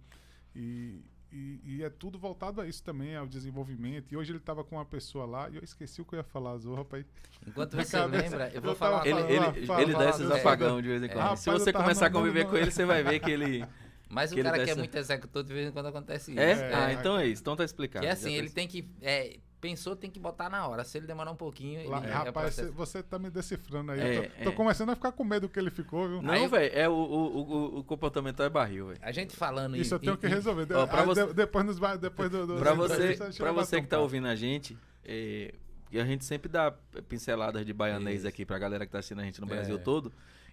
E, 0.55 1.03
e, 1.35 1.59
e 1.65 1.83
é 1.83 1.89
tudo 1.89 2.17
voltado 2.17 2.61
a 2.61 2.65
isso 2.65 2.81
também, 2.81 3.13
ao 3.15 3.27
desenvolvimento. 3.27 4.13
E 4.13 4.15
hoje 4.15 4.31
ele 4.31 4.39
tava 4.39 4.63
com 4.63 4.77
uma 4.77 4.85
pessoa 4.85 5.25
lá 5.25 5.49
e 5.49 5.57
eu 5.57 5.63
esqueci 5.63 6.01
o 6.01 6.05
que 6.05 6.15
eu 6.15 6.17
ia 6.17 6.23
falar, 6.23 6.57
Zorra, 6.57 6.77
rapaz. 6.77 7.05
Enquanto 7.45 7.75
você 7.75 7.97
cabeça. 7.97 8.23
lembra, 8.23 8.47
eu 8.49 8.55
Eu 8.55 8.61
vou 8.61 8.75
tava 8.75 9.03
falar. 9.03 9.07
Ele, 9.07 9.19
ele, 9.33 9.57
ele 9.57 9.65
fala, 9.65 9.85
dá 9.85 10.09
esses 10.09 10.27
fala. 10.27 10.39
apagão 10.39 10.81
de 10.81 10.87
vez 10.87 11.01
em 11.03 11.05
É. 11.05 11.09
quando. 11.09 11.21
Rapaz, 11.21 11.39
Se 11.41 11.49
eu 11.49 11.59
você 11.59 11.73
começar 11.73 12.05
a 12.05 12.09
conviver 12.09 12.45
com 12.45 12.55
ele, 12.55 12.71
você 12.71 12.85
vai 12.85 13.03
ver 13.03 13.19
que 13.19 13.29
ele. 13.29 13.65
Mas 14.09 14.31
o 14.31 14.35
que 14.35 14.39
ele 14.39 14.49
cara 14.49 14.63
que 14.63 14.71
é 14.71 14.75
muito 14.75 14.95
executor, 14.95 15.43
de 15.43 15.53
vez 15.53 15.67
em 15.67 15.71
quando 15.71 15.87
acontece 15.87 16.31
isso. 16.31 16.39
É? 16.39 16.51
É, 16.51 16.73
ah, 16.73 16.91
é. 16.91 16.93
então 16.93 17.17
é 17.17 17.27
isso. 17.27 17.41
Então 17.41 17.55
tá 17.55 17.65
explicado. 17.65 18.03
Que 18.03 18.09
é 18.09 18.11
assim, 18.13 18.31
tá 18.31 18.37
ele 18.37 18.49
tem 18.49 18.67
que. 18.67 18.87
é, 19.01 19.37
pensou, 19.67 19.95
tem 19.95 20.09
que 20.09 20.19
botar 20.19 20.49
na 20.49 20.67
hora. 20.67 20.83
Se 20.83 20.97
ele 20.97 21.07
demorar 21.07 21.31
um 21.31 21.35
pouquinho, 21.35 21.89
Lá- 21.89 22.05
é 22.05 22.11
rapaz, 22.11 22.55
você, 22.73 23.01
tá 23.01 23.17
me 23.17 23.29
decifrando 23.29 23.91
aí. 23.91 23.99
É, 23.99 24.17
eu 24.17 24.23
tô, 24.29 24.43
tô 24.45 24.49
é. 24.49 24.53
começando 24.53 24.89
a 24.91 24.95
ficar 24.95 25.11
com 25.11 25.23
medo 25.23 25.49
que 25.49 25.57
ele 25.59 25.71
ficou, 25.71 26.07
viu? 26.07 26.21
Não, 26.21 26.47
velho, 26.47 26.71
é 26.73 26.87
o, 26.87 26.93
o, 26.93 27.79
o, 27.79 27.83
comportamental 27.83 28.45
é 28.45 28.49
barril, 28.49 28.87
velho. 28.87 28.99
A 29.01 29.11
gente 29.11 29.35
falando 29.35 29.75
Isso 29.75 29.93
em, 29.93 29.95
eu 29.95 29.99
tenho 29.99 30.13
em- 30.13 30.17
que 30.17 30.27
resolver. 30.27 30.67
Ó, 30.75 30.87
Ah, 30.91 31.03
você- 31.03 31.25
de- 31.27 31.33
depois, 31.33 31.65
nos, 31.65 31.79
depois 31.99 32.29
do, 32.29 32.45
do 32.47 32.57
Pra 32.57 32.73
você, 32.73 33.17
pra 33.37 33.51
você 33.51 33.81
que 33.81 33.87
tá 33.87 33.99
ouvindo 33.99 34.27
a 34.27 34.35
gente, 34.35 34.77
é, 35.03 35.53
e 35.91 35.99
a 35.99 36.05
gente 36.05 36.23
sempre 36.25 36.47
dá 36.49 36.71
pinceladas 37.07 37.65
de 37.65 37.73
baianês 37.73 38.19
Isso. 38.19 38.27
aqui 38.27 38.45
pra 38.45 38.59
galera 38.59 38.85
que 38.85 38.91
tá 38.91 38.99
assistindo 38.99 39.21
a 39.21 39.23
gente 39.23 39.41
no 39.41 39.47
É. 39.47 39.49
Brasil 39.49 39.79
todo. 39.79 40.11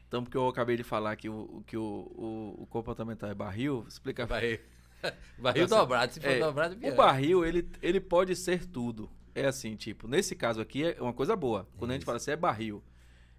Então, 0.09 0.23
porque 0.23 0.37
eu 0.37 0.47
acabei 0.47 0.77
de 0.77 0.83
falar 0.83 1.17
que 1.17 1.29
o, 1.29 1.63
que 1.67 1.77
o, 1.77 1.83
o, 1.83 2.63
o 2.63 2.67
comportamental 2.67 3.31
é 3.31 3.35
barril, 3.35 3.85
explica 3.89 4.27
Barril. 4.27 4.59
Barril 5.39 5.65
Assim, 5.65 5.75
dobrado. 5.75 6.13
Se 6.13 6.21
for 6.21 6.31
é, 6.31 6.39
dobrado, 6.39 6.75
O 6.75 6.79
pior. 6.79 6.95
barril, 6.97 7.45
ele, 7.45 7.69
ele 7.83 8.01
pode 8.01 8.35
ser 8.37 8.65
tudo. 8.67 9.11
É 9.35 9.47
assim, 9.47 9.75
tipo, 9.77 10.07
nesse 10.07 10.35
caso 10.37 10.61
aqui 10.61 10.85
é 10.85 10.97
uma 11.01 11.13
coisa 11.13 11.35
boa. 11.35 11.67
Quando 11.79 11.91
a 11.91 11.95
gente 11.95 12.03
Isso. 12.03 12.07
fala 12.07 12.17
assim, 12.19 12.31
é 12.33 12.37
barril, 12.37 12.83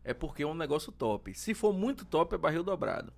é 0.03 0.14
porque 0.14 0.43
é 0.43 0.47
um 0.47 0.55
negócio 0.55 0.91
top. 0.91 1.34
Se 1.34 1.53
for 1.53 1.72
muito 1.74 2.03
top, 2.03 2.34
é 2.36 2.38
barril 2.38 2.64
dobrado. 2.64 3.14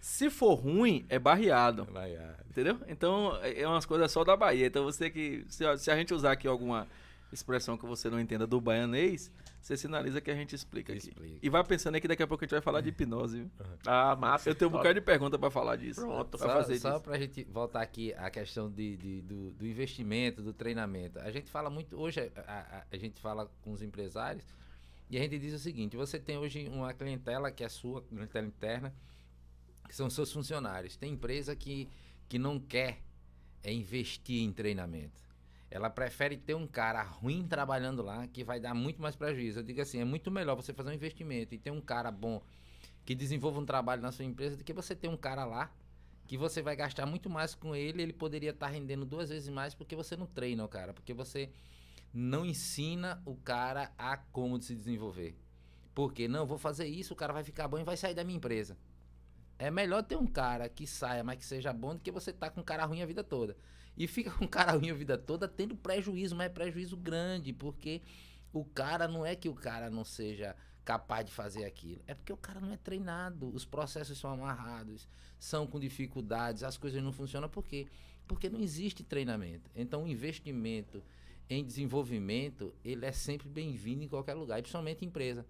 Se 0.00 0.28
for 0.30 0.54
ruim, 0.54 1.04
é 1.08 1.18
barreado. 1.18 1.84
Vai, 1.92 2.16
ah. 2.16 2.34
Entendeu? 2.50 2.78
Então, 2.88 3.38
é 3.42 3.60
é 3.60 3.68
umas 3.68 3.86
coisas 3.86 4.10
só 4.10 4.24
da 4.24 4.36
Bahia. 4.36 4.66
Então, 4.66 4.82
você 4.84 5.08
que. 5.08 5.44
Se, 5.48 5.64
a- 5.64 5.76
se 5.76 5.90
a 5.90 5.96
gente 5.96 6.12
usar 6.12 6.32
aqui 6.32 6.48
alguma 6.48 6.88
expressão 7.32 7.76
que 7.78 7.86
você 7.86 8.10
não 8.10 8.18
entenda 8.18 8.44
do 8.46 8.60
baianês, 8.60 9.30
você 9.62 9.76
sinaliza 9.76 10.20
que 10.20 10.30
a 10.30 10.34
gente 10.34 10.54
explica 10.54 10.92
aqui. 10.92 11.08
Explica. 11.08 11.38
E 11.40 11.48
vai 11.48 11.62
pensando 11.64 11.94
aí 11.94 12.00
que 12.00 12.08
daqui 12.08 12.22
a 12.22 12.26
pouco 12.26 12.42
a 12.42 12.46
gente 12.46 12.50
vai 12.52 12.60
falar 12.60 12.80
de 12.80 12.88
hipnose, 12.88 13.38
viu? 13.38 13.50
Ah, 13.86 14.16
massa. 14.16 14.50
Eu 14.50 14.54
tenho 14.54 14.68
um 14.68 14.72
bocado 14.72 14.94
de 14.94 15.00
pergunta 15.00 15.38
pra 15.38 15.50
falar 15.50 15.76
disso. 15.76 16.00
Pronto, 16.00 16.30
pra 16.36 16.38
Só, 16.38 16.48
fazer 16.48 16.78
só 16.80 16.90
disso. 16.90 17.02
pra 17.04 17.18
gente 17.18 17.44
voltar 17.44 17.80
aqui 17.80 18.12
à 18.14 18.28
questão 18.30 18.70
de, 18.70 18.96
de- 18.96 19.22
do, 19.22 19.52
do 19.52 19.66
investimento, 19.66 20.42
do 20.42 20.52
treinamento. 20.52 21.18
A 21.20 21.30
gente 21.30 21.48
fala 21.48 21.70
muito, 21.70 21.96
hoje 21.96 22.20
a, 22.20 22.52
a- 22.52 22.84
a 22.90 22.96
gente 22.96 23.20
fala 23.20 23.48
com 23.62 23.72
os 23.72 23.80
empresários 23.82 24.44
e 25.08 25.16
a 25.16 25.20
gente 25.20 25.38
diz 25.38 25.54
o 25.54 25.58
seguinte, 25.58 25.96
você 25.96 26.18
tem 26.18 26.36
hoje 26.38 26.68
uma 26.68 26.92
clientela 26.92 27.50
que 27.52 27.62
é 27.62 27.68
sua, 27.68 28.02
clientela 28.02 28.46
interna, 28.46 28.92
que 29.88 29.94
são 29.94 30.08
seus 30.10 30.32
funcionários. 30.32 30.96
Tem 30.96 31.12
empresa 31.12 31.54
que, 31.54 31.88
que 32.28 32.38
não 32.38 32.58
quer 32.58 33.00
é 33.62 33.72
investir 33.72 34.42
em 34.42 34.52
treinamento. 34.52 35.22
Ela 35.72 35.88
prefere 35.88 36.36
ter 36.36 36.54
um 36.54 36.66
cara 36.66 37.02
ruim 37.02 37.46
trabalhando 37.48 38.02
lá 38.02 38.26
que 38.26 38.44
vai 38.44 38.60
dar 38.60 38.74
muito 38.74 39.00
mais 39.00 39.16
prejuízo. 39.16 39.60
Eu 39.60 39.62
digo 39.62 39.80
assim, 39.80 40.00
é 40.00 40.04
muito 40.04 40.30
melhor 40.30 40.54
você 40.54 40.74
fazer 40.74 40.90
um 40.90 40.92
investimento 40.92 41.54
e 41.54 41.58
ter 41.58 41.70
um 41.70 41.80
cara 41.80 42.10
bom 42.10 42.42
que 43.06 43.14
desenvolva 43.14 43.58
um 43.58 43.64
trabalho 43.64 44.02
na 44.02 44.12
sua 44.12 44.26
empresa 44.26 44.54
do 44.54 44.62
que 44.62 44.72
você 44.72 44.94
ter 44.94 45.08
um 45.08 45.16
cara 45.16 45.46
lá 45.46 45.72
que 46.26 46.36
você 46.36 46.60
vai 46.60 46.76
gastar 46.76 47.06
muito 47.06 47.28
mais 47.30 47.54
com 47.54 47.74
ele, 47.74 48.02
ele 48.02 48.12
poderia 48.12 48.50
estar 48.50 48.68
rendendo 48.68 49.06
duas 49.06 49.30
vezes 49.30 49.48
mais 49.48 49.74
porque 49.74 49.96
você 49.96 50.14
não 50.14 50.26
treina 50.26 50.62
o 50.62 50.68
cara, 50.68 50.92
porque 50.92 51.14
você 51.14 51.50
não 52.12 52.44
ensina 52.44 53.22
o 53.24 53.34
cara 53.34 53.90
a 53.96 54.18
como 54.18 54.60
se 54.60 54.74
desenvolver. 54.74 55.34
Porque 55.94 56.28
não, 56.28 56.46
vou 56.46 56.58
fazer 56.58 56.86
isso, 56.86 57.14
o 57.14 57.16
cara 57.16 57.32
vai 57.32 57.44
ficar 57.44 57.66
bom 57.66 57.78
e 57.78 57.84
vai 57.84 57.96
sair 57.96 58.14
da 58.14 58.24
minha 58.24 58.36
empresa. 58.36 58.76
É 59.62 59.70
melhor 59.70 60.02
ter 60.02 60.16
um 60.16 60.26
cara 60.26 60.68
que 60.68 60.88
saia, 60.88 61.22
mas 61.22 61.38
que 61.38 61.44
seja 61.44 61.72
bom, 61.72 61.94
do 61.94 62.00
que 62.00 62.10
você 62.10 62.32
tá 62.32 62.50
com 62.50 62.62
um 62.62 62.64
cara 62.64 62.84
ruim 62.84 63.00
a 63.00 63.06
vida 63.06 63.22
toda. 63.22 63.56
E 63.96 64.08
fica 64.08 64.28
com 64.32 64.44
um 64.44 64.48
cara 64.48 64.72
ruim 64.72 64.90
a 64.90 64.94
vida 64.94 65.16
toda 65.16 65.46
tendo 65.46 65.76
prejuízo, 65.76 66.34
mas 66.34 66.46
é 66.46 66.48
prejuízo 66.48 66.96
grande, 66.96 67.52
porque 67.52 68.02
o 68.52 68.64
cara 68.64 69.06
não 69.06 69.24
é 69.24 69.36
que 69.36 69.48
o 69.48 69.54
cara 69.54 69.88
não 69.88 70.04
seja 70.04 70.56
capaz 70.84 71.26
de 71.26 71.30
fazer 71.30 71.64
aquilo. 71.64 72.02
É 72.08 72.14
porque 72.14 72.32
o 72.32 72.36
cara 72.36 72.58
não 72.58 72.72
é 72.72 72.76
treinado, 72.76 73.54
os 73.54 73.64
processos 73.64 74.18
são 74.18 74.32
amarrados, 74.32 75.06
são 75.38 75.64
com 75.64 75.78
dificuldades, 75.78 76.64
as 76.64 76.76
coisas 76.76 77.00
não 77.00 77.12
funcionam 77.12 77.48
por 77.48 77.64
quê? 77.64 77.86
Porque 78.26 78.50
não 78.50 78.58
existe 78.58 79.04
treinamento. 79.04 79.70
Então 79.76 80.02
o 80.02 80.08
investimento 80.08 81.04
em 81.48 81.64
desenvolvimento, 81.64 82.74
ele 82.84 83.06
é 83.06 83.12
sempre 83.12 83.48
bem-vindo 83.48 84.02
em 84.02 84.08
qualquer 84.08 84.34
lugar, 84.34 84.58
e 84.58 84.62
principalmente 84.62 85.04
em 85.04 85.08
empresa. 85.08 85.46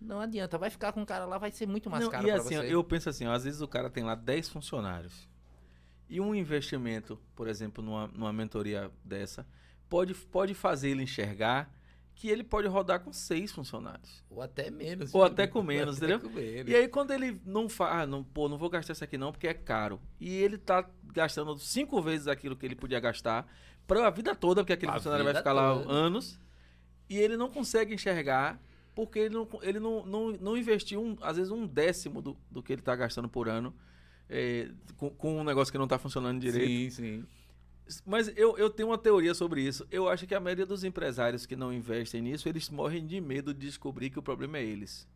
Não 0.00 0.20
adianta, 0.20 0.58
vai 0.58 0.68
ficar 0.70 0.92
com 0.92 1.00
um 1.00 1.04
cara 1.04 1.24
lá, 1.24 1.38
vai 1.38 1.50
ser 1.50 1.66
muito 1.66 1.88
mais 1.88 2.04
Não, 2.04 2.10
caro 2.10 2.26
e 2.26 2.30
assim, 2.30 2.56
você. 2.56 2.74
eu 2.74 2.84
penso 2.84 3.08
assim, 3.08 3.26
ó, 3.26 3.32
às 3.32 3.44
vezes 3.44 3.60
o 3.60 3.68
cara 3.68 3.88
tem 3.88 4.04
lá 4.04 4.14
10 4.14 4.48
funcionários. 4.50 5.28
E 6.08 6.20
um 6.20 6.34
investimento, 6.34 7.18
por 7.34 7.48
exemplo, 7.48 7.82
numa, 7.82 8.06
numa 8.08 8.32
mentoria 8.32 8.90
dessa, 9.02 9.46
pode, 9.88 10.14
pode 10.14 10.52
fazer 10.54 10.90
ele 10.90 11.02
enxergar 11.02 11.72
que 12.14 12.28
ele 12.28 12.44
pode 12.44 12.68
rodar 12.68 13.00
com 13.00 13.12
seis 13.12 13.50
funcionários. 13.50 14.22
Ou 14.30 14.40
até 14.40 14.70
menos. 14.70 15.12
Ou 15.14 15.22
viu? 15.22 15.32
até 15.32 15.46
com 15.46 15.62
menos, 15.64 15.96
Até 15.96 16.06
entendeu? 16.14 16.28
com 16.30 16.36
menos. 16.36 16.70
E 16.72 16.76
aí 16.76 16.86
quando 16.86 17.10
ele 17.10 17.40
não 17.44 17.68
faz, 17.68 18.02
ah, 18.02 18.06
não, 18.06 18.22
pô, 18.22 18.48
não 18.48 18.56
vou 18.58 18.70
gastar 18.70 18.92
isso 18.92 19.02
aqui 19.02 19.18
não 19.18 19.32
porque 19.32 19.48
é 19.48 19.54
caro. 19.54 20.00
E 20.20 20.32
ele 20.36 20.56
tá 20.58 20.88
gastando 21.12 21.56
cinco 21.58 22.00
vezes 22.02 22.28
aquilo 22.28 22.54
que 22.54 22.64
ele 22.66 22.76
podia 22.76 23.00
gastar 23.00 23.50
para 23.86 24.06
a 24.06 24.10
vida 24.10 24.34
toda, 24.34 24.62
porque 24.62 24.74
aquele 24.74 24.92
A 24.92 24.94
funcionário 24.94 25.24
vai 25.24 25.34
ficar 25.34 25.52
lá 25.52 25.74
toda. 25.74 25.90
anos. 25.90 26.38
E 27.08 27.18
ele 27.18 27.36
não 27.36 27.50
consegue 27.50 27.92
enxergar 27.94 28.60
porque 28.94 29.18
ele 29.18 29.34
não, 29.34 29.48
ele 29.62 29.80
não, 29.80 30.06
não, 30.06 30.32
não 30.32 30.56
investiu, 30.56 31.02
um, 31.02 31.16
às 31.20 31.36
vezes, 31.36 31.50
um 31.50 31.66
décimo 31.66 32.22
do, 32.22 32.36
do 32.50 32.62
que 32.62 32.72
ele 32.72 32.82
tá 32.82 32.94
gastando 32.94 33.28
por 33.28 33.48
ano 33.48 33.74
é, 34.28 34.70
com, 34.96 35.10
com 35.10 35.40
um 35.40 35.44
negócio 35.44 35.72
que 35.72 35.78
não 35.78 35.88
tá 35.88 35.98
funcionando 35.98 36.40
direito. 36.40 36.94
Sim, 36.94 37.20
sim. 37.20 37.24
Mas 38.06 38.32
eu, 38.36 38.56
eu 38.56 38.70
tenho 38.70 38.88
uma 38.88 38.98
teoria 38.98 39.34
sobre 39.34 39.60
isso. 39.60 39.86
Eu 39.90 40.08
acho 40.08 40.26
que 40.26 40.34
a 40.34 40.40
maioria 40.40 40.64
dos 40.64 40.84
empresários 40.84 41.44
que 41.44 41.54
não 41.54 41.72
investem 41.72 42.22
nisso, 42.22 42.48
eles 42.48 42.70
morrem 42.70 43.06
de 43.06 43.20
medo 43.20 43.52
de 43.52 43.66
descobrir 43.66 44.08
que 44.08 44.18
o 44.18 44.22
problema 44.22 44.58
é 44.58 44.64
eles. 44.64 45.06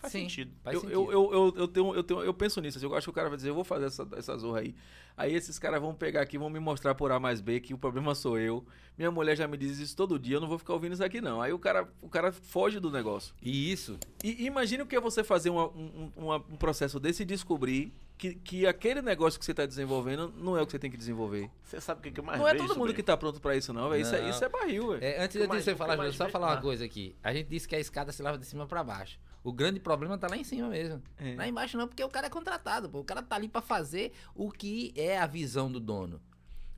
Faz 0.00 0.12
Sim. 0.12 0.20
sentido. 0.22 0.52
Faz 0.62 0.74
eu, 0.74 0.80
sentido. 0.80 0.94
eu, 0.94 1.10
eu, 1.12 1.32
eu, 1.32 1.54
eu, 1.56 1.68
tenho, 1.68 1.94
eu, 1.94 2.02
tenho, 2.04 2.20
eu 2.22 2.34
penso 2.34 2.60
nisso. 2.60 2.78
assim, 2.78 2.86
eu 2.86 2.94
acho 2.94 3.06
que 3.06 3.10
o 3.10 3.12
cara 3.12 3.28
vai 3.28 3.36
dizer, 3.36 3.50
eu 3.50 3.54
vou 3.54 3.64
fazer 3.64 3.86
essa, 3.86 4.06
essa 4.16 4.36
zorra 4.38 4.60
aí. 4.60 4.74
Aí 5.16 5.34
esses 5.34 5.58
caras 5.58 5.80
vão 5.80 5.94
pegar 5.94 6.22
aqui, 6.22 6.38
vão 6.38 6.48
me 6.48 6.58
mostrar 6.58 6.94
por 6.94 7.10
A 7.12 7.18
mais 7.20 7.40
B 7.40 7.60
que 7.60 7.74
o 7.74 7.78
problema 7.78 8.14
sou 8.16 8.38
eu. 8.38 8.64
Minha 8.96 9.10
mulher 9.10 9.36
já 9.36 9.46
me 9.48 9.56
diz 9.56 9.78
isso 9.78 9.96
todo 9.96 10.18
dia, 10.18 10.36
eu 10.36 10.40
não 10.40 10.48
vou 10.48 10.58
ficar 10.58 10.72
ouvindo 10.74 10.92
isso 10.92 11.04
aqui 11.04 11.20
não. 11.20 11.40
Aí 11.42 11.52
o 11.52 11.58
cara, 11.58 11.88
o 12.00 12.08
cara 12.08 12.30
foge 12.32 12.78
do 12.80 12.90
negócio. 12.90 13.34
E 13.42 13.72
isso, 13.72 13.98
E 14.22 14.44
imagine 14.46 14.82
o 14.82 14.86
que 14.86 14.94
é 14.96 15.00
você 15.00 15.24
fazer 15.24 15.50
uma- 15.50 15.66
um, 15.68 16.10
um- 16.16 16.24
uma- 16.24 16.36
um 16.36 16.56
processo 16.56 16.98
desse 17.00 17.22
e 17.22 17.26
descobrir 17.26 17.92
que, 18.16 18.34
que 18.36 18.66
aquele 18.66 19.02
negócio 19.02 19.36
que 19.38 19.44
você 19.44 19.50
está 19.50 19.66
desenvolvendo 19.66 20.32
não 20.36 20.56
é 20.56 20.62
o 20.62 20.66
que 20.66 20.70
você 20.72 20.78
tem 20.78 20.90
que 20.90 20.96
desenvolver. 20.96 21.50
Você 21.64 21.80
sabe 21.80 21.98
o 21.98 22.02
que, 22.04 22.10
que 22.12 22.20
eu 22.20 22.24
mais 22.24 22.38
não 22.38 22.46
é 22.46 22.54
todo 22.54 22.76
mundo 22.78 22.94
que 22.94 23.02
tá 23.02 23.16
pronto 23.16 23.40
pra 23.40 23.56
isso 23.56 23.72
não, 23.72 23.88
velho. 23.90 24.02
Isso, 24.02 24.14
é, 24.14 24.30
isso 24.30 24.44
é 24.44 24.48
barril, 24.48 24.90
velho. 24.90 25.02
É, 25.04 25.24
antes 25.24 25.40
de 25.40 25.46
você 25.48 25.74
falar, 25.74 25.96
mais 25.96 26.14
Júlio, 26.14 26.26
só 26.26 26.30
falar 26.30 26.52
uma 26.52 26.60
coisa 26.62 26.84
aqui. 26.84 27.16
A 27.22 27.32
gente 27.34 27.48
disse 27.48 27.66
que 27.66 27.74
a 27.74 27.80
escada 27.80 28.12
se 28.12 28.22
lava 28.22 28.38
de 28.38 28.46
cima 28.46 28.64
pra 28.66 28.84
baixo. 28.84 29.18
O 29.44 29.52
grande 29.52 29.80
problema 29.80 30.16
tá 30.16 30.28
lá 30.28 30.36
em 30.36 30.44
cima 30.44 30.68
mesmo. 30.68 31.02
É. 31.18 31.34
Lá 31.34 31.48
embaixo 31.48 31.76
não, 31.76 31.88
porque 31.88 32.02
o 32.04 32.08
cara 32.08 32.28
é 32.28 32.30
contratado. 32.30 32.88
Pô. 32.88 33.00
O 33.00 33.04
cara 33.04 33.22
tá 33.22 33.36
ali 33.36 33.48
pra 33.48 33.60
fazer 33.60 34.12
o 34.34 34.50
que 34.50 34.92
é 34.96 35.18
a 35.18 35.26
visão 35.26 35.70
do 35.70 35.80
dono. 35.80 36.20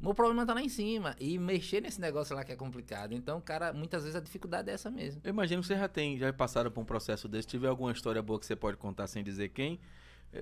O 0.03 0.15
problema 0.15 0.45
tá 0.45 0.55
lá 0.55 0.63
em 0.63 0.69
cima. 0.69 1.15
E 1.19 1.39
mexer 1.39 1.81
nesse 1.81 2.01
negócio 2.01 2.35
lá 2.35 2.45
que 2.45 2.53
é 2.53 2.57
complicado. 2.57 3.13
Então, 3.13 3.41
cara, 3.41 3.73
muitas 3.73 4.03
vezes 4.03 4.17
a 4.17 4.21
dificuldade 4.21 4.71
é 4.71 4.75
essa 4.75 4.91
mesmo. 4.91 5.21
Eu 5.25 5.31
imagino 5.31 5.61
que 5.63 5.69
você 5.69 5.77
já 5.77 5.89
tem, 5.89 6.19
já 6.19 6.33
passaram 6.33 6.71
por 6.71 6.81
um 6.81 6.85
processo 6.85 7.29
desse. 7.29 7.49
Tiver 7.49 7.69
alguma 7.69 7.93
história 7.93 8.23
boa 8.23 8.39
que 8.39 8.47
você 8.47 8.57
pode 8.57 8.77
contar 8.77 9.07
sem 9.07 9.23
dizer 9.23 9.51
quem. 9.51 9.79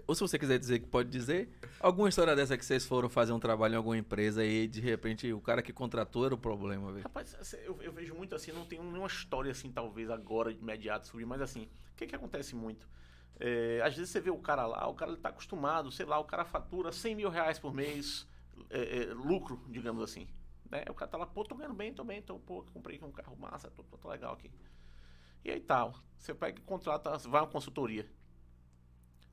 Ou 0.06 0.14
se 0.14 0.20
você 0.20 0.38
quiser 0.38 0.58
dizer 0.58 0.78
que 0.78 0.86
pode 0.86 1.08
dizer. 1.08 1.48
Alguma 1.80 2.08
história 2.08 2.34
dessa 2.34 2.56
que 2.56 2.64
vocês 2.64 2.84
foram 2.84 3.08
fazer 3.08 3.32
um 3.32 3.40
trabalho 3.40 3.74
em 3.74 3.76
alguma 3.76 3.96
empresa 3.96 4.44
e 4.44 4.66
de 4.66 4.80
repente 4.80 5.32
o 5.32 5.40
cara 5.40 5.62
que 5.62 5.72
contratou 5.72 6.24
era 6.24 6.34
o 6.34 6.38
problema, 6.38 6.92
velho. 6.92 7.04
Rapaz, 7.04 7.54
eu, 7.64 7.80
eu 7.82 7.92
vejo 7.92 8.14
muito 8.14 8.34
assim, 8.34 8.52
não 8.52 8.64
tenho 8.64 8.82
nenhuma 8.82 9.06
história 9.06 9.50
assim, 9.50 9.70
talvez 9.70 10.10
agora, 10.10 10.50
imediata 10.50 11.06
sobre, 11.06 11.26
mas 11.26 11.40
assim, 11.40 11.68
o 11.92 11.96
que 11.96 12.06
que 12.06 12.14
acontece 12.14 12.54
muito? 12.54 12.88
É, 13.38 13.80
às 13.84 13.96
vezes 13.96 14.10
você 14.10 14.20
vê 14.20 14.30
o 14.30 14.38
cara 14.38 14.66
lá, 14.66 14.86
o 14.86 14.94
cara 14.94 15.10
ele 15.10 15.20
tá 15.20 15.30
acostumado, 15.30 15.90
sei 15.90 16.06
lá, 16.06 16.18
o 16.18 16.24
cara 16.24 16.44
fatura 16.44 16.92
100 16.92 17.14
mil 17.14 17.28
reais 17.28 17.58
por 17.58 17.74
mês, 17.74 18.26
é, 18.70 19.02
é, 19.02 19.14
lucro, 19.14 19.60
digamos 19.68 20.02
assim. 20.02 20.28
Né? 20.70 20.84
O 20.88 20.94
cara 20.94 21.10
tá 21.10 21.18
lá, 21.18 21.26
pô, 21.26 21.44
tô 21.44 21.54
ganhando 21.54 21.74
bem, 21.74 21.92
tô 21.92 22.04
bem, 22.04 22.22
tô, 22.22 22.38
pô, 22.38 22.62
comprei 22.72 23.00
um 23.02 23.10
carro 23.10 23.36
massa, 23.36 23.70
tô, 23.70 23.82
tô, 23.82 23.98
tô 23.98 24.08
legal 24.08 24.32
aqui. 24.34 24.50
E 25.44 25.50
aí 25.50 25.60
tal, 25.60 25.94
você 26.16 26.32
pega 26.32 26.58
e 26.58 26.62
contrata, 26.62 27.18
vai 27.28 27.40
uma 27.42 27.48
consultoria. 27.48 28.08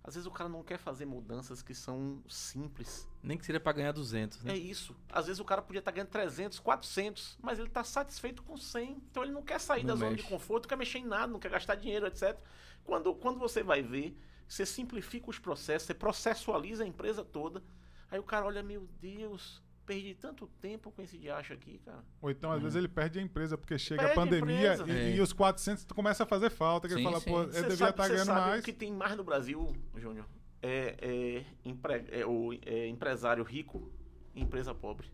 Às 0.03 0.15
vezes 0.15 0.25
o 0.25 0.31
cara 0.31 0.49
não 0.49 0.63
quer 0.63 0.77
fazer 0.77 1.05
mudanças 1.05 1.61
que 1.61 1.73
são 1.75 2.23
simples. 2.27 3.07
Nem 3.21 3.37
que 3.37 3.45
seria 3.45 3.59
pra 3.59 3.73
ganhar 3.73 3.91
200, 3.91 4.43
né? 4.43 4.53
É 4.53 4.57
isso. 4.57 4.95
Às 5.11 5.27
vezes 5.27 5.39
o 5.39 5.45
cara 5.45 5.61
podia 5.61 5.79
estar 5.79 5.91
ganhando 5.91 6.09
300, 6.09 6.59
400, 6.59 7.37
mas 7.41 7.59
ele 7.59 7.67
está 7.67 7.83
satisfeito 7.83 8.41
com 8.43 8.57
100. 8.57 8.91
Então 9.11 9.23
ele 9.23 9.31
não 9.33 9.43
quer 9.43 9.59
sair 9.59 9.81
Não 9.83 9.89
da 9.93 9.95
zona 9.99 10.11
mexe. 10.11 10.23
de 10.23 10.29
conforto, 10.29 10.63
não 10.63 10.69
quer 10.69 10.77
mexer 10.77 10.99
em 10.99 11.05
nada, 11.05 11.27
não 11.31 11.39
quer 11.39 11.51
gastar 11.51 11.75
dinheiro, 11.75 12.07
etc. 12.07 12.39
Quando, 12.83 13.13
quando 13.13 13.39
você 13.39 13.61
vai 13.61 13.81
ver, 13.83 14.17
você 14.47 14.65
simplifica 14.65 15.29
os 15.29 15.37
processos, 15.37 15.85
você 15.87 15.93
processualiza 15.93 16.83
a 16.83 16.87
empresa 16.87 17.23
toda. 17.23 17.61
Aí 18.09 18.17
o 18.19 18.23
cara 18.23 18.45
olha, 18.45 18.63
meu 18.63 18.87
Deus, 18.99 19.61
perdi 19.89 20.13
tanto 20.13 20.45
tempo 20.61 20.91
com 20.91 21.01
esse 21.01 21.17
diacho 21.17 21.51
aqui, 21.53 21.79
cara. 21.79 22.03
Ou 22.21 22.29
então, 22.29 22.51
às 22.51 22.61
vezes, 22.61 22.75
ele 22.75 22.87
perde 22.87 23.17
a 23.17 23.21
empresa, 23.23 23.57
porque 23.57 23.77
chega 23.79 24.03
Perde 24.03 24.19
a 24.19 24.21
a 24.21 24.25
pandemia 24.25 24.73
empresa. 24.75 24.87
e, 24.87 25.13
É. 25.13 25.15
e 25.15 25.21
os 25.21 25.33
400 25.33 25.83
começa 25.85 26.23
a 26.23 26.25
fazer 26.27 26.51
falta. 26.51 26.87
Que 26.87 26.93
ele 26.93 26.99
Sim, 27.01 27.05
fala, 27.09 27.19
sim. 27.19 27.29
pô, 27.31 27.41
eu 27.41 27.47
Você 27.51 27.61
devia 27.61 27.77
sabe, 27.77 27.89
estar 27.91 28.03
você 28.03 28.09
ganhando 28.13 28.25
sabe 28.27 28.39
mais. 28.41 28.61
o 28.61 28.63
que 28.65 28.73
tem 28.73 28.91
mais 28.93 29.17
no 29.17 29.23
Brasil, 29.23 29.75
Júnior? 29.97 30.27
É, 30.61 30.95
é, 31.01 31.45
empre- 31.65 32.05
é 32.11 32.25
o 32.25 32.53
é 32.65 32.87
empresário 32.87 33.43
rico 33.43 33.91
e 34.35 34.41
empresa 34.41 34.75
pobre. 34.75 35.07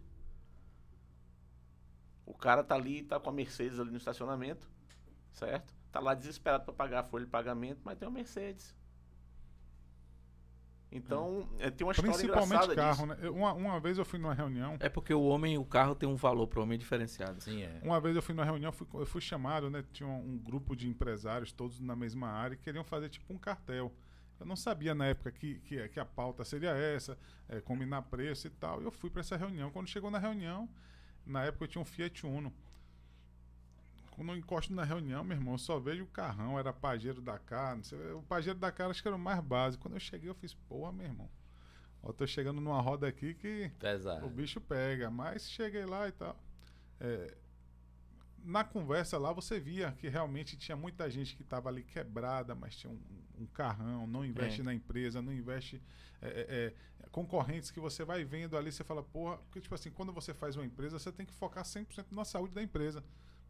O 2.26 2.34
cara 2.34 2.64
tá 2.64 2.76
ali, 2.76 3.04
tá 3.04 3.20
com 3.20 3.30
a 3.30 3.34
Mercedes 3.34 3.80
ali 3.80 3.92
no 3.92 3.98
estacionamento, 3.98 4.70
certo? 5.32 5.74
Tá 5.92 6.00
lá 6.00 6.14
desesperado 6.14 6.66
para 6.66 6.74
pagar 6.74 7.00
a 7.00 7.04
folha 7.04 7.24
de 7.26 7.32
pagamento, 7.32 7.80
mas 7.86 7.98
tem 7.98 8.08
uma 8.08 8.14
Mercedes. 8.16 8.76
Então, 10.92 11.50
é, 11.60 11.70
tem 11.70 11.86
uma 11.86 11.92
história 11.92 12.14
Principalmente 12.14 12.76
carro, 12.76 12.92
disso. 12.94 13.06
né? 13.08 13.18
Eu- 13.22 13.36
Uma, 13.36 13.54
uma 13.54 13.80
vez 13.80 13.98
eu 13.98 14.06
fui 14.06 14.18
numa 14.18 14.34
reunião. 14.34 14.78
É 14.80 14.88
porque 14.88 15.14
o 15.14 15.24
homem, 15.24 15.58
o 15.58 15.66
carro 15.66 15.94
tem 15.94 16.08
um 16.08 16.16
valor 16.16 16.48
pro 16.48 16.62
homem 16.62 16.78
diferenciado. 16.78 17.42
Sim, 17.42 17.64
é. 17.64 17.80
Uma 17.84 18.00
vez 18.00 18.16
eu 18.16 18.22
fui 18.22 18.34
numa 18.34 18.46
reunião, 18.46 18.72
fui- 18.72 18.88
eu 18.94 19.06
fui 19.06 19.20
chamado, 19.20 19.70
né? 19.70 19.84
Tinha 19.92 20.08
um, 20.08 20.34
um 20.34 20.38
grupo 20.38 20.76
de 20.76 20.88
empresários, 20.88 21.52
todos 21.52 21.80
na 21.82 21.96
mesma 21.96 22.30
área, 22.30 22.56
e 22.56 22.58
queriam 22.58 22.84
fazer 22.84 23.10
tipo 23.10 23.34
um 23.34 23.38
cartel. 23.38 23.92
Eu 24.40 24.46
não 24.46 24.56
sabia 24.56 24.94
na 24.96 25.06
época 25.08 25.32
que, 25.32 25.56
que, 25.62 25.88
que 25.90 26.00
a 26.00 26.06
pauta 26.06 26.44
seria 26.46 26.72
essa, 26.72 27.18
é, 27.50 27.60
combinar 27.62 28.02
preço 28.04 28.48
e 28.48 28.50
tal. 28.50 28.82
E 28.82 28.86
eu 28.86 28.92
fui 28.92 29.10
para 29.10 29.22
essa 29.22 29.36
reunião. 29.36 29.72
Quando 29.72 29.88
chegou 29.88 30.10
na 30.12 30.20
reunião, 30.20 30.70
na 31.26 31.44
época 31.44 31.64
eu 31.66 31.68
tinha 31.68 31.82
um 31.82 31.86
Fiat 31.86 32.26
Uno. 32.26 32.54
Quando 34.16 34.30
eu 34.32 34.38
encosto 34.38 34.74
na 34.74 34.84
reunião, 34.84 35.24
meu 35.24 35.36
irmão, 35.38 35.54
eu 35.56 35.58
só 35.58 35.78
vejo 35.78 36.04
o 36.04 36.08
carrão, 36.08 36.58
era 36.58 36.72
Pajero 36.72 37.22
da 37.22 37.38
Cá, 37.38 37.76
não 37.76 37.84
sei, 37.84 38.00
o 38.14 38.22
Pajero 38.24 38.58
da 38.58 38.72
Cá 38.72 38.88
acho 38.88 39.02
que 39.02 39.08
era 39.08 39.18
o 39.18 39.20
mais 39.20 39.40
básico. 39.44 39.84
Quando 39.84 39.96
eu 39.96 40.00
cheguei, 40.00 40.30
eu 40.30 40.36
fiz, 40.36 40.54
porra, 40.54 40.92
meu 40.92 41.06
irmão. 41.06 41.30
Ó, 42.02 42.14
tô 42.14 42.26
chegando 42.26 42.62
numa 42.62 42.80
roda 42.80 43.08
aqui 43.08 43.34
que 43.34 43.66
o 43.76 43.80
Pesado. 43.80 44.30
bicho 44.30 44.62
pega, 44.62 45.10
mas 45.12 45.50
cheguei 45.50 45.86
lá 45.86 46.08
e 46.08 46.12
tal. 46.14 46.38
É, 47.00 47.36
na 48.44 48.64
conversa 48.64 49.18
lá 49.18 49.34
você 49.34 49.60
via 49.60 49.92
que 49.98 50.08
realmente 50.08 50.56
tinha 50.56 50.78
muita 50.78 51.10
gente 51.10 51.36
que 51.36 51.42
estava 51.42 51.68
ali 51.68 51.84
quebrada, 51.84 52.54
mas 52.56 52.76
tinha 52.76 52.94
um, 52.94 53.00
um 53.42 53.46
carrão, 53.48 54.06
não 54.08 54.24
investe 54.24 54.62
É. 54.62 54.64
na 54.64 54.74
empresa, 54.74 55.22
não 55.22 55.34
investe. 55.34 55.82
é, 56.22 56.28
é, 56.28 56.46
é, 56.68 56.74
concorrentes 57.12 57.70
que 57.72 57.80
você 57.80 58.04
vai 58.06 58.24
vendo 58.24 58.56
ali, 58.58 58.72
você 58.72 58.84
fala, 58.84 59.02
porra, 59.04 59.38
porque 59.38 59.60
tipo 59.62 59.74
assim, 59.76 59.90
quando 59.92 60.12
você 60.14 60.34
faz 60.34 60.56
uma 60.56 60.66
empresa, 60.66 60.98
você 61.00 61.12
tem 61.12 61.26
que 61.26 61.34
focar 61.34 61.64
100% 61.64 62.06
na 62.12 62.24
saúde 62.26 62.54
da 62.54 62.62
empresa. 62.64 63.04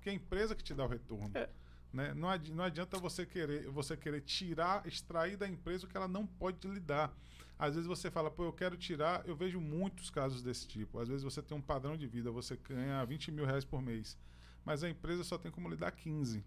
Porque 0.06 0.10
é 0.12 0.14
a 0.14 0.16
empresa 0.16 0.54
que 0.56 0.64
te 0.64 0.72
dá 0.76 0.86
o 0.86 0.88
retorno. 0.88 1.32
É. 1.34 1.50
Né? 1.92 2.14
Não, 2.14 2.30
adi- 2.30 2.52
não 2.52 2.64
adianta 2.64 3.00
você 3.00 3.26
querer, 3.26 3.68
você 3.70 3.98
querer 3.98 4.22
tirar, 4.22 4.86
extrair 4.86 5.36
da 5.36 5.48
empresa 5.48 5.86
o 5.86 5.90
que 5.90 5.98
ela 5.98 6.08
não 6.08 6.28
pode 6.28 6.68
lhe 6.68 6.80
dar. 6.80 7.12
Às 7.58 7.74
vezes 7.74 7.88
você 7.88 8.12
fala, 8.12 8.30
pô, 8.30 8.44
eu 8.44 8.54
quero 8.54 8.78
tirar. 8.78 9.28
Eu 9.28 9.36
vejo 9.36 9.60
muitos 9.60 10.12
casos 10.12 10.44
desse 10.44 10.68
tipo. 10.68 11.00
Às 11.00 11.08
vezes 11.08 11.24
você 11.24 11.42
tem 11.42 11.58
um 11.58 11.62
padrão 11.62 11.98
de 11.98 12.06
vida, 12.06 12.30
você 12.30 12.56
ganha 12.56 13.04
20 13.04 13.32
mil 13.32 13.46
reais 13.46 13.66
por 13.66 13.82
mês, 13.82 14.16
mas 14.64 14.84
a 14.84 14.90
empresa 14.90 15.24
só 15.24 15.40
tem 15.40 15.52
como 15.52 15.70
lhe 15.70 15.76
dar 15.76 15.92
15. 15.92 16.46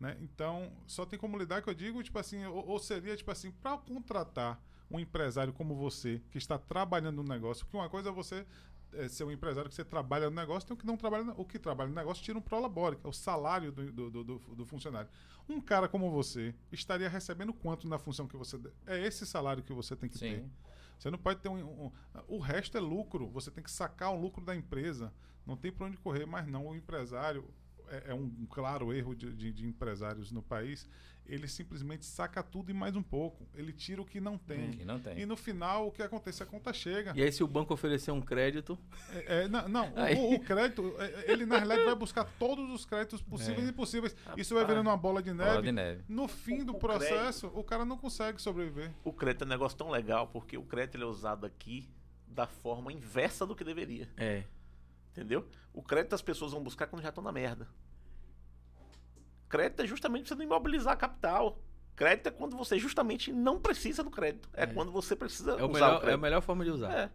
Né? 0.00 0.16
Então, 0.20 0.72
só 0.84 1.06
tem 1.06 1.16
como 1.16 1.38
lidar 1.38 1.62
que 1.62 1.70
eu 1.70 1.74
digo, 1.74 2.02
tipo 2.02 2.18
assim, 2.18 2.44
ou, 2.46 2.66
ou 2.66 2.78
seria, 2.80 3.16
tipo 3.16 3.30
assim, 3.30 3.52
para 3.52 3.78
contratar 3.78 4.60
um 4.90 4.98
empresário 4.98 5.52
como 5.52 5.76
você, 5.76 6.20
que 6.30 6.38
está 6.38 6.58
trabalhando 6.58 7.22
no 7.22 7.28
negócio, 7.28 7.64
porque 7.64 7.76
uma 7.76 7.88
coisa 7.88 8.08
é 8.08 8.12
você 8.12 8.44
é, 8.92 9.08
ser 9.08 9.24
um 9.24 9.30
empresário 9.30 9.68
que 9.68 9.74
você 9.74 9.84
trabalha 9.84 10.28
no 10.30 10.36
negócio, 10.36 10.66
tem 10.66 10.74
o 10.74 10.78
que 10.78 10.86
não 10.86 10.96
trabalha, 10.96 11.24
no- 11.24 11.34
o 11.40 11.44
que 11.44 11.58
trabalha 11.58 11.88
no 11.88 11.94
negócio 11.94 12.22
tira 12.24 12.38
um 12.38 12.42
prolabore, 12.42 12.96
que 12.96 13.06
é 13.06 13.08
o 13.08 13.12
salário 13.12 13.70
do, 13.72 13.92
do, 13.92 14.10
do, 14.24 14.38
do- 14.38 14.66
funcionário. 14.66 15.08
Um 15.48 15.60
cara 15.60 15.88
como 15.88 16.10
você 16.10 16.54
estaria 16.72 17.08
recebendo 17.08 17.52
quanto 17.52 17.86
na 17.88 17.98
função 17.98 18.26
que 18.26 18.36
você. 18.36 18.58
É 18.86 18.98
esse 19.06 19.24
salário 19.26 19.62
que 19.62 19.72
você 19.72 19.94
tem 19.94 20.08
que 20.08 20.18
ter. 20.18 20.40
Sim. 20.42 20.50
Você 20.98 21.10
não 21.10 21.18
pode 21.18 21.40
ter 21.40 21.48
um, 21.48 21.56
um- 21.86 21.92
O 22.26 22.38
resto 22.38 22.76
é 22.76 22.80
lucro. 22.80 23.28
Você 23.30 23.50
tem 23.50 23.62
que 23.62 23.70
sacar 23.70 24.12
o 24.14 24.20
lucro 24.20 24.42
da 24.44 24.56
empresa. 24.56 25.12
Não 25.46 25.56
tem 25.56 25.70
para 25.70 25.86
onde 25.86 25.96
correr, 25.98 26.26
mas 26.26 26.46
não. 26.48 26.66
O 26.66 26.74
empresário. 26.74 27.44
É, 27.88 28.10
é 28.10 28.14
um, 28.14 28.28
claro 28.50 28.92
erro 28.92 29.14
de, 29.14 29.32
de- 29.32 29.52
de 29.52 29.66
empresários 29.66 30.30
no 30.32 30.42
país. 30.42 30.88
Ele 31.28 31.48
simplesmente 31.48 32.06
saca 32.06 32.40
tudo 32.40 32.70
e 32.70 32.74
mais 32.74 32.94
um 32.94 33.02
pouco. 33.02 33.48
Ele 33.52 33.72
tira 33.72 34.00
o 34.00 34.04
que 34.04 34.20
não 34.20 34.38
tem. 34.38 34.70
Que 34.70 34.84
não 34.84 35.00
tem. 35.00 35.18
E 35.18 35.26
no 35.26 35.36
final, 35.36 35.88
o 35.88 35.90
que 35.90 36.00
acontece? 36.00 36.40
A 36.40 36.46
conta 36.46 36.72
chega. 36.72 37.12
E 37.16 37.20
aí, 37.22 37.32
se 37.32 37.42
o 37.42 37.48
banco 37.48 37.74
oferecer 37.74 38.12
um 38.12 38.20
crédito, 38.20 38.78
É, 39.12 39.42
é, 39.42 39.48
não, 39.48 39.68
não, 39.68 39.92
o- 39.92 39.98
Aí. 39.98 40.14
o, 40.14 40.34
o 40.34 40.40
crédito, 40.40 40.94
é, 41.00 41.32
ele 41.32 41.44
na 41.44 41.56
realidade 41.56 41.84
vai 41.84 41.96
buscar 41.96 42.24
todos 42.38 42.70
os 42.70 42.84
créditos 42.84 43.20
possíveis 43.22 43.64
É. 43.64 43.66
e 43.66 43.70
impossíveis. 43.70 44.14
Isso 44.36 44.54
vai 44.54 44.64
virando 44.64 44.88
uma 44.88 44.96
bola 44.96 45.20
de 45.20 45.32
neve. 45.32 45.50
Bola 45.50 45.62
de 45.62 45.72
neve. 45.72 46.04
No 46.08 46.28
fim 46.28 46.64
do 46.64 46.76
O 46.76 46.78
processo, 46.78 47.48
o 47.48 47.64
cara 47.64 47.84
não 47.84 47.98
consegue 47.98 48.40
sobreviver. 48.40 48.92
O 49.02 49.12
crédito 49.12 49.42
é 49.42 49.46
um 49.46 49.48
negócio 49.50 49.76
tão 49.76 49.90
legal, 49.90 50.28
porque 50.28 50.56
o 50.56 50.62
crédito 50.62 50.94
ele 50.94 51.02
é 51.04 51.08
usado 51.08 51.44
aqui 51.44 51.88
da 52.28 52.46
forma 52.46 52.92
inversa 52.92 53.44
do 53.44 53.56
que 53.56 53.64
deveria. 53.64 54.08
é. 54.16 54.44
Entendeu? 55.16 55.46
O 55.72 55.82
crédito 55.82 56.14
as 56.14 56.20
pessoas 56.20 56.52
vão 56.52 56.62
buscar 56.62 56.86
quando 56.86 57.02
já 57.02 57.08
estão 57.08 57.24
na 57.24 57.32
merda. 57.32 57.66
Crédito 59.48 59.80
é 59.80 59.86
justamente 59.86 60.28
você 60.28 60.34
não 60.34 60.42
imobilizar 60.44 60.96
capital. 60.98 61.58
Crédito 61.94 62.26
é 62.26 62.30
quando 62.30 62.54
você 62.56 62.78
justamente 62.78 63.32
não 63.32 63.58
precisa 63.58 64.04
do 64.04 64.10
crédito. 64.10 64.48
É, 64.52 64.64
É. 64.64 64.66
quando 64.66 64.92
você 64.92 65.16
precisa 65.16 65.52
É, 65.52 65.54
usar 65.54 65.64
o 65.64 65.68
melhor, 65.72 65.92
é 65.92 65.96
a 65.96 66.00
crédito. 66.00 66.20
melhor 66.20 66.42
forma 66.42 66.64
de 66.64 66.70
usar. 66.70 66.92
É, 66.92 67.10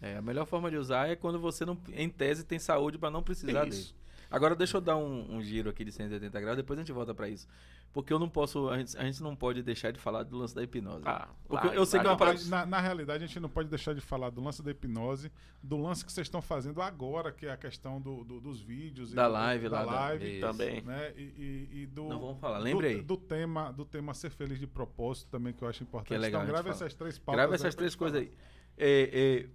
É, 0.00 0.16
a 0.18 0.22
melhor 0.22 0.46
forma 0.46 0.70
de 0.70 0.76
usar 0.76 1.08
é 1.08 1.16
quando 1.16 1.38
você, 1.38 1.64
não, 1.64 1.78
em 1.92 2.08
tese, 2.10 2.44
tem 2.44 2.58
saúde 2.58 2.98
para 2.98 3.10
não 3.10 3.22
precisar 3.22 3.66
Isso. 3.68 3.92
dele. 3.94 4.03
Agora, 4.34 4.54
deixa 4.54 4.76
eu 4.76 4.80
dar 4.80 4.96
um, 4.96 5.36
um 5.36 5.42
giro 5.42 5.70
aqui 5.70 5.84
de 5.84 5.92
180 5.92 6.40
graus, 6.40 6.56
depois 6.56 6.78
a 6.78 6.82
gente 6.82 6.92
volta 6.92 7.14
para 7.14 7.28
isso. 7.28 7.46
Porque 7.92 8.12
eu 8.12 8.18
não 8.18 8.28
posso, 8.28 8.68
a 8.68 8.76
gente, 8.78 8.96
a 8.98 9.04
gente 9.04 9.22
não 9.22 9.36
pode 9.36 9.62
deixar 9.62 9.92
de 9.92 10.00
falar 10.00 10.24
do 10.24 10.36
lance 10.36 10.52
da 10.52 10.62
hipnose. 10.64 11.02
Ah, 11.06 11.28
Porque 11.46 11.68
vai, 11.68 11.76
eu 11.78 11.86
sei 11.86 12.00
que 12.00 12.06
é 12.06 12.10
uma 12.10 12.16
parada-. 12.16 12.40
Na, 12.46 12.66
na 12.66 12.80
realidade, 12.80 13.22
a 13.22 13.26
gente 13.28 13.38
não 13.38 13.48
pode 13.48 13.68
deixar 13.68 13.94
de 13.94 14.00
falar 14.00 14.30
do 14.30 14.42
lance 14.42 14.60
da 14.64 14.72
hipnose, 14.72 15.30
do 15.62 15.76
lance 15.76 16.04
que 16.04 16.12
vocês 16.12 16.26
estão 16.26 16.42
fazendo 16.42 16.82
agora, 16.82 17.30
que 17.30 17.46
é 17.46 17.52
a 17.52 17.56
questão 17.56 18.00
do, 18.00 18.24
do- 18.24 18.40
dos 18.40 18.60
vídeos. 18.60 19.12
e 19.12 19.14
Da 19.14 19.28
do- 19.28 19.32
live 19.34 19.68
da 19.68 19.82
lá, 19.82 19.84
da- 19.84 19.92
live. 20.08 20.32
Isso. 20.32 20.40
Também. 20.40 20.82
Né? 20.82 21.12
E, 21.16 21.20
e- 21.22 21.68
e 21.82 21.86
do, 21.86 22.08
Não 22.08 22.18
vamos 22.18 22.40
falar, 22.40 22.58
do- 22.58 22.64
lembre 22.64 22.86
aí. 22.88 23.00
Do, 23.02 23.16
tema, 23.16 23.70
do 23.72 23.84
tema 23.84 24.12
ser 24.12 24.30
feliz 24.30 24.58
de 24.58 24.66
propósito 24.66 25.28
também, 25.30 25.52
que 25.52 25.62
eu 25.62 25.68
acho 25.68 25.84
importante. 25.84 26.08
Que 26.08 26.14
é 26.14 26.18
legal 26.18 26.42
então, 26.42 26.52
grave 26.52 26.70
essas 26.70 26.92
três 26.94 27.16
pautas. 27.16 27.36
Grava 27.38 27.52
aí 27.52 27.54
essas 27.54 27.74
três 27.76 27.94
coisas 27.94 28.20
aí. 28.20 28.32
É, 28.76 29.44
é, 29.46 29.48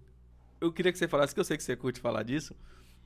eu 0.62 0.72
queria 0.72 0.94
que 0.94 0.98
você 0.98 1.10
falasse, 1.10 1.34
que 1.34 1.40
eu 1.42 1.44
sei 1.44 1.58
que 1.58 1.64
você 1.64 1.76
curte 1.76 2.00
falar 2.00 2.24
disso, 2.24 2.56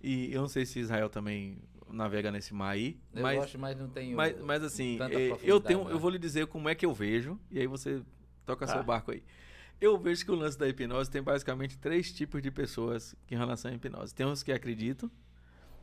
e 0.03 0.33
eu 0.33 0.41
não 0.41 0.47
sei 0.49 0.65
se 0.65 0.79
Israel 0.79 1.09
também 1.09 1.57
navega 1.89 2.31
nesse 2.31 2.53
mar 2.53 2.71
aí, 2.71 2.99
Eu 3.13 3.21
mas, 3.21 3.37
gosto, 3.39 3.59
mas 3.59 3.77
não 3.77 3.87
tenho. 3.87 4.15
mas, 4.17 4.39
mas 4.41 4.63
assim, 4.63 4.97
é, 4.99 5.37
eu 5.43 5.61
tenho, 5.61 5.85
né? 5.85 5.91
eu 5.93 5.99
vou 5.99 6.09
lhe 6.09 6.19
dizer 6.19 6.47
como 6.47 6.67
é 6.67 6.75
que 6.75 6.85
eu 6.85 6.93
vejo, 6.93 7.39
e 7.49 7.59
aí 7.59 7.67
você 7.67 8.01
toca 8.45 8.65
Tá. 8.65 8.73
seu 8.73 8.83
barco 8.83 9.11
aí. 9.11 9.23
Eu 9.79 9.97
vejo 9.97 10.23
que 10.25 10.31
o 10.31 10.35
lance 10.35 10.57
da 10.57 10.67
hipnose 10.67 11.09
tem 11.09 11.21
basicamente 11.21 11.77
três 11.77 12.11
tipos 12.11 12.41
de 12.41 12.49
pessoas 12.51 13.15
que 13.27 13.35
em 13.35 13.37
relação 13.37 13.71
à 13.71 13.73
hipnose. 13.73 14.13
Tem 14.13 14.25
uns 14.25 14.41
que 14.43 14.51
acreditam, 14.51 15.09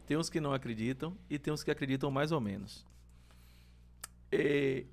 tem 0.07 0.17
uns 0.17 0.29
que 0.31 0.41
não 0.41 0.53
acreditam 0.53 1.17
e 1.29 1.39
tem 1.39 1.53
uns 1.53 1.63
que 1.63 1.71
acreditam 1.71 2.11
mais 2.11 2.33
ou 2.33 2.41
menos. 2.41 2.87
É, 4.33 4.85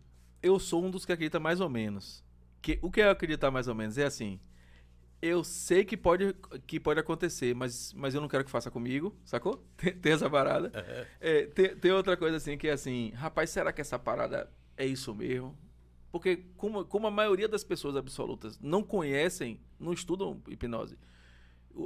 eu 0.41 0.59
sou 0.59 0.83
um 0.83 0.91
dos 0.91 1.05
que 1.05 1.11
acredita 1.11 1.39
mais 1.39 1.59
ou 1.61 1.69
menos. 1.69 2.23
Que, 2.61 2.79
o 2.81 2.91
que 2.91 3.01
é 3.01 3.09
acreditar 3.09 3.49
mais 3.51 3.67
ou 3.67 3.75
menos? 3.75 3.97
É 3.97 4.05
assim, 4.05 4.39
eu 5.21 5.43
sei 5.43 5.83
que 5.83 5.97
pode, 5.97 6.33
que 6.67 6.79
pode 6.79 6.99
acontecer, 6.99 7.55
mas, 7.55 7.91
mas 7.93 8.13
eu 8.13 8.21
não 8.21 8.27
quero 8.27 8.43
que 8.45 8.51
faça 8.51 8.69
comigo, 8.69 9.15
sacou? 9.25 9.63
Tem, 9.77 9.93
tem 9.93 10.11
essa 10.13 10.29
parada. 10.29 10.71
É, 11.19 11.45
tem, 11.47 11.75
tem 11.75 11.91
outra 11.91 12.15
coisa 12.15 12.37
assim, 12.37 12.57
que 12.57 12.67
é 12.67 12.71
assim, 12.73 13.11
rapaz, 13.15 13.49
será 13.49 13.71
que 13.73 13.81
essa 13.81 13.97
parada 13.97 14.51
é 14.75 14.85
isso 14.85 15.13
mesmo? 15.15 15.57
Porque 16.11 16.45
como, 16.55 16.85
como 16.85 17.07
a 17.07 17.11
maioria 17.11 17.47
das 17.47 17.63
pessoas 17.63 17.95
absolutas 17.95 18.59
não 18.59 18.81
conhecem, 18.83 19.59
não 19.79 19.91
estudam 19.93 20.41
hipnose, 20.47 20.97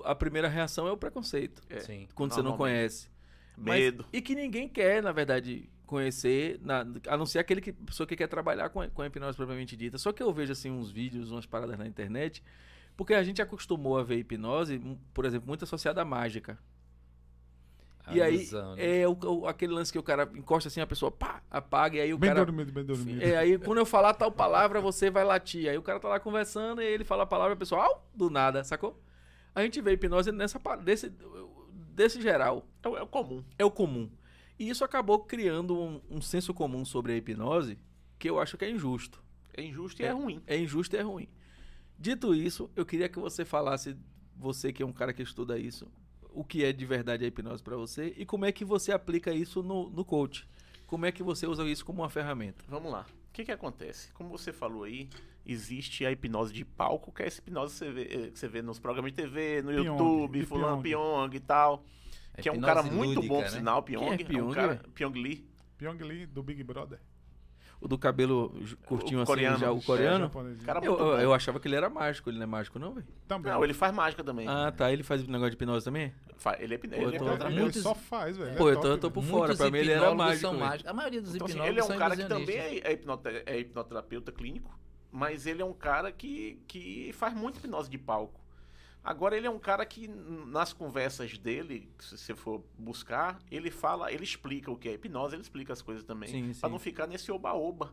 a 0.06 0.14
primeira 0.16 0.48
reação 0.48 0.88
é 0.88 0.92
o 0.92 0.98
preconceito, 0.98 1.62
É, 1.70 1.80
Sim. 1.80 2.08
quando 2.16 2.34
você 2.34 2.42
não 2.42 2.56
conhece. 2.58 3.10
Mas- 3.58 3.80
Medo. 3.80 4.06
e 4.14 4.22
que 4.22 4.34
ninguém 4.36 4.68
quer, 4.70 5.04
na 5.04 5.12
verdade, 5.12 5.70
conhecer, 5.86 6.58
na- 6.64 6.86
a 7.08 7.18
não 7.18 7.26
ser 7.26 7.40
aquele 7.40 7.60
que, 7.60 7.74
pessoa 7.74 8.08
que 8.08 8.16
quer 8.16 8.28
trabalhar 8.28 8.70
com 8.70 8.80
a, 8.82 8.88
com 8.90 9.02
a 9.02 9.08
hipnose 9.08 9.36
propriamente 9.36 9.76
dita. 9.76 9.98
Só 9.98 10.14
que 10.14 10.24
eu 10.24 10.32
vejo 10.34 10.54
assim 10.54 10.72
uns 10.72 10.90
vídeos, 10.90 11.32
umas 11.32 11.46
paradas 11.46 11.78
na 11.78 11.86
internet, 11.86 12.42
porque 12.98 13.14
a 13.14 13.24
gente 13.24 13.42
acostumou 13.42 13.98
a 13.98 14.04
ver 14.04 14.18
hipnose, 14.18 14.76
m- 14.76 14.98
por 15.14 15.26
exemplo, 15.26 15.48
muito 15.48 15.64
associada 15.64 16.02
à 16.02 16.06
mágica. 16.06 16.58
A 18.06 18.16
e 18.16 18.22
aí 18.22 18.50
né? 18.52 19.02
é 19.02 19.08
o, 19.08 19.12
o- 19.14 19.48
aquele 19.48 19.74
lance 19.74 19.92
que 19.92 20.00
o 20.00 20.04
cara 20.04 20.30
encosta 20.36 20.68
assim, 20.68 20.82
a 20.82 20.88
pessoa 20.88 21.12
pá, 21.12 21.42
apaga, 21.52 21.98
e 21.98 22.02
aí 22.02 22.14
o 22.14 22.18
Bem 22.18 22.30
cara. 22.32 22.44
dormido, 22.46 22.72
bem 22.72 22.84
dormido. 22.84 23.22
É, 23.24 23.38
aí 23.38 23.58
quando 23.60 23.78
eu 23.78 23.86
falar 23.86 24.14
tal 24.16 24.32
palavra, 24.32 24.82
você 24.82 25.10
vai 25.12 25.24
latir. 25.24 25.70
Aí 25.70 25.78
o 25.78 25.84
cara 25.84 26.00
tá 26.00 26.08
lá 26.08 26.20
conversando 26.20 26.82
e 26.82 26.86
ele 26.86 27.04
fala 27.04 27.24
a 27.24 27.28
palavra, 27.28 27.54
a 27.54 27.58
pessoa, 27.58 27.84
au, 27.84 28.10
do 28.14 28.30
nada, 28.30 28.64
sacou? 28.64 29.00
A 29.54 29.62
gente 29.62 29.80
vê 29.82 29.92
hipnose 29.94 30.32
nessa 30.32 30.60
desse, 30.84 31.12
desse 31.94 32.20
geral. 32.22 32.66
É, 32.82 32.90
o- 32.90 32.98
é 32.98 33.02
o 33.04 33.08
comum. 33.08 33.44
É 33.60 33.66
o 33.66 33.72
comum. 33.72 34.10
E 34.58 34.68
isso 34.70 34.84
acabou 34.84 35.20
criando 35.20 35.78
um, 35.80 36.02
um 36.10 36.22
senso 36.22 36.54
comum 36.54 36.84
sobre 36.86 37.14
a 37.14 37.18
hipnose 37.18 37.78
que 38.18 38.30
eu 38.30 38.40
acho 38.40 38.58
que 38.58 38.66
é 38.66 38.70
injusto. 38.70 39.22
É 39.56 39.62
injusto 39.64 40.02
e 40.02 40.06
é, 40.06 40.12
ruim. 40.12 40.42
É 40.48 40.58
injusto 40.58 40.96
e 40.96 41.00
é 41.00 41.02
ruim. 41.02 41.28
Dito 42.02 42.34
isso, 42.34 42.68
eu 42.76 42.84
queria 42.84 43.08
que 43.08 43.20
você 43.20 43.46
falasse, 43.46 43.96
você 44.36 44.74
que 44.74 44.82
é 44.82 44.86
um 44.86 44.92
cara 44.92 45.14
que 45.14 45.22
estuda 45.22 45.60
isso, 45.60 45.88
o 46.32 46.44
que 46.44 46.66
é 46.66 46.74
de 46.74 46.84
verdade 46.84 47.24
a 47.24 47.28
hipnose 47.28 47.62
pra 47.62 47.78
você 47.78 48.12
e 48.18 48.26
como 48.26 48.44
é 48.44 48.52
que 48.52 48.66
você 48.66 48.92
aplica 48.92 49.32
isso 49.32 49.62
no, 49.62 49.88
no 49.88 50.04
coach. 50.04 50.48
Como 50.88 51.06
é 51.06 51.12
que 51.12 51.22
você 51.22 51.46
usa 51.46 51.64
isso 51.64 51.86
como 51.86 52.02
uma 52.02 52.10
ferramenta? 52.10 52.66
Vamos 52.68 52.92
lá. 52.92 53.06
O 53.30 53.32
que 53.32 53.46
que 53.46 53.52
acontece? 53.52 54.12
Como 54.14 54.30
você 54.30 54.52
falou 54.52 54.84
aí, 54.84 55.10
existe 55.46 56.04
a 56.04 56.12
hipnose 56.12 56.52
de 56.52 56.66
palco, 56.66 57.12
que 57.12 57.22
é 57.22 57.28
essa 57.28 57.40
hipnose 57.40 57.74
que 57.74 57.78
você 57.78 57.92
vê, 57.92 58.02
eh, 58.02 58.32
que 58.32 58.40
você 58.40 58.48
vê 58.48 58.64
nos 58.64 58.80
programas 58.80 59.12
de 59.12 59.18
TV, 59.18 59.62
no 59.62 59.70
Pyong, 59.70 59.86
YouTube, 59.86 60.46
fulano 60.48 60.82
Pyong. 60.82 61.30
Pyong 61.30 61.36
e 61.36 61.40
tal. 61.40 61.86
É 62.34 62.42
que 62.42 62.50
é 62.50 62.52
um 62.52 62.62
cara 62.62 62.82
muito 62.82 63.20
lúdica, 63.20 63.28
bom, 63.28 63.36
por 63.36 63.44
né? 63.44 63.50
sinal, 63.50 63.84
Pyong. 63.84 64.00
Quem 64.00 64.10
é 64.10 64.40
é 64.40 64.44
um 64.44 64.50
Pyong, 64.50 64.56
cara? 64.56 64.82
Pyong 64.96 65.14
Lee. 65.14 65.48
Pyong 65.78 66.00
Lee, 66.00 66.26
do 66.26 66.42
Big 66.42 66.64
Brother. 66.64 67.00
O 67.82 67.88
do 67.88 67.98
cabelo 67.98 68.54
curtinho 68.86 69.20
O 69.20 69.24
assim, 69.24 69.32
coreano. 69.32 69.58
já 69.58 69.72
o 69.72 69.80
É, 69.80 69.82
coreano? 69.82 70.32
Cara, 70.64 70.86
Eu, 70.86 71.00
eu, 71.00 71.08
eu 71.20 71.34
achava 71.34 71.60
que 71.60 71.68
ele 71.68 71.76
era 71.76 71.90
mágico, 71.90 72.30
ele 72.30 72.38
não 72.38 72.44
é 72.44 72.48
mágico 72.48 72.78
não, 72.78 72.94
velho? 72.94 73.08
Também. 73.28 73.52
Não, 73.52 73.64
ele 73.64 73.74
faz 73.74 73.92
mágica 73.92 74.24
também. 74.24 74.48
Ah, 74.48 74.72
tá, 74.72 74.92
ele 74.94 75.02
faz 75.02 75.28
negócio 75.28 75.50
de 75.50 75.56
hipnose 75.56 75.84
também? 75.84 76.14
Ele 76.60 76.74
é, 76.74 76.78
hipno- 76.78 76.96
Pô, 76.96 77.02
ele 77.02 77.16
é 77.16 77.20
tô- 77.20 77.48
ele 77.48 77.74
só 77.74 77.96
faz, 77.96 78.38
velho. 78.38 78.56
Pô, 78.56 78.70
é 78.70 78.74
eu 78.74 78.76
tô, 78.76 78.82
top, 78.82 78.88
eu 78.94 78.98
tô 79.00 79.10
velho. 79.10 79.14
por 79.14 79.24
fora, 79.24 79.56
pra 79.56 79.72
mim 79.72 79.78
ele 79.80 79.92
era 79.92 80.14
mágico. 80.14 80.90
A 80.90 80.94
maioria 80.94 81.22
dos 81.22 81.34
Então, 81.36 81.46
assim, 81.46 81.54
hipnólogos 81.56 81.72
ele 81.72 81.80
é 81.80 81.84
um 81.84 81.88
são 81.88 81.98
cara 81.98 82.16
que 82.16 82.26
também 82.26 82.58
é, 82.58 82.78
é 82.84 82.94
hipnote- 82.94 83.44
é 83.48 83.60
hipnoterapeuta 83.60 84.32
clínico, 84.32 84.80
mas 85.12 85.48
ele 85.48 85.62
é 85.62 85.66
um 85.66 85.74
cara 85.74 86.12
que, 86.12 86.62
que 86.68 87.12
faz 87.14 87.34
muito 87.34 87.58
hipnose 87.58 87.90
de 87.90 87.98
palco. 87.98 88.40
Agora 89.04 89.36
ele 89.36 89.48
é 89.48 89.50
um 89.50 89.58
cara 89.58 89.84
que 89.86 90.08
nas 90.08 90.74
conversas 90.74 91.36
dele, 91.38 91.90
se 92.00 92.18
você 92.18 92.36
for 92.36 92.64
buscar, 92.78 93.40
ele 93.50 93.72
fala, 93.72 94.12
ele 94.12 94.24
explica 94.24 94.70
o 94.70 94.78
que 94.78 94.88
é 94.90 94.94
hipnose, 94.94 95.36
ele 95.36 95.42
explica 95.42 95.74
as 95.74 95.82
coisas 95.82 96.04
também, 96.04 96.30
sim. 96.54 96.54
não 96.70 96.78
ficar 96.78 97.08
nesse 97.08 97.32
oba-oba. 97.32 97.92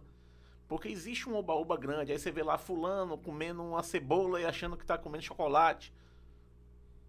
Porque 0.68 0.86
existe 0.88 1.26
um 1.26 1.34
oba-oba 1.34 1.78
grande, 1.78 2.12
aí 2.12 2.18
você 2.18 2.30
vê 2.30 2.42
lá 2.42 2.58
fulano 2.58 3.16
comendo 3.16 3.62
uma 3.62 3.82
cebola 3.82 4.38
e 4.38 4.44
achando 4.44 4.76
que 4.76 4.84
tá 4.84 4.98
comendo 4.98 5.24
chocolate. 5.24 5.94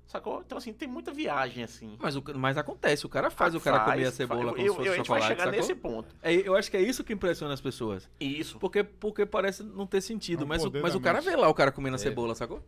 Sacou? 0.07 0.41
Então 0.43 0.57
assim, 0.57 0.73
tem 0.73 0.88
muita 0.88 1.11
viagem 1.11 1.63
assim. 1.63 1.95
Mas, 1.99 2.15
o, 2.15 2.23
mas 2.35 2.57
acontece, 2.57 3.05
o 3.05 3.09
cara 3.09 3.30
faz 3.30 3.53
o 3.53 3.59
cara 3.59 3.81
comer 3.81 4.01
a 4.01 4.05
Faz, 4.05 4.13
cebola 4.15 4.41
faz. 4.43 4.55
como 4.55 4.61
eu, 4.65 4.71
se 4.71 4.77
fosse 4.77 4.88
eu, 4.88 4.93
A 4.93 4.95
gente 4.97 5.07
vai 5.09 5.19
chocolate, 5.21 5.27
chegar 5.27 5.43
sacou? 5.43 5.59
nesse 5.59 5.76
ponto. 5.76 6.15
É, 6.23 6.34
eu 6.47 6.55
acho 6.55 6.71
que 6.71 6.77
é 6.77 6.81
isso 6.81 7.03
que 7.03 7.13
impressiona 7.13 7.53
as 7.53 7.61
pessoas. 7.61 8.09
Isso. 8.19 8.57
Porque, 8.59 8.84
porque 8.84 9.26
parece 9.26 9.61
não 9.61 9.85
ter 9.85 10.01
sentido. 10.01 10.45
Um 10.45 10.47
mas 10.47 10.63
o, 10.63 10.71
mas 10.71 10.95
o 10.95 10.99
cara 11.01 11.19
vê 11.21 11.35
lá 11.35 11.47
o 11.49 11.53
cara 11.53 11.71
comendo 11.71 11.95
a 11.95 11.99
É. 11.99 12.01
cebola, 12.01 12.34
sacou? 12.34 12.63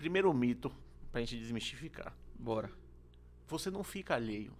Primeiro 0.00 0.32
mito, 0.32 0.72
pra 1.12 1.20
gente 1.20 1.36
desmistificar. 1.38 2.16
Bora. 2.34 2.70
Você 3.48 3.70
não 3.70 3.84
fica 3.84 4.14
alheio. 4.14 4.52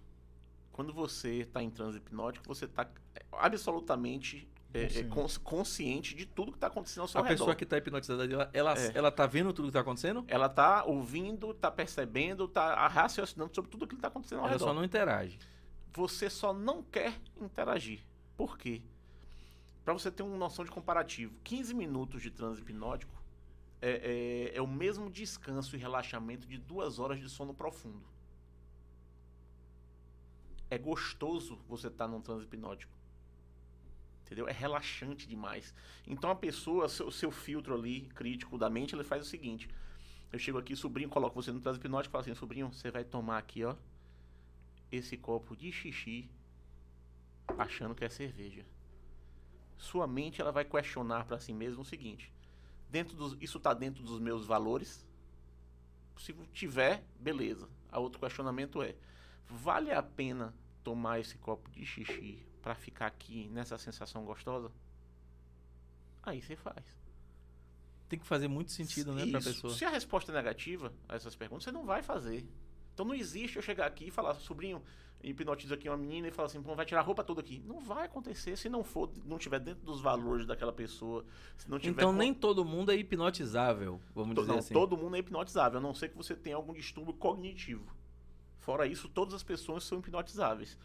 quando 0.71 0.93
você 0.93 1.41
está 1.41 1.61
em 1.61 1.69
transe 1.69 1.97
hipnótico, 1.97 2.45
você 2.47 2.65
está 2.65 2.87
absolutamente 3.31 4.47
é, 4.73 4.83
é, 4.83 4.85
Consciente. 4.87 5.09
cons- 5.09 5.37
consciente 5.37 6.15
de 6.15 6.25
tudo 6.25 6.51
que 6.51 6.57
está 6.57 6.67
acontecendo 6.67 7.01
ao 7.01 7.07
seu 7.09 7.19
A 7.19 7.23
redor. 7.23 7.33
pessoa 7.35 7.55
que 7.55 7.65
tá 7.65 7.77
hipnotizada, 7.77 8.23
ela, 8.23 8.49
ela, 8.53 8.73
É. 8.79 8.91
ela 8.97 9.11
tá 9.11 9.25
vendo 9.27 9.51
tudo 9.51 9.65
que 9.67 9.73
tá 9.73 9.81
acontecendo? 9.81 10.23
Ela 10.29 10.47
tá 10.47 10.85
ouvindo, 10.85 11.53
tá 11.53 11.69
percebendo, 11.69 12.47
tá 12.47 12.87
raciocinando 12.87 13.53
sobre 13.53 13.69
tudo 13.69 13.85
que 13.85 13.95
está 13.95 14.07
acontecendo 14.07 14.39
ao 14.39 14.45
Ela 14.45 14.53
redor. 14.53 14.65
só 14.65 14.73
não 14.73 14.83
interage. 14.83 15.37
Você 15.93 16.29
só 16.29 16.53
não 16.53 16.81
quer 16.83 17.19
interagir. 17.41 17.99
Por 18.37 18.57
quê? 18.57 18.81
Para 19.83 19.93
você 19.93 20.09
ter 20.09 20.23
uma 20.23 20.37
noção 20.37 20.63
de 20.63 20.71
comparativo, 20.71 21.33
15 21.43 21.73
minutos 21.73 22.21
de 22.21 22.31
transe 22.31 22.61
hipnótico 22.61 23.20
é, 23.81 24.51
é- 24.53 24.57
é 24.57 24.61
o 24.61 24.67
mesmo 24.67 25.09
descanso 25.09 25.75
e 25.75 25.79
relaxamento 25.79 26.47
de 26.47 26.57
duas 26.57 26.99
horas 26.99 27.19
de 27.19 27.27
sono 27.29 27.53
profundo. 27.53 28.03
É 30.69 30.77
gostoso 30.77 31.57
você 31.67 31.87
estar 31.87 32.07
num 32.07 32.21
transe 32.21 32.45
hipnótico. 32.45 32.93
Entendeu? 34.23 34.47
É 34.47 34.53
relaxante 34.53 35.27
demais. 35.27 35.73
Então 36.07 36.29
a 36.29 36.35
pessoa, 36.35 36.87
seu, 36.87 37.11
seu 37.11 37.31
filtro 37.31 37.73
ali, 37.73 38.01
crítico 38.15 38.57
da 38.57 38.69
mente, 38.69 38.95
ele 38.95 39.03
faz 39.03 39.25
o 39.25 39.29
seguinte. 39.29 39.67
Eu 40.31 40.39
chego 40.39 40.57
aqui, 40.57 40.75
sobrinho, 40.75 41.09
coloco 41.09 41.41
você 41.41 41.51
no 41.51 41.59
transe 41.59 41.77
hipnótico 41.77 42.11
e 42.11 42.13
falo 42.13 42.21
assim, 42.21 42.35
sobrinho, 42.35 42.71
você 42.71 42.89
vai 42.89 43.03
tomar 43.03 43.37
aqui, 43.37 43.65
ó, 43.65 43.75
esse 44.89 45.17
copo 45.17 45.57
de 45.57 45.71
xixi 45.71 46.29
achando 47.57 47.93
que 47.93 48.05
é 48.05 48.09
cerveja. 48.09 48.65
Sua 49.77 50.07
mente 50.07 50.39
ela 50.39 50.51
vai 50.51 50.63
questionar 50.63 51.25
para 51.25 51.39
si 51.39 51.53
mesma 51.53 51.81
o 51.81 51.85
seguinte: 51.85 52.31
dentro 52.91 53.15
dos, 53.15 53.37
isso 53.41 53.57
está 53.57 53.73
dentro 53.73 54.03
dos 54.03 54.19
meus 54.19 54.45
valores? 54.45 55.05
Se 56.17 56.33
tiver, 56.53 57.03
beleza. 57.19 57.67
A 57.91 57.99
outro 57.99 58.19
questionamento 58.19 58.81
é: 58.81 58.95
vale 59.49 59.91
a 59.91 60.03
pena 60.03 60.53
tomar 60.83 61.19
esse 61.19 61.37
copo 61.37 61.69
de 61.71 61.85
xixi 61.85 62.45
para 62.61 62.75
ficar 62.75 63.07
aqui 63.07 63.47
nessa 63.49 63.77
sensação 63.77 64.23
gostosa? 64.25 64.71
Aí 66.21 66.41
você 66.41 66.55
faz. 66.55 66.85
Tem 68.07 68.19
que 68.19 68.27
fazer 68.27 68.47
muito 68.47 68.71
sentido, 68.71 69.13
né, 69.13 69.23
Isso. 69.23 69.49
pessoa. 69.49 69.73
Se 69.73 69.85
a 69.85 69.89
resposta 69.89 70.31
é 70.31 70.35
negativa 70.35 70.93
a 71.07 71.15
essas 71.15 71.33
perguntas, 71.33 71.63
você 71.63 71.71
não 71.71 71.85
vai 71.85 72.03
fazer. 72.03 72.45
Então 73.01 73.07
não 73.09 73.15
existe 73.19 73.55
eu 73.55 73.63
chegar 73.63 73.87
aqui 73.87 74.09
e 74.09 74.11
falar, 74.11 74.35
sobrinho, 74.35 74.79
hipnotiza 75.23 75.73
aqui 75.73 75.89
uma 75.89 75.97
menina 75.97 76.27
e 76.27 76.31
falar 76.31 76.45
assim, 76.45 76.61
pô, 76.61 76.75
vai 76.75 76.85
tirar 76.85 76.99
a 77.01 77.03
roupa 77.03 77.23
toda 77.23 77.41
aqui. 77.41 77.59
Não 77.65 77.79
vai 77.79 78.05
acontecer 78.05 78.55
se 78.55 78.69
não 78.69 78.83
for, 78.83 79.09
não 79.25 79.39
tiver 79.39 79.59
dentro 79.59 79.83
dos 79.83 79.99
valores 79.99 80.45
daquela 80.45 80.71
pessoa, 80.71 81.25
se 81.57 81.67
não 81.67 81.79
tiver 81.79 81.93
Então 81.99 82.11
com- 82.11 82.17
nem 82.19 82.31
todo 82.31 82.63
mundo 82.63 82.91
é 82.91 82.95
hipnotizável, 82.95 83.99
vamos 84.13 84.35
To- 84.35 84.41
dizer 84.41 84.51
não, 84.51 84.59
assim. 84.59 84.73
todo 84.75 84.95
mundo 84.95 85.15
é 85.15 85.19
hipnotizável, 85.19 85.79
a 85.79 85.81
não 85.81 85.95
ser 85.95 86.09
que 86.09 86.15
você 86.15 86.35
tenha 86.35 86.55
algum 86.55 86.73
distúrbio 86.73 87.11
cognitivo. 87.15 87.91
Fora 88.59 88.85
isso, 88.85 89.09
todas 89.09 89.33
as 89.33 89.41
pessoas 89.41 89.83
são 89.83 89.97
hipnotizáveis. 89.97 90.77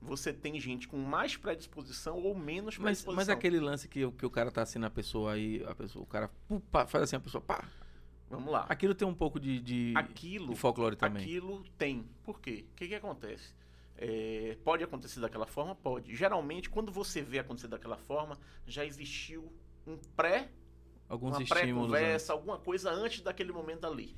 Você 0.00 0.32
tem 0.32 0.58
gente 0.58 0.88
com 0.88 0.96
mais 0.96 1.36
predisposição 1.36 2.16
ou 2.16 2.34
menos 2.34 2.78
Mas, 2.78 2.82
predisposição. 3.02 3.14
mas 3.14 3.28
aquele 3.28 3.60
lance 3.60 3.86
que, 3.88 4.06
o- 4.06 4.12
que 4.12 4.24
o 4.24 4.30
cara 4.30 4.50
tá 4.50 4.62
assim 4.62 4.78
na 4.78 4.88
pessoa 4.88 5.32
aí, 5.34 5.62
a 5.68 5.74
pessoa, 5.74 6.02
o 6.02 6.06
cara 6.06 6.30
pá, 6.72 6.86
faz 6.86 7.04
assim, 7.04 7.16
a 7.16 7.20
pessoa, 7.20 7.42
pá. 7.42 7.62
Vamos 8.30 8.52
lá. 8.52 8.66
Aquilo 8.68 8.94
tem 8.94 9.06
um 9.08 9.14
pouco 9.14 9.40
de, 9.40 9.58
de, 9.60 9.92
Aquilo, 9.96 10.48
de 10.52 10.56
folclore 10.56 10.96
também. 10.96 11.22
aquilo 11.22 11.64
tem. 11.78 12.04
Por 12.22 12.40
quê? 12.40 12.66
O 12.72 12.74
que, 12.76 12.88
que 12.88 12.94
acontece? 12.94 13.54
É, 13.96 14.56
pode 14.62 14.84
acontecer 14.84 15.18
daquela 15.20 15.46
forma? 15.46 15.74
Pode. 15.74 16.14
Geralmente, 16.14 16.68
quando 16.70 16.92
você 16.92 17.22
vê 17.22 17.38
acontecer 17.38 17.68
daquela 17.68 17.96
forma, 17.96 18.38
já 18.66 18.84
existiu 18.84 19.50
um 19.86 19.96
pré, 20.14 20.50
Alguns 21.08 21.38
uma 21.38 21.46
pré-conversa, 21.46 22.32
alguma 22.34 22.58
coisa 22.58 22.90
antes 22.90 23.22
daquele 23.22 23.50
momento 23.50 23.86
ali. 23.86 24.14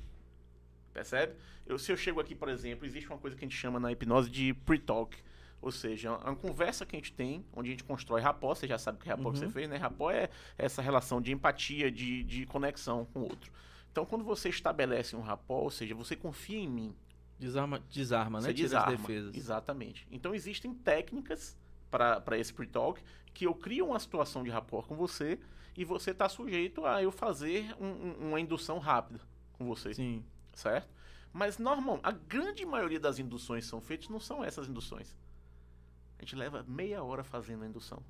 Percebe? 0.93 1.35
Eu, 1.65 1.79
se 1.79 1.89
eu 1.91 1.95
chego 1.97 2.19
aqui, 2.19 2.35
por 2.35 2.49
exemplo, 2.49 2.85
existe 2.85 3.07
uma 3.09 3.17
coisa 3.17 3.35
que 3.35 3.45
a 3.45 3.47
gente 3.47 3.57
chama 3.57 3.79
na 3.79 3.91
hipnose 3.91 4.29
de 4.29 4.53
pre-talk. 4.53 5.17
Ou 5.61 5.71
seja, 5.71 6.11
uma 6.17 6.35
conversa 6.35 6.85
que 6.85 6.95
a 6.95 6.99
gente 6.99 7.13
tem, 7.13 7.45
onde 7.53 7.69
a 7.69 7.71
gente 7.71 7.83
constrói 7.83 8.19
rapó, 8.19 8.53
você 8.53 8.67
já 8.67 8.77
sabe 8.77 8.97
o 8.97 9.01
que 9.01 9.09
é 9.09 9.13
rapó 9.13 9.31
que 9.31 9.37
você 9.37 9.45
Uhum. 9.45 9.51
fez, 9.51 9.69
né? 9.69 9.77
Rapó 9.77 10.11
é 10.11 10.27
essa 10.57 10.81
relação 10.81 11.21
de 11.21 11.31
empatia, 11.31 11.89
de, 11.91 12.23
de 12.23 12.45
conexão 12.47 13.05
com 13.05 13.19
o 13.19 13.23
outro. 13.23 13.51
Então, 13.91 14.05
quando 14.05 14.23
você 14.23 14.49
estabelece 14.49 15.15
um 15.15 15.21
rapó, 15.21 15.55
ou 15.61 15.69
seja, 15.71 15.93
você 15.93 16.15
confia 16.15 16.57
em 16.59 16.67
mim, 16.67 16.95
Desarma, 17.37 17.79
desarma 17.91 18.39
né? 18.39 18.45
você 18.47 18.53
Tira 18.53 18.67
desarma. 18.67 18.93
as 18.93 18.99
defesas. 19.01 19.35
Exatamente. 19.35 20.07
Então 20.11 20.33
existem 20.35 20.73
técnicas 20.75 21.57
para 21.89 22.37
esse 22.37 22.53
pre-talk 22.53 23.01
que 23.33 23.45
eu 23.47 23.53
crio 23.55 23.87
uma 23.87 23.99
situação 23.99 24.43
de 24.43 24.49
rapport 24.51 24.87
com 24.87 24.95
você 24.95 25.39
e 25.75 25.83
você 25.83 26.11
está 26.11 26.29
sujeito 26.29 26.85
a 26.85 27.01
eu 27.01 27.11
fazer 27.11 27.75
um- 27.81 27.87
um- 27.87 28.27
uma 28.29 28.39
indução 28.39 28.77
rápida 28.77 29.19
com 29.53 29.65
você, 29.65 29.91
Sim. 29.93 30.23
certo? 30.53 30.87
Mas 31.33 31.57
normal, 31.57 31.99
a 32.03 32.11
grande 32.11 32.63
maioria 32.65 32.99
das 32.99 33.17
induções 33.17 33.63
que 33.63 33.69
são 33.71 33.81
feitas 33.81 34.07
não 34.07 34.19
são 34.19 34.43
essas 34.43 34.67
induções. 34.69 35.17
A 36.19 36.21
gente 36.21 36.35
leva 36.35 36.63
meia 36.67 37.03
hora 37.03 37.23
fazendo 37.23 37.63
a 37.63 37.67
indução. 37.67 38.03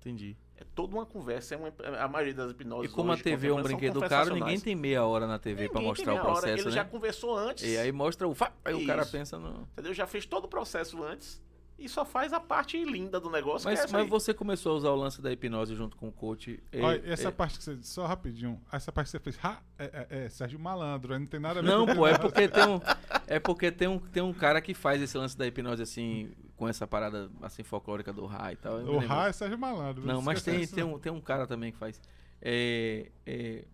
Entendi. 0.00 0.36
É 0.62 0.66
toda 0.76 0.94
uma 0.94 1.04
conversa, 1.04 1.56
é 1.56 1.58
uma, 1.58 1.72
a 1.98 2.06
maioria 2.06 2.34
das 2.34 2.50
E 2.50 2.54
hipnoses 2.54 2.92
como 2.92 3.10
a 3.10 3.14
hoje, 3.14 3.24
TV 3.24 3.48
é 3.48 3.52
um 3.52 3.62
brinquedo 3.62 4.00
caro, 4.00 4.32
ninguém 4.32 4.60
tem 4.60 4.76
meia 4.76 5.04
hora 5.04 5.26
na 5.26 5.38
TV 5.38 5.68
tem 5.68 5.82
mostrar 5.82 6.12
o 6.12 6.14
meia 6.14 6.22
hora, 6.22 6.32
processo, 6.32 6.62
Ele 6.62 6.70
né? 6.70 6.76
já 6.76 6.84
conversou 6.84 7.36
antes. 7.36 7.64
E 7.64 7.76
aí 7.76 7.90
mostra 7.90 8.28
o 8.28 8.36
aí 8.64 8.74
o 8.74 8.86
cara 8.86 9.02
Isso. 9.02 9.10
pensa 9.10 9.38
no. 9.38 9.68
Entendeu? 9.72 9.92
Já 9.92 10.06
fez 10.06 10.24
todo 10.24 10.44
o 10.44 10.48
processo 10.48 11.02
antes 11.02 11.42
e 11.84 11.88
só 11.88 12.04
faz 12.04 12.32
a 12.32 12.40
parte 12.40 12.82
linda 12.84 13.18
do 13.20 13.28
negócio. 13.30 13.66
que 13.66 13.68
é 13.68 13.76
Mas, 13.76 13.84
essa 13.84 13.92
mas 13.92 14.04
aí. 14.04 14.08
você 14.10 14.32
começou 14.34 14.72
a 14.72 14.76
usar 14.76 14.90
o 14.90 14.96
lance 14.96 15.20
da 15.20 15.32
hipnose 15.32 15.74
junto 15.74 15.96
com 15.96 16.08
o 16.08 16.12
coach. 16.12 16.62
é- 16.72 16.80
Olha, 16.80 17.02
essa 17.04 17.28
é- 17.28 17.30
parte 17.30 17.58
que 17.58 17.64
você 17.64 17.74
disse, 17.76 17.92
só 17.92 18.06
rapidinho, 18.06 18.60
essa 18.70 18.90
parte 18.92 19.06
que 19.06 19.10
você 19.12 19.18
fez, 19.20 19.38
ha, 19.42 19.60
é, 19.78 20.06
é- 20.10 20.24
é 20.24 20.28
Sérgio 20.28 20.58
Malandro, 20.58 21.12
aí 21.12 21.18
não 21.18 21.26
tem 21.26 21.40
nada 21.40 21.60
a 21.60 21.62
ver 21.62 21.68
Não, 21.68 21.86
com 21.86 21.94
pô, 21.94 22.06
é 22.06 22.16
porque 22.18 22.48
tem 22.48 22.66
um, 22.66 22.80
é 23.26 23.38
porque 23.40 23.70
tem 23.72 23.88
um, 23.88 23.98
tem 23.98 24.22
um 24.22 24.32
cara 24.32 24.60
que 24.60 24.74
faz 24.74 25.00
esse 25.02 25.16
lance 25.18 25.36
da 25.36 25.46
hipnose 25.46 25.82
assim, 25.82 26.32
com 26.56 26.68
essa 26.68 26.86
parada 26.86 27.30
assim 27.42 27.62
folclórica 27.62 28.12
do 28.12 28.24
Ra 28.26 28.52
e 28.52 28.56
tal. 28.56 28.78
O. 28.84 28.98
Ra 28.98 29.28
é 29.28 29.32
Sérgio 29.32 29.58
Malandro. 29.58 30.06
Não, 30.06 30.22
mas 30.22 30.42
tem, 30.42 30.66
tem, 30.66 30.84
um, 30.84 30.98
tem 30.98 31.10
um 31.12 31.20
cara 31.20 31.46
também 31.46 31.72
que 31.72 31.78
faz. 31.78 32.00
É, 32.40 33.10
é, 33.26 33.64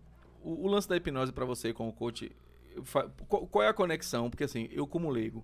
o, 0.43 0.65
o 0.65 0.67
lance 0.67 0.87
da 0.87 0.95
hipnose 0.95 1.31
pra 1.31 1.45
você 1.45 1.73
com 1.73 1.87
o 1.89 1.93
coach, 1.93 2.31
fa- 2.83 3.09
qual, 3.27 3.45
qual 3.47 3.63
é 3.63 3.67
a 3.67 3.73
conexão? 3.73 4.29
Porque 4.29 4.43
assim, 4.43 4.67
eu 4.71 4.87
como 4.87 5.09
leigo, 5.09 5.43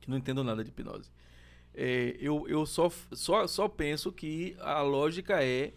que 0.00 0.10
não 0.10 0.16
entendo 0.16 0.42
nada 0.42 0.62
de 0.64 0.70
hipnose, 0.70 1.10
é, 1.74 2.16
eu, 2.20 2.46
eu 2.48 2.66
só, 2.66 2.90
só, 3.12 3.46
só 3.46 3.68
penso 3.68 4.12
que 4.12 4.56
a 4.60 4.82
lógica 4.82 5.42
é 5.42 5.72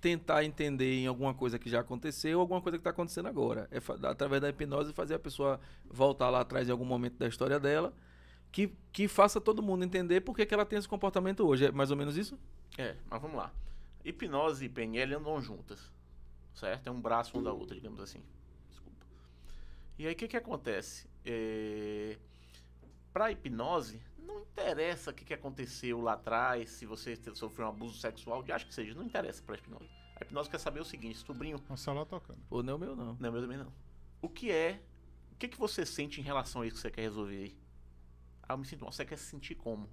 tentar 0.00 0.44
entender 0.44 0.94
em 0.94 1.06
alguma 1.06 1.32
coisa 1.32 1.58
que 1.58 1.70
já 1.70 1.80
aconteceu, 1.80 2.40
alguma 2.40 2.60
coisa 2.60 2.76
que 2.76 2.80
está 2.80 2.90
acontecendo 2.90 3.28
agora. 3.28 3.68
É 3.70 3.78
através 4.06 4.42
da 4.42 4.48
hipnose 4.48 4.92
fazer 4.92 5.14
a 5.14 5.18
pessoa 5.18 5.60
voltar 5.84 6.28
lá 6.28 6.40
atrás 6.40 6.68
em 6.68 6.72
algum 6.72 6.84
momento 6.84 7.16
da 7.16 7.28
história 7.28 7.58
dela, 7.60 7.94
que, 8.50 8.72
que 8.92 9.06
faça 9.06 9.40
todo 9.40 9.62
mundo 9.62 9.84
entender 9.84 10.20
por 10.20 10.34
que, 10.36 10.44
que 10.44 10.52
ela 10.52 10.66
tem 10.66 10.78
esse 10.78 10.88
comportamento 10.88 11.46
hoje. 11.46 11.66
É 11.66 11.72
mais 11.72 11.90
ou 11.90 11.96
menos 11.96 12.16
isso? 12.16 12.38
É, 12.76 12.96
mas 13.08 13.22
vamos 13.22 13.36
lá. 13.36 13.52
Hipnose 14.04 14.64
e 14.64 14.68
PNL 14.68 15.14
andam 15.14 15.40
juntas. 15.40 15.90
Certo? 16.54 16.86
É 16.86 16.90
um 16.90 17.00
braço 17.00 17.38
um 17.38 17.42
da 17.42 17.52
outra, 17.52 17.74
digamos 17.74 18.00
assim. 18.00 18.20
Desculpa. 18.68 19.06
E 19.98 20.06
aí 20.06 20.12
o 20.12 20.16
que, 20.16 20.28
que 20.28 20.36
acontece? 20.36 21.08
É... 21.24 22.18
Para 23.12 23.30
hipnose, 23.30 24.00
não 24.22 24.40
interessa 24.40 25.10
o 25.10 25.14
que, 25.14 25.24
que 25.24 25.34
aconteceu 25.34 26.00
lá 26.00 26.14
atrás, 26.14 26.70
se 26.70 26.86
você 26.86 27.16
sofreu 27.34 27.66
um 27.66 27.70
abuso 27.70 27.98
sexual, 27.98 28.42
de 28.42 28.52
acho 28.52 28.66
que 28.66 28.74
seja, 28.74 28.94
não 28.94 29.04
interessa 29.04 29.42
para 29.42 29.56
hipnose. 29.56 29.90
A 30.16 30.24
hipnose 30.24 30.48
quer 30.48 30.58
saber 30.58 30.80
o 30.80 30.84
seguinte, 30.84 31.18
sobrinho, 31.18 31.62
É 31.68 31.72
um 31.72 31.76
celular 31.76 32.06
tocando. 32.06 32.40
Pô, 32.48 32.62
não 32.62 32.72
é 32.72 32.76
o 32.76 32.78
meu, 32.78 32.96
não. 32.96 33.16
Não, 33.18 33.32
meu 33.32 33.40
também 33.40 33.58
não. 33.58 33.72
O 34.20 34.28
que 34.28 34.50
é. 34.50 34.80
O 35.32 35.36
que, 35.36 35.48
que 35.48 35.58
você 35.58 35.84
sente 35.84 36.20
em 36.20 36.24
relação 36.24 36.62
a 36.62 36.66
isso 36.66 36.76
que 36.76 36.82
você 36.82 36.90
quer 36.90 37.02
resolver 37.02 37.36
aí? 37.36 37.56
Ah, 38.42 38.52
eu 38.54 38.58
me 38.58 38.66
sinto 38.66 38.82
mal. 38.82 38.92
Você 38.92 39.04
quer 39.04 39.16
se 39.16 39.24
sentir 39.24 39.56
como? 39.56 39.88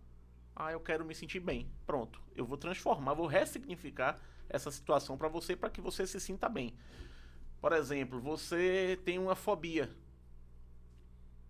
Ah, 0.55 0.71
eu 0.71 0.79
quero 0.79 1.03
me 1.03 1.15
sentir 1.15 1.39
bem. 1.39 1.71
Pronto. 1.85 2.21
Eu 2.35 2.45
vou 2.45 2.57
transformar, 2.57 3.13
vou 3.13 3.25
ressignificar 3.25 4.19
essa 4.47 4.69
situação 4.69 5.17
para 5.17 5.27
você 5.27 5.55
para 5.55 5.69
que 5.69 5.81
você 5.81 6.05
se 6.05 6.19
sinta 6.19 6.47
bem. 6.49 6.75
Por 7.61 7.73
exemplo, 7.73 8.19
você 8.19 8.99
tem 9.03 9.17
uma 9.17 9.35
fobia. 9.35 9.89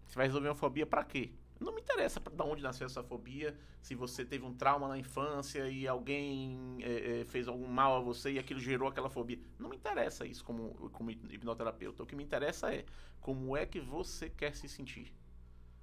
Você 0.07 0.15
vai 0.15 0.25
resolver 0.25 0.49
uma 0.49 0.55
fobia 0.55 0.85
para 0.85 1.03
quê? 1.03 1.31
Não 1.59 1.73
me 1.73 1.81
interessa 1.81 2.19
da 2.19 2.45
onde 2.45 2.63
nasceu 2.63 2.85
essa 2.85 3.03
fobia, 3.03 3.55
se 3.81 3.93
você 3.93 4.23
teve 4.23 4.45
um 4.45 4.53
trauma 4.53 4.87
na 4.87 4.97
infância 4.97 5.69
e 5.69 5.87
alguém 5.87 6.77
é, 6.81 7.21
é, 7.21 7.25
fez 7.25 7.47
algum 7.47 7.67
mal 7.67 7.97
a 7.97 7.99
você 7.99 8.31
e 8.31 8.39
aquilo 8.39 8.59
gerou 8.59 8.87
aquela 8.87 9.09
fobia. 9.09 9.37
Não 9.57 9.69
me 9.69 9.75
interessa 9.75 10.25
isso 10.25 10.43
como, 10.43 10.89
como 10.91 11.11
hipnoterapeuta. 11.11 12.01
O 12.01 12.05
que 12.05 12.15
me 12.15 12.23
interessa 12.23 12.73
é 12.73 12.85
como 13.19 13.57
é 13.57 13.65
que 13.65 13.79
você 13.79 14.29
quer 14.29 14.55
se 14.55 14.69
sentir. 14.69 15.13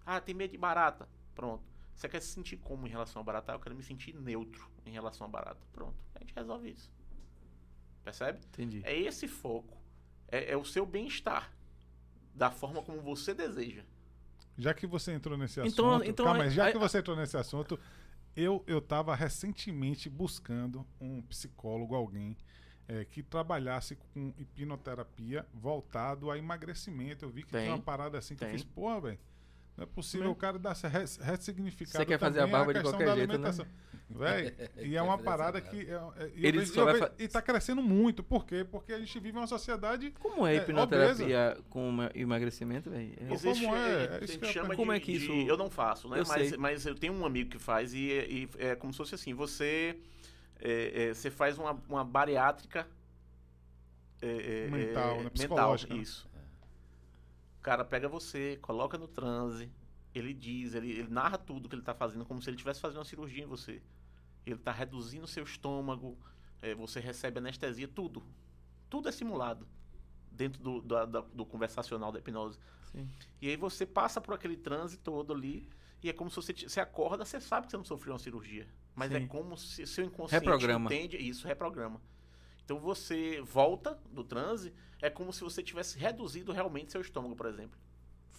Ah, 0.05 0.21
tem 0.21 0.35
medo 0.35 0.53
de 0.53 0.59
barata. 0.59 1.09
Pronto. 1.35 1.65
Você 1.95 2.09
quer 2.09 2.21
se 2.21 2.29
sentir 2.29 2.57
como 2.59 2.87
em 2.87 2.91
relação 2.91 3.21
a 3.21 3.25
barata? 3.25 3.53
Ah, 3.53 3.57
eu 3.57 3.61
quero 3.61 3.75
me 3.75 3.83
sentir 3.83 4.15
neutro 4.15 4.71
em 4.87 4.93
relação 4.93 5.27
a 5.27 5.31
barata. 5.31 5.67
Pronto. 5.73 5.97
A 6.15 6.21
gente 6.21 6.35
resolve 6.35 6.71
isso. 6.71 6.91
Percebe? 8.03 8.39
Entendi. 8.49 8.83
É 8.85 8.99
esse 8.99 9.29
foco. 9.29 9.77
É, 10.29 10.53
é 10.53 10.57
o 10.57 10.65
seu 10.65 10.87
bem-estar. 10.87 11.53
Da 12.35 12.51
forma 12.51 12.83
como 12.83 13.01
você 13.01 13.35
deseja. 13.35 13.85
Já 14.57 14.73
que 14.75 14.87
você 14.87 15.13
entrou 15.13 15.37
nesse 15.37 15.61
Então- 15.61 15.91
assunto, 15.95 16.09
então 16.09 16.25
calma 16.27 16.43
aí- 16.45 16.49
aí, 16.49 16.55
já 16.55 16.73
que 16.73 16.79
você 16.79 16.99
entrou 16.99 17.17
nesse 17.17 17.37
assunto, 17.37 17.79
eu 18.35 18.63
eu 18.67 18.79
estava 18.79 19.15
recentemente 19.15 20.09
buscando 20.09 20.87
um 21.01 21.21
psicólogo, 21.23 21.95
alguém 21.95 22.37
eh, 22.89 23.05
que 23.05 23.21
trabalhasse 23.23 23.97
com 24.15 24.33
hipnoterapia 24.39 25.45
voltado 25.53 26.31
a 26.31 26.39
emagrecimento. 26.39 27.25
Eu 27.25 27.31
vi 27.31 27.43
que 27.43 27.51
Tem, 27.51 27.63
tinha 27.63 27.75
uma 27.75 27.83
parada 27.83 28.17
assim 28.19 28.37
que 28.37 28.45
eu 28.45 28.49
tem. 28.49 28.57
fiz, 28.59 28.65
porra, 28.65 29.01
velho, 29.01 29.19
Não 29.77 29.83
é 29.85 29.87
possível 29.87 30.31
o 30.31 30.35
cara 30.35 30.59
dar 30.59 30.75
ressignificado. 31.21 31.99
Você 31.99 32.07
quer 32.07 32.19
fazer 32.19 32.39
a 32.39 32.43
também 32.43 32.53
barba 32.53 32.73
de 32.73 32.81
questão 32.81 32.93
qualquer 32.99 33.07
da 33.07 33.15
jeito, 33.15 33.29
né? 33.29 33.35
alimentação. 33.35 33.67
Véi, 34.09 34.55
e 34.79 34.97
é 34.97 35.03
uma 35.03 35.19
parada 35.19 35.61
que. 35.61 35.81
É, 35.81 35.95
é, 35.95 36.31
e, 36.35 36.47
Ele 36.47 36.59
vejo- 36.61 36.85
vejo- 36.85 36.99
fa- 36.99 37.13
e 37.19 37.29
tá 37.29 37.43
crescendo 37.43 37.83
muito. 37.83 38.23
Por 38.23 38.47
quê? 38.47 38.65
Porque 38.65 38.93
a 38.93 38.99
gente 38.99 39.19
vive 39.21 39.37
uma 39.37 39.47
sociedade. 39.47 40.13
Como 40.19 40.47
é 40.47 40.55
É, 40.55 40.57
hipnoterapia 40.59 41.59
com 41.69 41.89
uma- 41.89 42.11
emagrecimento, 42.15 42.89
velho? 42.89 43.13
É- 43.21 43.37
Como 43.37 43.77
é? 43.77 43.79
é, 43.79 44.05
É 44.05 44.19
a 44.21 44.25
isso 44.25 44.27
gente 44.33 44.39
que 44.39 44.45
eu 44.47 44.53
chama 44.53 44.77
Como 44.77 44.93
de, 44.93 44.97
é 44.97 45.01
que 45.01 45.13
de- 45.13 45.19
isso- 45.19 45.33
Eu 45.51 45.57
não 45.59 45.69
faço, 45.69 46.09
né? 46.09 46.21
Eu 46.21 46.25
mas, 46.27 46.49
sei. 46.49 46.57
mas 46.59 46.87
eu 46.87 46.95
tenho 46.95 47.13
um 47.13 47.27
amigo 47.27 47.51
que 47.51 47.59
faz 47.59 47.93
e, 47.93 47.99
e 47.99 48.49
é 48.59 48.75
como 48.77 48.93
se 48.93 48.97
fosse 48.99 49.15
assim, 49.15 49.35
você, 49.35 49.99
é, 50.61 51.09
é, 51.09 51.15
você 51.15 51.31
faz 51.31 51.59
uma, 51.59 51.73
uma 51.89 52.05
bariátrica 52.05 52.87
é, 54.23 54.67
é, 54.67 54.71
Mental, 54.71 55.11
é, 55.11 55.17
né? 55.17 55.23
mental, 55.25 55.31
Psicológica, 55.33 55.95
né? 55.95 56.01
isso. 56.01 56.27
O 57.67 57.69
cara 57.69 57.85
pega 57.85 58.09
você, 58.09 58.57
coloca 58.63 58.97
no 58.97 59.09
transe, 59.09 59.69
ele 60.15 60.33
diz, 60.33 60.73
ele, 60.77 60.89
ele 60.89 61.09
narra 61.11 61.37
tudo 61.37 61.69
que 61.69 61.75
ele 61.75 61.83
tá 61.83 61.93
fazendo, 61.93 62.25
como 62.25 62.41
se 62.41 62.49
ele 62.49 62.55
estivesse 62.55 62.81
fazendo 62.81 62.99
uma 62.99 63.05
cirurgia 63.05 63.43
em 63.43 63.47
você. 63.49 63.83
Ele 64.47 64.57
tá 64.57 64.71
reduzindo 64.71 65.25
o 65.25 65.27
seu 65.27 65.43
estômago, 65.43 66.17
é, 66.63 66.77
você 66.77 67.01
recebe 67.01 67.39
anestesia, 67.41 67.89
tudo. 67.89 68.23
Tudo 68.89 69.09
é 69.09 69.13
simulado 69.13 69.67
dentro 70.31 70.63
do, 70.63 70.81
da- 70.81 71.07
da- 71.07 71.21
do 71.23 71.45
conversacional 71.45 72.13
da 72.13 72.21
hipnose. 72.21 72.57
Sim. 72.93 73.09
E 73.43 73.49
aí 73.51 73.57
você 73.57 73.85
passa 73.85 74.21
por 74.21 74.33
aquele 74.33 74.57
transe 74.57 74.97
todo 74.97 75.33
ali. 75.33 75.69
E 76.05 76.09
é 76.09 76.13
como 76.13 76.31
se 76.31 76.37
você, 76.37 76.53
você 76.53 76.79
acorda, 76.79 77.25
você 77.25 77.41
sabe 77.41 77.67
que 77.67 77.73
você 77.73 77.77
não 77.79 77.85
sofreu 77.85 78.13
uma 78.13 78.21
cirurgia. 78.21 78.69
Mas 78.95 79.11
Sim. 79.11 79.17
é 79.17 79.27
como 79.27 79.57
se 79.59 79.85
seu 79.89 80.05
inconsciente 80.05 80.45
Reprograma. 80.45 80.87
entende 80.95 81.17
isso, 81.17 81.49
reprograma. 81.49 82.01
Então 82.67 82.81
você 82.81 83.41
volta 83.43 83.97
do 84.11 84.25
transe, 84.25 84.73
é 85.01 85.09
como 85.09 85.33
se 85.33 85.41
você 85.43 85.63
tivesse 85.63 85.97
reduzido 85.97 86.51
realmente 86.53 86.91
seu 86.93 87.01
estômago, 87.01 87.37
por 87.37 87.47
exemplo. 87.47 87.79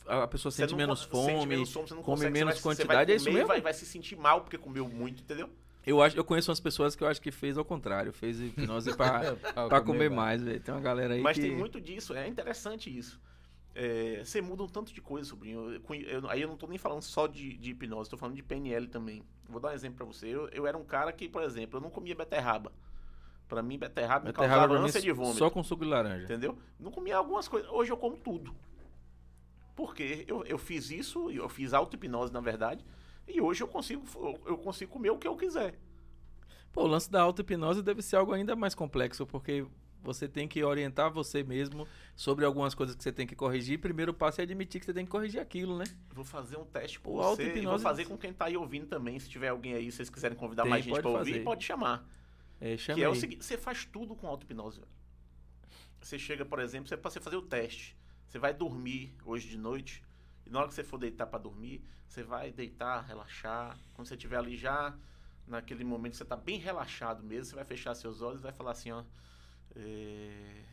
A 0.05 0.27
pessoa 0.27 0.51
sente 0.51 0.71
não 0.71 0.77
menos 0.77 1.05
con- 1.05 1.25
sente 1.25 1.33
fome, 1.39 1.45
menos 1.47 1.71
fome, 1.73 1.87
você 1.87 1.93
não 1.95 2.03
come 2.03 2.17
consegue, 2.17 2.33
menos 2.33 2.55
você 2.55 2.61
vai, 2.61 2.75
você 2.75 2.83
quantidade, 2.83 3.05
vai 3.07 3.13
é 3.13 3.15
isso 3.15 3.25
comer, 3.25 3.35
mesmo? 3.35 3.47
Vai, 3.47 3.61
vai 3.61 3.73
se 3.73 3.85
sentir 3.85 4.15
mal 4.17 4.41
porque 4.41 4.57
comeu 4.57 4.87
muito, 4.87 5.21
entendeu? 5.23 5.49
Eu, 5.85 6.01
acho, 6.01 6.17
eu 6.17 6.23
conheço 6.25 6.51
umas 6.51 6.59
pessoas 6.59 6.93
que 6.95 7.03
eu 7.03 7.07
acho 7.07 7.21
que 7.21 7.31
fez 7.31 7.57
ao 7.57 7.63
contrário. 7.63 8.11
Fez 8.11 8.39
hipnose 8.41 8.95
pra, 8.97 9.35
pra 9.69 9.79
comer 9.81 10.09
mais, 10.09 10.41
velho. 10.43 10.59
Tem 10.59 10.73
uma 10.73 10.81
galera 10.81 11.13
aí 11.13 11.21
Mas 11.21 11.37
que... 11.37 11.43
tem 11.43 11.55
muito 11.55 11.79
disso, 11.79 12.13
é 12.13 12.27
interessante 12.27 12.95
isso. 12.95 13.19
É, 13.73 14.21
você 14.25 14.41
muda 14.41 14.63
um 14.63 14.67
tanto 14.67 14.93
de 14.93 14.99
coisa, 15.01 15.29
sobrinho. 15.29 15.71
Eu 15.73 15.81
eu- 15.95 16.29
aí 16.29 16.41
eu 16.41 16.47
não 16.49 16.57
tô 16.57 16.67
nem 16.67 16.77
falando 16.77 17.01
só 17.03 17.27
de, 17.27 17.55
de 17.57 17.71
hipnose, 17.71 18.09
tô 18.09 18.17
falando 18.17 18.35
de 18.35 18.43
PNL 18.43 18.87
também. 18.87 19.23
Vou 19.47 19.61
dar 19.61 19.69
um 19.69 19.73
exemplo 19.73 19.97
pra 19.97 20.05
você. 20.05 20.27
Eu, 20.27 20.49
eu 20.49 20.67
era 20.67 20.77
um 20.77 20.83
cara 20.83 21.11
que, 21.13 21.29
por 21.29 21.41
exemplo, 21.43 21.77
eu 21.77 21.81
não 21.81 21.89
comia 21.89 22.15
beterraba. 22.15 22.73
Pra 23.47 23.63
mim, 23.63 23.77
beterraba 23.79 24.25
me 24.25 24.31
Beterraba 24.31 24.67
causava 24.67 24.85
ânsia 24.85 25.01
de 25.01 25.11
vômito. 25.11 25.37
só 25.37 25.49
com 25.49 25.63
suco 25.63 25.83
de 25.85 25.89
laranja. 25.89 26.25
Entendeu? 26.25 26.57
Não 26.79 26.91
comia 26.91 27.15
algumas 27.17 27.47
coisas. 27.47 27.69
Hoje 27.71 27.91
eu 27.91 27.97
como 27.97 28.17
tudo. 28.17 28.53
Porque 29.75 30.25
eu, 30.27 30.43
eu 30.45 30.57
fiz 30.57 30.89
isso, 30.89 31.29
eu 31.29 31.47
fiz 31.47 31.73
auto-hipnose, 31.73 32.33
na 32.33 32.41
verdade, 32.41 32.83
e 33.27 33.39
hoje 33.39 33.61
eu 33.61 33.67
consigo, 33.67 34.03
eu- 34.45 34.57
consigo 34.57 34.91
comer 34.91 35.11
o 35.11 35.17
que 35.17 35.27
eu 35.27 35.35
quiser. 35.37 35.77
Pô, 36.73 36.83
o 36.83 36.87
lance 36.87 37.09
da 37.11 37.21
auto-hipnose 37.21 37.81
deve 37.83 38.01
ser 38.01 38.15
algo 38.15 38.33
ainda 38.33 38.55
mais 38.55 38.73
complexo, 38.73 39.25
porque 39.25 39.65
você 40.01 40.27
tem 40.27 40.47
que 40.47 40.63
orientar 40.63 41.11
você 41.11 41.43
mesmo 41.43 41.87
sobre 42.15 42.43
algumas 42.45 42.73
coisas 42.73 42.95
que 42.95 43.03
você 43.03 43.11
tem 43.11 43.27
que 43.27 43.35
corrigir. 43.35 43.79
Primeiro 43.79 44.13
passo 44.13 44.41
é 44.41 44.43
admitir 44.43 44.79
que 44.79 44.85
você 44.85 44.93
tem 44.93 45.05
que 45.05 45.11
corrigir 45.11 45.39
aquilo, 45.39 45.77
né? 45.77 45.85
Vou 46.13 46.23
fazer 46.25 46.57
um 46.57 46.65
teste 46.65 46.99
com 46.99 47.11
O 47.11 47.21
você 47.21 47.55
e 47.57 47.65
vou 47.65 47.77
fazer 47.79 48.05
com 48.05 48.17
quem 48.17 48.33
tá 48.33 48.45
aí 48.45 48.57
ouvindo 48.57 48.87
também. 48.87 49.19
Se 49.19 49.29
tiver 49.29 49.49
alguém 49.49 49.73
aí, 49.73 49.91
se 49.91 49.97
vocês 49.97 50.09
quiserem 50.09 50.35
convidar 50.37 50.63
Tem, 50.63 50.69
mais 50.71 50.83
gente 50.83 50.99
pra 51.01 51.09
ouvir, 51.09 51.43
pode 51.43 51.63
chamar. 51.63 52.07
É, 52.59 52.75
que 52.75 53.03
é 53.03 53.09
o 53.09 53.15
seguinte, 53.15 53.45
você 53.45 53.57
faz 53.57 53.85
tudo 53.85 54.15
com 54.15 54.27
auto-hipnose. 54.27 54.81
Você 56.01 56.17
chega, 56.17 56.45
por 56.45 56.59
exemplo, 56.59 56.87
você, 56.87 56.95
você 56.95 57.19
fazer 57.19 57.35
o 57.35 57.41
teste. 57.41 57.97
Você 58.27 58.39
vai 58.39 58.53
dormir 58.53 59.15
hoje 59.25 59.47
de 59.47 59.57
noite. 59.57 60.03
E 60.45 60.49
na 60.49 60.59
hora 60.59 60.67
que 60.67 60.73
você 60.73 60.83
for 60.83 60.97
deitar 60.97 61.27
pra 61.27 61.39
dormir, 61.39 61.83
você 62.07 62.23
vai 62.23 62.51
deitar, 62.51 63.01
relaxar. 63.01 63.77
Quando 63.93 64.07
você 64.07 64.15
estiver 64.15 64.37
ali 64.37 64.55
já, 64.55 64.97
naquele 65.45 65.83
momento 65.83 66.11
que 66.11 66.17
você 66.17 66.25
tá 66.25 66.35
bem 66.35 66.59
relaxado 66.59 67.23
mesmo, 67.23 67.45
você 67.45 67.55
vai 67.55 67.65
fechar 67.65 67.93
seus 67.95 68.21
olhos 68.21 68.39
e 68.39 68.43
vai 68.43 68.53
falar 68.53 68.71
assim, 68.71 68.91
ó. 68.91 69.03
é, 69.75 70.63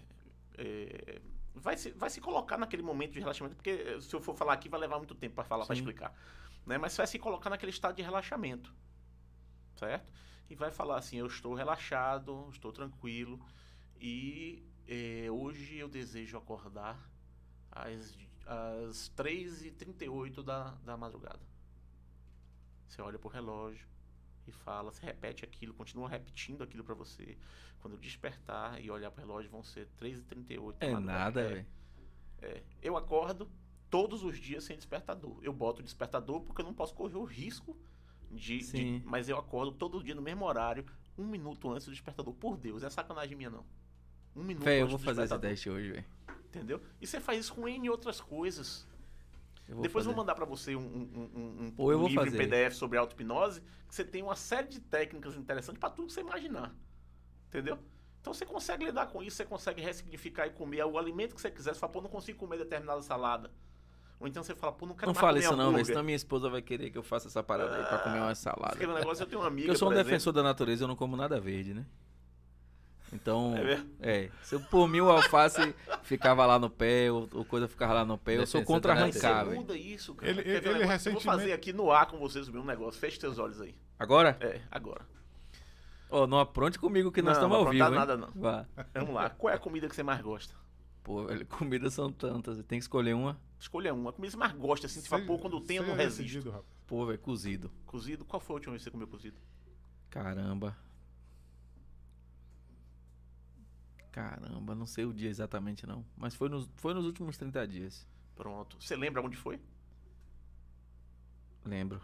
é, 0.56 1.20
vai, 1.54 1.76
se, 1.76 1.90
vai 1.92 2.10
se 2.10 2.20
colocar 2.20 2.58
naquele 2.58 2.82
momento 2.82 3.12
de 3.12 3.20
relaxamento, 3.20 3.56
porque 3.56 3.70
eh, 3.70 4.00
se 4.00 4.14
eu 4.14 4.20
for 4.20 4.34
falar 4.34 4.54
aqui 4.54 4.68
vai 4.68 4.80
levar 4.80 4.98
muito 4.98 5.14
tempo 5.14 5.34
pra 5.34 5.44
falar, 5.44 5.64
pra 5.64 5.74
Sim. 5.74 5.80
explicar. 5.80 6.12
Né? 6.66 6.78
Mas 6.78 6.92
você 6.92 6.98
vai 6.98 7.06
se 7.06 7.18
colocar 7.18 7.50
naquele 7.50 7.70
estado 7.70 7.94
de 7.94 8.02
relaxamento. 8.02 8.74
Certo? 9.76 10.12
E 10.48 10.54
vai 10.54 10.70
falar 10.70 10.98
assim: 10.98 11.16
eu 11.16 11.26
estou 11.26 11.54
relaxado, 11.54 12.48
estou 12.50 12.72
tranquilo. 12.72 13.40
E 14.00 14.62
eh, 14.86 15.28
hoje 15.30 15.76
eu 15.76 15.88
desejo 15.88 16.36
acordar 16.36 16.98
às, 17.70 18.16
às 18.46 19.10
3h38 19.16 20.42
da, 20.42 20.70
da 20.84 20.96
madrugada. 20.96 21.40
Você 22.88 23.00
olha 23.02 23.18
pro 23.18 23.28
relógio 23.28 23.88
e 24.46 24.52
fala, 24.52 24.92
você 24.92 25.04
repete 25.06 25.44
aquilo, 25.44 25.72
continua 25.74 26.08
repetindo 26.08 26.62
aquilo 26.62 26.84
pra 26.84 26.94
você. 26.94 27.36
Quando 27.80 27.96
despertar 27.98 28.80
e 28.82 28.90
olhar 28.90 29.10
pro 29.10 29.20
relógio, 29.22 29.50
vão 29.50 29.62
ser 29.62 29.88
3h38 29.98 30.78
da 30.78 30.86
É 30.86 31.00
nada, 31.00 31.40
É, 31.40 31.48
velho. 31.48 31.66
é. 32.42 32.62
Eu 32.82 32.96
acordo 32.96 33.50
todos 33.90 34.22
os 34.22 34.38
dias 34.38 34.64
sem 34.64 34.76
despertador. 34.76 35.38
Eu 35.42 35.52
boto 35.52 35.80
o 35.80 35.84
despertador 35.84 36.40
porque 36.42 36.60
eu 36.60 36.66
não 36.66 36.74
posso 36.74 36.94
correr 36.94 37.16
o 37.16 37.24
risco 37.24 37.76
de, 38.30 38.58
de-. 38.58 39.02
Mas 39.04 39.28
eu 39.28 39.38
acordo 39.38 39.72
todo 39.72 40.02
dia 40.02 40.14
no 40.14 40.22
mesmo 40.22 40.44
horário, 40.44 40.84
um 41.16 41.26
minuto 41.26 41.70
antes 41.70 41.86
do 41.86 41.92
despertador. 41.92 42.34
Por 42.34 42.56
Deus, 42.56 42.82
é 42.82 42.90
sacanagem 42.90 43.36
minha, 43.36 43.50
não. 43.50 43.64
Um 44.34 44.42
minuto 44.42 44.66
eu 44.68 44.84
antes 44.84 44.90
vou 44.90 44.98
do 44.98 45.04
fazer 45.04 45.22
esse 45.24 45.38
teste 45.38 45.70
hoje, 45.70 45.92
velho. 45.92 46.04
Entendeu? 46.46 46.80
E 47.00 47.06
você 47.06 47.20
faz 47.20 47.40
isso 47.40 47.54
com 47.54 47.68
N 47.68 47.88
outras 47.90 48.20
coisas. 48.20 48.86
Eu 49.68 49.76
vou 49.76 49.82
Depois 49.82 50.04
eu 50.04 50.10
fazer. 50.10 50.14
vou 50.14 50.16
mandar 50.16 50.34
pra 50.34 50.44
você 50.44 50.76
um, 50.76 50.80
um, 50.80 50.84
um, 50.84 51.74
um, 51.78 51.90
eu 51.90 51.96
um 51.96 52.00
vou 52.00 52.08
livro 52.08 52.24
fazer. 52.24 52.36
em 52.36 52.48
PDF 52.48 52.74
sobre 52.76 52.98
auto-hipnose, 52.98 53.60
que 53.88 53.94
você 53.94 54.04
tem 54.04 54.22
uma 54.22 54.36
série 54.36 54.68
de 54.68 54.80
técnicas 54.80 55.36
interessantes 55.36 55.80
pra 55.80 55.90
tudo 55.90 56.08
que 56.08 56.12
você 56.12 56.20
imaginar. 56.20 56.74
Entendeu? 57.48 57.78
Então 58.20 58.32
você 58.32 58.44
consegue 58.46 58.84
lidar 58.84 59.06
com 59.06 59.22
isso, 59.22 59.36
você 59.36 59.44
consegue 59.44 59.82
ressignificar 59.82 60.46
e 60.46 60.50
comer 60.50 60.84
o 60.84 60.98
alimento 60.98 61.34
que 61.34 61.40
você 61.40 61.50
quiser. 61.50 61.74
Você 61.74 61.80
fala, 61.80 61.92
pô, 61.92 62.00
não 62.00 62.08
consigo 62.10 62.38
comer 62.38 62.58
determinada 62.58 63.02
salada. 63.02 63.50
Ou 64.24 64.28
então 64.28 64.42
você 64.42 64.54
fala, 64.54 64.72
pô, 64.72 64.86
não 64.86 64.94
quero 64.94 65.08
Não 65.08 65.14
mais 65.14 65.20
fala 65.20 65.38
isso 65.38 65.50
não, 65.50 65.56
velho. 65.56 65.68
hambúrguer. 65.68 65.84
Senão 65.86 66.02
minha 66.02 66.16
esposa 66.16 66.48
vai 66.48 66.62
querer 66.62 66.88
que 66.88 66.96
eu 66.96 67.02
faça 67.02 67.28
essa 67.28 67.42
parada 67.42 67.76
aí 67.76 67.84
pra 67.84 67.98
comer 67.98 68.20
uma 68.20 68.34
salada. 68.34 68.70
Porque 68.70 68.86
o 68.86 68.94
negócio 68.94 69.22
eu 69.22 69.26
tenho 69.26 69.42
uma 69.42 69.48
amiga, 69.48 69.66
Porque 69.66 69.70
eu 69.72 69.78
sou 69.78 69.88
um 69.88 69.90
por 69.90 69.94
exemplo- 69.96 70.10
defensor 70.10 70.32
da 70.32 70.42
natureza, 70.42 70.84
eu 70.84 70.88
não 70.88 70.96
como 70.96 71.14
nada 71.14 71.38
verde, 71.38 71.74
né? 71.74 71.84
Então, 73.12 73.54
É 73.54 73.62
mesmo? 73.62 73.90
é, 74.00 74.30
se 74.42 74.54
eu 74.54 74.60
por 74.60 74.88
mim 74.88 75.00
o 75.00 75.10
alface 75.10 75.74
ficava 76.04 76.44
lá 76.46 76.58
no 76.58 76.70
pé, 76.70 77.12
ou, 77.12 77.28
ou 77.34 77.44
coisa 77.44 77.68
ficava 77.68 77.92
lá 77.92 78.04
no 78.04 78.16
pé, 78.16 78.38
eu 78.38 78.46
sou 78.46 78.64
contra 78.64 78.94
Mas 78.94 79.22
arrancar, 79.22 79.44
velho. 79.44 79.56
muda 79.60 79.76
isso, 79.76 80.14
cara. 80.14 80.30
Ele- 80.32 80.40
ele 80.40 80.52
negócio? 80.52 80.80
Eu 80.82 80.88
recentemente- 80.88 81.24
vou 81.24 81.32
fazer 81.34 81.52
aqui 81.52 81.72
no 81.72 81.92
ar 81.92 82.06
com 82.06 82.18
vocês 82.18 82.48
um 82.48 82.64
negócio. 82.64 82.98
Feche 82.98 83.20
seus 83.20 83.38
olhos 83.38 83.60
aí. 83.60 83.74
Agora? 83.98 84.38
É, 84.40 84.62
agora. 84.70 85.02
Ó, 86.10 86.26
não 86.26 86.40
apronte 86.40 86.78
comigo 86.78 87.12
que 87.12 87.20
nós 87.20 87.36
Não, 87.36 87.44
estamos 87.44 87.58
não 87.58 87.66
ao 87.66 87.70
vivo, 87.72 87.84
hein? 87.84 87.90
nada, 87.94 88.16
não. 88.16 88.30
Vá. 88.34 88.64
Vamos 88.94 89.14
lá. 89.14 89.28
Qual 89.30 89.52
é 89.52 89.56
a 89.56 89.58
comida 89.58 89.86
que 89.86 89.94
você 89.94 90.02
mais 90.02 90.20
gosta? 90.22 90.54
Pô, 91.04 91.26
velho, 91.26 91.46
comidas 91.46 91.92
são 91.94 92.10
tantas, 92.10 92.56
tem 92.64 92.78
que 92.78 92.82
escolher 92.84 93.14
uma. 93.14 93.38
Escolha 93.60 93.94
uma. 93.94 94.10
A 94.10 94.12
comida 94.12 94.32
que 94.32 94.32
você 94.32 94.36
mais 94.38 94.52
gosta, 94.54 94.86
assim, 94.86 95.00
fala, 95.02 95.24
pô, 95.24 95.38
quando 95.38 95.60
tem 95.60 95.76
eu 95.76 95.82
não 95.82 95.90
Seja 95.90 96.02
resisto. 96.02 96.22
decidido, 96.22 96.50
rapaz. 96.50 96.66
Pô, 96.86 97.06
velho, 97.06 97.18
cozido. 97.18 97.70
Cozido, 97.86 98.24
qual 98.24 98.40
foi 98.40 98.54
a 98.54 98.56
última 98.56 98.72
vez 98.72 98.80
que 98.82 98.84
você 98.84 98.90
comeu 98.90 99.06
cozido? 99.06 99.38
Caramba. 100.10 100.76
Caramba, 104.10 104.74
não 104.74 104.86
sei 104.86 105.04
o 105.04 105.12
dia 105.12 105.28
exatamente 105.28 105.86
não. 105.86 106.04
Mas 106.16 106.34
foi 106.34 106.48
nos, 106.48 106.68
foi 106.76 106.94
nos 106.94 107.04
últimos 107.04 107.36
30 107.36 107.66
dias. 107.68 108.06
Pronto. 108.34 108.76
Você 108.80 108.96
lembra 108.96 109.20
onde 109.20 109.36
foi? 109.36 109.60
Lembro. 111.64 112.00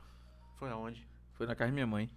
Foi 0.57 0.69
aonde? 0.71 1.07
Foi 1.35 1.47
na 1.47 1.55
casa 1.55 1.71
da 1.71 1.75
minha 1.75 1.87
mãe. 1.87 2.11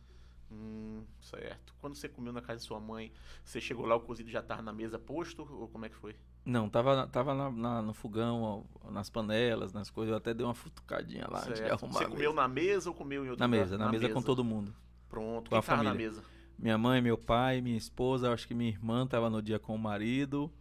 Hum, 0.52 1.06
certo. 1.22 1.74
Quando 1.80 1.96
você 1.96 2.10
comeu 2.10 2.34
na 2.34 2.42
casa 2.42 2.60
de 2.60 2.66
sua 2.66 2.80
mãe, 2.80 3.14
você 3.44 3.62
chegou 3.62 3.86
lá, 3.86 3.96
o 3.96 4.02
cozido 4.02 4.30
já 4.30 4.42
tava 4.42 4.62
na 4.62 4.74
mesa 4.74 4.98
posto? 5.00 5.48
Ou 5.50 5.68
como 5.68 5.86
é 5.86 5.90
que 5.90 5.96
foi? 5.96 6.16
Não, 6.45 6.68
tava, 6.70 6.95
na- 6.95 7.07
tava 7.07 7.34
na- 7.34 7.49
na- 7.52 7.82
no 7.82 7.94
fogão, 7.94 8.65
nas 8.91 9.10
panelas, 9.10 9.72
nas 9.72 9.90
coisas. 9.90 10.11
Eu 10.11 10.18
até 10.18 10.34
dei 10.34 10.45
uma 10.45 10.53
futucadinha 10.53 11.26
lá 11.30 11.40
antes 11.40 11.52
de 11.53 11.57
Certo. 11.60 11.72
arrumar. 11.74 11.99
Você 11.99 12.03
a 12.03 12.07
comeu 12.10 12.32
mesa. 12.32 12.41
na 12.41 12.48
mesa 12.48 12.90
ou 12.90 12.95
comeu 12.95 13.26
em 13.26 13.30
outro 13.30 13.40
na 13.40 13.45
lugar? 13.45 13.60
mesa, 13.61 13.78
na, 13.78 13.90
mesa, 13.91 14.10
com 14.10 14.22
todo 14.22 14.44
mundo. 14.44 14.76
Pronto. 15.07 15.49
com 15.49 15.56
a 15.56 15.61
Quem 15.61 15.68
tava 15.70 15.84
na 15.84 15.90
família. 15.91 16.10
mesa? 16.11 16.24
Minha 16.60 16.78
mãe, 16.78 17.02
meu 17.02 17.18
pai, 17.18 17.61
minha 17.61 17.78
esposa, 17.78 18.32
acho 18.34 18.48
que 18.48 18.53
minha 18.53 18.70
irmã 18.70 19.07
tava 19.07 19.30
no 19.30 19.41
dia 19.41 19.57
com 19.60 19.74
o 19.76 19.80
marido 19.80 20.52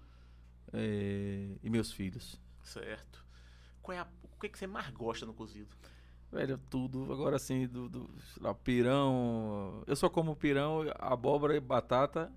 eh, 0.72 1.56
e 1.62 1.68
meus 1.70 1.92
filhos. 1.92 2.40
Certo. 2.62 3.24
Qual 3.82 3.96
é 3.96 4.00
a- 4.00 4.06
o 4.22 4.40
que, 4.40 4.48
que 4.48 4.59
você 4.59 4.66
mais 4.66 4.88
gosta 4.90 5.26
no 5.26 5.34
cozido? 5.34 5.68
Velho, 6.30 6.59
tudo. 6.70 7.12
Agora 7.12 7.36
assim, 7.36 7.66
do, 7.66 7.88
do 7.88 8.09
lá, 8.40 8.54
pirão. 8.54 9.82
Eu 9.86 9.94
só 9.96 10.09
como 10.09 10.34
pirão, 10.36 10.82
abóbora 10.98 11.54
e 11.56 11.60
batata 11.60 12.32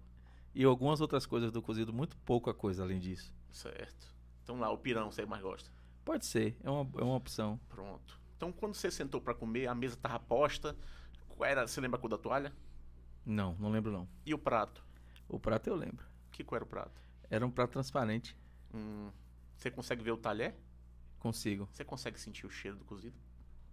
e 0.55 0.63
algumas 0.63 1.01
outras 1.01 1.25
coisas 1.25 1.51
do 1.51 1.61
cozido. 1.61 1.93
Muito 1.93 2.17
pouca 2.17 2.53
coisa 2.53 2.83
além 2.83 2.99
disso. 2.99 3.33
Certo. 3.51 4.15
Então 4.43 4.59
lá, 4.59 4.71
o 4.71 4.77
pirão 4.77 5.11
você 5.11 5.25
mais 5.25 5.43
gosta. 5.43 5.69
Pode 6.03 6.25
ser, 6.25 6.55
é 6.63 6.69
uma, 6.69 6.89
é 6.99 7.03
uma 7.03 7.15
opção. 7.15 7.59
Pronto. 7.67 8.19
Então 8.37 8.51
quando 8.51 8.73
você 8.73 8.89
sentou 8.89 9.19
pra 9.19 9.33
comer, 9.33 9.67
a 9.67 9.75
mesa 9.75 9.97
tava 9.97 10.19
posta. 10.19 10.75
Qual 11.27 11.47
era, 11.47 11.67
você 11.67 11.81
lembra 11.81 11.97
a 11.97 12.01
cor 12.01 12.09
da 12.09 12.17
toalha? 12.17 12.53
Não, 13.25 13.55
não 13.59 13.69
lembro 13.69 13.91
não. 13.91 14.07
E 14.25 14.33
o 14.33 14.37
prato? 14.37 14.85
O 15.27 15.39
prato 15.39 15.67
eu 15.67 15.75
lembro. 15.75 16.05
Que 16.31 16.43
cor 16.43 16.57
era 16.57 16.65
o 16.65 16.67
prato? 16.67 17.01
Era 17.29 17.45
um 17.45 17.51
prato 17.51 17.71
transparente. 17.71 18.37
Hum, 18.73 19.09
você 19.57 19.71
consegue 19.71 20.03
ver 20.03 20.11
o 20.11 20.17
talher? 20.17 20.55
Consigo. 21.19 21.67
Você 21.71 21.83
consegue 21.83 22.19
sentir 22.19 22.45
o 22.45 22.49
cheiro 22.49 22.77
do 22.77 22.85
cozido? 22.85 23.15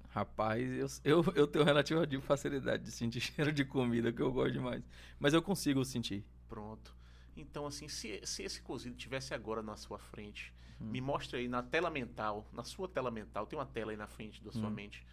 Rapaz, 0.09 1.01
eu, 1.05 1.23
eu, 1.23 1.33
eu 1.35 1.47
tenho 1.47 1.65
relativa 1.65 2.07
facilidade 2.21 2.83
de 2.83 2.91
sentir 2.91 3.21
cheiro 3.23 3.53
de 3.53 3.65
comida, 3.65 4.13
que 4.13 4.21
eu 4.21 4.33
gosto 4.33 4.53
demais. 4.53 4.83
Mas 5.19 5.35
eu 5.35 5.43
consigo 5.43 5.85
sentir. 5.85 6.25
Pronto. 6.53 6.95
Então, 7.35 7.66
assim, 7.66 7.89
se, 7.89 8.20
se 8.27 8.43
esse 8.43 8.61
cozido 8.61 8.95
tivesse 8.95 9.33
agora 9.33 9.62
na 9.62 9.74
sua 9.74 9.99
frente, 9.99 10.53
me 10.79 11.01
mostre 11.01 11.39
aí 11.39 11.49
na 11.49 11.62
tela 11.62 11.89
mental, 11.91 12.47
na 12.53 12.62
sua 12.62 12.87
tela 12.87 13.11
mental, 13.11 13.47
tem 13.47 13.59
uma 13.59 13.65
tela 13.65 13.91
aí 13.91 13.97
na 13.97 14.07
frente 14.07 14.45
da 14.45 14.53
sua 14.53 14.69
Hum. 14.69 14.73
mente. 14.74 15.07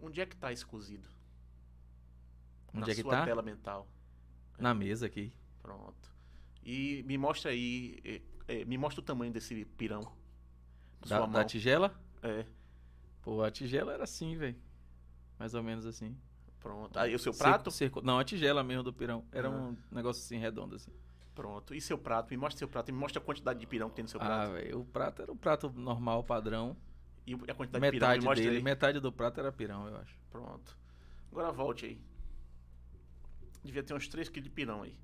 Onde 0.00 0.22
é 0.22 0.24
que 0.26 0.34
tá 0.34 0.50
esse 0.50 0.64
cozido? 0.64 1.06
Onde 2.72 2.80
na 2.86 2.92
é 2.92 2.94
que 2.94 3.02
sua 3.02 3.10
tá? 3.12 3.24
tela 3.26 3.42
mental. 3.42 3.86
Na 4.58 4.72
mesa 4.72 5.04
aqui. 5.04 5.30
Pronto. 5.60 6.08
E 6.62 7.02
me 7.06 7.18
mostra 7.18 7.50
aí, 7.50 7.98
eh, 8.02 8.22
eh, 8.48 8.64
me 8.64 8.78
mostra 8.78 9.02
o 9.02 9.04
tamanho 9.04 9.30
desse 9.32 9.66
pirão. 9.76 10.00
Da, 11.06 11.18
Sua 11.18 11.26
da 11.26 11.44
tigela? 11.44 11.94
É, 12.22 12.46
Pô, 13.22 13.42
a 13.42 13.50
tigela 13.50 13.92
era 13.92 14.04
assim, 14.04 14.36
velho. 14.36 14.56
Mais 15.38 15.54
ou 15.54 15.62
menos 15.62 15.84
assim. 15.86 16.16
Pronto. 16.60 16.98
Aí 16.98 17.14
o 17.14 17.18
seu 17.18 17.32
prato? 17.32 17.70
cerco- 17.70 18.00
não, 18.02 18.18
a 18.18 18.24
tigela 18.24 18.62
mesmo 18.62 18.82
do 18.82 18.92
pirão. 18.92 19.24
Era 19.32 19.48
Ah. 19.48 19.50
um 19.50 19.76
negócio 19.90 20.22
assim, 20.22 20.38
redondo 20.38 20.76
assim. 20.76 20.92
Pronto. 21.34 21.74
E 21.74 21.80
seu 21.80 21.96
prato? 21.96 22.30
Me 22.30 22.36
mostra 22.36 22.58
seu 22.58 22.68
prato. 22.68 22.88
E 22.90 22.92
me 22.92 22.98
mostra 22.98 23.20
a 23.20 23.24
quantidade 23.24 23.58
de 23.58 23.66
pirão 23.66 23.88
que 23.88 23.96
tem 23.96 24.02
no 24.02 24.08
seu 24.08 24.20
Ah, 24.20 24.24
prato. 24.24 24.52
velho, 24.52 24.80
o 24.80 24.84
prato 24.84 25.22
era 25.22 25.32
o 25.32 25.36
prato 25.36 25.70
normal, 25.74 26.22
padrão. 26.24 26.76
E 27.26 27.34
a 27.34 27.54
quantidade 27.54 27.84
de 27.84 27.90
pirão? 27.92 28.08
Metade 28.08 28.20
Me 28.20 28.24
mostra 28.26 28.44
dele, 28.44 28.56
aí. 28.58 28.62
metade 28.62 29.00
do 29.00 29.12
prato 29.12 29.40
era 29.40 29.50
pirão, 29.52 29.88
eu 29.88 29.96
acho. 29.98 30.14
Pronto. 30.30 30.76
Agora 31.30 31.50
volte 31.52 31.86
aí. 31.86 32.00
Devia 33.62 33.82
ter 33.82 33.94
uns 33.94 34.08
3 34.08 34.28
kg 34.28 34.40
de 34.42 34.50
pirão 34.50 34.82
aí. 34.82 34.94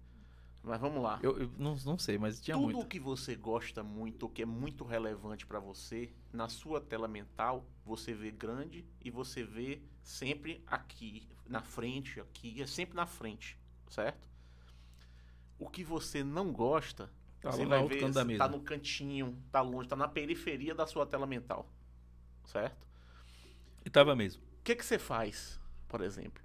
Mas 0.66 0.80
vamos 0.80 1.00
lá. 1.00 1.20
Eu, 1.22 1.38
eu 1.38 1.50
não, 1.56 1.76
não 1.84 1.96
sei, 1.96 2.18
mas 2.18 2.40
tinha 2.40 2.56
Tudo 2.56 2.72
muito. 2.72 2.88
que 2.88 2.98
você 2.98 3.36
gosta 3.36 3.84
muito, 3.84 4.28
que 4.28 4.42
é 4.42 4.44
muito 4.44 4.84
relevante 4.84 5.46
pra 5.46 5.60
você, 5.60 6.12
na 6.32 6.48
sua 6.48 6.80
tela 6.80 7.06
mental, 7.06 7.64
você 7.84 8.12
vê 8.12 8.32
grande 8.32 8.84
e 9.00 9.08
você 9.08 9.44
vê 9.44 9.80
sempre 10.02 10.64
aqui, 10.66 11.28
na 11.46 11.62
frente, 11.62 12.18
aqui, 12.18 12.60
é 12.60 12.66
sempre 12.66 12.96
na 12.96 13.06
frente, 13.06 13.56
certo? 13.88 14.26
O 15.56 15.68
que 15.68 15.84
você 15.84 16.24
não 16.24 16.52
gosta, 16.52 17.08
Tá 17.40 17.52
você 17.52 17.64
vai 17.64 17.86
ver, 17.86 18.00
canto 18.00 18.36
tá 18.36 18.48
no 18.48 18.60
cantinho, 18.60 19.40
tá 19.52 19.60
longe, 19.60 19.88
tá 19.88 19.94
na 19.94 20.08
periferia 20.08 20.74
da 20.74 20.84
sua 20.84 21.06
tela 21.06 21.28
mental, 21.28 21.70
certo? 22.44 22.84
E 23.84 23.88
tava 23.88 24.16
mesmo. 24.16 24.42
O 24.42 24.62
que 24.64 24.74
que 24.74 24.84
você 24.84 24.98
faz, 24.98 25.60
por 25.86 26.00
exemplo? 26.00 26.42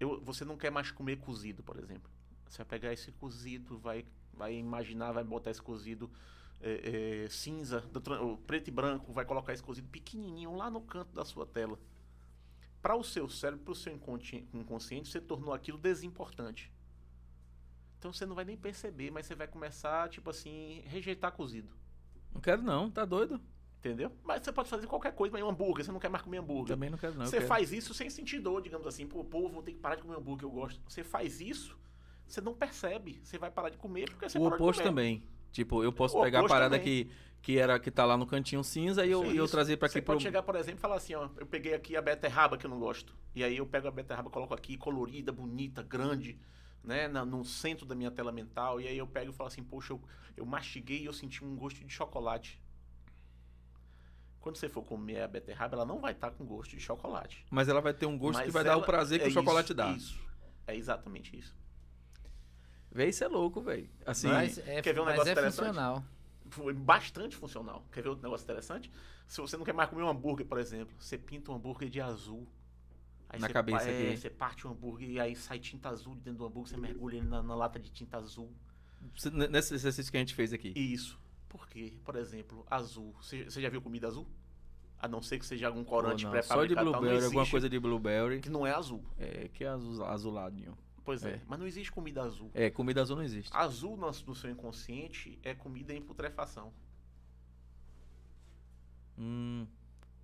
Eu, 0.00 0.20
você 0.20 0.44
não 0.44 0.56
quer 0.56 0.70
mais 0.72 0.90
comer 0.90 1.18
cozido, 1.18 1.62
por 1.62 1.78
exemplo. 1.78 2.15
Você 2.48 2.58
vai 2.58 2.66
pegar 2.66 2.92
esse 2.92 3.12
cozido, 3.12 3.78
vai, 3.78 4.04
vai 4.32 4.54
imaginar, 4.54 5.12
vai 5.12 5.24
botar 5.24 5.50
esse 5.50 5.62
cozido 5.62 6.10
é, 6.60 7.24
é, 7.24 7.28
cinza, 7.28 7.80
do 7.80 8.38
preto 8.38 8.68
e 8.68 8.70
branco, 8.70 9.12
vai 9.12 9.24
colocar 9.24 9.52
esse 9.52 9.62
cozido 9.62 9.88
pequenininho 9.88 10.54
lá 10.54 10.70
no 10.70 10.80
canto 10.80 11.12
da 11.12 11.24
sua 11.24 11.46
tela. 11.46 11.78
Para 12.80 12.94
o 12.94 13.02
seu 13.02 13.28
cérebro, 13.28 13.64
para 13.64 13.72
o 13.72 13.74
seu 13.74 13.92
inconsci- 13.92 14.46
inconsciente, 14.54 15.08
você 15.08 15.20
tornou 15.20 15.52
aquilo 15.52 15.76
desimportante. 15.78 16.72
Então 17.98 18.12
você 18.12 18.24
não 18.24 18.34
vai 18.34 18.44
nem 18.44 18.56
perceber, 18.56 19.10
mas 19.10 19.26
você 19.26 19.34
vai 19.34 19.48
começar, 19.48 20.08
tipo 20.08 20.30
assim, 20.30 20.82
rejeitar 20.86 21.32
cozido. 21.32 21.72
Não 22.32 22.40
quero 22.40 22.62
não, 22.62 22.90
tá 22.90 23.04
doido? 23.04 23.40
Entendeu? 23.78 24.12
Mas 24.22 24.42
você 24.42 24.52
pode 24.52 24.68
fazer 24.68 24.86
qualquer 24.86 25.12
coisa, 25.14 25.32
mas 25.32 25.42
um 25.42 25.48
hambúrguer, 25.48 25.84
você 25.84 25.92
não 25.92 26.00
quer 26.00 26.08
mais 26.08 26.22
comer 26.22 26.38
hambúrguer. 26.38 26.74
Também 26.74 26.90
não 26.90 26.98
quero 26.98 27.14
não. 27.14 27.26
Você 27.26 27.36
quero. 27.36 27.48
faz 27.48 27.72
isso 27.72 27.94
sem 27.94 28.10
sentir 28.10 28.40
dor, 28.40 28.60
digamos 28.62 28.86
assim. 28.86 29.06
Pô, 29.06 29.24
pô, 29.24 29.48
vou 29.48 29.62
ter 29.62 29.72
que 29.72 29.78
parar 29.78 29.96
de 29.96 30.02
comer 30.02 30.16
hambúrguer, 30.16 30.44
eu 30.44 30.50
gosto. 30.50 30.80
Você 30.88 31.04
faz 31.04 31.40
isso, 31.40 31.78
você 32.26 32.40
não 32.40 32.54
percebe. 32.54 33.20
Você 33.22 33.38
vai 33.38 33.50
parar 33.50 33.70
de 33.70 33.76
comer 33.76 34.10
porque 34.10 34.28
você 34.28 34.38
O 34.38 34.46
oposto 34.46 34.82
também. 34.82 35.22
Tipo, 35.52 35.82
eu 35.82 35.92
posso 35.92 36.18
O 36.18 36.22
pegar 36.22 36.40
a 36.40 36.48
parada 36.48 36.78
também. 36.78 37.06
que, 37.06 37.10
que, 37.40 37.58
era, 37.58 37.78
que 37.78 37.90
tá 37.90 38.04
lá 38.04 38.16
no 38.16 38.26
cantinho 38.26 38.62
cinza 38.62 39.06
e 39.06 39.10
eu, 39.10 39.24
e 39.32 39.36
eu 39.36 39.48
trazer 39.48 39.78
Você 39.78 39.86
aqui 39.98 40.02
pode 40.02 40.18
pro... 40.18 40.20
chegar, 40.20 40.42
por 40.42 40.54
exemplo, 40.56 40.78
e 40.78 40.82
falar 40.82 40.96
assim, 40.96 41.14
ó, 41.14 41.28
eu 41.38 41.46
peguei 41.46 41.72
aqui 41.74 41.96
a 41.96 42.02
beterraba 42.02 42.58
que 42.58 42.66
eu 42.66 42.70
não 42.70 42.78
gosto. 42.78 43.16
E 43.34 43.42
aí 43.42 43.56
eu 43.56 43.66
pego 43.66 43.88
a 43.88 43.90
beterraba, 43.90 44.28
coloco 44.28 44.52
aqui, 44.52 44.76
colorida, 44.76 45.32
bonita, 45.32 45.82
grande, 45.82 46.38
né, 46.84 47.08
na- 47.08 47.24
no 47.24 47.44
centro 47.44 47.86
da 47.86 47.94
minha 47.94 48.10
tela 48.10 48.30
mental. 48.32 48.80
E 48.80 48.86
aí 48.88 48.98
eu 48.98 49.06
pego 49.06 49.30
e 49.30 49.34
falo 49.34 49.48
assim, 49.48 49.62
poxa, 49.62 49.92
eu, 49.94 50.00
eu 50.36 50.44
mastiguei 50.44 51.00
e 51.02 51.04
eu 51.06 51.12
senti 51.12 51.42
um 51.44 51.56
gosto 51.56 51.82
de 51.82 51.90
chocolate. 51.92 52.60
Quando 54.40 54.56
você 54.56 54.68
for 54.68 54.82
comer 54.82 55.22
a 55.22 55.28
beterraba, 55.28 55.74
ela 55.74 55.84
não 55.86 56.00
vai 56.00 56.12
estar 56.12 56.30
com 56.30 56.44
gosto 56.44 56.70
de 56.72 56.80
chocolate. 56.80 57.44
Mas 57.50 57.68
ela 57.68 57.80
vai 57.80 57.92
ter 57.94 58.06
um 58.06 58.16
gosto 58.16 58.38
que 58.38 58.44
Mas 58.44 58.52
vai 58.52 58.62
dar 58.62 58.76
o 58.76 58.78
ela- 58.78 58.86
prazer 58.86 59.18
que 59.20 59.24
é 59.24 59.28
o 59.28 59.32
chocolate 59.32 59.66
isso, 59.66 59.74
dá. 59.74 59.90
Isso, 59.92 60.20
é 60.66 60.76
exatamente 60.76 61.36
isso. 61.36 61.56
Véi, 62.90 63.08
isso 63.10 63.24
é 63.24 63.28
louco, 63.28 63.60
velho. 63.60 63.88
Assim, 64.06 64.28
Mas 64.28 64.58
é, 64.58 64.80
Quer 64.82 64.94
ver 64.94 65.00
um 65.00 65.04
mas 65.04 65.12
negócio 65.12 65.28
é 65.30 65.32
interessante? 65.32 65.66
funcional. 65.66 66.04
Foi 66.48 66.72
bastante 66.72 67.36
funcional. 67.36 67.84
Quer 67.92 68.02
ver 68.02 68.08
outro 68.10 68.22
negócio 68.22 68.44
interessante? 68.44 68.90
Se 69.26 69.40
você 69.40 69.56
não 69.56 69.64
quer 69.64 69.74
mais 69.74 69.90
comer 69.90 70.02
um 70.04 70.08
hambúrguer, 70.08 70.46
por 70.46 70.58
exemplo, 70.58 70.94
você 70.98 71.18
pinta 71.18 71.50
um 71.50 71.56
hambúrguer 71.56 71.88
de 71.90 72.00
azul. 72.00 72.46
Aí 73.28 73.40
Na 73.40 73.48
você 73.48 73.52
cabeça 73.52 73.84
pa- 73.86 73.90
é. 73.90 74.16
Você 74.16 74.30
parte 74.30 74.66
o 74.66 74.70
hambúrguer 74.70 75.10
e 75.10 75.18
aí 75.20 75.34
sai 75.34 75.58
tinta 75.58 75.88
azul 75.88 76.14
de 76.14 76.20
dentro 76.20 76.38
do 76.38 76.46
hambúrguer, 76.46 76.70
você 76.70 76.76
mergulha 76.76 77.16
ele 77.16 77.26
na, 77.26 77.42
na 77.42 77.54
lata 77.56 77.78
de 77.78 77.90
tinta 77.90 78.16
azul. 78.16 78.50
se- 79.16 79.30
nesse 79.30 79.74
exercício 79.74 80.10
que 80.10 80.16
a 80.16 80.20
gente 80.20 80.34
fez 80.34 80.52
aqui. 80.52 80.72
Isso. 80.76 81.18
Por 81.48 81.68
quê? 81.68 81.94
Por 82.04 82.14
exemplo, 82.16 82.64
azul. 82.70 83.14
Você, 83.20 83.44
você 83.44 83.60
já 83.60 83.68
viu 83.68 83.82
comida 83.82 84.06
azul? 84.06 84.26
A 84.98 85.08
não 85.08 85.20
ser 85.20 85.38
que 85.38 85.44
seja 85.46 85.66
algum 85.66 85.84
corante 85.84 86.24
pré-fabricado. 86.26 86.60
Só 86.60 86.66
de 86.66 86.74
tal, 86.92 87.00
blueberry, 87.00 87.24
alguma 87.24 87.46
coisa 87.50 87.68
de 87.68 87.78
blueberry. 87.78 88.40
Que 88.40 88.48
não 88.48 88.66
é 88.66 88.72
azul. 88.72 89.04
É, 89.18 89.48
que 89.52 89.64
é 89.64 89.68
azul, 89.68 90.04
azuladinho. 90.04 90.76
Pois 91.06 91.24
é. 91.24 91.30
É. 91.34 91.40
Mas 91.46 91.58
não 91.58 91.66
existe 91.66 91.90
comida 91.90 92.22
azul. 92.22 92.50
É, 92.52 92.68
comida 92.68 93.00
azul 93.00 93.16
não 93.16 93.22
existe. 93.22 93.50
Azul 93.56 93.96
no, 93.96 94.06
no 94.10 94.34
seu 94.34 94.50
inconsciente 94.50 95.38
é 95.42 95.54
comida 95.54 95.94
em 95.94 96.02
putrefação. 96.02 96.72
Hum. 99.18 99.66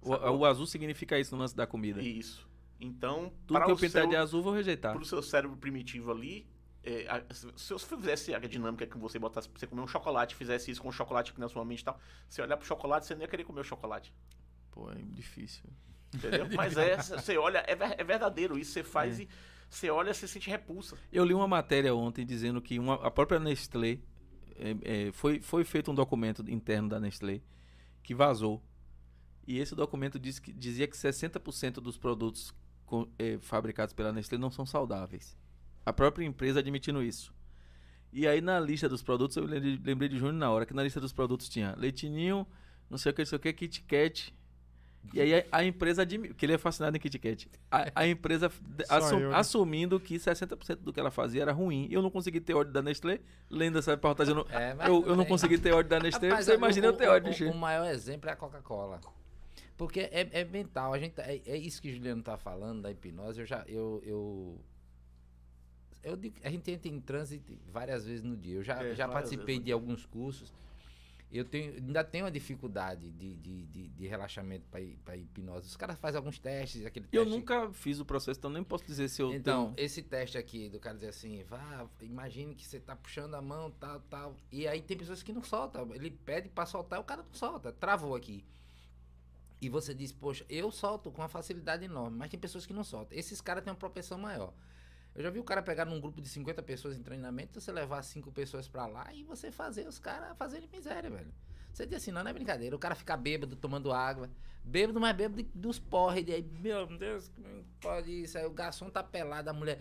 O, 0.00 0.10
o 0.10 0.44
azul 0.44 0.66
significa 0.66 1.18
isso 1.18 1.34
no 1.34 1.40
lance 1.40 1.54
da 1.56 1.66
comida. 1.66 2.02
Isso. 2.02 2.48
Então, 2.80 3.32
Tudo 3.46 3.56
para 3.56 3.64
que 3.66 3.70
eu 3.70 3.76
o 3.76 3.78
pintar 3.78 4.02
seu- 4.02 4.10
de 4.10 4.16
azul, 4.16 4.42
vou 4.42 4.52
rejeitar. 4.52 4.94
pro 4.94 5.04
seu 5.04 5.22
cérebro 5.22 5.56
primitivo 5.56 6.10
ali, 6.10 6.46
é, 6.82 7.06
a- 7.08 7.22
se 7.56 7.72
eu 7.72 7.78
fizesse 7.78 8.34
a 8.34 8.40
dinâmica 8.40 8.84
que 8.86 8.98
você 8.98 9.18
botasse 9.20 9.48
você 9.54 9.68
comer 9.68 9.82
um 9.82 9.86
chocolate, 9.86 10.34
fizesse 10.34 10.72
isso 10.72 10.82
com 10.82 10.88
um 10.88 10.92
chocolate 10.92 11.30
aqui 11.30 11.38
na 11.40 11.48
sua 11.48 11.64
mente 11.64 11.82
e 11.82 11.84
tal, 11.84 11.98
você 12.28 12.42
olhar 12.42 12.56
pro 12.56 12.66
chocolate, 12.66 13.06
você 13.06 13.14
não 13.14 13.22
ia 13.22 13.28
querer 13.28 13.44
comer 13.44 13.60
o 13.60 13.64
chocolate. 13.64 14.12
Pô, 14.72 14.90
é 14.90 14.96
difícil. 14.96 15.62
Entendeu? 16.12 16.48
Mas 16.56 16.76
é, 16.76 16.96
você 16.96 17.38
olha, 17.38 17.58
é, 17.68 17.72
é 18.00 18.04
verdadeiro 18.04 18.58
isso, 18.58 18.72
você 18.72 18.82
faz 18.82 19.20
É. 19.20 19.22
e 19.22 19.28
você 19.74 19.90
olha, 19.90 20.12
você 20.12 20.28
sente 20.28 20.48
repulsa. 20.50 20.96
Eu 21.12 21.24
li 21.24 21.34
uma 21.34 21.48
matéria 21.48 21.94
ontem 21.94 22.24
dizendo 22.26 22.60
que 22.60 22.78
uma- 22.78 22.94
a 23.06 23.10
própria 23.10 23.40
Nestlé 23.40 23.98
é, 24.56 25.06
é, 25.08 25.12
foi, 25.12 25.40
foi 25.40 25.64
feito 25.64 25.90
um 25.90 25.94
documento 25.94 26.48
interno 26.50 26.88
da 26.88 27.00
Nestlé 27.00 27.40
que 28.02 28.14
vazou. 28.14 28.62
E 29.46 29.58
esse 29.58 29.74
documento 29.74 30.18
diz 30.18 30.38
que, 30.38 30.52
dizia 30.52 30.86
que 30.86 30.96
60% 30.96 31.80
dos 31.80 31.96
produtos 31.98 32.54
co- 32.86 33.08
é, 33.18 33.38
fabricados 33.40 33.92
pela 33.94 34.12
Nestlé 34.12 34.38
não 34.38 34.50
são 34.50 34.64
saudáveis. 34.66 35.36
A 35.84 35.92
própria 35.92 36.24
empresa 36.24 36.60
admitindo 36.60 37.02
isso. 37.02 37.34
E 38.12 38.28
aí 38.28 38.40
na 38.40 38.60
lista 38.60 38.88
dos 38.88 39.02
produtos, 39.02 39.36
eu 39.36 39.44
lembrei 39.46 40.08
de 40.08 40.16
Júnior 40.18 40.34
na 40.34 40.50
hora, 40.50 40.66
que 40.66 40.74
na 40.74 40.82
lista 40.82 41.00
dos 41.00 41.12
produtos 41.14 41.48
tinha 41.48 41.74
leitinho, 41.78 42.46
não 42.90 42.98
sei 42.98 43.10
o 43.10 43.14
que, 43.14 43.22
não 43.22 43.26
sei 43.26 43.36
o 43.36 43.40
que, 43.40 43.52
Kit 43.54 43.80
Kat. 43.82 44.34
E 45.12 45.20
aí 45.20 45.34
a, 45.34 45.44
a 45.52 45.64
empresa 45.64 46.02
admitiu, 46.02 46.34
que 46.34 46.46
ele 46.46 46.52
é 46.54 46.58
fascinado 46.58 46.96
em 46.96 47.00
Kit 47.00 47.18
Kat. 47.18 47.50
A, 47.70 47.90
a 48.02 48.06
empresa 48.06 48.50
assum- 48.88 49.18
eu, 49.18 49.30
né? 49.30 49.36
assumindo 49.36 49.98
que 50.00 50.14
60% 50.16 50.76
do 50.76 50.92
que 50.92 50.98
ela 51.00 51.10
fazia 51.10 51.42
era 51.42 51.52
ruim. 51.52 51.88
Eu 51.90 52.00
não 52.00 52.10
consegui 52.10 52.40
ter 52.40 52.54
ódio 52.54 52.72
da 52.72 52.80
Nestlé. 52.80 53.20
Lendo 53.50 53.78
essa 53.78 53.90
reportagem, 53.90 54.34
eu 54.34 54.44
não, 54.44 54.50
É, 54.58 54.72
eu, 54.72 54.76
não 55.00 55.06
eu 55.08 55.16
não 55.16 55.24
consegui 55.26 55.58
ter 55.58 55.72
ódio 55.72 55.90
da 55.90 55.98
Nestlé. 56.00 56.28
Rapaz, 56.28 56.46
Você 56.46 56.54
imagina 56.54 56.86
o, 56.86 56.90
eu 56.90 56.96
ter 56.96 57.08
ódio 57.08 57.30
o, 57.30 57.34
de 57.34 57.44
o, 57.44 57.50
o 57.50 57.54
maior 57.54 57.86
exemplo 57.90 58.30
é 58.30 58.32
a 58.32 58.36
Coca-Cola. 58.36 59.00
Porque 59.76 60.00
é, 60.00 60.28
é 60.32 60.44
mental. 60.44 60.94
A 60.94 60.98
gente, 60.98 61.12
tá- 61.12 61.24
é, 61.24 61.40
é 61.44 61.56
isso 61.56 61.82
que 61.82 61.90
o 61.90 61.94
Juliano 61.94 62.22
tá 62.22 62.36
falando 62.38 62.82
da 62.82 62.90
hipnose. 62.90 63.40
Eu 63.40 63.46
já. 63.46 63.64
Eu, 63.66 64.00
eu, 64.04 64.60
eu 66.04 66.18
a 66.42 66.48
gente 66.50 66.70
entra 66.70 66.88
em 66.88 67.00
transe 67.00 67.42
várias 67.70 68.06
vezes 68.06 68.22
no 68.22 68.36
dia. 68.36 68.56
Eu 68.56 68.62
já, 68.62 68.82
É, 68.82 68.94
já 68.94 69.08
participei 69.08 69.56
vezes 69.56 69.64
de 69.64 69.72
alguns 69.72 70.06
cursos. 70.06 70.52
Eu 71.32 71.46
tenho, 71.46 71.72
ainda 71.72 72.04
tenho 72.04 72.26
uma 72.26 72.30
dificuldade 72.30 73.10
de, 73.10 73.34
de, 73.36 73.66
de, 73.66 73.88
de 73.88 74.06
relaxamento 74.06 74.66
para 74.68 75.16
hipnose. 75.16 75.66
Os 75.66 75.76
caras 75.76 75.98
fazem 75.98 76.18
alguns 76.18 76.38
testes, 76.38 76.84
aquele 76.84 77.06
Eu 77.10 77.24
teste 77.24 77.38
nunca 77.38 77.72
fiz 77.72 77.98
o 77.98 78.04
processo, 78.04 78.38
então 78.38 78.50
nem 78.50 78.62
posso 78.62 78.84
dizer 78.84 79.08
se 79.08 79.22
eu 79.22 79.32
então, 79.32 79.72
tenho... 79.72 79.86
esse 79.86 80.02
teste 80.02 80.36
aqui 80.36 80.68
do 80.68 80.78
cara 80.78 80.94
dizer 80.94 81.08
assim, 81.08 81.42
vá, 81.44 81.88
imagine 82.02 82.54
que 82.54 82.66
você 82.66 82.78
tá 82.78 82.94
puxando 82.94 83.34
a 83.34 83.40
mão, 83.40 83.70
tal, 83.70 84.00
tal. 84.10 84.36
E 84.50 84.68
aí 84.68 84.82
tem 84.82 84.94
pessoas 84.96 85.22
que 85.22 85.32
não 85.32 85.42
soltam. 85.42 85.94
Ele 85.94 86.10
pede 86.10 86.50
pra 86.50 86.66
soltar, 86.66 87.00
o 87.00 87.04
cara 87.04 87.22
não 87.22 87.32
solta. 87.32 87.72
Travou 87.72 88.14
aqui. 88.14 88.44
E 89.58 89.70
você 89.70 89.94
diz, 89.94 90.12
poxa, 90.12 90.44
eu 90.50 90.70
solto 90.70 91.10
com 91.10 91.22
uma 91.22 91.28
facilidade 91.28 91.84
enorme, 91.84 92.18
mas 92.18 92.28
tem 92.28 92.38
pessoas 92.38 92.66
que 92.66 92.74
não 92.74 92.84
soltam. 92.84 93.16
Esses 93.16 93.40
caras 93.40 93.64
têm 93.64 93.72
uma 93.72 93.78
propensão 93.78 94.18
maior. 94.18 94.52
Eu 95.14 95.22
já 95.22 95.30
vi 95.30 95.38
o 95.38 95.44
cara 95.44 95.62
pegar 95.62 95.84
num 95.84 96.00
grupo 96.00 96.20
de 96.20 96.28
50 96.28 96.62
pessoas 96.62 96.96
em 96.96 97.02
treinamento, 97.02 97.60
você 97.60 97.70
levar 97.70 98.02
cinco 98.02 98.32
pessoas 98.32 98.66
pra 98.68 98.86
lá 98.86 99.12
e 99.12 99.22
você 99.22 99.50
fazer 99.50 99.86
os 99.86 99.98
caras 99.98 100.36
fazerem 100.36 100.68
miséria, 100.72 101.10
velho. 101.10 101.32
Você 101.72 101.86
diz 101.86 101.96
assim, 101.98 102.10
não, 102.10 102.22
não 102.22 102.30
é 102.30 102.34
brincadeira. 102.34 102.76
O 102.76 102.78
cara 102.78 102.94
fica 102.94 103.16
bêbado, 103.16 103.56
tomando 103.56 103.92
água. 103.92 104.30
Bêbado, 104.62 105.00
mas 105.00 105.16
bêbado 105.16 105.42
dos 105.54 105.78
porres. 105.78 106.24
E 106.28 106.32
aí, 106.32 106.42
meu 106.42 106.86
Deus, 106.86 107.30
pode 107.80 108.10
isso? 108.10 108.36
Aí 108.36 108.44
o 108.44 108.50
garçom 108.50 108.90
tá 108.90 109.02
pelado, 109.02 109.48
a 109.48 109.52
mulher. 109.52 109.78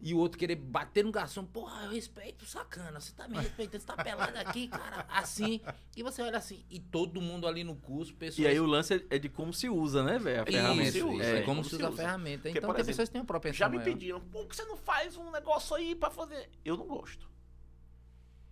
E 0.00 0.14
o 0.14 0.18
outro 0.18 0.38
querer 0.38 0.54
bater 0.54 1.04
no 1.04 1.10
garçom, 1.10 1.44
porra, 1.44 1.84
eu 1.86 1.90
respeito, 1.90 2.46
sacana, 2.46 3.00
você 3.00 3.12
tá 3.12 3.26
me 3.26 3.36
respeitando, 3.36 3.80
você 3.80 3.86
tá 3.86 3.96
pelado 3.96 4.38
aqui, 4.38 4.68
cara, 4.68 5.04
assim. 5.08 5.60
E 5.96 6.04
você 6.04 6.22
olha 6.22 6.38
assim, 6.38 6.64
e 6.70 6.78
todo 6.78 7.20
mundo 7.20 7.48
ali 7.48 7.64
no 7.64 7.74
curso, 7.74 8.14
pessoas... 8.14 8.38
E 8.38 8.46
aí 8.46 8.60
o 8.60 8.66
lance 8.66 8.94
é- 8.94 9.16
é 9.16 9.18
de 9.18 9.28
como 9.28 9.52
se 9.52 9.68
usa, 9.68 10.04
né, 10.04 10.16
velho? 10.18 10.42
A 10.42 10.46
ferramenta. 10.46 10.96
Isso, 10.98 11.08
usa, 11.08 11.24
é, 11.24 11.38
é, 11.38 11.42
como 11.42 11.64
se 11.64 11.74
usa 11.74 11.88
a 11.88 11.92
ferramenta. 11.92 12.42
Porque, 12.44 12.58
Então 12.58 12.68
tem 12.70 12.76
exemplo, 12.76 12.86
pessoas 12.86 13.08
que 13.08 13.12
têm 13.12 13.20
uma 13.20 13.26
propensão 13.26 13.58
Já 13.58 13.68
me 13.68 13.76
maior. 13.78 13.84
pediram, 13.92 14.20
por 14.20 14.46
que 14.46 14.54
você 14.54 14.64
não 14.66 14.76
faz 14.76 15.16
um 15.16 15.32
negócio 15.32 15.74
aí 15.74 15.96
pra 15.96 16.10
fazer? 16.10 16.48
Eu 16.64 16.76
não 16.76 16.86
gosto. 16.86 17.28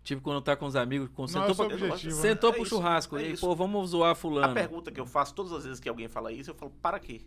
Tipo, 0.02 0.22
quando 0.22 0.40
tá 0.42 0.56
com 0.56 0.66
os 0.66 0.74
amigos, 0.76 1.08
com, 1.14 1.24
é 1.24 1.28
sentou, 1.28 1.54
pra, 1.54 1.64
objetivo, 1.66 2.14
né? 2.16 2.22
sentou 2.22 2.50
É 2.50 2.52
pro 2.54 2.62
isso, 2.62 2.70
churrasco. 2.76 3.16
é 3.16 3.22
e 3.22 3.24
aí, 3.26 3.32
isso. 3.32 3.46
pô, 3.46 3.54
vamos 3.54 3.90
zoar 3.90 4.10
A 4.12 4.14
fulano. 4.14 4.54
pergunta 4.54 4.90
que 4.92 5.00
eu 5.00 5.06
faço 5.06 5.34
todas 5.34 5.52
as 5.52 5.64
vezes 5.64 5.80
que 5.80 5.88
alguém 5.88 6.08
fala 6.08 6.32
isso, 6.32 6.50
eu 6.50 6.54
falo, 6.54 6.70
para 6.82 6.98
quê? 7.00 7.22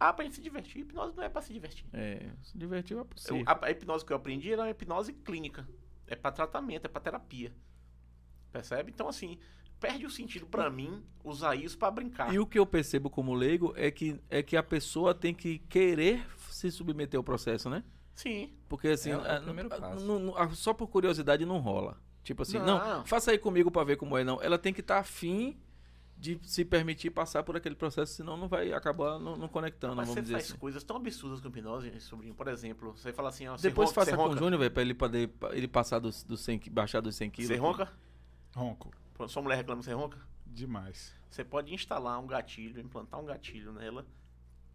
Ah, 0.00 0.12
pra 0.12 0.24
gente 0.24 0.36
se 0.36 0.42
divertir. 0.42 0.80
Hipnose 0.82 1.16
não 1.16 1.24
é 1.24 1.28
pra 1.28 1.42
se 1.42 1.52
divertir. 1.52 1.84
É, 1.92 2.30
se 2.42 2.56
divertiu 2.56 2.98
é 2.98 3.00
Eu- 3.00 3.04
possível. 3.04 3.42
a, 3.46 3.66
a 3.66 3.70
hipnose 3.70 4.04
que 4.04 4.12
eu 4.12 4.16
aprendi 4.16 4.52
era 4.52 4.62
uma 4.62 4.70
hipnose 4.70 5.12
clínica. 5.12 5.68
É 6.06 6.14
pra 6.14 6.30
tratamento, 6.32 6.84
é 6.86 6.88
pra 6.88 7.00
terapia. 7.00 7.52
Percebe? 8.52 8.90
Então, 8.90 9.08
assim, 9.08 9.38
perde 9.78 10.06
o 10.06 10.10
sentido 10.10 10.46
pra 10.46 10.70
mim 10.70 11.04
usar 11.22 11.54
isso 11.54 11.76
pra 11.76 11.90
brincar. 11.90 12.32
E 12.32 12.38
o 12.38 12.46
que 12.46 12.58
eu 12.58 12.64
percebo 12.66 13.10
como 13.10 13.34
leigo 13.34 13.72
é 13.76 13.90
que, 13.90 14.18
é 14.30 14.42
que 14.42 14.56
a 14.56 14.62
pessoa 14.62 15.14
tem 15.14 15.34
que 15.34 15.58
querer 15.60 16.24
se 16.50 16.70
submeter 16.70 17.18
ao 17.18 17.24
processo, 17.24 17.68
né? 17.68 17.84
Sim. 18.14 18.52
Porque 18.68 18.88
assim, 18.88 19.10
É 19.10 19.14
é 19.14 19.36
a- 19.36 19.40
primeiro 19.40 19.68
a- 20.36 20.48
só 20.50 20.72
por 20.72 20.88
curiosidade 20.88 21.44
não 21.44 21.58
rola. 21.58 22.00
Tipo 22.24 22.42
assim, 22.42 22.58
não, 22.58 22.78
Não. 22.78 23.06
faça 23.06 23.30
aí 23.30 23.38
comigo 23.38 23.70
pra 23.70 23.84
ver 23.84 23.96
como 23.96 24.16
é, 24.16 24.24
não. 24.24 24.40
Ela 24.42 24.58
tem 24.58 24.72
que 24.72 24.80
estar 24.80 24.98
afim 24.98 25.56
de 26.20 26.38
se 26.42 26.64
permitir 26.64 27.10
passar 27.10 27.42
por 27.44 27.56
aquele 27.56 27.76
processo, 27.76 28.12
senão 28.12 28.36
não 28.36 28.48
vai 28.48 28.72
acabar 28.72 29.18
não, 29.20 29.36
não 29.36 29.46
conectando, 29.46 29.94
Mas 29.94 30.06
vamos 30.08 30.14
você 30.14 30.22
dizer 30.22 30.34
faz 30.34 30.44
assim. 30.50 30.58
coisas 30.58 30.82
tão 30.82 30.96
absurdas 30.96 31.40
com 31.40 31.46
hipnose, 31.48 32.00
sobrinho. 32.00 32.34
Por 32.34 32.48
exemplo, 32.48 32.92
você 32.96 33.12
fala 33.12 33.28
assim, 33.28 33.46
ó, 33.46 33.56
você 33.56 33.68
Depois 33.68 33.90
ronca, 33.90 34.00
faça 34.00 34.10
você 34.10 34.16
com 34.16 34.28
o? 34.30 34.36
Júnior, 34.36 34.58
velho, 34.58 34.70
pra 34.72 34.82
ele 34.82 34.94
poder 34.94 35.28
pra 35.28 35.54
ele 35.56 35.68
passar 35.68 36.00
dos, 36.00 36.24
dos 36.24 36.40
100, 36.40 36.58
qui- 36.58 36.70
baixar 36.70 37.00
dos 37.00 37.14
100 37.14 37.30
quilos. 37.30 37.48
Você 37.48 37.56
ronca? 37.56 37.92
Ronco. 38.54 38.90
Sua 39.28 39.42
mulher 39.42 39.56
reclama, 39.56 39.80
você 39.82 39.92
ronca? 39.92 40.18
Demais. 40.44 41.14
Você 41.30 41.44
pode 41.44 41.72
instalar 41.72 42.18
um 42.18 42.26
gatilho, 42.26 42.80
implantar 42.80 43.20
um 43.20 43.24
gatilho 43.24 43.72
nela. 43.72 44.04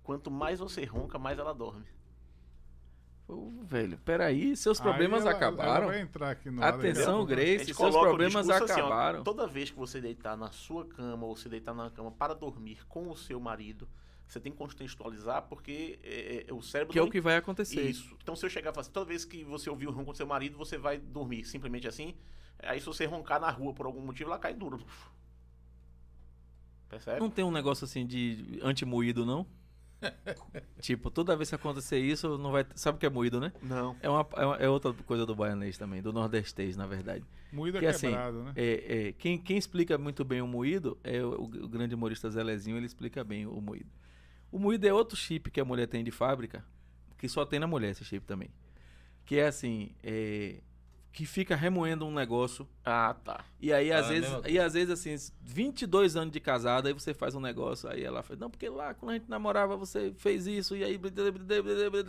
Quanto 0.01 0.29
mais 0.31 0.59
você 0.59 0.85
ronca, 0.85 1.17
mais 1.19 1.37
ela 1.39 1.53
dorme. 1.53 1.85
Pô, 3.25 3.51
velho, 3.63 3.97
peraí, 3.99 4.55
seus 4.55 4.79
problemas 4.79 5.21
Aí 5.21 5.29
ela- 5.29 5.37
acabaram. 5.37 5.83
Ela 5.83 5.93
vai 5.93 6.01
entrar 6.01 6.31
aqui 6.31 6.51
no 6.51 6.61
ar 6.61 6.73
Atenção, 6.73 7.19
pouco. 7.19 7.31
A 7.31 7.35
Grace, 7.35 7.73
seus 7.73 7.95
problemas 7.95 8.45
discurso 8.47 8.71
assim, 8.71 8.81
ó, 8.81 8.85
acabaram. 8.85 9.23
toda 9.23 9.47
vez 9.47 9.71
que 9.71 9.77
você 9.77 10.01
deitar 10.01 10.35
na 10.35 10.51
sua 10.51 10.85
cama 10.85 11.25
ou 11.25 11.35
se 11.35 11.47
deitar 11.47 11.73
na 11.73 11.89
cama 11.89 12.11
para 12.11 12.33
dormir 12.35 12.85
com 12.87 13.09
o 13.09 13.15
seu 13.15 13.39
marido, 13.39 13.87
você 14.27 14.39
tem 14.41 14.51
que 14.51 14.57
contextualizar 14.57 15.43
porque 15.43 15.99
é, 16.03 16.45
é, 16.49 16.53
o 16.53 16.61
cérebro 16.61 16.91
que 16.91 16.99
é 16.99 17.01
o 17.01 17.09
que 17.09 17.21
vai 17.21 17.37
acontecer. 17.37 17.81
Isso. 17.81 18.15
Então, 18.21 18.35
se 18.35 18.45
eu 18.45 18.49
chegar 18.49 18.71
e 18.71 18.73
falar 18.73 18.81
assim, 18.81 18.91
toda 18.91 19.05
vez 19.05 19.23
que 19.23 19.43
você 19.43 19.69
ouvir 19.69 19.87
o 19.87 19.91
ronco 19.91 20.11
do 20.11 20.17
seu 20.17 20.27
marido, 20.27 20.57
você 20.57 20.77
vai 20.77 20.97
dormir. 20.97 21.45
Simplesmente 21.45 21.87
assim. 21.87 22.15
Aí, 22.59 22.79
se 22.79 22.85
você 22.85 23.05
roncar 23.05 23.39
na 23.39 23.49
rua 23.49 23.73
por 23.73 23.85
algum 23.85 24.01
motivo, 24.01 24.29
ela 24.29 24.39
cai 24.39 24.53
duro. 24.53 24.79
Percebe? 26.89 27.19
Não 27.19 27.29
tem 27.29 27.43
um 27.43 27.51
negócio 27.51 27.85
assim 27.85 28.05
de 28.05 28.59
anti-moído, 28.61 29.25
não? 29.25 29.47
Tipo, 30.79 31.09
toda 31.09 31.35
vez 31.35 31.49
que 31.49 31.55
acontecer 31.55 31.97
isso, 31.99 32.37
não 32.37 32.51
vai. 32.51 32.65
Sabe 32.75 32.95
o 32.97 32.99
que 32.99 33.05
é 33.05 33.09
moído, 33.09 33.39
né? 33.39 33.51
Não. 33.61 33.95
É, 34.01 34.09
uma, 34.09 34.27
é, 34.35 34.45
uma- 34.45 34.57
é 34.57 34.69
outra 34.69 34.93
coisa 34.93 35.25
do 35.25 35.35
baianês 35.35 35.77
também, 35.77 36.01
do 36.01 36.11
nordestês, 36.13 36.75
na 36.77 36.85
verdade. 36.85 37.23
Moída 37.51 37.79
Que 37.79 37.85
assim, 37.87 38.07
quebrado, 38.07 38.43
né? 38.43 38.53
É, 38.55 39.07
é, 39.07 39.11
quem, 39.13 39.37
quem 39.37 39.57
explica 39.57 39.97
muito 39.97 40.23
bem 40.23 40.41
o 40.41 40.47
moído 40.47 40.97
é 41.03 41.21
o, 41.23 41.43
o 41.43 41.67
grande 41.67 41.93
humorista 41.95 42.29
Zelezinho, 42.29 42.77
ele 42.77 42.85
explica 42.85 43.23
bem 43.23 43.45
o 43.45 43.61
moído. 43.61 43.89
O 44.51 44.59
moído 44.59 44.87
é 44.87 44.93
outro 44.93 45.15
chip 45.17 45.49
que 45.51 45.59
a 45.59 45.65
mulher 45.65 45.87
tem 45.87 46.03
de 46.03 46.11
fábrica, 46.11 46.63
que 47.17 47.27
só 47.27 47.45
tem 47.45 47.59
na 47.59 47.67
mulher 47.67 47.91
esse 47.91 48.03
chip 48.05 48.25
também. 48.25 48.49
Que 49.25 49.37
é 49.37 49.47
assim, 49.47 49.91
é, 50.03 50.57
que 51.13 51.27
fica 51.27 51.55
remoendo 51.55 52.05
um 52.07 52.11
negócio 52.11 52.67
Ah, 52.83 53.15
tá. 53.23 53.45
e 53.61 53.71
aí, 53.71 53.91
às 53.91 54.07
Ah, 54.07 54.09
vezes, 54.09 54.29
e 54.49 54.57
às 54.59 54.73
vezes, 54.73 54.89
assim, 54.89 55.15
22 55.43 56.15
anos 56.15 56.33
de 56.33 56.39
casada, 56.39 56.89
aí 56.89 56.93
você 56.93 57.13
faz 57.13 57.35
um 57.35 57.39
negócio, 57.39 57.87
aí 57.87 58.03
ela 58.03 58.23
fala, 58.23 58.39
não, 58.39 58.49
porque 58.49 58.67
lá, 58.67 58.95
quando 58.95 59.11
a 59.11 59.13
gente 59.13 59.29
namorava, 59.29 59.77
você 59.77 60.11
fez 60.17 60.47
isso, 60.47 60.75
e 60.75 60.83
aí, 60.83 60.99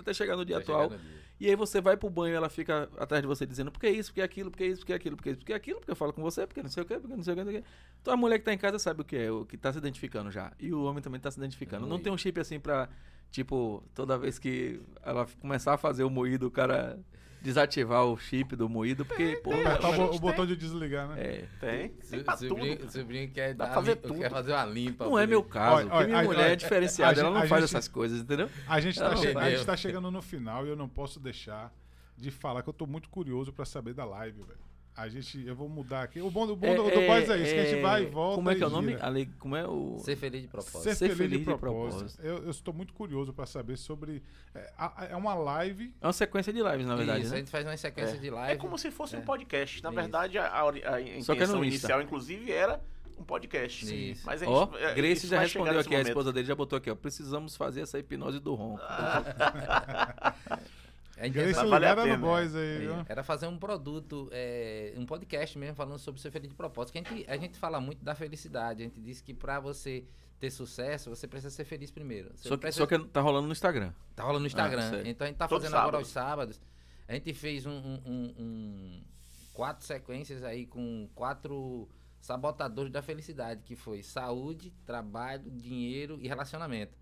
até 0.01 0.15
chegar 0.15 0.37
no 0.37 0.45
dia 0.45 0.57
atual. 0.59 0.85
chegar 0.91 0.97
no 0.97 1.03
dia. 1.09 1.19
E 1.41 1.49
aí 1.51 1.57
você 1.57 1.81
vai 1.81 1.97
pro 1.97 2.09
banho 2.09 2.33
e 2.33 2.37
ela 2.37 2.49
fica 2.49 2.89
atrás 2.97 3.21
de 3.23 3.27
você 3.27 3.45
dizendo, 3.45 3.71
porque 3.71 3.89
isso, 3.91 4.11
porque 4.11 4.23
aquilo, 4.23 4.51
porque 4.51 4.67
isso, 4.67 4.81
porque 4.81 4.93
aquilo, 4.95 5.17
porque 5.17 5.31
isso, 5.31 5.39
porque 5.41 5.53
aquilo, 5.53 5.79
porque 5.81 5.91
eu 5.91 5.97
falo 5.97 6.13
com 6.13 6.23
você, 6.23 6.47
porque 6.47 6.63
não 6.63 6.71
sei 6.71 6.83
o 6.83 6.87
quê, 6.87 6.99
porque 6.99 7.15
não 7.17 7.23
sei 7.23 7.35
o 7.35 7.37
quê, 7.37 7.45
não 7.45 7.51
sei 7.53 7.61
o 7.61 7.63
quê. 7.63 7.69
Então 8.01 8.15
a 8.15 8.17
mulher 8.17 8.39
que 8.39 8.45
tá 8.45 8.53
em 8.55 8.59
casa 8.59 8.79
sabe 8.79 9.03
o 9.03 9.05
que 9.05 9.17
é, 9.17 9.31
o 9.31 9.45
que 9.45 9.57
tá 9.59 9.73
se 9.73 9.79
identificando 9.79 10.31
já. 10.31 10.53
E 10.59 10.73
o 10.73 10.83
homem 10.85 11.03
também 11.03 11.21
tá 11.21 11.31
se 11.31 11.39
identificando. 11.39 11.83
Não 11.83 11.89
Moído. 11.91 12.05
tem 12.05 12.13
um 12.13 12.17
chip 12.17 12.41
assim 12.41 12.59
pra, 12.61 12.89
tipo, 13.31 13.83
toda 13.95 14.17
vez 14.17 14.39
que 14.39 14.81
ela 15.03 15.27
começar 15.41 15.75
a 15.75 15.77
fazer 15.77 16.05
o 16.05 16.11
moído, 16.11 16.47
o 16.47 16.51
cara 16.51 16.99
desativar 17.45 18.05
o 18.07 18.17
chip 18.17 18.57
do 18.57 18.69
moído, 18.69 19.05
porque, 19.05 19.37
pô, 19.45 19.53
Apertar 19.53 19.91
o, 19.91 19.95
é- 19.95 19.97
bo- 19.99 20.17
o 20.17 20.19
botão 20.19 20.47
de 20.47 20.57
desligar, 20.57 21.07
né? 21.09 21.15
é, 21.21 21.45
Tem. 21.61 21.89
Tem 21.91 22.03
Se- 22.03 22.25
pra 22.25 22.37
se 22.37 22.49
tudo. 22.49 22.61
brinca- 22.61 22.89
se 22.89 23.05
brinca 23.05 23.35
quer, 23.35 23.55
Dá 23.55 23.65
dar 23.67 23.73
pra 23.73 23.75
fazer 23.83 23.95
limpa- 23.97 24.09
tudo. 24.09 24.19
quer 24.21 24.31
fazer 24.31 24.53
uma 24.53 24.65
limpa. 24.65 25.05
Não 25.05 25.19
é 25.19 25.27
meu 25.27 25.43
caso. 25.45 25.75
Olha, 25.77 25.85
porque 25.85 25.97
olha, 25.99 26.07
minha 26.07 26.19
olha, 26.19 26.27
mulher 26.27 26.41
é 26.41 26.47
olha, 26.47 26.57
diferenciada, 26.57 27.11
a 27.11 27.21
ela 27.21 27.29
gente- 27.29 27.35
não 27.39 27.45
a 27.45 27.47
faz 27.49 27.63
gente- 27.63 27.71
essas 27.77 27.89
coisas, 27.89 28.21
entendeu? 28.21 28.49
A 28.67 28.81
gente, 28.81 28.99
tá 28.99 29.11
Não, 29.11 29.17
che- 29.19 29.27
a 29.29 29.31
entendeu. 29.31 29.51
gente 29.51 29.67
tá 29.67 29.77
chegando 29.77 30.11
no 30.11 30.23
final 30.23 30.67
e 30.67 30.71
eu 30.71 30.77
não 30.77 30.89
posso 30.89 31.21
deixar 31.21 31.71
de 32.17 32.31
falar 32.31 32.63
que 32.63 32.69
eu 32.71 32.73
tô 32.73 32.87
muito 32.87 33.11
curioso 33.11 33.53
pra 33.53 33.65
saber 33.67 33.93
da 33.93 34.05
live, 34.07 34.39
velho. 34.43 34.64
A 34.97 35.09
gente, 35.09 35.45
eu 35.45 35.57
vou 35.57 35.69
mudar 35.69 36.05
aqui. 36.05 36.21
O 36.21 36.31
bom, 36.31 36.47
do- 36.47 36.55
bom 36.55 36.69
do, 36.73 36.85
do 36.85 36.91
Boys 37.05 37.29
é 37.29 37.37
isso, 37.39 37.53
que 37.53 37.59
a 37.61 37.65
gente 37.65 37.83
vai 37.83 38.05
e 38.05 38.07
volta. 38.07 38.37
Como 38.37 38.49
é 38.49 38.55
que 38.55 38.63
é 38.63 38.67
o 38.67 38.71
nome? 38.71 38.95
Ale- 39.01 39.27
como 39.41 39.57
é 39.57 39.67
o. 39.67 39.99
Ser 39.99 40.15
feliz 40.15 40.43
de 40.43 40.47
propósito. 40.47 40.83
Ser, 40.85 40.95
Ser 40.95 41.07
feliz, 41.09 41.17
feliz 41.19 41.33
de 41.33 41.39
de 41.39 41.45
propósito. 41.45 41.99
propósito. 41.99 42.23
Eu, 42.23 42.45
eu 42.45 42.51
estou 42.51 42.73
muito 42.73 42.93
curioso 42.95 43.33
pra 43.33 43.45
saber 43.45 43.77
sobre. 43.77 44.23
É, 44.55 44.73
a- 44.79 45.09
é 45.11 45.17
uma 45.17 45.35
live. 45.35 45.93
É 46.01 46.07
uma 46.07 46.13
sequência 46.13 46.53
de 46.53 46.63
lives, 46.63 46.87
na 46.87 46.95
verdade. 46.95 47.23
Isso, 47.23 47.31
né? 47.31 47.37
a 47.37 47.39
gente 47.41 47.51
faz 47.51 47.67
uma 47.67 47.77
sequência 47.77 48.17
de 48.19 48.31
live. 48.31 48.53
É 48.53 48.57
como 48.57 48.79
se 48.79 48.91
fosse 48.93 49.17
um 49.17 49.19
É. 49.19 49.23
podcast. 49.23 49.83
Na 49.83 49.91
verdade, 49.91 50.39
a, 50.39 50.47
a, 50.47 50.69
a 50.69 50.71
Só 50.71 50.77
que 50.79 50.93
é 50.93 51.01
no 51.01 51.19
intenção 51.25 51.65
Insta. 51.65 51.67
inicial, 51.67 52.01
inclusive, 52.01 52.53
era 52.53 52.81
um 53.19 53.25
podcast. 53.25 54.11
Isso. 54.13 54.23
Mas 54.25 54.45
a 54.45 54.49
Ó, 54.49 54.67
gente, 54.67 54.77
é, 54.85 54.95
Grace 54.95 55.27
já 55.27 55.41
respondeu 55.41 55.81
aqui, 55.81 55.89
a 55.89 55.91
momento. 55.99 56.07
esposa 56.09 56.33
dele 56.33 56.47
já 56.47 56.55
botou 56.55 56.77
aqui, 56.77 56.89
ó. 56.89 56.95
Precisamos 56.95 57.57
fazer 57.57 57.81
essa 57.81 57.99
hipnose 57.99 58.39
do 58.39 58.55
ronco. 58.55 58.81
A 61.17 61.25
gente 61.27 61.35
Grace 61.35 61.61
Mas 61.61 61.71
vale 61.71 61.87
a 61.87 61.91
ligada 61.95 62.17
no 62.17 62.27
Boys 62.27 62.55
aí, 62.57 62.77
É. 62.77 62.79
viu? 62.79 62.95
Era 63.09 63.23
fazer 63.23 63.47
um 63.47 63.57
produto, 63.57 64.29
é, 64.33 64.93
um 64.97 65.07
podcast 65.07 65.57
mesmo, 65.59 65.77
falando 65.77 65.99
sobre 65.99 66.21
ser 66.21 66.31
feliz 66.33 66.49
de 66.49 66.57
propósito. 66.57 66.93
Que 66.93 66.99
a, 66.99 67.03
gente, 67.15 67.31
a 67.31 67.37
gente 67.37 67.59
fala 67.59 67.81
muito 67.81 68.05
da 68.05 68.15
felicidade. 68.17 68.83
A 68.83 68.87
gente 68.87 69.01
diz 69.01 69.21
que 69.21 69.33
pra 69.33 69.61
você 69.61 70.05
ter 70.41 70.51
sucesso, 70.51 71.09
você 71.11 71.29
precisa 71.29 71.51
ser 71.55 71.65
feliz 71.65 71.91
primeiro. 71.93 72.31
Você 72.35 72.49
Só 72.49 72.57
que, 72.57 72.63
precisa- 72.63 72.83
só 72.83 72.87
que 72.87 72.99
tá 73.09 73.21
rolando 73.21 73.47
no 73.47 73.53
Instagram. 73.53 73.93
Tá 74.17 74.25
rolando 74.25 74.41
no 74.41 74.47
Instagram. 74.49 74.91
sei. 74.91 75.03
então 75.11 75.25
a 75.25 75.29
gente 75.29 75.37
tá 75.39 75.47
Todo 75.47 75.61
fazendo 75.63 75.75
agora 75.77 75.87
sábado. 75.87 76.01
aos 76.01 76.09
sábados. 76.09 76.61
A 77.07 77.13
gente 77.15 77.33
fez 77.33 77.65
um, 77.65 77.71
um- 77.71 78.01
um- 78.05 78.35
um- 78.39 79.05
quatro 79.53 79.87
sequências 79.87 80.43
aí 80.43 80.67
com 80.67 81.09
quatro 81.15 81.89
sabotadores 82.21 82.91
da 82.91 83.03
felicidade, 83.03 83.63
que 83.63 83.77
foi 83.77 84.03
saúde, 84.03 84.73
trabalho, 84.85 85.49
dinheiro 85.51 86.19
e 86.21 86.27
relacionamento. 86.27 86.97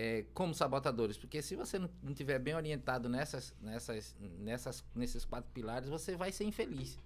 É, 0.00 0.24
como 0.32 0.54
sabotadores, 0.54 1.16
porque 1.18 1.42
se 1.42 1.56
você 1.56 1.76
não, 1.76 1.90
não 2.02 2.14
tiver 2.14 2.38
bem 2.38 2.54
orientado 2.54 3.08
nessas, 3.08 3.52
nessas, 3.60 4.14
nessas, 4.38 4.84
nesses 4.94 5.24
quatro 5.24 5.50
pilares, 5.52 5.88
você 5.88 6.14
vai 6.16 6.30
ser 6.30 6.44
infeliz. 6.44 6.96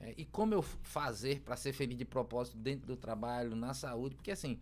É, 0.00 0.12
e 0.16 0.24
como 0.24 0.52
eu 0.52 0.62
fazer 0.62 1.42
para 1.42 1.54
ser 1.56 1.72
feliz 1.72 1.96
de 1.96 2.04
propósito 2.04 2.56
dentro 2.58 2.88
do 2.88 2.96
trabalho, 2.96 3.54
na 3.54 3.72
saúde? 3.72 4.16
Porque 4.16 4.32
assim, 4.32 4.58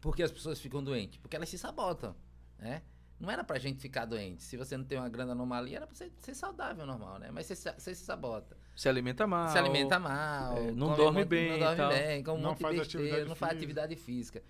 porque 0.00 0.22
as 0.22 0.30
pessoas 0.30 0.60
ficam 0.60 0.80
doentes? 0.82 1.18
Porque 1.18 1.34
elas 1.34 1.48
se 1.48 1.58
sabotam, 1.58 2.14
né? 2.56 2.82
Não 3.18 3.28
era 3.28 3.42
pra 3.42 3.58
gente 3.58 3.80
ficar 3.80 4.04
doente. 4.04 4.40
Se 4.44 4.56
você 4.56 4.76
não 4.76 4.84
tem 4.84 4.96
uma 4.96 5.08
grande 5.08 5.32
anomalia, 5.32 5.78
era 5.78 5.86
pra 5.88 5.96
você 5.96 6.08
ser 6.20 6.34
saudável, 6.36 6.86
normal, 6.86 7.18
né? 7.18 7.32
Mas 7.32 7.46
você, 7.46 7.56
se- 7.56 7.72
você 7.76 7.92
se 7.96 8.04
sabota. 8.04 8.56
Se 8.76 8.88
alimenta 8.88 9.26
mal. 9.26 9.48
se 9.48 9.58
alimenta 9.58 9.98
mal. 9.98 10.56
é, 10.56 10.70
não 10.70 10.94
dorme 10.94 11.02
um 11.02 11.12
monte- 11.14 11.24
bem 11.28 11.50
Não 11.50 11.58
dorme 11.58 11.76
tal. 11.76 11.88
bem, 11.90 12.22
Não 12.22 12.54
faz 12.54 12.76
besteira, 12.76 12.82
atividade 13.06 13.28
não 13.28 13.34
faz 13.34 13.50
física. 13.50 13.56
atividade 13.56 13.96
física. 13.96 14.42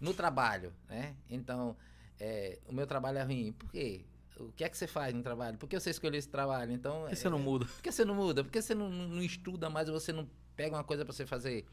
No 0.00 0.14
trabalho, 0.14 0.72
né? 0.88 1.14
Então, 1.28 1.76
é, 2.18 2.58
o 2.66 2.72
meu 2.72 2.86
trabalho 2.86 3.18
é 3.18 3.22
ruim. 3.22 3.52
Por 3.52 3.70
quê? 3.70 4.04
O 4.38 4.50
que 4.52 4.64
é 4.64 4.68
que 4.70 4.76
você 4.78 4.86
faz 4.86 5.12
no 5.14 5.22
trabalho? 5.22 5.58
Por 5.58 5.68
que 5.68 5.78
você 5.78 5.90
escolheu 5.90 6.18
esse 6.18 6.28
trabalho? 6.28 6.72
Então, 6.72 7.02
Por 7.02 7.10
que 7.10 7.16
você 7.16 7.28
não 7.28 7.38
é, 7.38 7.42
muda? 7.42 7.66
por 7.66 7.82
que 7.82 7.92
você 7.92 8.04
não 8.04 8.14
muda? 8.14 8.42
Por 8.44 8.50
que 8.50 8.62
você 8.62 8.74
não, 8.74 8.88
não- 8.88 9.22
estuda 9.22 9.68
mais 9.68 9.88
ou 9.88 10.00
você 10.00 10.12
não 10.12 10.26
pega 10.56 10.76
uma 10.76 10.84
coisa 10.84 11.04
pra 11.04 11.12
você 11.12 11.26
fazer? 11.26 11.66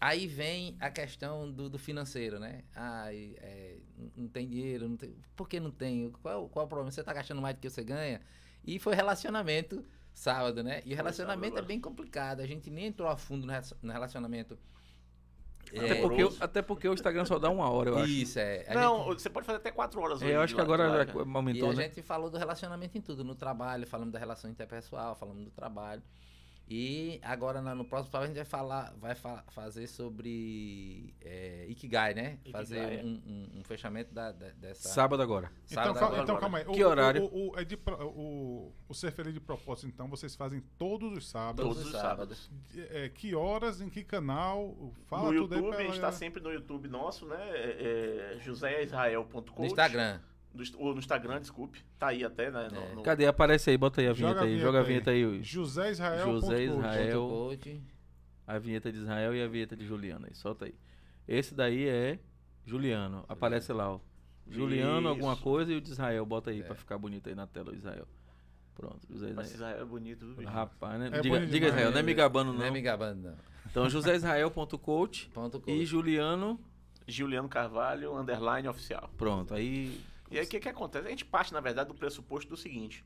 Aí 0.00 0.28
vem 0.28 0.76
a 0.78 0.90
questão 0.90 1.50
do, 1.50 1.68
do 1.68 1.76
financeiro, 1.76 2.38
né? 2.38 2.62
Ah, 2.74 3.08
é, 3.12 3.78
não- 4.16 4.28
tem 4.28 4.46
dinheiro, 4.48 4.88
não 4.88 4.96
tem... 4.96 5.16
por 5.34 5.48
que 5.48 5.58
não 5.58 5.72
tem? 5.72 6.12
Qual, 6.22 6.48
qual 6.48 6.62
é 6.62 6.66
o 6.66 6.68
problema? 6.68 6.90
Você 6.92 7.02
tá 7.02 7.12
gastando 7.12 7.42
mais 7.42 7.56
do 7.56 7.60
que 7.60 7.68
você 7.68 7.82
ganha? 7.82 8.20
E 8.64 8.78
foi 8.78 8.94
relacionamento 8.94 9.84
sábado, 10.14 10.62
né? 10.62 10.82
E 10.84 10.92
o 10.92 10.96
relacionamento 10.96 11.58
é 11.58 11.62
bem 11.62 11.80
complicado. 11.80 12.40
A 12.40 12.46
gente 12.46 12.70
nem 12.70 12.86
entrou 12.86 13.08
a 13.08 13.16
fundo 13.16 13.44
no 13.44 13.52
relacion- 13.52 13.76
relacionamento. 15.70 15.92
Até, 15.92 15.98
É, 15.98 16.02
porque, 16.02 16.24
o- 16.24 16.44
até 16.44 16.62
porque 16.62 16.88
o 16.88 16.94
Instagram 16.94 17.24
só 17.24 17.38
dá 17.38 17.50
uma 17.50 17.70
hora, 17.70 17.90
eu 17.90 17.98
acho. 17.98 18.08
Isso, 18.08 18.38
é. 18.38 18.64
A 18.68 18.74
Não, 18.74 19.04
gente- 19.10 19.22
você 19.22 19.30
pode 19.30 19.46
fazer 19.46 19.58
até 19.58 19.70
quatro 19.70 20.00
horas 20.00 20.20
É, 20.22 20.24
hoje 20.26 20.34
eu 20.34 20.40
acho 20.40 20.54
que 20.54 20.60
agora 20.60 20.88
já 20.88 21.04
né? 21.04 21.12
E 21.14 21.36
aumentou, 21.36 21.70
a 21.70 21.74
né? 21.74 21.82
gente 21.84 22.02
falou 22.02 22.30
do 22.30 22.38
relacionamento 22.38 22.96
em 22.96 23.00
tudo, 23.00 23.24
no 23.24 23.34
trabalho, 23.34 23.86
falamos 23.86 24.12
da 24.12 24.18
relação 24.18 24.50
interpessoal, 24.50 25.14
falamos 25.14 25.44
do 25.44 25.50
trabalho. 25.50 26.02
E 26.70 27.18
agora 27.22 27.62
no 27.62 27.82
próximo 27.84 28.10
papo 28.12 28.24
a 28.24 28.26
gente 28.26 28.36
vai 28.36 28.44
falar, 28.44 28.92
vai 28.98 29.14
fa- 29.14 29.42
fazer 29.48 29.86
sobre 29.86 31.14
é, 31.22 31.64
Ikigai, 31.68 32.12
né? 32.12 32.38
Ikigai, 32.42 32.52
fazer 32.60 32.78
é. 33.00 33.02
um, 33.02 33.22
um- 33.26 33.60
um 33.60 33.64
fechamento 33.64 34.12
da, 34.12 34.32
da- 34.32 34.50
dessa. 34.50 34.88
Sábado 34.90 35.22
agora. 35.22 35.50
Então, 35.64 35.82
sábado 35.82 35.98
cal- 35.98 36.08
agora. 36.08 36.22
então 36.24 36.36
calma 36.38 36.58
aí. 36.58 36.64
O- 36.66 36.72
Que 36.72 36.84
horário? 36.84 37.24
O, 37.24 37.52
o- 37.52 37.58
é 37.58 37.64
de 37.64 37.74
o- 38.14 38.72
o 38.86 38.94
Ser 38.94 39.12
Feliz 39.12 39.32
de 39.32 39.40
Propósito, 39.40 39.86
então, 39.88 40.08
vocês 40.08 40.36
fazem 40.36 40.62
todos 40.78 41.16
os 41.16 41.26
sábados. 41.28 41.64
Todos 41.64 41.78
os 41.88 41.94
os 41.94 42.00
sábados. 42.00 42.50
É, 42.76 43.08
que 43.08 43.34
horas, 43.34 43.80
em 43.80 43.88
que 43.88 44.04
canal? 44.04 44.92
Fala 45.06 45.32
no 45.32 45.40
tudo 45.42 45.54
aí 45.54 45.60
YouTube, 45.60 45.70
pra 45.70 45.78
a 45.78 45.82
gente 45.82 45.90
galera. 45.96 46.12
tá 46.12 46.12
sempre 46.12 46.42
no 46.42 46.52
YouTube 46.52 46.86
nosso, 46.88 47.24
né? 47.26 47.36
É, 47.50 48.34
é, 48.36 48.38
joséisrael.com. 48.40 49.62
No 49.62 49.66
Instagram. 49.66 50.20
Do, 50.54 50.62
Inst- 50.62 50.74
ou 50.78 50.92
no 50.92 50.98
Instagram, 50.98 51.40
desculpe. 51.40 51.84
Tá 51.98 52.08
aí 52.08 52.24
até, 52.24 52.50
né? 52.50 52.68
no- 52.72 52.80
É. 52.80 52.94
no- 52.94 53.02
Cadê? 53.02 53.26
Aparece 53.26 53.70
aí, 53.70 53.76
bota 53.76 54.00
aí 54.00 54.08
a 54.08 54.12
vinheta 54.12 54.34
Joga 54.34 54.40
a 54.40 54.44
aí. 54.44 54.48
vinheta 54.50 54.66
Joga 54.66 54.78
a 54.78 54.80
aí. 54.80 54.86
vinheta 54.86 55.10
aí. 55.10 55.42
José 55.42 55.90
Israel. 55.90 56.24
José. 56.26 56.64
Israel. 56.64 57.28
Coach. 57.28 57.82
A 58.46 58.58
vinheta 58.58 58.90
de 58.90 58.98
Israel 58.98 59.34
e 59.36 59.42
a 59.42 59.46
vinheta 59.48 59.76
de 59.76 59.86
Juliano 59.86 60.26
aí. 60.26 60.34
Solta 60.34 60.64
aí. 60.64 60.74
Esse 61.26 61.54
daí 61.54 61.86
é 61.86 62.18
Juliano. 62.64 63.24
Aparece 63.28 63.72
lá, 63.72 63.92
ó. 63.92 64.00
Juliano, 64.50 65.08
alguma 65.08 65.34
Isso. 65.34 65.42
coisa 65.42 65.70
e 65.72 65.76
o 65.76 65.80
de 65.80 65.90
Israel. 65.90 66.24
Bota 66.24 66.50
É. 66.50 66.54
aí 66.54 66.62
pra 66.62 66.74
ficar 66.74 66.96
bonito 66.96 67.28
aí 67.28 67.34
na 67.34 67.46
tela, 67.46 67.70
o 67.70 67.74
Israel. 67.74 68.08
Pronto, 68.74 69.00
José 69.10 69.32
Mas 69.34 69.52
Israel. 69.52 69.72
Israel 69.72 69.82
é 69.82 69.84
bonito, 69.84 70.24
viu, 70.26 70.36
bicho? 70.36 70.48
Rapaz, 70.48 70.98
né? 70.98 71.08
É 71.12 71.20
diga, 71.20 71.40
diga 71.40 71.46
demais. 71.46 71.64
Israel, 71.74 71.90
não 71.90 71.98
é 71.98 72.02
me 72.02 72.14
gabando 72.14 72.52
Não 72.54 72.62
é 72.62 72.66
não. 72.66 72.72
me 72.72 72.80
gabando, 72.80 73.22
não. 73.22 73.34
Então, 73.70 73.88
joséisrael.coach 73.90 75.30
Ponto 75.34 75.60
coach. 75.60 75.70
e 75.70 75.84
Juliano. 75.84 76.58
Juliano 77.06 77.48
Carvalho, 77.48 78.16
underline 78.16 78.68
oficial. 78.68 79.10
Pronto, 79.18 79.52
aí. 79.54 80.00
E 80.30 80.38
aí 80.38 80.44
o 80.44 80.48
que, 80.48 80.60
que 80.60 80.68
acontece? 80.68 81.06
A 81.06 81.10
gente 81.10 81.24
parte, 81.24 81.52
na 81.52 81.60
verdade, 81.60 81.88
do 81.88 81.94
pressuposto 81.94 82.50
do 82.50 82.56
seguinte: 82.56 83.04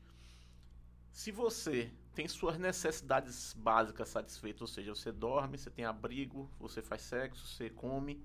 se 1.11 1.31
você 1.31 1.91
tem 2.13 2.27
suas 2.27 2.57
necessidades 2.57 3.53
básicas 3.53 4.09
satisfeitas, 4.09 4.61
ou 4.61 4.67
seja, 4.67 4.93
você 4.93 5.11
dorme, 5.11 5.57
você 5.57 5.69
tem 5.69 5.85
abrigo, 5.85 6.49
você 6.59 6.81
faz 6.81 7.01
sexo, 7.01 7.47
você 7.47 7.69
come, 7.69 8.21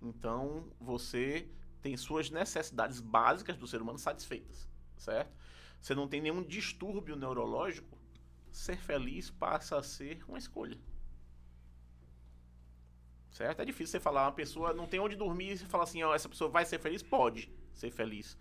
então 0.00 0.70
você 0.78 1.48
tem 1.80 1.96
suas 1.96 2.30
necessidades 2.30 3.00
básicas 3.00 3.56
do 3.56 3.66
ser 3.66 3.80
humano 3.80 3.98
satisfeitas, 3.98 4.68
certo? 4.96 5.34
Você 5.80 5.94
não 5.94 6.06
tem 6.06 6.20
nenhum 6.20 6.44
distúrbio 6.44 7.16
neurológico, 7.16 7.98
ser 8.50 8.76
feliz 8.76 9.30
passa 9.30 9.78
a 9.78 9.82
ser 9.82 10.22
uma 10.28 10.38
escolha. 10.38 10.78
Certo? 13.30 13.60
É 13.60 13.64
difícil 13.64 13.92
você 13.92 14.00
falar, 14.00 14.26
uma 14.26 14.32
pessoa 14.32 14.74
não 14.74 14.86
tem 14.86 15.00
onde 15.00 15.16
dormir 15.16 15.52
e 15.52 15.58
você 15.58 15.64
fala 15.64 15.84
assim, 15.84 16.02
ó, 16.02 16.14
essa 16.14 16.28
pessoa 16.28 16.50
vai 16.50 16.66
ser 16.66 16.78
feliz? 16.78 17.02
Pode 17.02 17.50
ser 17.72 17.90
feliz. 17.90 18.36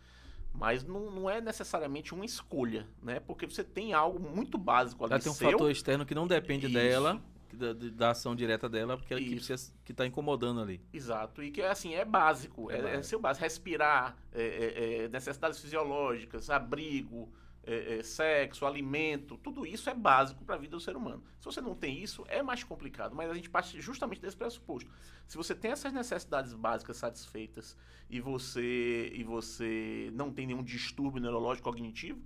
Mas 0.54 0.84
não, 0.84 1.10
não 1.10 1.30
é 1.30 1.40
necessariamente 1.40 2.14
uma 2.14 2.26
escolha, 2.26 2.86
né? 3.02 3.20
Porque 3.22 3.46
você 3.46 3.64
tem 3.64 3.94
algo 3.94 4.20
muito 4.20 4.58
básico 4.58 5.04
ali 5.06 5.14
Ela 5.14 5.22
tem 5.22 5.32
um 5.32 5.36
seu. 5.36 5.52
fator 5.52 5.72
externo 5.72 6.06
que 6.06 6.14
não 6.14 6.28
depende 6.28 6.66
Isso. 6.66 6.76
dela, 6.76 7.22
da, 7.54 7.74
da 7.74 8.10
ação 8.12 8.36
direta 8.36 8.68
dela, 8.68 8.98
porque 8.98 9.14
ela 9.14 9.22
que, 9.22 9.36
Isso. 9.36 9.74
que 9.86 9.94
tá 9.94 10.06
incomodando 10.06 10.62
ali. 10.62 10.82
Exato. 10.92 11.42
E 11.42 11.52
que 11.52 11.62
assim, 11.62 11.94
é 11.94 12.04
básico. 12.04 12.70
É 12.70 12.76
É, 12.76 12.80
é 12.80 12.82
básico. 12.82 13.04
seu 13.06 13.20
básico. 13.20 13.44
Respirar, 13.44 14.18
é, 14.34 14.44
é, 14.44 15.04
é, 15.04 15.08
necessidades 15.08 15.60
fisiológicas, 15.60 16.50
abrigo, 16.50 17.32
é, 17.64 18.00
é, 18.00 18.04
sexo, 18.04 18.66
alimento, 18.66 19.38
tudo 19.38 19.66
isso 19.66 19.90
é 19.90 19.94
básico 19.94 20.44
para 20.44 20.56
a 20.56 20.58
vida 20.58 20.76
do 20.76 20.80
ser 20.80 20.96
humano. 20.96 21.24
Se 21.40 21.46
você 21.46 21.62
não 21.62 21.76
tem 21.76 22.02
isso, 22.02 22.26
é 22.28 22.42
mais 22.42 22.64
complicado. 22.64 23.16
Mas 23.16 23.30
a 23.30 23.34
gente 23.34 23.50
parte 23.50 23.80
justamente 23.80 24.22
desse 24.22 24.36
pressuposto. 24.36 24.90
Se 25.28 25.38
você 25.38 25.54
tem 25.54 25.72
essas 25.72 25.94
necessidades 25.94 26.54
básicas 26.54 26.98
satisfeitas 26.98 27.78
e 28.10 28.20
você, 28.20 29.12
e 29.14 29.24
você 29.24 30.10
não 30.14 30.32
tem 30.32 30.48
nenhum 30.48 30.64
distúrbio 30.64 31.22
neurológico 31.22 31.70
cognitivo, 31.70 32.22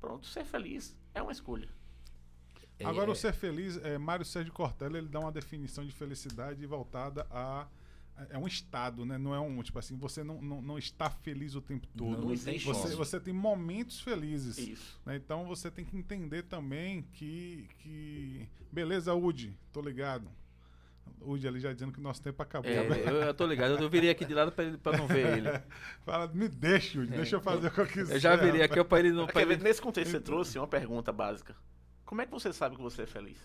pronto, 0.00 0.26
ser 0.26 0.44
feliz 0.44 0.96
é 1.14 1.20
uma 1.20 1.32
escolha. 1.32 1.68
É, 2.78 2.86
Agora, 2.86 3.10
é, 3.10 3.12
o 3.12 3.16
ser 3.16 3.32
feliz, 3.32 3.76
é, 3.78 3.98
Mário 3.98 4.24
Sérgio 4.24 4.52
Cortella, 4.52 4.98
ele 4.98 5.08
dá 5.08 5.18
uma 5.18 5.32
definição 5.32 5.84
de 5.84 5.92
felicidade 5.92 6.64
voltada 6.64 7.26
a. 7.30 7.66
É 8.30 8.38
um 8.38 8.46
estado, 8.46 9.04
né? 9.06 9.16
Não 9.16 9.34
é 9.34 9.40
um. 9.40 9.62
Tipo 9.62 9.78
assim, 9.78 9.96
você 9.96 10.24
não, 10.24 10.40
não, 10.42 10.60
não 10.60 10.78
está 10.78 11.08
feliz 11.08 11.54
o 11.54 11.60
tempo 11.60 11.86
todo. 11.96 12.18
Não, 12.22 12.28
não 12.30 12.36
tem 12.36 12.58
você, 12.58 12.94
você 12.96 13.20
tem 13.20 13.32
momentos 13.32 14.00
felizes. 14.00 14.58
Isso. 14.58 15.00
né? 15.06 15.16
Então 15.16 15.46
você 15.46 15.70
tem 15.70 15.84
que 15.84 15.96
entender 15.96 16.42
também 16.42 17.02
que. 17.12 17.68
que 17.78 18.48
beleza, 18.72 19.14
Udi, 19.14 19.56
tô 19.72 19.80
ligado. 19.80 20.28
Udi 21.20 21.48
ali 21.48 21.58
já 21.60 21.72
dizendo 21.72 21.92
que 21.92 22.00
nosso 22.00 22.20
tempo 22.22 22.42
acabou. 22.42 22.70
É, 22.70 22.88
né? 22.88 23.02
eu, 23.06 23.14
eu 23.22 23.34
tô 23.34 23.46
ligado, 23.46 23.80
eu 23.82 23.88
virei 23.88 24.10
aqui 24.10 24.24
de 24.24 24.34
lado 24.34 24.52
pra, 24.52 24.64
ele- 24.64 24.78
pra 24.78 24.96
não 24.96 25.06
ver 25.06 25.38
ele. 25.38 25.48
Fala, 26.04 26.28
me 26.28 26.48
deixa, 26.48 27.00
Udi, 27.00 27.10
deixa 27.10 27.36
eu 27.36 27.40
fazer 27.40 27.68
o 27.68 27.70
que 27.70 27.80
eu 27.80 27.86
quiser. 27.86 28.16
Eu 28.16 28.20
já 28.20 28.36
virei 28.36 28.62
aqui 28.62 28.82
pra 28.84 28.98
ele 29.00 29.12
não. 29.12 29.26
Pra 29.26 29.42
ele... 29.42 29.56
nesse 29.56 29.80
contexto 29.80 30.10
você 30.10 30.20
trouxe 30.20 30.58
uma 30.58 30.66
pergunta 30.68 31.12
básica. 31.12 31.56
Como 32.04 32.20
é 32.20 32.26
que 32.26 32.32
você 32.32 32.52
sabe 32.52 32.76
que 32.76 32.82
você 32.82 33.02
é 33.02 33.06
feliz? 33.06 33.36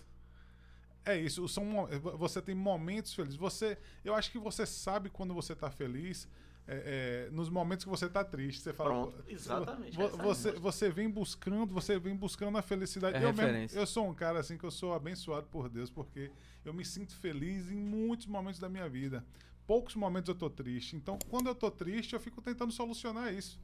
É 1.04 1.16
isso, 1.18 1.46
são, 1.48 1.86
você 2.18 2.40
tem 2.40 2.54
momentos 2.54 3.12
felizes. 3.14 3.36
Você, 3.36 3.76
eu 4.04 4.14
acho 4.14 4.30
que 4.32 4.38
você 4.38 4.64
sabe 4.64 5.10
quando 5.10 5.34
você 5.34 5.54
tá 5.54 5.70
feliz, 5.70 6.26
é, 6.66 7.26
é, 7.26 7.30
nos 7.30 7.50
momentos 7.50 7.84
que 7.84 7.90
você 7.90 8.08
tá 8.08 8.24
triste. 8.24 8.62
Você 8.62 8.72
fala, 8.72 8.90
Pronto, 8.90 9.22
"Pô, 9.22 9.30
exatamente, 9.30 10.00
é 10.00 10.08
Você, 10.08 10.48
resposta. 10.48 10.60
você 10.60 10.90
vem 10.90 11.10
buscando, 11.10 11.74
você 11.74 11.98
vem 11.98 12.16
buscando 12.16 12.56
a 12.56 12.62
felicidade. 12.62 13.16
É 13.16 13.18
eu, 13.18 13.28
mesmo, 13.28 13.42
referência. 13.42 13.78
eu 13.78 13.86
sou 13.86 14.08
um 14.08 14.14
cara 14.14 14.40
assim 14.40 14.56
que 14.56 14.64
eu 14.64 14.70
sou 14.70 14.94
abençoado 14.94 15.46
por 15.48 15.68
Deus, 15.68 15.90
porque 15.90 16.30
eu 16.64 16.72
me 16.72 16.84
sinto 16.84 17.14
feliz 17.16 17.70
em 17.70 17.76
muitos 17.76 18.26
momentos 18.26 18.58
da 18.58 18.68
minha 18.68 18.88
vida. 18.88 19.22
Poucos 19.66 19.94
momentos 19.94 20.28
eu 20.28 20.34
tô 20.34 20.48
triste. 20.48 20.96
Então, 20.96 21.18
quando 21.28 21.48
eu 21.48 21.54
tô 21.54 21.70
triste, 21.70 22.14
eu 22.14 22.20
fico 22.20 22.40
tentando 22.40 22.72
solucionar 22.72 23.32
isso. 23.32 23.60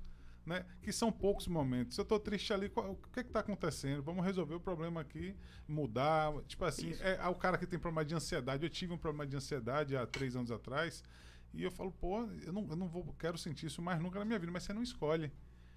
Né? 0.46 0.64
Que 0.82 0.90
são 0.92 1.12
poucos 1.12 1.46
momentos. 1.46 1.94
Se 1.94 2.00
eu 2.00 2.04
tô 2.04 2.18
triste 2.18 2.52
ali, 2.52 2.68
qual- 2.68 2.92
o 2.92 2.96
que 3.12 3.22
que 3.22 3.30
tá 3.30 3.40
acontecendo? 3.40 4.02
Vamos 4.02 4.24
resolver 4.24 4.54
o 4.54 4.60
problema 4.60 5.00
aqui, 5.02 5.36
mudar. 5.68 6.32
Tipo 6.46 6.64
assim, 6.64 6.90
Isso. 6.90 7.02
é, 7.02 7.16
é 7.16 7.26
o 7.28 7.34
cara 7.34 7.58
que 7.58 7.66
tem 7.66 7.78
problema 7.78 8.04
de 8.04 8.14
ansiedade. 8.14 8.64
Eu 8.64 8.70
tive 8.70 8.92
um 8.92 8.98
problema 8.98 9.26
de 9.26 9.36
ansiedade 9.36 9.96
há 9.96 10.06
três 10.06 10.34
anos 10.36 10.50
atrás. 10.50 11.04
E 11.52 11.62
eu 11.62 11.70
falo, 11.70 11.92
pô, 11.92 12.22
eu 12.44 12.52
não, 12.52 12.66
eu 12.70 12.76
não 12.76 12.88
vou, 12.88 13.14
quero 13.18 13.36
sentir 13.36 13.66
isso 13.66 13.82
mais 13.82 14.00
nunca 14.00 14.18
na 14.18 14.24
minha 14.24 14.38
vida, 14.38 14.50
mas 14.52 14.62
você 14.62 14.72
não 14.72 14.82
escolhe. 14.82 15.30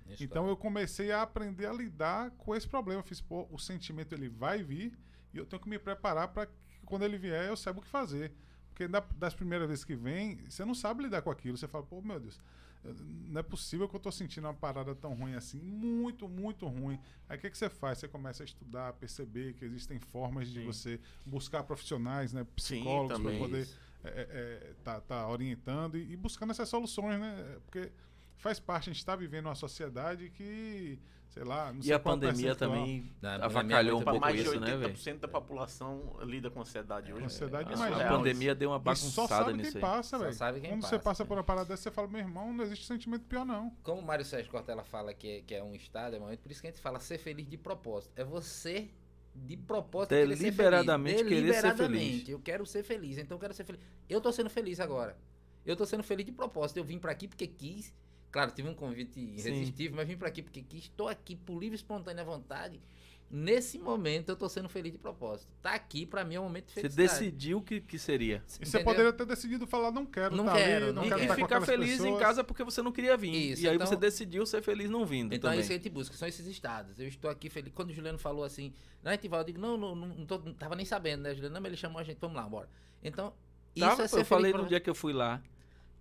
Isso, 0.08 0.24
Então 0.24 0.48
eu 0.48 0.56
comecei 0.58 1.12
a 1.12 1.22
aprender 1.22 1.66
a 1.66 1.74
lidar 1.74 2.32
com 2.32 2.56
esse 2.56 2.68
problema. 2.68 3.00
Eu 3.02 3.06
fiz, 3.06 3.22
pô, 3.22 3.48
o 3.52 3.58
sentimento 3.60 4.14
ele 4.14 4.30
vai 4.30 4.62
vir 4.64 4.98
e 5.34 5.38
eu 5.38 5.46
tenho 5.46 5.62
que 5.62 5.70
me 5.70 5.80
preparar 5.80 6.28
para 6.30 6.46
que 6.46 6.54
quando 6.86 7.04
ele 7.04 7.18
vier 7.18 7.48
eu 7.48 7.56
saiba 7.58 7.80
o 7.80 7.82
que 7.82 7.88
fazer. 7.88 8.34
Porque 8.70 8.88
da- 8.88 9.06
das 9.18 9.34
primeiras 9.36 9.68
vezes 9.68 9.84
que 9.86 9.96
vem, 9.96 10.38
você 10.50 10.64
não 10.66 10.74
sabe 10.76 11.04
lidar 11.04 11.22
com 11.22 11.30
aquilo. 11.32 11.58
Você 11.58 11.68
fala, 11.68 11.84
pô, 11.86 12.02
meu 12.02 12.20
Deus, 12.20 12.40
não 12.84 13.40
é 13.40 13.44
possível 13.44 13.88
que 13.88 13.96
eu 13.96 14.00
tô 14.00 14.12
sentindo 14.12 14.46
uma 14.46 14.54
parada 14.54 14.94
tão 14.94 15.14
ruim 15.14 15.34
assim, 15.36 15.58
muito, 15.58 16.28
muito 16.28 16.68
ruim. 16.68 17.00
Aí 17.30 17.38
o 17.38 17.42
que, 17.42 17.50
que 17.50 17.58
você 17.58 17.70
faz? 17.70 18.00
Você 18.00 18.08
começa 18.08 18.44
a 18.44 18.46
estudar, 18.46 18.90
a 18.90 18.94
perceber 18.94 19.54
que 19.54 19.64
existem 19.64 20.00
formas 20.00 20.50
de 20.50 20.60
Sim. 20.60 20.66
você 20.66 21.00
buscar 21.26 21.64
profissionais, 21.64 22.34
né, 22.34 22.46
psicólogos 22.56 23.20
para 23.20 23.38
poder 23.38 23.62
Isso. 23.62 23.80
é, 24.04 24.10
é, 24.10 24.74
tá, 24.84 25.00
tá 25.00 25.28
orientando 25.28 25.98
e, 25.98 26.12
e 26.12 26.18
buscando 26.18 26.52
essas 26.52 26.68
soluções, 26.68 27.20
né? 27.20 27.58
Porque 27.66 27.92
faz 28.38 28.60
parte, 28.60 28.90
a 28.90 28.94
gente 28.94 29.00
está 29.00 29.16
vivendo 29.16 29.46
uma 29.46 29.56
sociedade 29.56 30.30
que, 30.30 31.00
sei 31.30 31.44
lá, 31.44 31.72
não 31.72 31.80
E 31.80 31.84
sei 31.84 31.94
a 31.94 32.00
pandemia 32.00 32.56
também 32.56 33.12
Não, 33.22 33.30
a 33.30 33.50
pandemia 33.50 33.78
é 33.78 33.92
avacalhou 33.92 34.00
um 34.00 34.04
Para 34.04 34.12
pouco 34.14 34.22
mais 34.22 34.36
de 34.36 34.42
isso, 34.42 34.60
né, 34.60 34.76
velho? 34.78 34.94
80% 34.94 35.20
da 35.20 35.28
população 35.28 36.18
lida 36.24 36.50
com 36.52 36.62
ansiedade 36.62 37.14
hoje. 37.14 37.26
Ansiedade 37.26 37.70
É 37.70 37.74
é 37.74 37.78
mais 37.78 37.94
A 38.00 38.08
pandemia 38.10 38.54
deu 38.56 38.70
uma 38.72 38.78
E 38.78 38.96
só 38.96 39.28
bagunçada 39.28 39.28
sabe 39.28 39.54
nisso 39.58 39.72
quem 39.72 39.82
aí. 39.82 39.82
passa, 39.82 40.18
velho. 40.20 40.34
sabe 40.34 40.60
quem 40.62 40.70
Quando 40.72 40.82
passa, 40.82 40.98
você 40.98 41.04
passa 41.04 41.24
né? 41.24 41.28
por 41.28 41.38
uma 41.38 41.44
parada 41.44 41.70
dessa, 41.70 41.84
você 41.84 41.92
fala, 41.92 42.08
meu 42.08 42.20
irmão, 42.20 42.54
não 42.54 42.64
existe 42.64 42.86
sentimento 42.86 43.26
pior, 43.26 43.46
não. 43.46 43.72
Como 43.84 44.02
o 44.02 44.06
Mário 44.06 44.26
Sérgio 44.26 44.52
Cortella 44.52 44.84
fala 44.84 45.14
que 45.14 45.28
é, 45.38 45.42
que 45.42 45.56
é 45.56 45.64
um 45.64 45.74
estado, 45.74 46.16
é 46.16 46.20
um 46.20 46.24
momento, 46.24 46.40
por 46.42 46.52
isso 46.52 46.62
que 46.62 46.68
a 46.68 46.70
gente 46.72 46.82
fala 46.82 47.00
ser 47.00 47.18
feliz 47.18 47.48
de 47.50 47.58
propósito. 47.58 48.12
É 48.16 48.24
você 48.24 48.90
de 49.36 49.58
propósito 49.58 50.10
querer 50.10 50.28
ser 50.38 50.52
feliz. 50.52 50.58
Deliberadamente 50.58 51.24
querer 51.24 51.54
ser 51.54 51.62
Deliberadamente. 51.62 52.10
feliz. 52.12 52.30
Eu 52.30 52.40
quero 52.40 52.66
ser 52.66 52.84
feliz, 52.84 53.18
então 53.18 53.36
eu 53.36 53.40
quero 53.40 53.54
ser 53.54 53.64
feliz. 53.64 53.82
Eu 54.08 54.22
tô 54.22 54.32
sendo 54.32 54.50
feliz 54.50 54.80
agora. 54.80 55.18
Eu 55.66 55.76
tô 55.76 55.86
sendo 55.86 56.04
feliz 56.04 56.26
de 56.26 56.32
propósito. 56.32 56.78
Eu 56.78 56.84
vim 56.84 57.00
pra 57.00 57.12
aqui 57.12 57.28
porque 57.28 57.48
quis. 57.48 57.94
Claro, 58.34 58.52
tive 58.52 58.68
um 58.68 58.74
convite 58.74 59.18
irresistível, 59.20 59.96
mas 59.96 60.08
vim 60.08 60.18
pra 60.18 60.28
aqui 60.28 60.42
porque 60.42 60.62
quis. 60.62 60.84
Estou 60.86 61.08
aqui 61.08 61.36
por 61.36 61.60
livre 61.60 61.76
e 61.76 61.80
espontânea 61.80 62.26
vontade. 62.26 62.82
Nesse 63.30 63.80
momento 63.80 64.30
eu 64.30 64.36
tô 64.36 64.48
sendo 64.50 64.68
feliz 64.70 64.92
de 64.92 64.98
propósito. 65.00 65.52
Tá 65.62 65.72
aqui 65.74 66.06
pra 66.06 66.24
mim 66.24 66.36
é 66.36 66.40
um 66.40 66.44
momento 66.44 66.66
de 66.68 66.74
Você 66.74 66.82
felicidade. 66.82 67.10
decidiu 67.10 67.62
que, 67.62 67.80
que 67.82 67.98
seria. 67.98 68.44
E 68.60 68.66
você 68.66 68.80
poderia 68.84 69.12
ter 69.14 69.26
decidido 69.26 69.66
falar, 69.66 69.92
não 69.92 70.06
quero 70.06 70.36
Não 70.36 70.46
tá 70.46 70.54
quero, 70.54 70.86
ali, 70.86 70.94
não 70.94 71.02
não 71.02 71.06
E, 71.06 71.10
quero 71.10 71.24
e 71.34 71.36
ficar 71.44 71.62
feliz 71.62 71.94
em 72.00 72.04
pessoas. 72.04 72.20
casa 72.22 72.44
porque 72.44 72.64
você 72.64 72.82
não 72.84 72.92
queria 72.92 73.16
vir. 73.18 73.34
Isso, 73.54 73.64
e 73.64 73.68
aí 73.70 73.76
então- 73.76 73.88
você 73.88 73.96
decidiu 73.96 74.46
ser 74.46 74.62
feliz 74.62 74.88
não 74.90 75.04
vindo 75.06 75.34
Então 75.34 75.50
é 75.50 75.54
também. 75.54 75.60
isso 75.62 75.70
que 75.70 75.74
a 75.74 75.78
gente 75.78 75.90
busca, 75.90 76.16
são 76.16 76.28
esses 76.28 76.46
estados. 76.46 77.00
Eu 77.00 77.08
estou 77.08 77.30
aqui 77.32 77.50
feliz. 77.50 77.72
Quando 77.74 77.90
o 77.90 77.94
Juliano 77.94 78.20
falou 78.20 78.44
assim, 78.44 78.72
na 79.02 79.16
Etival, 79.16 79.40
eu 79.42 79.46
digo, 79.46 79.60
não, 79.60 79.78
não, 79.78 79.96
não, 79.96 80.08
não, 80.10 80.26
tô- 80.28 80.40
não 80.40 80.54
tava 80.54 80.76
nem 80.76 80.86
sabendo, 80.86 81.22
né, 81.24 81.34
Juliano? 81.34 81.54
Não, 81.56 81.62
mas 81.62 81.70
ele 81.72 81.78
chamou 81.78 82.00
a 82.00 82.04
gente, 82.04 82.18
vamos 82.20 82.36
lá, 82.36 82.48
bora. 82.48 82.70
Então, 83.04 83.34
isso 83.76 83.86
Tava, 83.88 84.04
é 84.04 84.08
ser 84.08 84.20
eu 84.20 84.26
falei 84.26 84.54
no 84.54 84.66
dia 84.68 84.80
que 84.80 84.90
eu 84.90 84.96
fui 84.96 85.12
lá. 85.14 85.42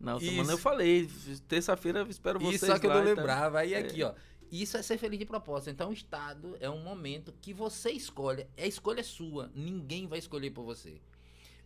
Na 0.02 0.16
Isso. 0.16 0.26
semana 0.26 0.52
eu 0.52 0.58
falei. 0.58 1.08
Terça-feira 1.48 2.00
eu 2.00 2.06
espero 2.08 2.40
vocês 2.40 2.56
Isso 2.56 2.66
só 2.66 2.78
que 2.78 2.86
eu 2.86 2.92
não 2.92 3.02
lembrava. 3.04 3.60
Aí 3.60 3.72
É. 3.72 3.78
aqui, 3.78 4.02
ó. 4.02 4.12
Isso 4.50 4.76
é 4.76 4.82
ser 4.82 4.98
feliz 4.98 5.18
de 5.18 5.24
propósito. 5.24 5.70
Então, 5.70 5.88
o 5.90 5.92
estado 5.94 6.56
é 6.60 6.68
um 6.68 6.82
momento 6.82 7.32
que 7.40 7.54
você 7.54 7.90
escolhe. 7.92 8.46
A 8.58 8.66
escolha 8.66 9.00
é 9.00 9.04
sua. 9.04 9.50
Ninguém 9.54 10.06
vai 10.06 10.18
escolher 10.18 10.50
por 10.50 10.64
você. 10.64 11.00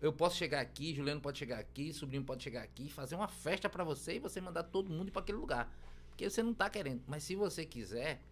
Eu 0.01 0.13
posso 0.13 0.37
chegar 0.37 0.61
aqui, 0.61 0.95
Juliano 0.95 1.21
pode 1.21 1.39
chegar 1.39 1.59
aqui, 1.59 1.93
sobrinho 1.93 2.23
pode 2.23 2.45
chegar 2.45 2.63
aqui, 2.63 2.89
fazer 2.91 3.15
uma 3.17 3.27
festa 3.27 3.69
pra 3.69 3.83
você 3.83 4.17
e 4.17 4.19
você 4.19 4.41
mandar 4.41 4.63
todo 4.65 4.91
mundo 4.93 5.11
pra 5.11 5.23
aquele 5.23 5.39
lugar. 5.39 5.75
Porque 6.11 6.29
você 6.29 6.43
não 6.43 6.53
tá 6.53 6.69
querendo. 6.69 7.03
Mas 7.09 7.25
se 7.25 7.35
você 7.35 7.65
quiser, 7.65 8.23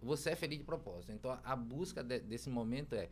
você 0.00 0.30
é 0.30 0.36
feliz 0.36 0.58
de 0.58 0.64
propósito. 0.64 1.10
Então, 1.12 1.32
a- 1.32 1.40
a 1.44 1.56
busca 1.56 2.02
de- 2.02 2.20
desse 2.20 2.48
momento 2.48 2.92
é 2.94 3.08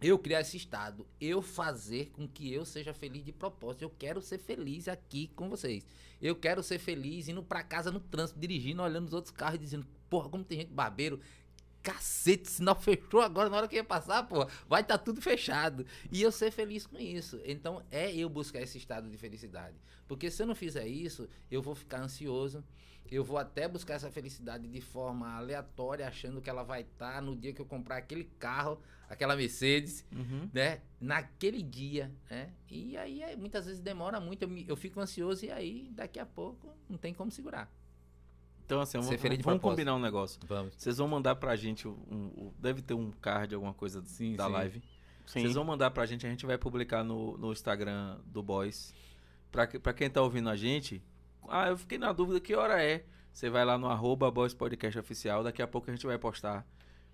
eu 0.00 0.18
criar 0.18 0.40
esse 0.40 0.56
estado, 0.56 1.06
eu 1.20 1.42
fazer 1.42 2.10
com 2.12 2.28
que 2.28 2.52
eu 2.52 2.64
seja 2.64 2.94
feliz 2.94 3.24
de 3.24 3.32
propósito. 3.32 3.82
Eu 3.82 3.90
quero 3.90 4.22
ser 4.22 4.38
feliz 4.38 4.86
aqui 4.86 5.28
com 5.34 5.48
vocês. 5.48 5.84
Eu 6.22 6.36
quero 6.36 6.62
ser 6.62 6.78
feliz 6.78 7.28
indo 7.28 7.42
pra 7.42 7.62
casa 7.62 7.90
no 7.90 7.98
trânsito, 7.98 8.38
dirigindo, 8.38 8.82
olhando 8.82 9.08
os 9.08 9.12
outros 9.12 9.32
carros 9.32 9.56
e 9.56 9.64
dizendo, 9.64 9.86
porra, 10.08 10.28
como 10.28 10.44
tem 10.44 10.60
gente 10.60 10.72
barbeiro. 10.72 11.20
Cacete, 11.82 12.48
sinal 12.48 12.74
fechou 12.80 13.20
agora 13.20 13.48
na 13.48 13.56
hora 13.56 13.68
que 13.68 13.76
ia 13.76 13.84
passar, 13.84 14.22
porra. 14.24 14.48
Vai 14.68 14.82
estar 14.82 14.98
tá 14.98 15.04
tudo 15.04 15.20
fechado. 15.20 15.84
E 16.12 16.22
eu 16.22 16.30
ser 16.30 16.52
feliz 16.52 16.86
com 16.86 16.98
isso. 16.98 17.40
Então 17.44 17.82
é 17.90 18.14
eu 18.14 18.28
buscar 18.28 18.60
esse 18.60 18.78
estado 18.78 19.10
de 19.10 19.16
felicidade. 19.16 19.76
Porque 20.06 20.30
se 20.30 20.42
eu 20.42 20.46
não 20.46 20.54
fizer 20.54 20.86
isso, 20.86 21.28
eu 21.50 21.60
vou 21.60 21.74
ficar 21.74 22.00
ansioso. 22.00 22.64
Eu 23.10 23.24
vou 23.24 23.38
até 23.38 23.66
buscar 23.66 23.94
essa 23.94 24.10
felicidade 24.10 24.68
de 24.68 24.80
forma 24.80 25.34
aleatória, 25.34 26.06
achando 26.06 26.42
que 26.42 26.50
ela 26.50 26.62
vai 26.62 26.82
estar 26.82 27.14
tá 27.14 27.20
no 27.20 27.34
dia 27.34 27.54
que 27.54 27.60
eu 27.60 27.66
comprar 27.66 27.96
aquele 27.96 28.24
carro, 28.38 28.78
aquela 29.08 29.34
Mercedes, 29.36 30.04
Uhum. 30.12 30.48
né? 30.52 30.80
Naquele 31.00 31.62
dia, 31.62 32.10
né? 32.30 32.50
E 32.70 32.96
aí, 32.96 33.22
aí, 33.22 33.36
muitas 33.36 33.66
vezes 33.66 33.80
demora 33.80 34.20
muito, 34.20 34.42
eu, 34.42 34.48
me- 34.48 34.64
eu 34.68 34.76
fico 34.76 35.00
ansioso 35.00 35.44
e 35.44 35.50
aí 35.50 35.88
daqui 35.92 36.18
a 36.18 36.26
pouco 36.26 36.68
não 36.88 36.98
tem 36.98 37.14
como 37.14 37.30
segurar. 37.30 37.70
Então, 38.64 38.80
assim, 38.82 38.98
vamos, 39.00 39.20
vamos 39.42 39.62
combinar 39.62 39.94
um 39.94 39.98
negócio. 39.98 40.38
Vamos. 40.46 40.74
Vocês 40.76 40.98
vão 40.98 41.08
mandar 41.08 41.36
pra 41.36 41.56
gente 41.56 41.88
um, 41.88 41.92
um- 42.10 42.52
deve 42.58 42.82
ter 42.82 42.92
um 42.94 43.10
card, 43.12 43.54
alguma 43.54 43.72
coisa 43.72 44.02
Sim, 44.04 44.36
da 44.36 44.44
sim. 44.46 44.52
live. 44.52 44.80
Sim. 45.26 45.40
Vocês 45.40 45.54
vão 45.54 45.64
mandar 45.64 45.90
pra 45.90 46.04
gente, 46.04 46.26
a 46.26 46.30
gente 46.30 46.44
vai 46.44 46.58
publicar 46.58 47.02
no, 47.02 47.36
no 47.38 47.52
Instagram 47.52 48.18
do 48.26 48.42
Boys. 48.42 48.94
Pra, 49.50 49.66
pra 49.66 49.92
quem 49.94 50.10
tá 50.10 50.20
ouvindo 50.20 50.50
a 50.50 50.56
gente, 50.56 51.02
ah, 51.48 51.68
eu 51.68 51.78
fiquei 51.78 51.96
na 51.96 52.12
dúvida 52.12 52.38
que 52.40 52.54
hora 52.54 52.82
é. 52.82 53.04
Você 53.32 53.48
vai 53.48 53.64
lá 53.64 53.78
no 53.78 53.86
arroba 53.88 54.30
Boys 54.30 54.52
Podcast 54.52 54.98
Oficial, 54.98 55.42
daqui 55.44 55.62
a 55.62 55.66
pouco 55.66 55.88
a 55.90 55.94
gente 55.94 56.04
vai 56.06 56.18
postar 56.18 56.66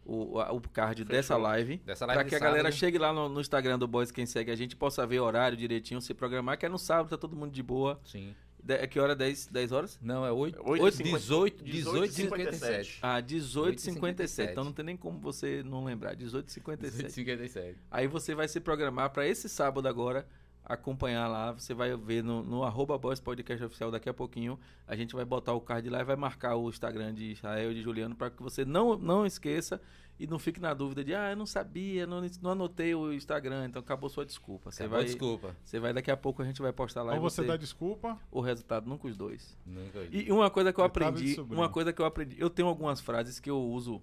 o, 0.04 0.38
o 0.38 0.60
card 0.60 1.02
Fechou. 1.02 1.16
dessa 1.16 1.36
live. 1.36 1.78
Dessa 1.78 2.06
live 2.06 2.20
Pra 2.20 2.28
que 2.28 2.34
a 2.34 2.38
galera 2.38 2.64
sábado. 2.64 2.78
chegue 2.78 2.98
lá 2.98 3.12
no, 3.12 3.28
no 3.28 3.40
Instagram 3.40 3.78
do 3.78 3.88
Boys, 3.88 4.10
quem 4.10 4.26
segue 4.26 4.50
a 4.50 4.56
gente, 4.56 4.76
possa 4.76 5.06
ver 5.06 5.20
o 5.20 5.24
horário 5.24 5.56
direitinho, 5.56 6.00
se 6.00 6.12
programar, 6.14 6.58
que 6.58 6.66
é 6.66 6.68
no 6.68 6.78
sábado, 6.78 7.08
tá 7.10 7.16
todo 7.16 7.34
mundo 7.36 7.52
de 7.52 7.62
boa. 7.62 8.00
Sim. 8.04 8.34
De, 8.62 8.74
é 8.74 8.86
que 8.86 8.98
hora? 8.98 9.14
10, 9.14 9.48
10 9.48 9.72
horas? 9.72 9.98
Não, 10.00 10.24
é 10.24 10.32
8, 10.32 10.58
Oito 10.64 11.00
e 11.00 11.04
18, 11.04 11.62
50 11.62 11.64
18, 11.64 12.12
57. 12.12 12.98
Ah, 13.02 13.20
18h57. 13.20 13.74
18h57. 13.76 14.50
Então 14.50 14.64
não 14.64 14.72
tem 14.72 14.84
nem 14.84 14.96
como 14.96 15.18
você 15.18 15.62
não 15.62 15.84
lembrar. 15.84 16.16
18h57. 16.16 17.10
57. 17.10 17.78
Aí 17.90 18.06
você 18.06 18.34
vai 18.34 18.48
se 18.48 18.60
programar 18.60 19.10
para 19.10 19.26
esse 19.26 19.50
sábado 19.50 19.86
agora 19.86 20.26
acompanhar 20.64 21.28
lá. 21.28 21.52
Você 21.52 21.74
vai 21.74 21.96
ver 21.96 22.22
no, 22.22 22.42
no 22.42 22.64
arroba 22.64 22.96
Boys 22.96 23.20
Podcast 23.20 23.62
Oficial 23.64 23.90
daqui 23.90 24.08
a 24.08 24.14
pouquinho. 24.14 24.58
A 24.86 24.96
gente 24.96 25.14
vai 25.14 25.24
botar 25.24 25.52
o 25.52 25.60
card 25.60 25.88
lá 25.90 26.00
e 26.00 26.04
vai 26.04 26.16
marcar 26.16 26.56
o 26.56 26.68
Instagram 26.68 27.12
de 27.12 27.32
Israel 27.32 27.70
e 27.70 27.74
de 27.74 27.82
Juliano 27.82 28.14
para 28.14 28.30
que 28.30 28.42
você 28.42 28.64
não, 28.64 28.96
não 28.96 29.26
esqueça 29.26 29.80
e 30.18 30.26
não 30.26 30.38
fique 30.38 30.60
na 30.60 30.72
dúvida 30.72 31.02
de 31.02 31.14
ah, 31.14 31.30
eu 31.30 31.36
não 31.36 31.46
sabia, 31.46 32.06
não, 32.06 32.22
não 32.40 32.50
anotei 32.52 32.94
o 32.94 33.12
Instagram, 33.12 33.66
então 33.66 33.80
acabou 33.80 34.08
sua 34.08 34.24
desculpa. 34.24 34.70
Você 34.70 34.84
Acabou, 34.84 34.98
vai, 34.98 35.06
desculpa. 35.06 35.56
você 35.64 35.80
vai 35.80 35.92
daqui 35.92 36.10
a 36.10 36.16
pouco 36.16 36.40
a 36.40 36.44
gente 36.44 36.62
vai 36.62 36.72
postar 36.72 37.02
lá 37.02 37.12
Ou 37.12 37.18
e 37.18 37.20
você 37.20 37.42
você, 37.42 37.48
dá 37.48 37.56
desculpa, 37.56 38.18
o 38.30 38.40
resultado 38.40 38.88
nunca 38.88 39.08
os 39.08 39.16
dois. 39.16 39.58
Nunca. 39.66 40.06
E 40.10 40.30
uma 40.30 40.48
coisa 40.50 40.72
que 40.72 40.80
eu 40.80 40.84
aprendi, 40.84 41.40
uma 41.50 41.68
coisa 41.68 41.92
que 41.92 42.00
eu 42.00 42.06
aprendi, 42.06 42.36
eu 42.38 42.48
tenho 42.48 42.68
algumas 42.68 43.00
frases 43.00 43.40
que 43.40 43.50
eu 43.50 43.60
uso 43.60 44.00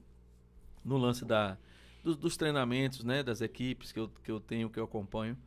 no 0.83 0.97
lance 0.97 1.23
da 1.23 1.57
dos, 2.03 2.17
dos 2.17 2.35
treinamentos, 2.35 3.03
né, 3.03 3.23
das 3.23 3.41
equipes 3.41 3.91
que 3.91 3.99
eu, 3.99 4.09
que 4.23 4.31
eu 4.31 4.39
tenho, 4.39 4.69
que 4.69 4.79
eu 4.79 4.83
acompanho. 4.83 5.38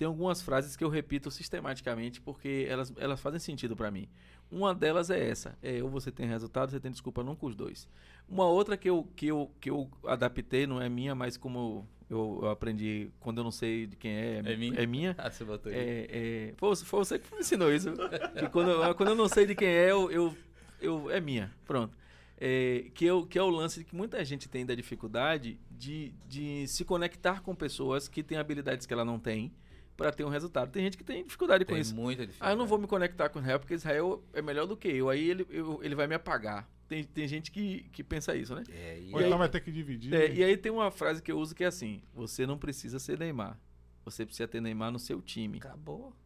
Tem 0.00 0.06
algumas 0.06 0.40
frases 0.40 0.76
que 0.76 0.82
eu 0.82 0.88
repito 0.88 1.30
sistematicamente 1.30 2.22
porque 2.22 2.64
elas, 2.66 2.90
elas 2.96 3.20
fazem 3.20 3.38
sentido 3.38 3.76
para 3.76 3.90
mim. 3.90 4.08
Uma 4.50 4.74
delas 4.74 5.10
é 5.10 5.28
essa: 5.28 5.58
é 5.62 5.82
ou 5.82 5.90
você 5.90 6.10
tem 6.10 6.26
resultado, 6.26 6.70
você 6.70 6.80
tem 6.80 6.90
desculpa 6.90 7.22
nunca 7.22 7.44
os 7.44 7.54
dois. 7.54 7.86
Uma 8.26 8.46
outra 8.46 8.78
que 8.78 8.88
eu, 8.88 9.06
que 9.14 9.26
eu, 9.26 9.50
que 9.60 9.68
eu 9.68 9.90
adaptei, 10.06 10.66
não 10.66 10.80
é 10.80 10.88
minha, 10.88 11.14
mas 11.14 11.36
como 11.36 11.86
eu, 12.08 12.38
eu 12.42 12.48
aprendi 12.48 13.10
quando 13.20 13.38
eu 13.38 13.44
não 13.44 13.50
sei 13.50 13.86
de 13.86 13.94
quem 13.94 14.10
é, 14.10 14.38
É 14.42 14.56
minha? 14.56 14.80
É 14.80 14.86
minha 14.86 15.14
Ah, 15.20 15.30
você 15.30 15.44
botou 15.44 15.70
é, 15.70 16.06
é, 16.08 16.54
foi, 16.56 16.68
você- 16.70 16.84
foi 16.86 16.98
você 17.00 17.18
que 17.18 17.34
me 17.34 17.40
ensinou 17.40 17.70
isso. 17.70 17.92
Que 18.38 18.48
quando, 18.48 18.70
eu- 18.70 18.94
quando 18.94 19.10
eu 19.10 19.14
não 19.14 19.28
sei 19.28 19.44
de 19.44 19.54
quem 19.54 19.68
é, 19.68 19.90
eu, 19.92 20.10
eu, 20.10 20.34
eu- 20.80 21.10
é 21.10 21.20
minha. 21.20 21.52
Pronto. 21.66 21.94
É, 22.38 22.86
que, 22.94 23.04
eu, 23.04 23.26
que 23.26 23.38
é 23.38 23.42
o 23.42 23.50
lance 23.50 23.84
que 23.84 23.94
muita 23.94 24.24
gente 24.24 24.48
tem 24.48 24.64
da 24.64 24.74
dificuldade 24.74 25.58
de, 25.70 26.14
de 26.26 26.66
se 26.68 26.86
conectar 26.86 27.42
com 27.42 27.54
pessoas 27.54 28.08
que 28.08 28.22
têm 28.22 28.38
habilidades 28.38 28.86
que 28.86 28.94
ela 28.94 29.04
não 29.04 29.18
tem 29.18 29.52
para 30.00 30.10
ter 30.12 30.24
um 30.24 30.30
resultado. 30.30 30.70
Tem 30.72 30.82
gente 30.82 30.96
que 30.96 31.04
tem 31.04 31.22
dificuldade 31.22 31.62
com 31.66 31.72
Tem 31.72 31.80
isso. 31.82 31.94
muita 31.94 32.22
dificuldade. 32.26 32.50
Ah, 32.50 32.54
eu 32.54 32.58
não 32.58 32.66
vou 32.66 32.78
me 32.78 32.86
conectar 32.86 33.28
com 33.28 33.38
Israel 33.38 33.60
porque 33.60 33.74
Israel 33.74 34.24
é 34.32 34.40
melhor 34.40 34.66
do 34.66 34.74
que 34.74 34.88
eu. 34.88 35.10
Aí 35.10 35.28
ele, 35.28 35.46
eu- 35.50 35.78
ele 35.82 35.94
vai 35.94 36.06
me 36.06 36.14
apagar. 36.14 36.66
Tem, 36.88 37.04
tem 37.04 37.28
gente 37.28 37.50
que, 37.50 37.82
que 37.92 38.02
pensa 38.02 38.34
isso, 38.34 38.54
né? 38.54 38.62
É, 38.70 38.98
e 38.98 39.12
ou 39.12 39.18
aí- 39.18 39.26
então 39.26 39.36
vai 39.38 39.48
ter 39.50 39.60
que 39.60 39.70
dividir. 39.70 40.14
É, 40.14 40.32
e 40.32 40.42
aí 40.42 40.56
tem 40.56 40.72
uma 40.72 40.90
frase 40.90 41.22
que 41.22 41.30
eu 41.30 41.38
uso 41.38 41.54
que 41.54 41.62
é 41.62 41.66
assim: 41.66 42.00
você 42.14 42.46
não 42.46 42.56
precisa 42.56 42.98
ser 42.98 43.18
Neymar. 43.18 43.60
Você 44.06 44.24
precisa 44.24 44.48
ter 44.48 44.62
Neymar 44.62 44.90
no 44.90 44.98
seu 44.98 45.20
time. 45.20 45.58
acabou. 45.58 46.16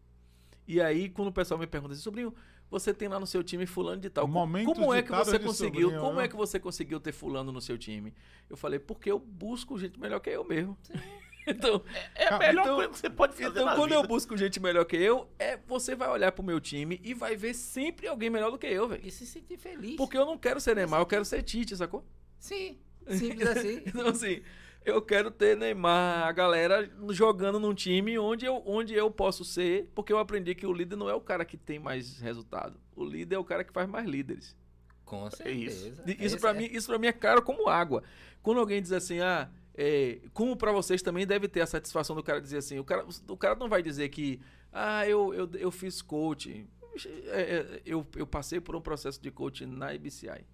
E 0.68 0.80
aí, 0.80 1.08
quando 1.08 1.28
o 1.28 1.32
pessoal 1.32 1.58
me 1.58 1.66
pergunta 1.66 1.94
assim, 1.94 2.00
sobrinho, 2.02 2.32
você 2.70 2.94
tem 2.94 3.08
lá 3.08 3.18
no 3.18 3.26
seu 3.26 3.42
time 3.42 3.66
fulano 3.66 4.00
de 4.00 4.08
tal. 4.08 4.26
Momentos 4.28 4.72
como 4.72 4.94
é 4.94 5.02
que 5.02 5.10
você 5.10 5.36
conseguiu? 5.38 5.88
sobrinho, 5.88 6.00
como 6.00 6.18
né? 6.20 6.24
é 6.24 6.28
que 6.28 6.36
você 6.36 6.60
conseguiu 6.60 7.00
ter 7.00 7.10
fulano 7.12 7.50
no 7.50 7.60
seu 7.60 7.76
time? 7.76 8.14
Eu 8.48 8.56
falei, 8.56 8.78
porque 8.78 9.10
eu 9.10 9.18
busco 9.18 9.76
gente 9.78 9.98
melhor 9.98 10.20
que 10.20 10.30
eu 10.30 10.44
mesmo. 10.44 10.78
Então, 11.46 11.82
É 12.14 12.26
a 12.26 12.28
Cara, 12.30 12.46
melhor 12.46 12.62
então- 12.62 12.74
coisa 12.76 12.90
que 12.90 12.98
você 12.98 13.10
pode 13.10 13.32
fazer 13.34 13.48
então 13.48 13.64
na 13.66 13.74
quando 13.74 13.90
vida. 13.90 14.02
eu 14.02 14.06
busco 14.06 14.36
gente 14.36 14.60
melhor 14.60 14.84
que 14.84 14.96
eu, 14.96 15.28
é 15.38 15.56
você 15.66 15.94
vai 15.94 16.08
olhar 16.08 16.32
pro 16.32 16.42
meu 16.42 16.60
time 16.60 17.00
e 17.02 17.12
vai 17.14 17.36
ver 17.36 17.54
sempre 17.54 18.06
alguém 18.08 18.30
melhor 18.30 18.50
do 18.50 18.58
que 18.58 18.66
eu, 18.66 18.88
velho. 18.88 19.02
E 19.04 19.10
se 19.10 19.26
sentir 19.26 19.56
feliz. 19.58 19.96
Porque 19.96 20.16
eu 20.16 20.24
não 20.26 20.38
quero 20.38 20.60
ser 20.60 20.74
Neymar, 20.76 21.00
eu 21.00 21.06
quero 21.06 21.24
ser 21.24 21.42
Tite, 21.42 21.76
sacou? 21.76 22.04
Sim, 22.38 22.78
simples 23.08 23.46
assim. 23.48 23.82
Então, 23.86 24.08
assim, 24.08 24.42
eu 24.84 25.00
quero 25.00 25.30
ter 25.30 25.56
Neymar, 25.56 26.26
a 26.26 26.32
galera 26.32 26.90
jogando 27.10 27.58
num 27.58 27.74
time 27.74 28.18
onde 28.18 28.44
eu, 28.46 28.62
onde 28.66 28.94
eu 28.94 29.10
posso 29.10 29.44
ser, 29.44 29.90
porque 29.94 30.12
eu 30.12 30.18
aprendi 30.18 30.54
que 30.54 30.66
o 30.66 30.72
líder 30.72 30.96
não 30.96 31.08
é 31.08 31.14
o 31.14 31.20
cara 31.20 31.44
que 31.44 31.56
tem 31.56 31.78
mais 31.78 32.20
resultado. 32.20 32.78
O 32.94 33.04
líder 33.04 33.36
é 33.36 33.38
o 33.38 33.44
cara 33.44 33.64
que 33.64 33.72
faz 33.72 33.88
mais 33.88 34.06
líderes. 34.06 34.56
Com 35.04 35.26
isso. 35.26 35.36
certeza. 35.36 36.02
E 36.06 36.24
Isso 36.24 36.38
pra 36.38 36.50
é- 36.50 36.54
mim, 36.54 36.64
isso 36.72 36.86
para 36.88 36.98
mim 36.98 37.06
é 37.06 37.12
caro 37.12 37.42
como 37.42 37.68
água. 37.68 38.02
Quando 38.42 38.58
alguém 38.60 38.80
diz 38.80 38.90
assim, 38.92 39.20
ah, 39.20 39.50
é, 39.76 40.20
como 40.32 40.56
pra 40.56 40.70
vocês 40.72 41.02
também 41.02 41.26
deve 41.26 41.48
ter 41.48 41.60
a 41.60 41.66
satisfação 41.66 42.14
do 42.14 42.22
cara 42.22 42.40
dizer 42.40 42.58
assim, 42.58 42.78
o 42.78 42.84
cara, 42.84 43.04
o 43.28 43.36
cara 43.36 43.56
não 43.56 43.68
vai 43.68 43.82
dizer 43.82 44.08
que, 44.08 44.40
ah, 44.72 45.06
eu, 45.06 45.34
eu, 45.34 45.50
eu 45.54 45.70
fiz 45.70 46.00
coaching, 46.00 46.68
É, 47.26 47.40
é, 47.40 47.82
eu, 47.84 48.06
eu 48.16 48.26
passei 48.26 48.60
por 48.60 48.76
um 48.76 48.80
processo 48.80 49.20
de 49.20 49.30
coaching 49.30 49.66
na 49.66 49.92
IBCI. 49.92 50.46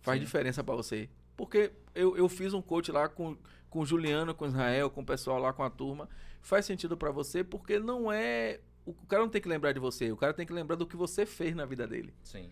Faz 0.00 0.18
Sim. 0.18 0.24
diferença 0.24 0.64
pra 0.64 0.74
você. 0.74 1.08
Porque 1.36 1.70
eu, 1.94 2.16
eu 2.16 2.28
fiz 2.28 2.52
um 2.52 2.60
coach 2.60 2.90
lá 2.90 3.08
com, 3.08 3.36
com 3.70 3.80
o 3.80 3.86
Juliano, 3.86 4.34
com 4.34 4.44
o 4.44 4.48
Israel, 4.48 4.90
com 4.90 5.02
o 5.02 5.06
pessoal 5.06 5.38
lá, 5.38 5.52
com 5.52 5.62
a 5.62 5.70
turma. 5.70 6.08
Faz 6.40 6.66
sentido 6.66 6.96
pra 6.96 7.12
você 7.12 7.44
porque 7.44 7.78
não 7.78 8.10
é... 8.10 8.60
O 8.84 8.94
cara 9.06 9.22
não 9.22 9.28
tem 9.28 9.40
que 9.40 9.48
lembrar 9.48 9.72
de 9.72 9.78
você, 9.78 10.10
o 10.10 10.16
cara 10.16 10.32
tem 10.32 10.46
que 10.46 10.52
lembrar 10.52 10.74
do 10.74 10.86
que 10.86 10.96
você 10.96 11.26
fez 11.26 11.54
na 11.54 11.66
vida 11.66 11.86
dele. 11.86 12.12
Sim. 12.24 12.50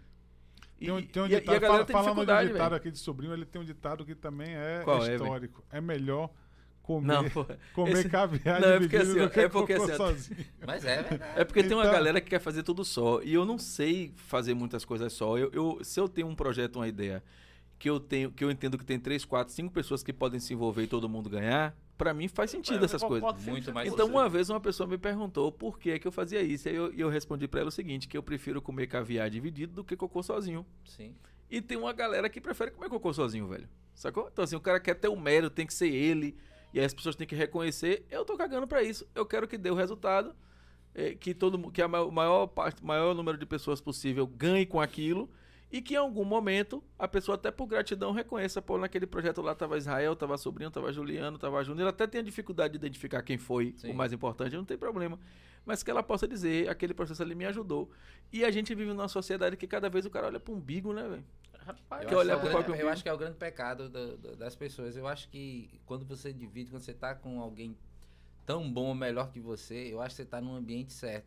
E, 0.81 0.87
Tem 0.87 0.95
um, 0.95 1.03
tem 1.03 1.23
um 1.23 1.27
e 1.27 1.35
a- 1.35 1.39
e 1.39 1.41
ditado, 1.41 1.57
a 1.57 1.59
galera 1.59 1.73
fala- 1.73 1.85
tem 1.87 1.95
falando 2.15 2.27
de 2.27 2.49
ditado 2.53 2.63
velho. 2.71 2.75
aqui 2.77 2.91
de 2.91 2.99
sobrinho, 2.99 3.33
ele 3.33 3.47
tem 3.47 3.61
um 3.61 3.65
ditado 3.65 4.05
que 4.05 4.15
também 4.15 4.55
é 4.55 4.83
Qual 4.85 5.05
é, 5.07 5.15
histórico. 5.15 5.65
É, 5.73 5.81
melhor 5.81 6.31
comer, 6.83 7.07
Não, 7.07 7.25
comer 7.75 7.93
esse- 7.93 8.09
caviar 8.11 8.61
Não, 8.61 8.69
é 8.69 8.79
porque 8.81 8.97
assim, 8.97 9.15
do 9.19 9.31
que 9.31 9.41
é 9.41 9.49
porque 9.49 9.73
assim, 9.73 9.95
sozinho. 9.95 10.45
Mas 10.67 10.85
é 10.85 11.03
verdade. 11.03 11.41
É 11.41 11.45
porque 11.45 11.63
tem 11.63 11.73
uma 11.75 11.83
Então- 11.83 11.93
galera 11.95 12.21
que 12.21 12.29
quer 12.29 12.41
fazer 12.41 12.63
tudo 12.63 12.85
só. 12.85 13.23
E 13.23 13.33
eu 13.33 13.45
não 13.47 13.59
sei 13.59 14.13
fazer 14.17 14.53
muitas 14.55 14.85
coisas 14.85 15.13
só. 15.13 15.39
Eu, 15.39 15.51
eu- 15.53 15.79
se 15.83 15.99
eu 15.99 16.09
tenho 16.09 16.27
um 16.29 16.35
projeto, 16.35 16.77
uma 16.77 16.87
ideia, 16.87 17.25
que 17.79 17.89
eu 17.89 17.99
tenho, 17.99 18.31
que 18.31 18.45
eu 18.45 18.51
entendo 18.51 18.77
que 18.79 18.85
tem 18.85 19.01
três, 19.01 19.25
quatro, 19.25 19.53
cinco 19.55 19.73
pessoas 19.73 20.03
que 20.03 20.13
podem 20.13 20.39
se 20.39 20.53
envolver 20.53 20.83
e 20.83 20.87
todo 20.87 21.09
mundo 21.09 21.29
ganhar, 21.31 21.75
pra 21.97 22.13
mim 22.15 22.29
faz 22.29 22.51
sentido 22.51 22.85
essas 22.85 23.03
coisas. 23.03 23.45
Muito 23.45 23.73
mais 23.73 23.93
Então, 23.93 24.07
uma 24.07 24.29
vez 24.29 24.51
uma 24.51 24.61
pessoa 24.61 24.87
me 24.87 24.99
perguntou 24.99 25.51
por 25.51 25.79
que, 25.79 25.99
que 25.99 26.07
eu 26.07 26.13
fazia 26.13 26.43
isso. 26.43 26.69
E 26.69 26.75
eu, 26.75 26.93
eu 26.93 27.09
respondi 27.09 27.47
pra 27.49 27.61
ela 27.61 27.69
o 27.69 27.73
seguinte: 27.73 28.07
que 28.09 28.17
eu 28.17 28.23
prefiro 28.23 28.61
comer 28.63 28.87
caviar 28.87 29.29
dividido 29.31 29.73
do 29.75 29.85
que 29.85 29.97
cocô 29.97 30.23
sozinho. 30.23 30.65
Sim. 30.85 31.15
E 31.51 31.61
tem 31.61 31.79
uma 31.79 31.93
galera 31.93 32.29
que 32.29 32.41
prefere 32.41 32.71
comer 32.73 32.89
cocô 32.89 33.13
sozinho, 33.13 33.47
velho. 33.47 33.69
Sacou? 33.95 34.29
Então, 34.33 34.45
assim, 34.45 34.57
o 34.57 34.61
cara 34.61 34.79
quer 34.81 34.95
ter 34.95 35.09
o 35.09 35.17
mérito, 35.17 35.51
tem 35.55 35.67
que 35.67 35.73
ser 35.75 35.89
ele. 35.89 36.37
E 36.75 36.79
aí 36.79 36.85
as 36.85 36.93
pessoas 36.93 37.17
têm 37.17 37.27
que 37.27 37.35
reconhecer. 37.35 38.05
Eu 38.11 38.25
tô 38.25 38.37
cagando 38.37 38.67
pra 38.67 38.83
isso. 38.83 39.07
Eu 39.15 39.25
quero 39.25 39.47
que 39.49 39.57
dê 39.57 39.71
o 39.71 39.75
resultado. 39.75 40.35
eh, 40.95 41.15
que 41.15 41.33
todo 41.35 41.71
que 41.71 41.81
a 41.81 41.89
maior, 41.89 42.11
maior 42.11 42.47
parte, 42.47 42.85
maior 42.85 43.15
número 43.15 43.39
de 43.39 43.47
pessoas 43.47 43.81
possível 43.81 44.27
ganhe 44.27 44.67
com 44.67 44.81
aquilo. 44.81 45.31
E 45.71 45.83
que 45.83 45.95
em 45.95 45.97
algum 45.97 46.25
momento 46.25 46.83
a 46.99 47.09
pessoa, 47.09 47.35
até 47.35 47.51
por 47.51 47.67
gratidão, 47.67 48.13
reconheça, 48.13 48.63
pô, 48.63 48.79
naquele 48.79 49.07
projeto 49.07 49.43
lá 49.43 49.55
tava 49.55 49.77
Israel, 49.77 50.15
tava 50.15 50.39
Sobrinho, 50.39 50.71
tava 50.71 50.93
Juliano, 50.93 51.39
tava 51.39 51.63
Júnior. 51.65 51.89
Até 51.89 52.07
tem 52.07 52.21
a 52.21 52.25
dificuldade 52.25 52.73
de 52.73 52.77
identificar 52.79 53.21
quem 53.23 53.37
foi 53.37 53.75
Sim. 53.77 53.91
o 53.91 53.95
mais 53.95 54.13
importante, 54.13 54.55
não 54.57 54.65
tem 54.65 54.79
problema. 54.79 55.19
Mas 55.65 55.83
que 55.83 55.91
ela 55.91 56.03
possa 56.05 56.29
dizer, 56.29 56.69
aquele 56.69 56.95
processo 56.95 57.21
ali 57.23 57.35
me 57.35 57.45
ajudou. 57.47 57.91
E 58.33 58.45
a 58.45 58.51
gente 58.53 58.73
vive 58.77 58.91
numa 58.93 59.09
sociedade 59.09 59.57
que 59.57 59.67
cada 59.67 59.91
vez 59.91 60.07
o 60.07 60.11
cara 60.11 60.29
olha 60.29 60.39
pro 60.39 60.55
umbigo, 60.55 60.93
né, 60.93 61.09
velho? 61.09 61.25
Rapaz, 61.59 62.07
acho, 62.07 62.17
olhar 62.17 62.35
que 62.37 62.41
pro 62.43 62.47
é 62.47 62.51
o 62.51 62.53
próprio 62.53 62.53
grande, 62.53 62.69
eu 62.69 62.75
umbigo? 62.75 62.89
acho 62.91 63.03
que 63.03 63.09
é 63.09 63.13
o 63.13 63.19
grande 63.19 63.37
pecado 63.37 63.89
do- 63.89 64.17
do- 64.17 64.37
das 64.37 64.55
pessoas. 64.55 64.97
Eu 64.97 65.09
acho 65.09 65.29
que 65.29 65.69
quando 65.85 66.05
você 66.05 66.33
divide, 66.33 66.71
quando 66.71 66.83
você 66.83 66.95
tá 66.95 67.13
com 67.17 67.41
alguém 67.41 67.77
tão 68.47 68.71
bom 68.73 68.87
ou 68.87 68.95
melhor 68.95 69.33
que 69.33 69.41
você, 69.41 69.93
eu 69.93 70.01
acho 70.01 70.15
que 70.15 70.23
você 70.23 70.29
tá 70.29 70.41
num 70.41 70.55
ambiente 70.55 70.93
certo. 70.93 71.27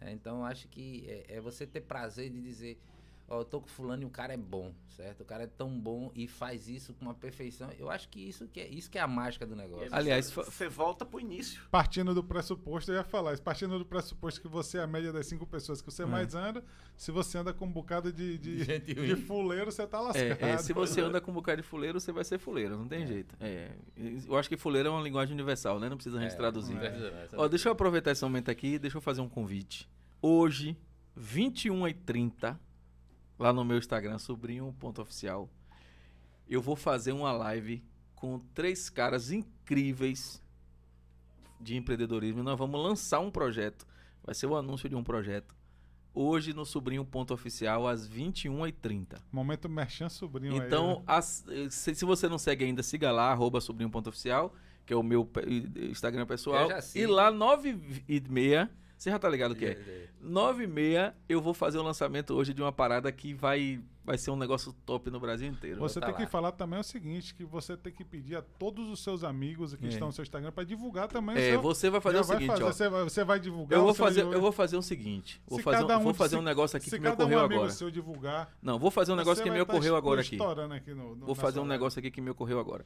É, 0.00 0.10
então 0.10 0.38
eu 0.38 0.44
acho 0.46 0.66
que 0.68 1.04
é, 1.06 1.36
é 1.36 1.40
você 1.42 1.66
ter 1.66 1.82
prazer 1.82 2.30
de 2.30 2.40
dizer, 2.40 2.78
ó, 3.28 3.40
eu 3.40 3.44
tô 3.44 3.60
com 3.60 3.66
fulano 3.68 4.02
e 4.02 4.06
o 4.06 4.10
cara 4.10 4.32
é 4.34 4.36
bom, 4.36 4.72
certo? 4.90 5.22
O 5.22 5.24
cara 5.24 5.44
é 5.44 5.46
tão 5.46 5.78
bom 5.78 6.10
e 6.14 6.26
faz 6.28 6.68
isso 6.68 6.92
com 6.94 7.04
uma 7.04 7.14
perfeição. 7.14 7.70
Eu 7.78 7.90
acho 7.90 8.08
que 8.08 8.20
isso 8.20 8.46
que 8.48 8.60
é, 8.60 8.68
isso 8.68 8.90
que 8.90 8.98
é 8.98 9.00
a 9.00 9.08
mágica 9.08 9.46
do 9.46 9.56
negócio. 9.56 9.88
Aliás, 9.92 10.30
você, 10.30 10.68
volta 10.68 11.04
pro 11.04 11.20
início. 11.20 11.62
Partindo 11.70 12.14
do 12.14 12.22
pressuposto, 12.22 12.90
eu 12.92 12.96
ia 12.96 13.04
falar. 13.04 13.38
Partindo 13.40 13.78
do 13.78 13.84
pressuposto 13.84 14.40
que 14.40 14.48
você 14.48 14.78
é 14.78 14.82
a 14.82 14.86
média 14.86 15.12
das 15.12 15.26
cinco 15.26 15.46
pessoas 15.46 15.80
que 15.80 15.90
você 15.90 16.02
É. 16.02 16.06
mais 16.06 16.34
anda, 16.34 16.62
se 16.96 17.10
você 17.10 17.38
anda 17.38 17.52
com 17.52 17.64
um 17.66 17.72
bocado 17.72 18.12
de, 18.12 18.38
de, 18.38 18.62
Gente 18.64 18.94
de 18.94 19.16
fuleiro, 19.16 19.70
você 19.72 19.86
tá 19.86 20.00
lascado. 20.00 20.24
É, 20.44 20.50
é, 20.52 20.58
se 20.58 20.72
você 20.72 21.00
anda 21.00 21.20
com 21.20 21.30
um 21.30 21.34
bocado 21.34 21.62
de 21.62 21.66
fuleiro, 21.68 21.98
você 22.00 22.12
vai 22.12 22.24
ser 22.24 22.38
fuleiro, 22.38 22.76
não 22.76 22.86
tem 22.86 23.06
jeito. 23.06 23.34
É, 23.40 23.72
eu 24.26 24.36
acho 24.36 24.48
que 24.48 24.56
fuleiro 24.56 24.88
é 24.88 24.90
uma 24.92 25.02
linguagem 25.02 25.34
universal, 25.34 25.80
né? 25.80 25.88
Não 25.88 25.96
precisa 25.96 26.18
a 26.18 26.20
gente 26.20 26.32
É, 26.34 26.36
traduzir. 26.36 26.76
é. 26.76 27.28
Ó, 27.36 27.48
deixa 27.48 27.68
eu 27.68 27.72
aproveitar 27.72 28.10
esse 28.12 28.22
momento 28.22 28.50
aqui, 28.50 28.78
deixa 28.78 28.96
eu 28.98 29.00
fazer 29.02 29.20
um 29.20 29.28
convite. 29.28 29.88
Hoje, 30.22 30.76
21h30, 31.18 32.56
lá 33.38 33.52
no 33.52 33.64
meu 33.64 33.78
Instagram, 33.78 34.18
sobrinho.oficial, 34.18 35.48
eu 36.48 36.60
vou 36.60 36.76
fazer 36.76 37.12
uma 37.12 37.32
live 37.32 37.82
com 38.14 38.38
três 38.54 38.88
caras 38.90 39.30
incríveis 39.30 40.42
de 41.60 41.76
empreendedorismo. 41.76 42.40
E 42.40 42.42
nós 42.42 42.58
vamos 42.58 42.80
lançar 42.82 43.20
um 43.20 43.30
projeto. 43.30 43.86
Vai 44.22 44.34
ser 44.34 44.46
o 44.46 44.56
anúncio 44.56 44.88
de 44.88 44.94
um 44.94 45.02
projeto. 45.04 45.54
Hoje 46.16 46.52
no 46.54 46.64
sobrinho.oficial, 46.64 47.88
às 47.88 48.08
21h30. 48.08 49.18
Momento 49.32 49.68
merchan 49.68 50.08
sobrinho 50.08 50.60
aí, 50.60 50.66
Então, 50.66 50.98
né? 50.98 51.04
as- 51.08 51.44
se, 51.70 51.94
se 51.94 52.04
você 52.04 52.28
não 52.28 52.38
segue 52.38 52.64
ainda, 52.64 52.82
siga 52.82 53.10
lá, 53.10 53.32
arroba 53.32 53.60
sobrinho.oficial, 53.60 54.54
que 54.86 54.92
é 54.92 54.96
o 54.96 55.02
meu 55.02 55.28
Instagram 55.90 56.24
pessoal. 56.26 56.64
Eu 56.64 56.68
já 56.68 56.80
sigo. 56.82 57.04
E 57.04 57.06
lá, 57.08 57.30
9 57.32 58.04
e 58.08 58.20
meia, 58.28 58.70
você 59.04 59.10
já 59.10 59.18
tá 59.18 59.28
ligado 59.28 59.52
o 59.52 59.54
que 59.54 59.66
é? 59.66 60.08
9 60.20 60.64
e 60.64 60.66
meia, 60.66 61.14
eu 61.28 61.40
vou 61.40 61.52
fazer 61.52 61.76
o 61.78 61.82
lançamento 61.82 62.32
hoje 62.34 62.54
de 62.54 62.62
uma 62.62 62.72
parada 62.72 63.12
que 63.12 63.34
vai, 63.34 63.78
vai 64.02 64.16
ser 64.16 64.30
um 64.30 64.36
negócio 64.36 64.72
top 64.86 65.10
no 65.10 65.20
Brasil 65.20 65.46
inteiro. 65.46 65.78
Você 65.78 66.00
tá 66.00 66.06
tem 66.06 66.14
que 66.16 66.22
lá. 66.22 66.28
falar 66.28 66.52
também 66.52 66.80
o 66.80 66.82
seguinte, 66.82 67.34
que 67.34 67.44
você 67.44 67.76
tem 67.76 67.92
que 67.92 68.02
pedir 68.02 68.36
a 68.36 68.40
todos 68.42 68.88
os 68.88 69.02
seus 69.04 69.22
amigos 69.22 69.74
que 69.74 69.84
É. 69.84 69.88
estão 69.90 70.06
no 70.06 70.12
seu 70.14 70.22
Instagram 70.22 70.50
para 70.50 70.64
divulgar 70.64 71.08
também 71.08 71.36
o 71.36 71.38
É, 71.38 71.50
seu... 71.50 71.60
você 71.60 71.90
vai 71.90 72.00
fazer 72.00 72.16
Já 72.16 72.20
o 72.22 72.24
seguinte, 72.24 72.46
fazer, 72.48 72.62
ó. 72.64 72.66
Você 72.72 72.88
vai, 72.88 73.02
você 73.04 73.24
vai 73.24 73.38
divulgar... 73.40 73.78
Eu 73.78 73.84
vou, 73.84 73.92
vai 73.92 74.06
fazer, 74.06 74.16
divulgar. 74.20 74.38
eu 74.38 74.42
vou 74.42 74.52
fazer 74.52 74.76
o 74.78 74.82
seguinte. 74.82 75.42
Vou 75.46 75.58
Se 75.58 75.62
fazer, 75.62 75.84
um- 75.84 76.00
vou 76.00 76.14
fazer 76.14 76.36
um 76.36 76.38
se- 76.38 76.44
negócio 76.46 76.76
aqui 76.78 76.88
que 76.90 76.98
me 76.98 77.02
cada 77.04 77.22
um 77.24 77.26
ocorreu 77.26 77.40
amigo 77.40 77.54
agora. 77.60 77.72
seu 77.72 77.90
divulgar... 77.90 78.50
Não, 78.62 78.78
vou 78.78 78.90
fazer 78.90 79.12
um 79.12 79.16
negócio 79.16 79.42
que 79.44 79.50
vai 79.50 79.58
me 79.58 79.64
tá 79.66 79.70
ocorreu 79.72 79.94
agora 79.96 80.22
aqui. 80.22 80.38
aqui 80.74 80.94
no, 80.94 81.14
no, 81.14 81.26
Vou 81.26 81.34
fazer 81.34 81.60
um 81.60 81.66
negócio 81.66 81.98
aqui 81.98 82.10
que 82.10 82.20
me 82.22 82.30
ocorreu 82.30 82.58
agora. 82.58 82.84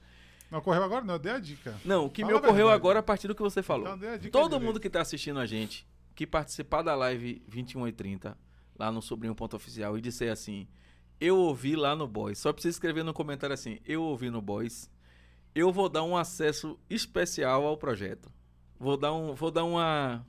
Não 0.51 0.59
ocorreu 0.61 0.83
agora? 0.83 1.05
Não, 1.05 1.15
eu 1.15 1.19
dei 1.19 1.33
a 1.33 1.39
dica. 1.39 1.79
Não, 1.85 2.07
o 2.07 2.11
que 2.11 2.23
Fala 2.23 2.33
me 2.33 2.39
ocorreu 2.39 2.71
agora 2.71 2.99
a 2.99 3.03
partir 3.03 3.29
do 3.29 3.35
que 3.35 3.43
você 3.43 3.63
falou. 3.63 3.87
Então 3.87 3.99
dê 3.99 4.09
a 4.09 4.17
dica 4.17 4.33
Todo 4.33 4.45
direito. 4.53 4.65
mundo 4.67 4.81
que 4.81 4.89
tá 4.89 5.03
assistindo 5.03 5.39
a 5.39 5.45
gente, 5.47 5.87
que 6.19 6.27
participar 6.27 6.83
da 6.83 6.97
live 6.97 7.41
21 7.47 7.87
e 7.87 7.93
30 7.93 8.37
lá 8.77 8.91
no 8.91 9.01
Sobrinho 9.01 9.37
Ponto 9.37 9.55
Oficial 9.55 9.97
e 9.97 10.01
disser 10.01 10.33
assim, 10.33 10.67
eu 11.21 11.37
ouvi 11.37 11.77
lá 11.77 11.95
no 11.95 12.09
Boys, 12.09 12.41
só 12.41 12.53
precisa 12.53 12.75
escrever 12.75 13.05
no 13.05 13.15
comentário 13.15 13.55
assim, 13.55 13.79
eu 13.87 14.03
ouvi 14.03 14.29
no 14.29 14.43
Boys, 14.43 14.91
eu 15.55 15.73
vou 15.73 15.89
dar 15.89 16.03
um 16.03 16.17
acesso 16.17 16.77
especial 16.91 17.65
ao 17.65 17.77
projeto. 17.77 18.33
Vou 18.81 18.97
dar 18.97 19.15
um, 19.15 19.33
vou 19.33 19.53
dar 19.53 19.63
uma 19.63 20.27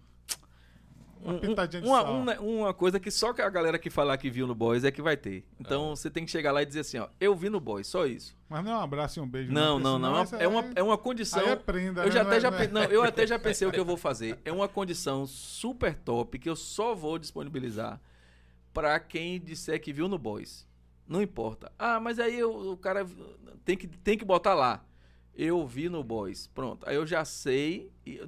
Uma 1.21 1.33
um- 1.33 1.39
pitadinha 1.39 1.81
de 1.81 1.87
uma, 1.87 2.01
sal. 2.01 2.13
uma, 2.15 2.39
uma 2.39 2.73
coisa 2.73 2.99
que 2.99 3.11
só 3.11 3.29
a 3.29 3.49
galera 3.49 3.77
que 3.77 3.89
falar 3.89 4.17
que 4.17 4.29
viu 4.29 4.47
no 4.47 4.55
Boys 4.55 4.83
é 4.83 4.91
que 4.91 5.01
vai 5.01 5.17
ter. 5.17 5.45
Então 5.59 5.95
você 5.95 6.09
tem 6.09 6.23
que 6.25 6.31
chegar 6.31 6.51
lá 6.51 6.61
e 6.61 6.65
dizer 6.65 6.79
assim, 6.81 6.97
ó, 6.97 7.07
eu 7.19 7.35
vi 7.35 7.49
no 7.49 7.59
Boys, 7.59 7.87
só 7.87 8.05
isso. 8.05 8.37
Mas 8.47 8.63
não 8.63 8.71
é 8.71 8.75
um 8.77 8.81
abraço 8.81 9.19
e 9.19 9.21
um 9.21 9.27
beijo. 9.27 9.51
Não, 9.51 9.73
porque 9.73 9.83
não, 9.83 9.95
senão 9.97 10.11
não. 10.13 10.21
essa 10.21 10.37
É 10.37 10.47
uma, 10.47 10.65
é 10.75 10.81
uma 10.83 10.97
condição. 10.97 11.39
Aí 11.43 11.49
é 11.49 11.55
prenda, 11.55 12.01
eu, 12.01 12.05
né? 12.05 12.11
já 12.11 12.23
Não 12.23 12.27
até 12.29 12.37
é- 12.37 12.39
já, 12.39 12.51
não 12.51 12.57
é- 12.59 12.67
não, 12.67 12.83
eu 12.83 13.03
até 13.03 13.27
já 13.27 13.37
pensei 13.37 13.67
o 13.67 13.71
que 13.71 13.79
eu 13.79 13.85
vou 13.85 13.97
fazer. 13.97 14.39
É 14.45 14.51
uma 14.51 14.67
condição 14.67 15.25
super 15.27 15.93
top 15.95 16.39
que 16.39 16.49
eu 16.49 16.55
só 16.55 16.95
vou 16.95 17.19
disponibilizar 17.19 17.99
pra 18.73 18.99
quem 18.99 19.39
disser 19.39 19.79
que 19.81 19.91
viu 19.93 20.07
no 20.07 20.17
Boys. 20.17 20.67
Não 21.07 21.21
importa. 21.21 21.71
Ah, 21.77 21.99
mas 21.99 22.19
aí 22.19 22.37
eu- 22.39 22.71
o 22.71 22.77
cara 22.77 23.05
tem 23.65 23.75
que, 23.75 23.87
tem 23.87 24.17
que 24.17 24.23
botar 24.25 24.53
lá. 24.53 24.83
Eu 25.41 25.65
vi 25.65 25.87
no 25.87 26.03
Boys. 26.03 26.47
Pronto. 26.47 26.85
Aí 26.87 26.97
eu 26.97 27.07
já 27.07 27.23
sei. 27.23 27.89
e- 28.05 28.19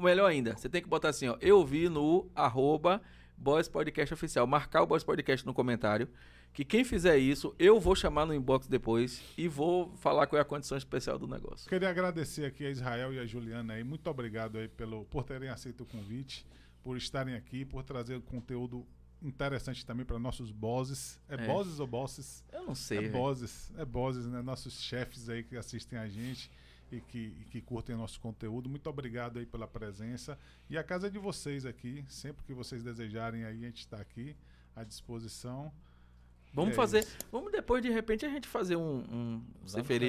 melhor 0.00 0.26
ainda, 0.26 0.56
você 0.56 0.68
tem 0.68 0.80
que 0.80 0.88
botar 0.88 1.08
assim, 1.08 1.26
ó. 1.26 1.36
Eu 1.40 1.64
vi 1.66 1.88
no 1.88 2.30
arroba 2.32 3.02
Boys 3.36 3.68
Podcast 3.68 4.14
Oficial. 4.14 4.46
Marcar 4.46 4.82
o 4.82 4.86
Boys 4.86 5.02
Podcast 5.02 5.44
no 5.44 5.52
comentário. 5.52 6.08
Que 6.52 6.64
quem 6.64 6.84
fizer 6.84 7.16
isso, 7.18 7.54
eu 7.58 7.80
vou 7.80 7.94
chamar 7.96 8.24
no 8.26 8.32
inbox 8.34 8.68
depois 8.68 9.20
e 9.36 9.48
vou 9.48 9.92
falar 9.96 10.26
qual 10.28 10.38
é 10.38 10.42
a 10.42 10.44
condição 10.44 10.76
especial 10.78 11.18
do 11.18 11.26
negócio. 11.26 11.68
Queria 11.68 11.88
agradecer 11.90 12.44
aqui 12.44 12.64
a 12.66 12.70
Israel 12.70 13.12
e 13.12 13.18
a 13.18 13.26
Juliana 13.26 13.74
aí. 13.74 13.82
Muito 13.84 14.08
obrigado 14.08 14.56
aí 14.58 14.68
pelo, 14.68 15.04
por 15.06 15.24
terem 15.24 15.48
aceito 15.48 15.82
o 15.82 15.86
convite, 15.86 16.46
por 16.84 16.96
estarem 16.96 17.34
aqui, 17.34 17.64
por 17.64 17.82
trazer 17.82 18.20
conteúdo 18.22 18.86
interessante 19.22 19.84
também 19.84 20.04
para 20.04 20.18
nossos 20.18 20.50
bosses. 20.50 21.20
É, 21.28 21.34
É. 21.34 21.46
bosses 21.46 21.78
ou 21.80 21.86
bosses? 21.86 22.44
Eu 22.52 22.64
não 22.64 22.74
sei. 22.74 23.06
É 23.06 23.08
bosses, 23.08 23.72
é 23.76 23.84
bosses, 23.84 24.26
né? 24.26 24.40
Nossos 24.42 24.80
chefes 24.80 25.28
aí 25.28 25.42
que 25.44 25.56
assistem 25.56 25.98
a 25.98 26.08
gente 26.08 26.50
e 26.90 27.00
que, 27.00 27.18
e 27.40 27.44
que 27.50 27.60
curtem 27.60 27.96
nosso 27.96 28.20
conteúdo. 28.20 28.68
Muito 28.68 28.88
obrigado 28.88 29.38
aí 29.38 29.46
pela 29.46 29.66
presença. 29.66 30.38
E 30.68 30.76
a 30.76 30.84
casa 30.84 31.06
é 31.06 31.10
de 31.10 31.18
vocês 31.18 31.64
aqui. 31.64 32.04
Sempre 32.08 32.44
que 32.44 32.52
vocês 32.52 32.82
desejarem 32.82 33.44
aí, 33.44 33.64
a 33.64 33.66
gente 33.68 33.80
está 33.80 34.00
aqui 34.00 34.36
à 34.74 34.84
disposição. 34.84 35.72
Vamos 36.52 36.72
É 36.72 36.74
fazer. 36.74 36.98
isso. 37.00 37.16
Vamos 37.30 37.52
depois, 37.52 37.80
de 37.82 37.90
repente, 37.90 38.26
a 38.26 38.28
gente 38.28 38.48
fazer 38.48 38.76
um, 38.76 39.04
um 39.12 39.42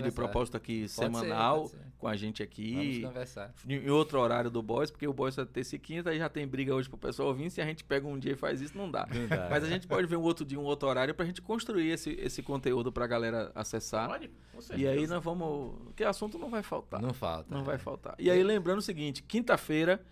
de 0.01 0.11
propósito 0.11 0.57
aqui 0.57 0.79
Pode 0.81 0.89
ser, 0.91 1.01
semanal 1.03 1.59
pode 1.61 1.69
ser. 1.71 1.77
com 1.99 2.07
a 2.07 2.15
gente 2.15 2.43
Vamos 2.43 2.51
aqui. 2.51 3.01
conversar. 3.03 3.53
Em 3.67 3.89
outro 3.89 4.19
horário 4.19 4.49
do 4.49 4.61
Boys, 4.61 4.89
porque 4.89 5.07
o 5.07 5.13
Boys 5.13 5.37
é 5.37 5.45
terça 5.45 5.75
e 5.75 5.79
quinta 5.79 6.13
e 6.13 6.17
já 6.17 6.27
tem 6.29 6.47
briga 6.47 6.73
hoje 6.73 6.89
pro 6.89 6.97
pessoal 6.97 7.27
ouvir. 7.27 7.49
Se 7.51 7.61
a 7.61 7.65
gente 7.65 7.83
pega 7.83 8.07
um 8.07 8.17
dia 8.17 8.31
e 8.33 8.35
faz 8.35 8.59
isso, 8.59 8.75
não 8.77 8.89
dá. 8.89 9.07
Não 9.13 9.27
dá. 9.27 9.47
Mas 9.49 9.63
a 9.63 9.67
gente 9.67 9.87
pode 9.87 10.07
ver 10.07 10.15
um 10.15 10.21
outro 10.23 10.43
dia, 10.43 10.59
um 10.59 10.63
outro 10.63 10.89
horário, 10.89 11.13
pra 11.13 11.25
gente 11.25 11.41
construir 11.41 11.89
esse, 11.91 12.09
esse 12.19 12.41
conteúdo 12.41 12.91
pra 12.91 13.05
galera 13.05 13.51
acessar. 13.53 14.09
Pode, 14.09 14.29
com 14.51 14.59
E 14.59 14.61
certeza. 14.63 14.89
aí 14.89 15.07
nós 15.07 15.23
vamos. 15.23 15.75
Porque 15.85 16.03
assunto 16.03 16.39
não 16.39 16.49
vai 16.49 16.63
faltar. 16.63 17.01
Não 17.01 17.13
falta. 17.13 17.53
Não 17.53 17.61
é. 17.61 17.63
vai 17.63 17.77
faltar. 17.77 18.15
E 18.17 18.31
aí, 18.31 18.41
lembrando 18.43 18.79
o 18.79 18.81
seguinte: 18.81 19.21
quinta-feira. 19.21 20.03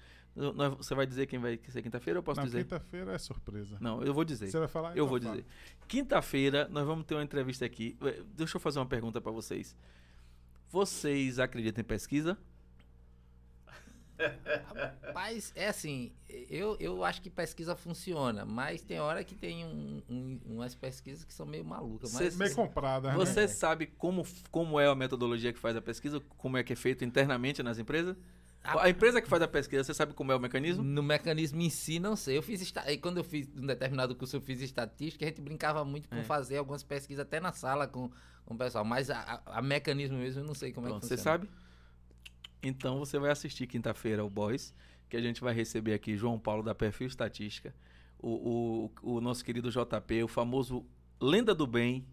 Nós- 0.54 0.76
Você 0.78 0.96
vai 0.96 1.06
dizer 1.06 1.26
quem 1.28 1.38
vai 1.40 1.60
ser 1.68 1.82
quinta-feira 1.82 2.18
ou 2.18 2.22
eu 2.22 2.24
posso 2.24 2.40
Na 2.40 2.46
dizer? 2.46 2.64
quinta-feira 2.64 3.14
é 3.14 3.18
surpresa. 3.18 3.78
Não, 3.80 4.02
eu 4.04 4.14
vou 4.14 4.24
dizer. 4.24 4.48
Você 4.50 4.60
vai 4.60 4.68
falar? 4.68 4.90
Eu 4.90 5.06
Então 5.06 5.08
vou 5.08 5.20
fala. 5.22 5.36
dizer. 5.36 5.46
Quinta-feira 5.88 6.68
nós 6.70 6.86
vamos 6.86 7.06
ter 7.06 7.16
uma 7.16 7.24
entrevista 7.24 7.66
aqui. 7.66 7.98
Deixa 8.36 8.58
eu 8.58 8.62
fazer 8.62 8.80
uma 8.80 8.86
pergunta 8.86 9.20
pra 9.20 9.32
vocês. 9.32 9.76
Vocês 10.70 11.40
acreditam 11.40 11.82
em 11.82 11.86
pesquisa? 11.86 12.38
Mas 15.14 15.52
é 15.56 15.68
assim, 15.70 16.12
eu, 16.50 16.76
eu 16.80 17.04
acho 17.06 17.22
que 17.22 17.30
pesquisa 17.30 17.74
funciona, 17.76 18.46
mas 18.46 18.82
tem 18.82 19.00
hora 19.00 19.24
que 19.24 19.34
tem 19.34 19.66
um- 19.66 20.02
um- 20.10 20.40
umas 20.46 20.76
pesquisas 20.76 21.24
que 21.24 21.34
são 21.34 21.46
meio 21.46 21.64
malucas. 21.64 22.14
Mas, 22.14 22.36
Meio 22.36 22.54
comprada, 22.54 23.10
né? 23.10 23.16
Você 23.16 23.48
sabe 23.48 23.88
como, 23.88 24.26
como 24.52 24.78
é 24.80 24.88
a 24.88 24.96
metodologia 24.96 25.54
que 25.54 25.60
faz 25.60 25.76
a 25.78 25.82
pesquisa? 25.82 26.20
Como 26.38 26.58
é 26.58 26.64
que 26.64 26.74
é 26.74 26.76
feito 26.76 27.06
internamente 27.06 27.64
nas 27.64 27.80
empresas? 27.80 28.18
A- 28.64 28.84
A 28.86 28.90
empresa 28.90 29.22
que 29.22 29.28
faz 29.30 29.42
a 29.42 29.48
pesquisa, 29.48 29.84
você 29.84 29.94
sabe 29.94 30.14
como 30.14 30.32
é 30.32 30.36
o 30.36 30.40
mecanismo? 30.40 30.84
No 30.84 31.02
mecanismo 31.02 31.62
em 31.62 31.70
si, 31.70 31.98
não 32.00 32.16
sei. 32.16 32.38
Eu 32.38 32.44
fiz 32.44 32.62
esta... 32.62 32.84
Quando 32.98 33.18
eu 33.18 33.24
fiz 33.24 33.48
um 33.56 33.66
determinado 33.66 34.14
curso, 34.16 34.36
eu 34.36 34.42
fiz 34.42 34.62
estatística, 34.62 35.24
a 35.26 35.28
gente 35.30 35.42
brincava 35.42 35.84
muito 35.86 36.10
com 36.10 36.18
É. 36.18 36.24
fazer 36.24 36.58
algumas 36.58 36.84
pesquisas 36.84 37.22
até 37.26 37.40
na 37.40 37.52
sala 37.54 37.88
com, 37.88 38.12
com 38.46 38.54
o 38.54 38.58
pessoal. 38.58 38.84
Mas 38.84 39.10
a, 39.10 39.42
a- 39.46 39.62
mecanismo 39.62 40.18
mesmo, 40.18 40.42
eu 40.42 40.46
não 40.46 40.54
sei 40.54 40.72
como 40.74 40.88
é 40.88 40.90
que 40.90 40.96
você 40.96 41.16
funciona. 41.18 41.24
sabe? 41.24 41.50
Então 42.62 43.00
você 43.00 43.18
vai 43.18 43.32
assistir 43.32 43.66
quinta-feira 43.68 44.24
o 44.26 44.30
Boys, 44.30 44.74
que 45.10 45.16
a 45.16 45.22
gente 45.22 45.42
vai 45.42 45.54
receber 45.54 45.94
aqui 45.94 46.18
João 46.18 46.38
Paulo 46.38 46.62
da 46.62 46.76
Perfil 46.76 47.08
Estatística, 47.08 47.74
o, 48.20 48.90
o, 49.04 49.16
o 49.16 49.22
nosso 49.22 49.44
querido 49.46 49.72
JP, 49.72 50.24
o 50.24 50.28
famoso 50.28 50.86
Lenda 51.22 51.56
do 51.56 51.66
Bem. 51.66 52.06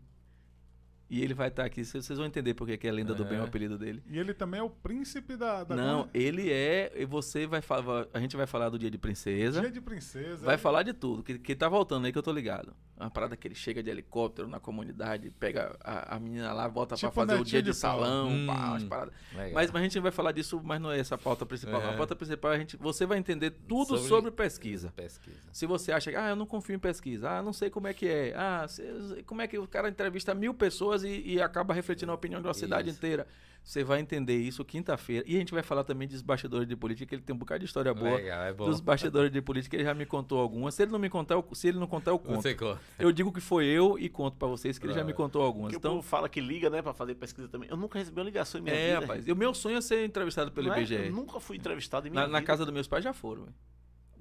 E 1.09 1.23
ele 1.23 1.35
vai 1.35 1.47
estar 1.49 1.65
aqui, 1.65 1.85
vocês 1.85 2.09
vão 2.19 2.27
entender 2.27 2.53
por 2.55 2.67
que 2.67 2.87
é 2.87 2.91
Lenda 2.91 3.15
do 3.15 3.25
Bem 3.25 3.39
o 3.39 3.43
É. 3.43 3.45
apelido 3.45 3.79
dele. 3.79 4.03
E 4.09 4.19
ele 4.19 4.35
também 4.35 4.59
é 4.59 4.63
o 4.63 4.69
príncipe 4.69 5.37
da. 5.37 5.63
da 5.63 5.77
Não, 5.77 6.09
ele 6.13 6.51
é. 6.51 6.93
E 6.97 7.05
você 7.05 7.47
vai 7.47 7.61
falar. 7.63 8.09
A 8.13 8.19
gente 8.19 8.37
vai 8.37 8.47
falar 8.47 8.69
do 8.71 8.79
dia 8.79 8.91
de 8.91 8.99
princesa. 8.99 9.61
Dia 9.61 9.71
de 9.71 9.81
princesa. 9.81 10.45
Vai 10.45 10.59
falar 10.59 10.83
de 10.83 10.93
tudo, 10.93 11.23
que, 11.23 11.39
que 11.39 11.55
tá 11.55 11.69
voltando 11.69 12.07
aí 12.07 12.13
que 12.13 12.19
eu 12.19 12.23
tô 12.25 12.33
ligado. 12.33 12.75
Uma 12.99 13.11
parada 13.11 13.37
que 13.37 13.47
ele 13.47 13.55
chega 13.55 13.83
de 13.83 13.91
helicóptero 13.91 14.49
na 14.49 14.59
comunidade, 14.59 15.31
pega 15.39 15.77
a, 15.85 16.17
a 16.17 16.19
menina 16.19 16.51
lá, 16.53 16.67
bota 16.67 16.97
Tipo 16.97 17.13
pra 17.13 17.27
fazer 17.27 17.41
o 17.41 17.45
dia 17.45 17.63
de, 17.63 17.71
de 17.71 17.77
salão, 17.77 18.31
Hum. 18.31 18.47
pá, 18.47 18.71
umas 18.71 18.85
paradas. 18.85 19.15
Legal. 19.33 19.51
Mas, 19.53 19.71
mas 19.71 19.81
a 19.83 19.85
gente 19.85 20.01
vai 20.01 20.11
falar 20.11 20.33
disso, 20.33 20.61
mas 20.65 20.81
não 20.81 20.91
é 20.91 20.99
essa 20.99 21.15
a 21.15 21.19
pauta 21.19 21.45
principal. 21.47 21.81
não. 21.83 21.91
A 21.91 21.93
É. 21.93 21.97
pauta 21.97 22.17
principal 22.17 22.51
a 22.53 22.59
gente, 22.59 22.77
você 22.79 23.05
vai 23.07 23.19
entender 23.19 23.51
tudo 23.51 23.97
sobre, 23.99 24.09
Sobre- 24.09 24.31
pesquisa. 24.33 24.93
Pesquisa. 24.97 25.37
Se 25.53 25.67
você 25.67 25.93
acha 25.93 26.11
que, 26.11 26.17
ah, 26.17 26.31
eu 26.31 26.37
não 26.37 26.47
confio 26.47 26.75
em 26.75 26.79
pesquisa, 26.79 27.31
ah, 27.31 27.43
não 27.43 27.53
sei 27.53 27.69
como 27.69 27.87
é 27.87 27.93
que 27.93 28.09
é, 28.09 28.33
ah, 28.35 28.67
se- 28.67 29.23
como 29.27 29.43
é 29.43 29.47
que 29.47 29.59
o 29.59 29.69
cara 29.69 29.89
entrevista 29.91 30.35
mil 30.35 30.55
pessoas 30.55 30.96
e, 31.05 31.35
e 31.35 31.41
acaba 31.43 31.73
refletindo 31.75 32.11
a 32.13 32.15
opinião 32.15 32.41
de 32.41 32.47
uma 32.47 32.55
cidade 32.55 32.89
Isso. 32.89 32.99
inteira. 32.99 33.27
Você 33.63 33.83
vai 33.83 33.99
entender 33.99 34.37
isso 34.37 34.65
quinta-feira. 34.65 35.25
E 35.27 35.35
a 35.35 35.39
gente 35.41 35.53
vai 35.53 35.61
falar 35.61 35.83
também 35.83 36.07
dos 36.07 36.23
bastidores 36.23 36.69
de 36.69 36.77
política, 36.77 37.05
que 37.05 37.15
ele 37.17 37.23
tem 37.23 37.35
um 37.35 37.39
bocado 37.39 37.59
de 37.59 37.65
história 37.65 37.93
boa. 37.93 38.15
Legal, 38.15 38.43
é. 38.45 38.53
Dos 38.55 38.81
bastidores 38.81 39.29
de 39.33 39.43
política, 39.43 39.75
ele 39.75 39.83
já 39.83 39.93
me 39.93 40.07
contou 40.07 40.39
algumas. 40.39 40.73
Se 40.77 40.85
ele 40.85 40.93
não 40.93 41.01
me 41.01 41.11
contar, 41.11 41.35
eu, 41.35 41.45
se 41.53 41.67
ele 41.67 41.77
não 41.81 41.89
contar, 41.89 42.13
eu 42.13 42.19
conto. 42.21 42.49
Conta. 42.57 42.81
Eu 42.97 43.11
digo 43.11 43.33
que 43.33 43.41
foi 43.41 43.65
eu 43.65 43.99
e 43.99 44.09
conto 44.09 44.37
pra 44.37 44.47
vocês 44.47 44.79
que 44.79 44.87
ele 44.87 44.93
já 44.93 45.03
me 45.03 45.13
contou 45.13 45.43
algumas. 45.43 45.73
Porque 45.73 45.79
o 45.79 45.81
Então, 45.81 45.97
povo 45.97 46.07
fala 46.07 46.29
que 46.29 46.41
liga, 46.41 46.71
né, 46.71 46.81
pra 46.81 46.95
fazer 46.95 47.17
pesquisa 47.17 47.49
também. 47.49 47.69
Eu 47.69 47.77
nunca 47.77 47.99
recebi 47.99 48.21
uma 48.21 48.25
ligação 48.25 48.61
em 48.61 48.63
minha 48.63 48.77
é, 48.77 48.87
vida. 48.95 49.01
rapaz. 49.01 49.27
E 49.27 49.33
o 49.33 49.37
meu 49.37 49.53
sonho 49.53 49.79
é 49.79 49.81
ser 49.81 50.05
entrevistado 50.05 50.53
pelo 50.53 50.69
Não 50.69 50.75
é? 50.75 50.79
IBGE. 50.83 50.95
Eu 50.95 51.13
nunca 51.13 51.41
fui 51.41 51.57
entrevistado 51.57 52.07
em 52.07 52.11
minha 52.11 52.23
Na, 52.23 52.29
na 52.29 52.39
vida. 52.39 52.47
casa 52.47 52.65
dos 52.65 52.73
meus 52.73 52.87
pais 52.87 53.03
já 53.03 53.13
foram. 53.13 53.43
velho. 53.47 53.55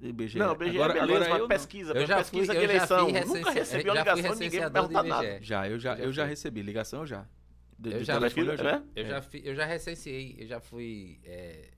IBGE. 0.00 0.38
Não, 0.38 0.54
BGE 0.54 0.70
agora, 0.76 0.92
beleza, 0.92 1.02
agora 1.14 1.30
mas 1.30 1.38
eu 1.40 1.48
pesquisa, 1.48 1.92
Eu 1.92 2.06
já 2.06 2.16
pesquisa 2.18 2.52
fui- 2.52 2.56
de 2.58 2.64
eleição. 2.64 3.08
fui 3.08 3.12
Nunca 3.20 3.50
recense- 3.50 3.54
recebi 3.58 3.84
uma 3.90 3.92
fui 3.92 3.98
ligação 3.98 4.34
de 4.34 4.40
ninguém 4.44 4.60
me 4.60 4.70
perguntar 4.70 5.02
nada. 5.02 5.26
IBGE. 5.26 5.44
Já, 5.46 5.68
eu 5.68 5.78
já, 5.78 5.96
Já 5.96 6.02
eu 6.04 6.12
já 6.12 6.22
fui. 6.22 6.30
recebi 6.30 6.62
ligação, 6.62 7.00
eu 7.00 7.06
já. 7.06 7.26
De, 7.78 7.92
Eu 7.92 7.98
de 7.98 8.04
já 8.04 8.14
telefone, 8.14 8.46
fui, 8.46 8.54
eu 8.54 8.56
já. 8.58 8.70
é? 8.70 8.82
Eu, 8.94 9.04
É. 9.04 9.08
já 9.08 9.22
fi- 9.22 9.42
eu 9.44 9.54
já 9.54 9.64
recenseei, 9.66 10.36
eu 10.38 10.46
já 10.46 10.60
fui 10.60 11.20
é, 11.24 11.70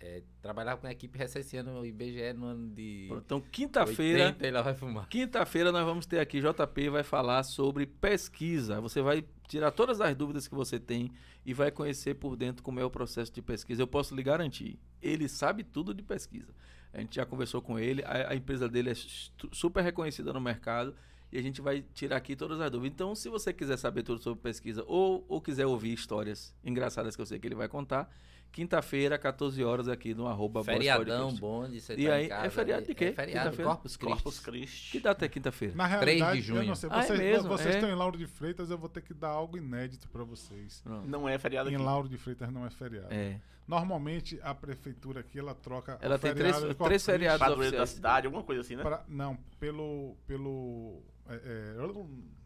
é, 0.00 0.22
trabalhar 0.40 0.76
com 0.78 0.86
a 0.86 0.90
equipe 0.90 1.16
recenseando 1.18 1.70
o 1.70 1.86
IBGE 1.86 2.32
no 2.32 2.46
ano 2.46 2.68
de 2.70 3.08
Então, 3.12 3.40
quinta-feira, 3.40 4.26
80 4.26 4.50
lá 4.50 4.62
vai 4.62 4.74
fumar. 4.74 5.08
quinta-feira 5.08 5.70
nós 5.70 5.84
vamos 5.84 6.06
ter 6.06 6.18
aqui, 6.18 6.40
JP 6.40 6.88
vai 6.90 7.02
falar 7.04 7.42
sobre 7.44 7.86
pesquisa. 7.86 8.80
Você 8.80 9.00
vai 9.00 9.24
tirar 9.46 9.70
todas 9.70 10.00
as 10.00 10.16
dúvidas 10.16 10.48
que 10.48 10.54
você 10.54 10.80
tem 10.80 11.12
e 11.46 11.52
vai 11.54 11.70
conhecer 11.70 12.14
por 12.14 12.34
dentro 12.34 12.62
como 12.62 12.80
é 12.80 12.84
o 12.84 12.90
processo 12.90 13.30
de 13.32 13.40
pesquisa. 13.42 13.82
Eu 13.82 13.86
posso 13.86 14.14
lhe 14.14 14.22
garantir, 14.22 14.78
ele 15.00 15.28
sabe 15.28 15.62
tudo 15.62 15.92
de 15.94 16.02
pesquisa. 16.02 16.52
A 16.92 17.00
gente 17.00 17.16
já 17.16 17.24
conversou 17.24 17.62
com 17.62 17.78
ele, 17.78 18.02
a, 18.04 18.30
a 18.30 18.34
empresa 18.34 18.68
dele 18.68 18.90
é 18.90 18.94
su- 18.94 19.30
super 19.52 19.82
reconhecida 19.82 20.32
no 20.32 20.40
mercado 20.40 20.94
e 21.30 21.38
a 21.38 21.42
gente 21.42 21.60
vai 21.62 21.82
tirar 21.94 22.16
aqui 22.16 22.36
todas 22.36 22.60
as 22.60 22.70
dúvidas. 22.70 22.94
Então, 22.94 23.14
se 23.14 23.28
você 23.28 23.52
quiser 23.52 23.78
saber 23.78 24.02
tudo 24.02 24.20
sobre 24.22 24.42
pesquisa 24.42 24.84
ou, 24.86 25.24
ou 25.28 25.40
quiser 25.40 25.66
ouvir 25.66 25.92
histórias 25.92 26.54
engraçadas 26.64 27.16
que 27.16 27.22
eu 27.22 27.26
sei 27.26 27.38
que 27.38 27.46
ele 27.48 27.54
vai 27.54 27.68
contar, 27.68 28.10
quinta-feira, 28.52 29.18
14 29.18 29.64
horas 29.64 29.88
aqui 29.88 30.14
no 30.14 30.26
arroba 30.28 30.62
Feriadão 30.62 31.34
bom 31.34 31.68
de 31.68 31.80
você 31.80 31.94
E 31.94 32.06
tá 32.06 32.14
aí, 32.14 32.22
em 32.22 32.26
é 32.26 32.28
casa. 32.28 32.50
feriado 32.50 32.86
de 32.86 32.94
quê? 32.94 33.04
É 33.06 33.12
feriado? 33.12 33.56
Corpus 33.62 33.96
Christi. 33.96 34.12
Corpus 34.22 34.38
Christi. 34.40 34.90
Que 34.92 35.00
data 35.00 35.24
é 35.24 35.28
quinta-feira? 35.28 35.74
Na 35.74 35.88
3 35.88 36.00
de 36.00 36.04
realidade, 36.22 36.38
eu 36.38 36.44
junho. 36.56 36.68
não 36.68 36.74
sei. 36.74 36.90
Ah, 36.92 36.98
é 37.00 37.02
Vocês, 37.06 37.18
mesmo? 37.18 37.48
vocês 37.48 37.74
É. 37.74 37.78
estão 37.78 37.90
em 37.90 37.94
Lauro 37.94 38.18
de 38.18 38.26
Freitas, 38.26 38.70
eu 38.70 38.78
vou 38.78 38.88
ter 38.88 39.00
que 39.00 39.14
dar 39.14 39.28
algo 39.30 39.56
inédito 39.56 40.08
para 40.10 40.22
vocês. 40.22 40.80
Pronto. 40.84 41.08
Não 41.08 41.28
é 41.28 41.38
feriado 41.38 41.70
Em 41.70 41.74
aqui. 41.74 41.82
Lauro 41.84 42.08
de 42.08 42.18
Freitas 42.18 42.52
não 42.52 42.66
é 42.66 42.70
feriado. 42.70 43.08
É. 43.10 43.40
Normalmente 43.66 44.38
a 44.42 44.54
prefeitura 44.54 45.20
aqui 45.20 45.38
ela 45.38 45.54
troca. 45.54 45.96
Ela 46.00 46.16
o 46.16 46.18
tem 46.18 46.34
três- 46.34 46.56
três 46.84 47.04
feriados 47.06 47.38
Padroeiro 47.38 47.76
da 47.76 47.86
cidade, 47.86 48.26
alguma 48.26 48.42
coisa 48.42 48.60
assim, 48.60 48.76
né? 48.76 48.82
pra- 48.82 49.04
não, 49.08 49.36
pelo. 49.58 50.16
pelo 50.26 51.00
é, 51.28 51.34
é, 51.34 51.76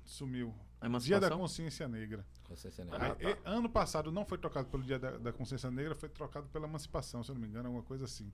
sumiu. 0.04 0.54
A 0.80 0.88
Dia 0.98 1.18
da? 1.18 1.30
Consciência 1.30 1.88
Negra. 1.88 2.24
Concessionária. 2.44 3.06
Ah, 3.08 3.16
Aí, 3.18 3.34
tá. 3.34 3.40
e- 3.50 3.54
ano 3.56 3.68
passado 3.68 4.12
não 4.12 4.24
foi 4.24 4.38
trocado 4.38 4.68
pelo 4.68 4.82
Dia 4.82 4.98
da, 4.98 5.12
da 5.18 5.32
Consciência 5.32 5.70
Negra, 5.70 5.94
foi 5.94 6.08
trocado 6.08 6.46
pela 6.48 6.66
emancipação, 6.66 7.22
se 7.24 7.30
eu 7.30 7.34
não 7.34 7.42
me 7.42 7.48
engano, 7.48 7.66
alguma 7.68 7.82
coisa 7.84 8.04
assim. 8.04 8.30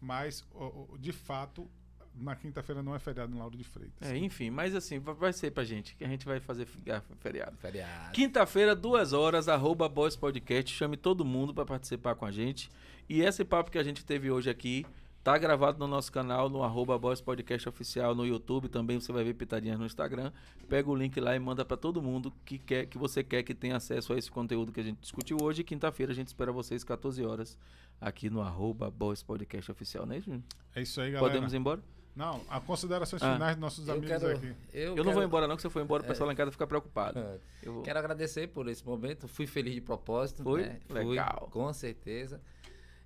Mas, 0.00 0.44
o- 0.54 0.92
o- 0.94 0.98
de 0.98 1.12
fato, 1.12 1.68
na 2.14 2.34
quinta-feira 2.36 2.82
não 2.82 2.94
é 2.94 2.98
feriado 2.98 3.32
no 3.32 3.38
Lauro 3.38 3.56
de 3.56 3.64
Freitas. 3.64 4.08
É, 4.10 4.16
enfim, 4.16 4.50
mas 4.50 4.74
assim, 4.74 4.98
va- 4.98 5.12
vai 5.12 5.32
ser 5.32 5.50
pra 5.52 5.64
gente, 5.64 5.94
que 5.94 6.04
a 6.04 6.08
gente 6.08 6.24
vai 6.26 6.38
fazer 6.40 6.66
ah, 6.90 7.00
feriado. 7.18 7.56
Feriado. 7.58 8.12
Quinta-feira, 8.12 8.74
duas 8.76 9.12
horas, 9.12 9.48
arroba 9.48 9.88
Boys 9.88 10.16
Podcast. 10.16 10.74
Chame 10.74 10.96
todo 10.96 11.24
mundo 11.24 11.54
pra 11.54 11.64
participar 11.64 12.14
com 12.14 12.24
a 12.26 12.30
gente. 12.30 12.70
E 13.08 13.20
esse 13.22 13.44
papo 13.44 13.70
que 13.70 13.78
a 13.78 13.82
gente 13.82 14.04
teve 14.04 14.30
hoje 14.30 14.48
aqui 14.50 14.86
tá 15.22 15.36
gravado 15.36 15.78
no 15.78 15.86
nosso 15.86 16.10
canal, 16.10 16.48
no 16.48 16.62
arroba 16.62 16.98
Boys 16.98 17.20
Podcast 17.20 17.68
Oficial, 17.68 18.14
no 18.14 18.24
YouTube. 18.26 18.68
Também 18.68 18.98
você 19.00 19.12
vai 19.12 19.22
ver 19.24 19.34
pitadinhas 19.34 19.78
no 19.78 19.84
Instagram. 19.86 20.32
Pega 20.68 20.88
o 20.90 20.94
link 20.94 21.18
lá 21.20 21.36
e 21.36 21.38
manda 21.38 21.64
pra 21.64 21.76
todo 21.76 22.00
mundo 22.02 22.32
que, 22.44 22.58
quer, 22.58 22.86
que 22.86 22.96
você 22.96 23.22
quer 23.22 23.42
que 23.42 23.54
tenha 23.54 23.76
acesso 23.76 24.12
a 24.12 24.18
esse 24.18 24.30
conteúdo 24.30 24.72
que 24.72 24.80
a 24.80 24.84
gente 24.84 24.98
discutiu 25.00 25.36
hoje. 25.42 25.60
E 25.60 25.64
quinta-feira 25.64 26.12
a 26.12 26.14
gente 26.14 26.28
espera 26.28 26.50
vocês, 26.52 26.82
14 26.82 27.24
horas, 27.24 27.58
aqui 28.00 28.30
no 28.30 28.40
arroba 28.40 28.90
Boys 28.90 29.22
Podcast 29.22 29.70
Oficial, 29.70 30.06
não 30.06 30.14
é 30.14 30.18
isso? 30.18 30.26
Júnior? 30.26 30.42
É 30.74 30.82
isso 30.82 31.00
aí, 31.00 31.10
galera. 31.12 31.30
Podemos 31.32 31.52
ir 31.52 31.56
embora? 31.58 31.82
Não, 32.16 32.40
as 32.50 32.62
considerações 32.64 33.22
Ah. 33.22 33.34
finais 33.34 33.54
dos 33.54 33.60
nossos 33.60 33.88
amigos 33.88 34.08
quero, 34.08 34.36
aqui. 34.36 34.46
eu, 34.72 34.82
Eu 34.82 34.88
não 34.88 34.94
quero- 35.04 35.12
vou 35.12 35.22
embora 35.22 35.46
não, 35.46 35.54
que 35.54 35.62
se 35.62 35.66
eu 35.68 35.70
for 35.70 35.80
embora 35.80 36.02
o 36.02 36.06
pessoal 36.06 36.26
lá 36.26 36.32
em 36.32 36.36
casa 36.36 36.50
fica 36.50 36.66
preocupado. 36.66 37.18
É. 37.20 37.38
Eu 37.62 37.74
vou... 37.74 37.82
Quero 37.82 37.98
agradecer 37.98 38.48
por 38.48 38.66
esse 38.68 38.84
momento. 38.84 39.28
Fui 39.28 39.46
feliz 39.46 39.74
de 39.74 39.80
propósito. 39.80 40.42
Foi? 40.42 40.62
né? 40.62 40.80
Fui, 40.88 41.04
Legal. 41.04 41.48
com 41.52 41.72
certeza. 41.72 42.40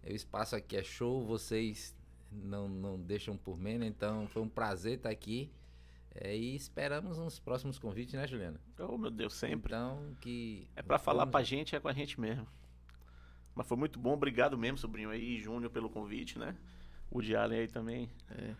O 0.06 0.10
espaço 0.10 0.56
aqui 0.56 0.76
é 0.76 0.82
show. 0.82 1.22
Vocês 1.24 1.94
não, 2.42 2.68
não 2.68 2.98
deixam 3.00 3.36
por 3.36 3.58
menos. 3.58 3.86
Então 3.86 4.26
foi 4.28 4.42
um 4.42 4.48
prazer 4.48 4.96
estar 4.96 5.10
aqui. 5.10 5.50
É, 6.16 6.36
e 6.36 6.54
esperamos 6.54 7.18
uns 7.18 7.40
próximos 7.40 7.78
convites, 7.78 8.14
né, 8.14 8.26
Juliana? 8.26 8.60
Oh, 8.78 8.96
meu 8.96 9.10
Deus, 9.10 9.34
sempre. 9.34 9.72
Então, 9.74 10.14
que. 10.20 10.68
É 10.76 10.82
pra 10.82 10.98
falar 10.98 11.20
vamos- 11.24 11.32
pra 11.32 11.42
gente, 11.42 11.74
é 11.74 11.80
com 11.80 11.88
a 11.88 11.92
gente 11.92 12.20
mesmo. 12.20 12.46
Mas 13.54 13.66
foi 13.66 13.76
muito 13.76 13.98
bom, 13.98 14.12
obrigado 14.14 14.56
mesmo, 14.58 14.78
sobrinho 14.78 15.10
aí, 15.10 15.38
Júnior, 15.40 15.70
pelo 15.70 15.88
convite, 15.90 16.38
né? 16.38 16.56
O 17.10 17.18
Allen 17.36 17.60
aí 17.60 17.68
também. 17.68 18.10
É. 18.30 18.54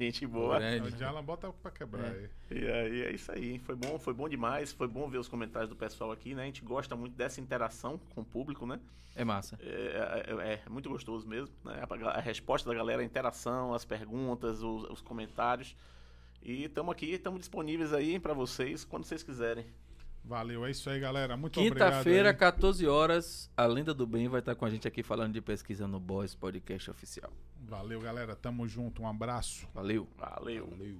Gente 0.00 0.26
boa. 0.26 0.58
Grande. 0.58 0.88
O 0.94 0.98
Jalan 0.98 1.22
bota 1.22 1.52
pra 1.52 1.70
quebrar 1.70 2.06
É. 2.06 2.08
aí. 2.50 2.58
E 2.58 2.66
aí 2.68 3.02
é 3.02 3.12
isso 3.12 3.30
aí. 3.30 3.58
Foi 3.58 3.74
bom, 3.76 3.98
foi 3.98 4.14
bom 4.14 4.28
demais. 4.28 4.72
Foi 4.72 4.88
bom 4.88 5.08
ver 5.08 5.18
os 5.18 5.28
comentários 5.28 5.68
do 5.68 5.76
pessoal 5.76 6.10
aqui, 6.10 6.34
né? 6.34 6.42
A 6.42 6.46
gente 6.46 6.62
gosta 6.64 6.96
muito 6.96 7.14
dessa 7.14 7.40
interação 7.40 7.98
com 8.14 8.22
o 8.22 8.24
público, 8.24 8.64
né? 8.66 8.80
É 9.14 9.24
massa. 9.24 9.58
É, 9.60 10.24
é- 10.26 10.62
é 10.66 10.70
muito 10.70 10.88
gostoso 10.88 11.28
mesmo. 11.28 11.54
Né? 11.64 11.82
A, 11.88 12.08
a 12.10 12.20
resposta 12.20 12.68
da 12.70 12.74
galera, 12.74 13.02
a 13.02 13.04
interação, 13.04 13.74
as 13.74 13.84
perguntas, 13.84 14.62
os, 14.62 14.84
os 14.84 15.00
comentários. 15.02 15.76
E 16.42 16.64
estamos 16.64 16.92
aqui, 16.92 17.12
estamos 17.12 17.38
disponíveis 17.40 17.92
aí 17.92 18.18
pra 18.18 18.32
vocês 18.32 18.84
quando 18.84 19.04
vocês 19.04 19.22
quiserem. 19.22 19.66
Valeu, 20.24 20.64
é 20.64 20.70
isso 20.70 20.88
aí, 20.88 21.00
galera. 21.00 21.36
Muito 21.36 21.54
Quinta 21.54 21.68
obrigado. 21.68 21.92
Quinta-feira, 21.92 22.32
14 22.34 22.86
horas, 22.86 23.50
a 23.56 23.66
Lenda 23.66 23.92
do 23.92 24.06
Bem 24.06 24.28
vai 24.28 24.40
estar 24.40 24.54
com 24.54 24.64
a 24.64 24.70
gente 24.70 24.86
aqui 24.86 25.02
falando 25.02 25.32
de 25.32 25.40
pesquisa 25.40 25.88
no 25.88 25.98
Boys 25.98 26.34
Podcast 26.34 26.90
Oficial. 26.90 27.32
Valeu, 27.66 28.00
galera. 28.00 28.36
Tamo 28.36 28.66
junto. 28.68 29.02
Um 29.02 29.08
abraço. 29.08 29.66
Valeu. 29.74 30.08
Valeu. 30.16 30.68
Valeu. 30.68 30.98